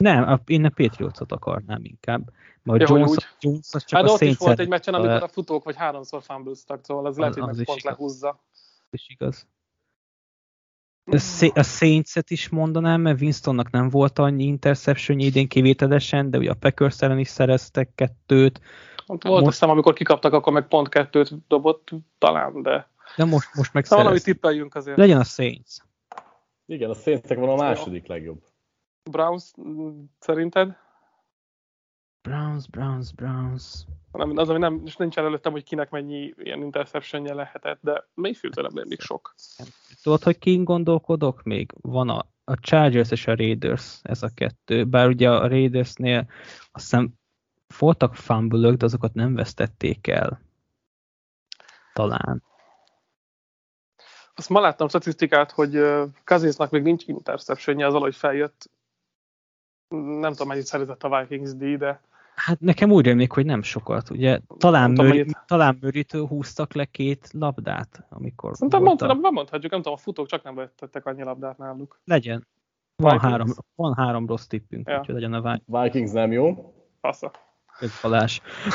Nem, 0.00 0.28
a, 0.28 0.40
én 0.46 0.64
a 0.64 0.68
Patriots-ot 0.68 1.32
akarnám 1.32 1.80
inkább. 1.84 2.30
Mert 2.62 2.80
Ja, 2.80 2.86
Jones, 2.96 3.10
úgy. 3.10 3.26
Jones 3.40 3.68
az 3.70 3.84
csak 3.84 4.00
Hát 4.00 4.08
a 4.08 4.12
ott 4.12 4.20
is 4.20 4.36
volt 4.36 4.58
egy 4.58 4.68
meccsen, 4.68 4.94
amikor 4.94 5.22
a 5.22 5.28
futók 5.28 5.64
vagy 5.64 5.76
háromszor 5.76 6.22
fumbleztak, 6.22 6.84
szóval 6.84 7.06
az, 7.06 7.16
lehet, 7.16 7.34
hogy 7.34 7.48
az 7.48 7.56
meg 7.56 7.64
pont 7.66 7.78
igaz. 7.78 7.90
lehúzza. 7.92 8.40
is 8.90 9.08
igaz. 9.08 9.46
A, 11.04 11.18
Sa- 11.18 11.56
a 11.56 11.62
Saints-et 11.62 12.30
is 12.30 12.48
mondanám, 12.48 13.00
mert 13.00 13.20
Winstonnak 13.20 13.70
nem 13.70 13.88
volt 13.88 14.18
annyi 14.18 14.44
interception 14.44 15.18
idén 15.18 15.48
kivételesen, 15.48 16.30
de 16.30 16.38
ugye 16.38 16.50
a 16.50 16.54
Packers 16.54 17.02
ellen 17.02 17.18
is 17.18 17.28
szereztek 17.28 17.94
kettőt, 17.94 18.60
Ott 19.06 19.22
volt 19.22 19.24
Most- 19.24 19.46
azt 19.46 19.52
hiszem, 19.52 19.70
amikor 19.70 19.92
kikaptak, 19.92 20.32
akkor 20.32 20.52
meg 20.52 20.68
pont 20.68 20.88
kettőt 20.88 21.46
dobott 21.48 21.90
talán, 22.18 22.62
de 22.62 22.90
de 23.16 23.24
most, 23.24 23.54
most 23.54 23.72
meg 23.72 23.84
szóval 23.84 24.04
valami 24.04 24.20
tippeljünk 24.20 24.74
azért. 24.74 24.96
Legyen 24.96 25.18
a 25.18 25.24
Saints. 25.24 25.76
Igen, 26.66 26.90
a 26.90 26.94
Saintsnek 26.94 27.38
van 27.38 27.48
a 27.48 27.56
második 27.56 28.06
legjobb. 28.06 28.42
Browns 29.02 29.50
szerinted? 30.18 30.76
Browns, 32.22 32.68
Browns, 32.68 33.12
Browns. 33.12 33.84
Nem, 34.12 34.36
az, 34.36 34.48
ami 34.48 34.58
nem, 34.58 34.82
és 34.84 34.96
nincs 34.96 35.18
előttem, 35.18 35.52
hogy 35.52 35.64
kinek 35.64 35.90
mennyi 35.90 36.34
ilyen 36.36 36.62
interceptionje 36.62 37.34
lehetett, 37.34 37.78
de 37.82 38.08
Mayfield 38.14 38.72
nem 38.74 38.86
még 38.88 39.00
sok. 39.00 39.34
Tudod, 40.02 40.22
hogy 40.22 40.38
kin 40.38 40.64
gondolkodok 40.64 41.42
még? 41.42 41.72
Van 41.80 42.08
a, 42.08 42.26
a 42.44 42.54
Chargers 42.54 43.10
és 43.10 43.26
a 43.26 43.36
Raiders, 43.36 44.00
ez 44.02 44.22
a 44.22 44.30
kettő. 44.34 44.84
Bár 44.84 45.08
ugye 45.08 45.30
a 45.30 45.48
Raidersnél 45.48 46.26
azt 46.72 46.84
hiszem 46.84 47.12
voltak 47.78 48.14
fumble 48.14 48.70
de 48.70 48.84
azokat 48.84 49.14
nem 49.14 49.34
vesztették 49.34 50.06
el. 50.06 50.40
Talán. 51.92 52.42
Azt 54.34 54.48
ma 54.48 54.60
láttam 54.60 54.88
statisztikát, 54.88 55.50
hogy 55.50 55.80
Cousinsnak 56.24 56.70
még 56.70 56.82
nincs 56.82 57.06
interceptionje, 57.06 57.86
az 57.86 57.92
valahogy 57.92 58.16
feljött. 58.16 58.70
Nem 59.94 60.30
tudom, 60.32 60.48
mennyit 60.48 60.64
szerezett 60.66 61.02
a 61.02 61.18
Vikings 61.20 61.54
díj, 61.54 61.76
de 61.76 62.00
Hát 62.34 62.60
nekem 62.60 62.90
úgy 62.90 63.04
rémlik, 63.04 63.32
hogy 63.32 63.46
nem 63.46 63.62
sokat. 63.62 64.10
Ugye 64.10 64.40
talán, 64.58 64.82
Nem 64.90 64.94
tudom, 64.94 65.10
mennyit. 65.10 65.38
talán 65.46 65.78
Murray-től 65.80 66.26
húztak 66.26 66.72
le 66.72 66.84
két 66.84 67.28
labdát, 67.32 68.06
amikor 68.08 68.54
szerintem 68.54 68.82
volt 68.82 69.00
a- 69.00 69.04
mondtam, 69.04 69.22
nem 69.22 69.32
mondhatjuk, 69.32 69.72
nem 69.72 69.80
tudom, 69.82 69.96
a 69.98 70.00
futók 70.00 70.26
csak 70.26 70.42
nem 70.42 70.54
vettettek 70.54 71.06
annyi 71.06 71.22
labdát 71.22 71.58
náluk. 71.58 72.00
Legyen. 72.04 72.46
Van 72.96 73.12
Vikings. 73.12 73.30
három, 73.32 73.48
van 73.74 73.94
három 73.94 74.26
rossz 74.26 74.46
tippünk, 74.46 74.88
Ja. 74.88 74.98
úgyhogy 74.98 75.14
legyen 75.14 75.32
a 75.32 75.40
vágy. 75.40 75.62
Vikings 75.66 76.10
nem 76.10 76.32
jó. 76.32 76.74
Passza. 77.00 77.30
Balázs. 78.02 78.40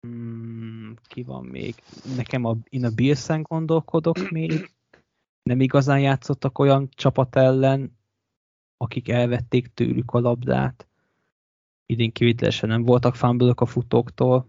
Hmm, 0.00 0.94
ki 1.06 1.22
van 1.22 1.44
még? 1.44 1.74
Nekem 2.16 2.44
a, 2.44 2.56
én 2.68 2.84
a 2.84 2.90
Bills-en 2.90 3.42
gondolkodok 3.42 4.30
még. 4.30 4.70
Nem 5.50 5.60
igazán 5.60 6.00
játszottak 6.00 6.58
olyan 6.58 6.88
csapat 6.90 7.36
ellen, 7.36 7.98
akik 8.76 9.08
elvették 9.08 9.66
tőlük 9.74 10.10
a 10.10 10.20
labdát. 10.20 10.88
Idén 11.86 12.12
kivételesen 12.12 12.68
nem 12.68 12.82
voltak 12.82 13.14
fumble 13.14 13.52
a 13.54 13.66
futóktól. 13.66 14.46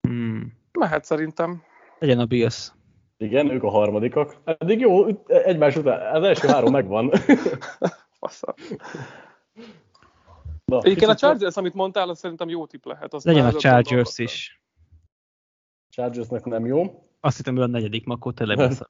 Hmm. 0.00 0.52
Mehet 0.72 1.04
szerintem. 1.04 1.62
Legyen 1.98 2.18
a 2.18 2.26
Bills. 2.26 2.72
Igen, 3.16 3.50
ők 3.50 3.62
a 3.62 3.70
harmadikak. 3.70 4.36
Eddig 4.44 4.80
jó, 4.80 5.06
egymás 5.26 5.76
után, 5.76 6.14
az 6.14 6.22
első 6.22 6.48
három 6.48 6.72
megvan. 6.80 7.10
Passza. 8.18 8.54
Na, 10.64 10.80
Egyébként 10.80 11.10
a 11.10 11.14
Chargers, 11.14 11.56
amit 11.56 11.74
mondtál, 11.74 12.08
az 12.08 12.18
szerintem 12.18 12.48
jó 12.48 12.66
tipp 12.66 12.84
lehet. 12.84 13.14
Azt 13.14 13.24
Legyen 13.24 13.46
a 13.46 13.52
Chargers 13.52 14.18
is. 14.18 14.62
Chargersnek 15.88 16.44
nem 16.44 16.66
jó. 16.66 17.10
Azt 17.24 17.36
hittem, 17.36 17.54
hogy 17.54 17.62
a 17.62 17.66
negyedik, 17.66 18.04
ma 18.06 18.14
akkor 18.14 18.34
tele 18.34 18.54
lesz. 18.54 18.80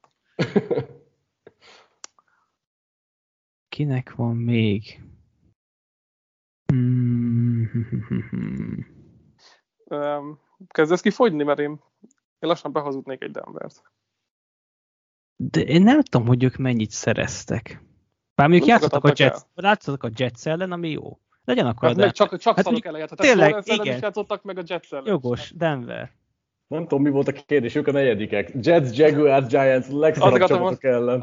Kinek 3.69 4.15
van 4.15 4.37
még? 4.37 5.03
Öm, 9.85 10.39
Kezdesz 10.69 11.01
kifogyni, 11.01 11.43
mert 11.43 11.59
én, 11.59 11.71
én 11.71 11.81
lassan 12.39 12.73
behazudnék 12.73 13.23
egy 13.23 13.31
Denvert. 13.31 13.83
De 15.37 15.61
én 15.61 15.83
nem 15.83 16.03
tudom, 16.03 16.27
hogy 16.27 16.43
ők 16.45 16.57
mennyit 16.57 16.91
szereztek. 16.91 17.83
Bár 18.35 18.49
mondjuk 18.49 18.69
játszottak 18.69 19.05
a, 19.05 19.13
Jets, 19.17 19.39
játszottak 19.55 20.03
a 20.03 20.11
Jets 20.17 20.47
ellen, 20.47 20.73
ami 20.73 20.91
jó. 20.91 21.19
Legyen 21.45 21.67
akkor 21.67 21.83
Hát 21.89 21.91
a 21.91 21.95
Denver. 21.95 22.13
csak, 22.15 22.39
csak 22.39 22.57
Hát 22.57 22.65
szarok 22.65 22.85
elejét. 22.85 23.09
Hát 23.09 23.19
tényleg, 23.19 23.63
igen. 23.67 23.95
is 23.95 24.03
játszottak, 24.03 24.43
meg 24.43 24.59
a 24.59 24.63
Jets 24.67 24.93
ellen. 24.93 25.07
Jogos, 25.07 25.51
Denver. 25.51 26.21
Nem 26.73 26.83
tudom, 26.83 27.03
mi 27.03 27.11
volt 27.11 27.29
a 27.29 27.33
kérdés, 27.33 27.75
ők 27.75 27.87
a 27.87 27.93
negyedikek. 27.93 28.53
Jets, 28.61 28.97
Jaguars, 28.97 29.47
Giants, 29.47 29.89
legszarabb 29.89 30.33
Azt 30.33 30.43
akartam 30.43 30.59
csapatok 30.59 30.85
ellen. 30.85 31.21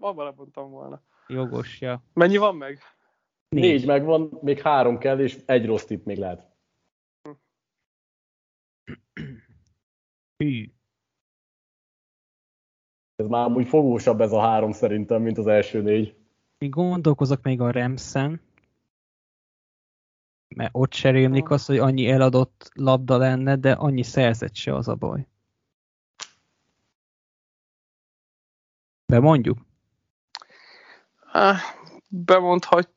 Abban 0.00 0.24
lemondtam 0.24 0.70
volna. 0.70 1.02
Jogos, 1.28 1.80
ja. 1.80 2.02
Mennyi 2.12 2.36
van 2.36 2.56
meg? 2.56 2.78
Négy 3.48 3.86
megvan, 3.86 4.38
még 4.42 4.60
három 4.60 4.98
kell, 4.98 5.18
és 5.18 5.38
egy 5.46 5.66
rossz 5.66 5.84
tipp 5.84 6.04
még 6.04 6.18
lehet. 6.18 6.50
Hű. 10.36 10.72
Ez 13.16 13.26
már 13.26 13.44
amúgy 13.44 13.66
fogósabb 13.66 14.20
ez 14.20 14.32
a 14.32 14.40
három 14.40 14.72
szerintem, 14.72 15.22
mint 15.22 15.38
az 15.38 15.46
első 15.46 15.82
négy. 15.82 16.14
Még 16.58 16.70
gondolkozok 16.70 17.42
még 17.42 17.60
a 17.60 17.70
Remszen, 17.70 18.40
mert 20.56 20.70
ott 20.72 20.92
se 20.92 21.10
rémlik 21.10 21.50
az, 21.50 21.66
hogy 21.66 21.78
annyi 21.78 22.08
eladott 22.08 22.70
labda 22.74 23.16
lenne, 23.16 23.56
de 23.56 23.72
annyi 23.72 24.02
szerzett 24.02 24.54
se 24.54 24.74
az 24.74 24.88
a 24.88 24.94
baj. 24.94 25.26
De 29.06 29.20
mondjuk, 29.20 29.58
Bemondhatjuk. 32.08 32.90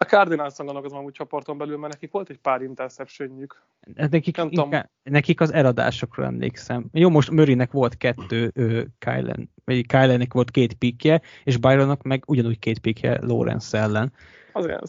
A 0.00 0.04
Cardinals-on 0.04 0.66
gondolkozom 0.66 0.98
amúgy 0.98 1.12
csoporton 1.12 1.58
belül, 1.58 1.78
mert 1.78 1.92
nekik 1.92 2.12
volt 2.12 2.30
egy 2.30 2.38
pár 2.38 2.62
interceptionjük. 2.62 3.62
Nekik, 3.94 4.36
nem 4.36 4.48
inkább, 4.50 4.90
nekik 5.02 5.40
az 5.40 5.52
eladásokról 5.52 6.26
emlékszem. 6.26 6.86
Jó, 6.92 7.08
most 7.08 7.30
Murraynek 7.30 7.72
volt 7.72 7.96
kettő, 7.96 8.52
Kylen, 8.98 9.50
vagy 9.64 9.86
Kylennek 9.86 10.32
volt 10.32 10.50
két 10.50 10.74
pikje, 10.74 11.20
és 11.44 11.56
Byronnak 11.56 12.02
meg 12.02 12.22
ugyanúgy 12.26 12.58
két 12.58 12.78
pikje 12.78 13.18
Lawrence 13.20 13.78
ellen. 13.78 14.12
Azért 14.52 14.82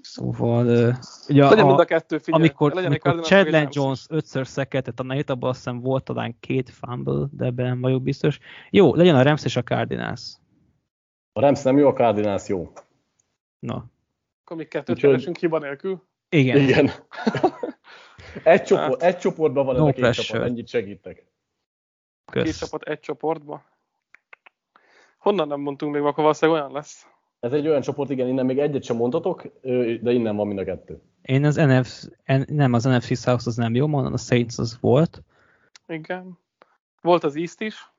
Szóval, 0.00 0.66
uh, 0.66 0.94
ugye 1.28 1.48
legyen 1.48 1.66
a, 1.66 1.78
a 1.78 1.84
kettő, 1.84 2.18
figyelj, 2.18 2.42
amikor, 2.42 2.72
amikor 2.84 3.20
Chadland 3.20 3.74
Jones 3.74 4.06
ötször 4.08 4.46
szekeltet 4.46 5.00
a 5.00 5.02
Nate, 5.02 5.32
abban 5.32 5.48
azt 5.48 5.58
hiszem 5.58 5.80
volt 5.80 6.04
talán 6.04 6.36
két 6.40 6.70
fumble, 6.70 7.26
de 7.30 7.44
ebben 7.44 7.80
vagyok 7.80 8.02
biztos. 8.02 8.38
Jó, 8.70 8.94
legyen 8.94 9.16
a 9.16 9.22
Rams 9.22 9.44
és 9.44 9.56
a 9.56 9.62
Cardinals. 9.62 10.36
A 11.32 11.40
Rams 11.40 11.62
nem 11.62 11.78
jó, 11.78 11.88
a 11.88 11.92
Cardinals 11.92 12.48
jó. 12.48 12.72
Na. 13.58 13.92
Akkor 14.44 14.56
még 14.56 14.68
kettőt 14.68 14.96
Úgyhogy... 14.96 15.10
keresünk 15.10 15.36
hiba 15.36 15.58
nélkül? 15.58 16.02
Igen. 16.28 16.56
Igen. 16.56 16.90
egy, 18.44 18.62
csoport, 18.62 19.02
hát. 19.02 19.14
egy 19.14 19.18
csoportban 19.18 19.64
van 19.64 19.74
no 19.74 19.88
ez 19.88 19.98
a 19.98 20.10
két 20.10 20.24
csapat, 20.24 20.46
ennyit 20.46 20.68
segítek. 20.68 21.26
Kösz. 22.32 22.44
Két 22.44 22.56
csapat 22.58 22.82
egy 22.82 23.00
csoportba. 23.00 23.64
Honnan 25.18 25.48
nem 25.48 25.60
mondtunk 25.60 25.94
még, 25.94 26.02
akkor 26.02 26.22
valószínűleg 26.22 26.60
olyan 26.60 26.72
lesz. 26.72 27.06
Ez 27.40 27.52
egy 27.52 27.68
olyan 27.68 27.80
csoport, 27.80 28.10
igen, 28.10 28.28
innen 28.28 28.46
még 28.46 28.58
egyet 28.58 28.82
sem 28.82 28.96
mondhatok, 28.96 29.42
de 30.00 30.12
innen 30.12 30.36
van 30.36 30.46
mind 30.46 30.58
a 30.58 30.64
kettő. 30.64 31.02
Én 31.22 31.44
az 31.44 31.56
NFC, 31.56 32.08
nem, 32.46 32.72
az 32.72 32.84
NFC 32.84 33.18
South 33.18 33.46
az 33.46 33.56
nem 33.56 33.74
jó, 33.74 33.86
mondom, 33.86 34.12
a 34.12 34.16
Saints 34.16 34.58
az 34.58 34.78
volt. 34.80 35.22
Igen. 35.86 36.38
Volt 37.00 37.24
az 37.24 37.36
East 37.36 37.60
is, 37.60 37.90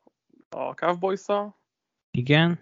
a 0.50 0.74
cowboys 0.74 1.20
-szal. 1.20 1.56
Igen. 2.12 2.60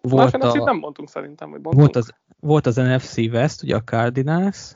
Volt 0.00 0.34
a, 0.34 0.64
nem 0.64 0.76
mondtunk 0.76 1.08
szerintem, 1.08 1.50
hogy 1.50 1.62
Volt 1.62 1.96
az, 1.96 2.14
volt 2.40 2.66
az 2.66 2.76
NFC 2.76 3.16
West, 3.16 3.62
ugye 3.62 3.76
a 3.76 3.82
Cardinals. 3.82 4.74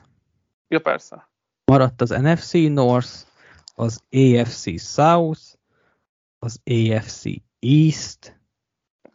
Ja, 0.67 0.79
persze. 0.79 1.29
Maradt 1.65 2.01
az 2.01 2.09
NFC 2.09 2.51
North, 2.53 3.09
az 3.75 4.03
AFC 4.11 4.81
South, 4.81 5.41
az 6.39 6.61
AFC 6.65 7.23
East, 7.59 8.35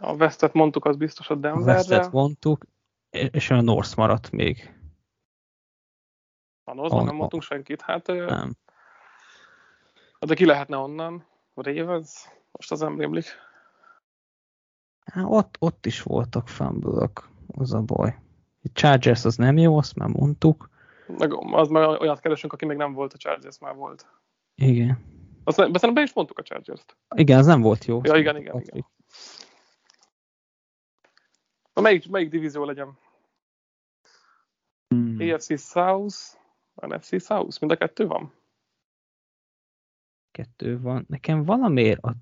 a 0.02 0.12
Westet 0.12 0.52
mondtuk, 0.52 0.84
az 0.84 0.96
biztos 0.96 1.30
a 1.30 1.34
Denverre. 1.34 1.72
A 1.72 1.74
Westet 1.74 2.12
mondtuk, 2.12 2.66
és 3.10 3.50
a 3.50 3.60
North 3.60 3.96
maradt 3.96 4.30
még. 4.30 4.74
A 6.64 6.74
north 6.74 7.04
nem 7.04 7.14
mondtunk 7.14 7.42
senkit, 7.42 7.80
hát... 7.80 8.06
Nem. 8.06 8.56
De 10.18 10.34
ki 10.34 10.44
lehetne 10.44 10.76
onnan? 10.76 11.26
Ravens? 11.54 12.28
Most 12.52 12.70
az 12.70 12.82
emlémlik. 12.82 13.26
Hát 15.12 15.24
ott, 15.28 15.56
ott 15.58 15.86
is 15.86 16.02
voltak 16.02 16.48
fumble 16.48 17.10
az 17.46 17.72
a 17.72 17.82
baj. 17.82 18.18
A 18.62 18.68
Chargers 18.72 19.24
az 19.24 19.36
nem 19.36 19.58
jó, 19.58 19.76
azt 19.76 19.94
már 19.94 20.08
mondtuk. 20.08 20.70
Meg 21.06 21.32
az 21.54 21.68
már 21.68 22.00
olyat 22.00 22.20
keresünk, 22.20 22.52
aki 22.52 22.66
még 22.66 22.76
nem 22.76 22.92
volt, 22.92 23.12
a 23.12 23.16
Chargers 23.16 23.58
már 23.58 23.74
volt. 23.74 24.06
Igen. 24.54 24.98
Azt, 25.44 25.56
szerintem 25.56 25.94
be 25.94 26.02
is 26.02 26.12
mondtuk 26.12 26.38
a 26.38 26.42
Chargers-t. 26.42 26.96
Igen, 27.14 27.38
az 27.38 27.46
nem 27.46 27.60
volt 27.60 27.84
jó. 27.84 28.00
Ja, 28.02 28.16
igen, 28.16 28.36
igen, 28.36 28.60
igen. 28.60 28.86
Na, 31.74 31.82
melyik, 31.82 32.10
melyik 32.10 32.28
divízió 32.28 32.64
legyen? 32.64 32.98
Hmm. 34.88 35.16
AFC 35.18 35.60
South, 35.60 36.16
NFC 36.74 37.24
South, 37.24 37.60
mind 37.60 37.72
a 37.72 37.76
kettő 37.76 38.06
van? 38.06 38.32
Kettő 40.30 40.80
van. 40.80 41.04
Nekem 41.08 41.44
valamiért 41.44 42.02
a... 42.02 42.14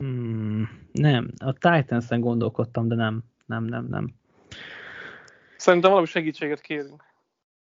Hmm, 0.00 0.68
nem, 0.92 1.30
a 1.38 1.52
Titans-en 1.52 2.20
gondolkodtam, 2.20 2.88
de 2.88 2.94
nem, 2.94 3.22
nem, 3.46 3.64
nem, 3.64 3.86
nem. 3.86 4.14
Szerintem 5.56 5.90
valami 5.90 6.06
segítséget 6.08 6.60
kérünk. 6.60 7.04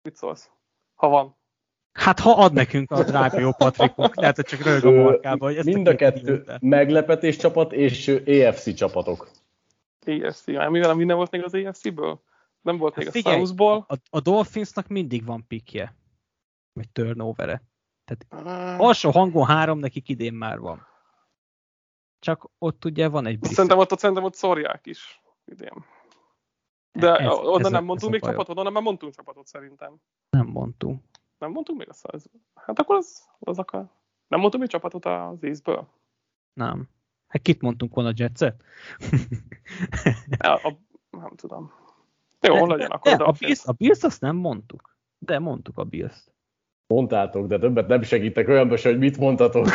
Mit 0.02 0.16
szólsz? 0.16 0.50
Ha 0.94 1.08
van. 1.08 1.36
Hát 1.92 2.20
ha 2.20 2.30
ad 2.30 2.52
nekünk 2.52 2.90
a 2.90 3.02
drága 3.04 3.40
jó 3.40 3.52
Patrikunk, 3.52 4.16
lehet, 4.16 4.36
hogy 4.36 4.44
csak 4.44 4.62
rög 4.62 4.84
a 4.84 4.90
markába. 4.90 5.44
Hogy 5.44 5.56
ezt 5.56 5.66
Mind 5.66 5.86
a, 5.86 5.90
a 5.90 5.94
kettő 5.94 6.44
meglepetés 6.60 7.36
csapat 7.36 7.72
és 7.72 8.08
EFC 8.08 8.74
csapatok. 8.74 9.30
AFC. 10.06 10.46
Mivel 10.46 10.94
minden 10.94 11.16
volt 11.16 11.30
még 11.30 11.44
az 11.44 11.54
AFC-ből? 11.54 12.22
Nem 12.60 12.76
volt 12.76 12.94
hát 12.94 13.04
még 13.04 13.12
figyelj, 13.12 13.36
a 13.36 13.38
Southból. 13.38 13.84
A, 13.88 13.94
a 14.10 14.20
Dolphinsnak 14.20 14.88
mindig 14.88 15.24
van 15.24 15.46
pikje. 15.46 15.96
Vagy 16.72 16.88
turnovere. 16.88 17.62
Tehát 18.04 18.46
alsó 18.80 19.10
hangon 19.10 19.46
három 19.46 19.78
nekik 19.78 20.08
idén 20.08 20.34
már 20.34 20.58
van. 20.58 20.86
Csak 22.18 22.50
ott 22.58 22.84
ugye 22.84 23.08
van 23.08 23.26
egy 23.26 23.42
Szerintem 23.42 23.78
ott, 23.78 23.92
ott, 23.92 23.98
szerintem 23.98 24.24
ott 24.24 24.34
szorják 24.34 24.86
is 24.86 25.22
idén. 25.44 25.84
De 26.92 27.16
ez, 27.16 27.32
onnan 27.32 27.64
ez 27.64 27.70
nem 27.70 27.82
a, 27.82 27.86
mondtunk 27.86 28.12
még 28.12 28.20
csapatot, 28.20 28.58
onnan 28.58 28.72
már 28.72 28.82
mondtunk 28.82 29.14
csapatot 29.14 29.46
szerintem. 29.46 29.96
Nem 30.30 30.46
mondtunk. 30.46 31.04
Nem 31.38 31.50
mondtunk 31.50 31.78
még 31.78 31.88
a 31.88 31.92
száz. 31.92 32.30
Hát 32.54 32.78
akkor 32.78 32.96
az, 32.96 33.28
az 33.38 33.58
akar. 33.58 33.90
Nem 34.26 34.40
mondtunk 34.40 34.62
még 34.62 34.72
csapatot 34.72 35.04
az 35.04 35.44
ízből? 35.44 35.88
Nem. 36.52 36.88
Hát 37.28 37.42
kit 37.42 37.60
mondtunk 37.60 37.94
volna 37.94 38.10
a 38.10 38.14
Jetset? 38.16 38.62
ja, 40.42 40.54
a, 40.54 40.78
nem 41.10 41.36
tudom. 41.36 41.72
Jó, 42.40 42.54
de, 42.54 42.74
legyen 42.74 42.90
akkor. 42.90 43.16
De, 43.16 43.24
a, 43.24 43.32
Bills, 43.32 43.66
a 43.66 43.72
Bills 43.72 44.02
azt 44.02 44.20
nem 44.20 44.36
mondtuk. 44.36 44.96
De 45.18 45.38
mondtuk 45.38 45.78
a 45.78 45.84
Bills-t. 45.84 46.32
Mondtátok, 46.88 47.46
de 47.46 47.58
többet 47.58 47.88
nem 47.88 48.02
segítek 48.02 48.48
olyanba 48.48 48.76
se, 48.76 48.88
hogy 48.88 48.98
mit 48.98 49.18
mondtatok. 49.18 49.66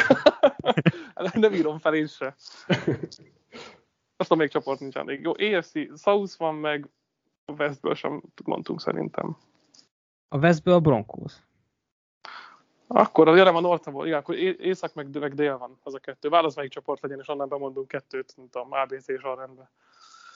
nem 1.33 1.53
írom 1.53 1.79
fel 1.79 1.95
én 1.95 2.07
se. 2.07 2.35
Azt 4.17 4.31
a 4.31 4.35
még 4.35 4.49
csoport 4.49 4.79
nincs 4.79 4.95
elég. 4.95 5.21
Jó, 5.21 5.31
AFC 5.31 5.99
South 6.01 6.37
van 6.37 6.55
meg, 6.55 6.89
a 7.45 7.51
Westből 7.51 7.95
sem 7.95 8.23
mondtunk 8.43 8.81
szerintem. 8.81 9.37
A 10.27 10.37
Westből 10.37 10.73
a 10.73 10.79
Broncos. 10.79 11.33
Akkor 12.87 13.27
az 13.27 13.35
nem 13.35 13.55
a 13.55 13.59
Northaból, 13.59 14.05
igen, 14.05 14.19
akkor 14.19 14.35
észak 14.35 14.93
meg, 14.93 15.19
meg 15.19 15.33
dél 15.33 15.57
van 15.57 15.79
az 15.83 15.93
a 15.93 15.99
kettő. 15.99 16.29
Válasz 16.29 16.55
melyik 16.55 16.71
csoport 16.71 17.01
legyen, 17.01 17.19
és 17.19 17.27
onnan 17.27 17.49
bemondunk 17.49 17.87
kettőt, 17.87 18.33
mint 18.37 18.55
a 18.55 18.67
ABC 18.69 19.07
és 19.07 19.21
a 19.21 19.35
rendben. 19.35 19.69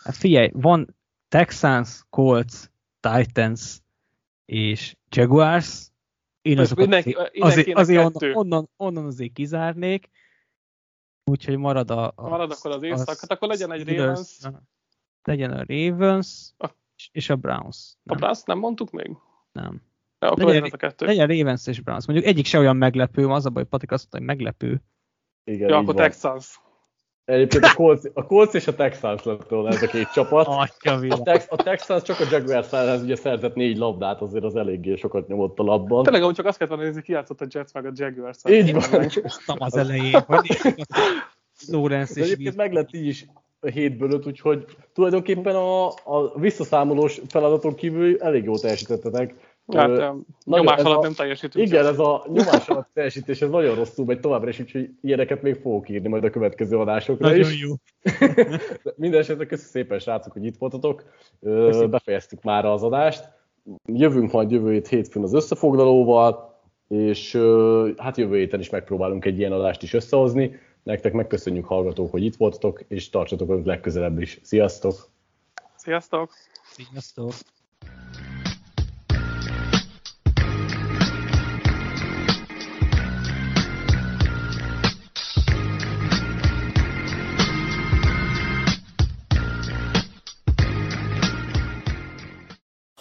Hát 0.03 0.15
figyelj, 0.15 0.49
van 0.53 0.95
Texans, 1.27 2.01
Colts, 2.09 2.55
Titans 2.99 3.79
és 4.45 4.95
Jaguars. 5.09 5.91
Én 6.47 6.59
azokat 6.59 6.87
mindenki, 6.87 7.17
azért, 7.39 7.77
azért 7.77 8.05
onnan, 8.05 8.35
onnan, 8.35 8.69
onnan 8.77 9.05
azért 9.05 9.33
kizárnék. 9.33 10.09
Úgyhogy 11.23 11.57
marad 11.57 11.91
a... 11.91 12.13
a 12.15 12.29
marad 12.29 12.51
akkor 12.51 12.71
az 12.71 12.83
észak, 12.83 13.07
az 13.07 13.19
hát 13.19 13.31
akkor 13.31 13.47
legyen 13.47 13.71
egy 13.71 13.87
Ravens. 13.87 14.39
Legyen 15.23 15.51
a 15.51 15.63
Ravens 15.67 16.53
a, 16.57 16.69
és 17.11 17.29
a 17.29 17.35
Browns. 17.35 17.95
Nem. 18.03 18.15
A 18.15 18.19
Browns 18.19 18.43
nem 18.43 18.57
mondtuk 18.57 18.91
még? 18.91 19.15
Nem. 19.51 19.81
Ja, 20.19 20.29
akkor 20.31 20.43
legyen, 20.43 20.63
a 20.63 20.77
kettő. 20.77 21.05
legyen 21.05 21.27
Ravens 21.27 21.67
és 21.67 21.81
Browns. 21.81 22.05
Mondjuk 22.05 22.27
egyik 22.27 22.45
se 22.45 22.59
olyan 22.59 22.75
meglepő, 22.75 23.27
az 23.27 23.45
a 23.45 23.49
baj, 23.49 23.65
Patik 23.65 23.91
azt 23.91 24.01
mondta, 24.01 24.17
hogy 24.17 24.27
meglepő. 24.27 24.81
Igen, 25.43 25.69
ja, 25.69 25.75
akkor 25.75 25.93
van. 25.93 26.03
Texans. 26.03 26.59
Egyébként 27.27 27.63
a 27.63 27.73
Colts, 27.75 28.03
a 28.13 28.25
Colts 28.25 28.53
és 28.53 28.67
a 28.67 28.75
Texans 28.75 29.23
lett 29.23 29.49
volna 29.49 29.69
ez 29.69 29.83
a 29.83 29.87
két 29.87 30.11
csapat. 30.13 30.47
a, 30.47 31.21
Tex, 31.23 31.47
a 31.49 31.55
Texans 31.55 32.03
csak 32.03 32.19
a 32.19 32.23
Jaguars 32.31 32.71
ellen 32.71 33.01
ugye 33.01 33.15
szerzett 33.15 33.55
négy 33.55 33.77
labdát, 33.77 34.21
azért 34.21 34.43
az 34.43 34.55
eléggé 34.55 34.95
sokat 34.95 35.27
nyomott 35.27 35.59
a 35.59 35.63
labban. 35.63 36.03
Tényleg, 36.03 36.21
ahogy 36.21 36.35
csak 36.35 36.45
azt 36.45 36.57
kellett 36.57 36.79
nézni, 36.79 37.01
ki 37.01 37.11
játszott 37.11 37.41
a 37.41 37.45
Jets 37.49 37.73
meg 37.73 37.85
a 37.85 37.91
Jaguars. 37.93 38.37
Így 38.49 38.73
van. 38.73 39.09
az 39.45 39.77
elején, 39.77 40.19
hogy 40.25 40.57
Lawrence 41.67 42.19
és 42.19 42.25
Egyébként 42.25 42.55
meg 42.55 42.73
lett 42.73 42.93
így 42.93 43.07
is 43.07 43.25
a 43.59 43.67
hétből 43.67 44.11
öt, 44.11 44.27
úgyhogy 44.27 44.65
tulajdonképpen 44.93 45.55
a, 45.55 45.87
a 45.87 46.39
visszaszámolós 46.39 47.21
feladaton 47.27 47.75
kívül 47.75 48.21
elég 48.21 48.43
jól 48.43 48.59
teljesítettetek. 48.59 49.33
Hát, 49.76 49.89
ö, 49.89 50.10
nyomás 50.45 50.81
alatt 50.81 50.98
a, 50.98 51.02
nem 51.02 51.14
teljesítünk. 51.14 51.68
Igen, 51.68 51.85
ez 51.85 51.99
a 51.99 52.26
nyomás 52.27 52.68
alatt 52.68 52.89
teljesítés, 52.94 53.41
ez 53.41 53.49
nagyon 53.49 53.76
rosszul 53.76 54.06
megy 54.06 54.19
továbbra 54.19 54.49
is, 54.49 54.60
úgyhogy 54.60 54.89
ilyeneket 55.02 55.41
még 55.41 55.56
fogok 55.56 55.89
írni 55.89 56.07
majd 56.07 56.23
a 56.23 56.30
következő 56.30 56.77
adásokra 56.77 57.27
nagyon 57.27 57.52
is. 57.52 57.61
jó. 57.61 57.73
Minden 58.95 59.19
esetre 59.19 59.45
köszönöm 59.45 59.72
szépen, 59.72 59.99
srácok, 59.99 60.34
hogy 60.34 60.45
itt 60.45 60.57
voltatok. 60.57 61.03
Köszönöm. 61.41 61.89
Befejeztük 61.89 62.44
már 62.44 62.65
az 62.65 62.84
adást. 62.84 63.30
Jövünk 63.85 64.31
majd 64.31 64.52
jövő 64.52 64.72
hét 64.72 64.88
hétfőn 64.88 65.23
az 65.23 65.34
összefoglalóval, 65.34 66.60
és 66.88 67.35
hát 67.98 68.18
jövő 68.18 68.38
héten 68.38 68.60
is 68.60 68.69
megpróbálunk 68.69 69.26
egy 69.26 69.38
ilyen 69.38 69.52
adást 69.52 69.84
is 69.84 69.94
összehozni. 69.94 70.60
Nektek 70.84 71.14
megköszönjük 71.14 71.65
hallgatók, 71.65 72.11
hogy 72.11 72.23
itt 72.23 72.35
voltatok, 72.35 72.81
és 72.88 73.10
tartsatok 73.10 73.48
velünk 73.48 73.65
legközelebb 73.65 74.22
is. 74.22 74.39
Sziasztok! 74.44 75.10
Sziasztok! 75.76 76.31
Sziasztok! 76.72 77.31